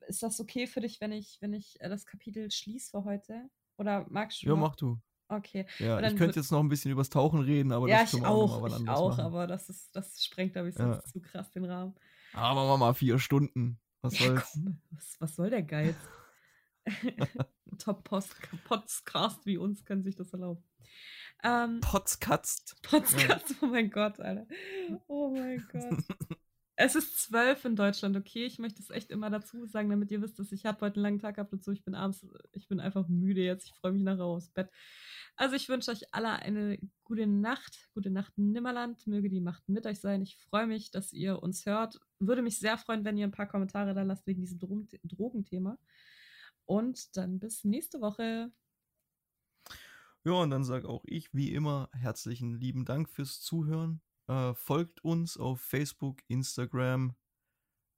Ist 0.08 0.22
das 0.22 0.40
okay 0.40 0.68
für 0.68 0.82
dich, 0.82 1.00
wenn 1.02 1.12
ich, 1.12 1.38
wenn 1.42 1.54
ich 1.54 1.80
äh, 1.82 1.90
das 1.90 2.06
Kapitel 2.06 2.52
schließe 2.52 2.92
für 2.92 3.04
heute? 3.04 3.50
Oder 3.78 4.06
magst 4.10 4.44
du? 4.44 4.48
Ja, 4.48 4.56
mach 4.56 4.76
du. 4.76 5.00
Okay. 5.28 5.66
Ja, 5.80 6.02
ich 6.02 6.18
könnte 6.18 6.42
jetzt 6.42 6.52
noch 6.52 6.60
ein 6.60 6.68
bisschen 6.68 6.92
übers 6.92 7.10
Tauchen 7.10 7.40
reden, 7.40 7.72
aber 7.72 7.88
ja, 7.88 8.02
das 8.02 8.14
wir 8.14 8.28
auch, 8.28 8.62
auch, 8.62 8.80
ich 8.80 8.90
auch 8.90 9.18
aber 9.18 9.48
das, 9.48 9.70
ist, 9.70 9.96
das 9.96 10.22
sprengt, 10.22 10.54
glaube 10.54 10.68
ich, 10.70 10.76
sonst 10.76 10.98
ja. 10.98 11.04
zu 11.06 11.22
krass 11.22 11.50
den 11.52 11.64
Rahmen. 11.64 11.96
Aber 12.34 12.56
machen 12.56 12.68
wir 12.70 12.78
mal 12.78 12.94
vier 12.94 13.20
Stunden. 13.20 13.80
Was 14.02 14.20
ja, 14.20 14.28
soll's? 14.28 14.52
Komm, 14.54 14.82
was, 14.92 15.16
was, 15.20 15.36
soll 15.36 15.50
der 15.50 15.64
Geiz? 15.64 15.96
Top-Podcast 17.78 19.46
wie 19.46 19.58
uns 19.58 19.86
können 19.86 20.04
sich 20.04 20.16
das 20.16 20.34
erlauben. 20.34 20.64
Ähm, 21.44 21.80
Podcast. 21.82 22.76
Podcast, 22.82 23.56
oh 23.62 23.68
mein 23.68 23.90
Gott, 23.90 24.20
Alter. 24.20 24.48
Oh 25.08 25.30
mein 25.30 25.66
Gott. 25.72 26.04
es 26.84 26.96
ist 26.96 27.20
zwölf 27.20 27.64
in 27.64 27.76
Deutschland, 27.76 28.18
okay? 28.18 28.46
Ich 28.46 28.58
möchte 28.58 28.82
es 28.82 28.90
echt 28.90 29.12
immer 29.12 29.30
dazu 29.30 29.66
sagen, 29.68 29.90
damit 29.90 30.10
ihr 30.12 30.22
wisst, 30.22 30.40
dass 30.40 30.52
ich 30.52 30.66
habe 30.66 30.82
heute 30.82 30.96
einen 30.96 31.04
langen 31.04 31.20
Tag 31.20 31.36
gehabt 31.36 31.54
und 31.54 31.64
so. 31.64 31.72
Ich 31.72 31.84
bin 31.84 31.94
abends, 31.94 32.26
ich 32.54 32.68
bin 32.68 32.80
einfach 32.80 33.08
müde 33.08 33.42
jetzt. 33.42 33.68
Ich 33.68 33.74
freue 33.76 33.92
mich 33.92 34.02
nachher 34.02 34.26
aufs 34.26 34.50
Bett. 34.50 34.70
Also 35.36 35.56
ich 35.56 35.70
wünsche 35.70 35.92
euch 35.92 36.14
alle 36.14 36.32
eine 36.32 36.80
gute 37.04 37.28
Nacht, 37.28 37.90
gute 37.94 38.10
Nacht 38.10 38.36
Nimmerland. 38.38 39.06
Möge 39.06 39.30
die 39.30 39.42
Macht 39.42 39.70
mit 39.70 39.86
euch 39.86 40.00
sein. 40.00 40.24
Ich 40.24 40.38
freue 40.38 40.66
mich, 40.66 40.90
dass 40.90 41.14
ihr 41.14 41.44
uns 41.44 41.66
hört. 41.68 42.00
Würde 42.20 42.42
mich 42.42 42.58
sehr 42.58 42.78
freuen, 42.78 43.06
wenn 43.06 43.18
ihr 43.18 43.28
ein 43.28 43.32
paar 43.32 43.48
Kommentare 43.48 43.94
da 43.94 44.02
lasst 44.02 44.26
wegen 44.26 44.42
diesem 44.42 44.60
Dro 44.60 44.84
Drogenthema. 45.04 45.78
Und 46.66 47.16
dann 47.16 47.40
bis 47.40 47.64
nächste 47.64 48.02
Woche. 48.02 48.52
Ja, 50.24 50.34
und 50.34 50.50
dann 50.50 50.64
sage 50.64 50.90
auch 50.90 51.04
ich, 51.06 51.34
wie 51.34 51.54
immer, 51.54 51.90
herzlichen 51.94 52.60
lieben 52.60 52.86
Dank 52.86 53.10
fürs 53.10 53.40
Zuhören. 53.40 54.02
Äh, 54.32 54.54
folgt 54.54 55.04
uns 55.04 55.36
auf 55.36 55.60
Facebook, 55.60 56.20
Instagram, 56.30 57.16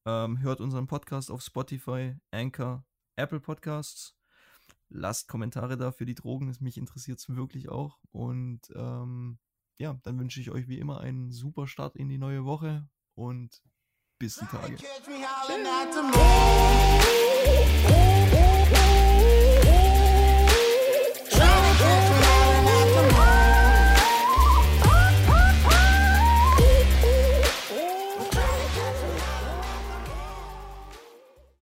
ähm, 0.07 0.39
hört 0.41 0.61
unseren 0.61 0.87
Podcast 0.87 1.29
auf 1.29 1.43
Spotify, 1.43 2.15
Anchor, 2.31 2.83
Apple 3.15 3.39
Podcasts 3.39 4.15
lasst 4.89 5.27
Kommentare 5.27 5.77
da 5.77 5.91
für 5.91 6.05
die 6.05 6.15
Drogen, 6.15 6.55
mich 6.59 6.77
interessiert 6.77 7.19
es 7.19 7.29
wirklich 7.29 7.69
auch. 7.69 7.99
Und 8.11 8.61
ähm, 8.75 9.37
ja, 9.77 9.99
dann 10.03 10.19
wünsche 10.19 10.39
ich 10.39 10.49
euch 10.49 10.67
wie 10.67 10.79
immer 10.79 11.01
einen 11.01 11.31
super 11.31 11.67
Start 11.67 11.95
in 11.95 12.09
die 12.09 12.17
neue 12.17 12.45
Woche 12.45 12.87
und 13.15 13.61
bis 14.19 14.37
die 14.37 14.45
Tage. 14.45 14.77
Tschüss. 14.77 14.89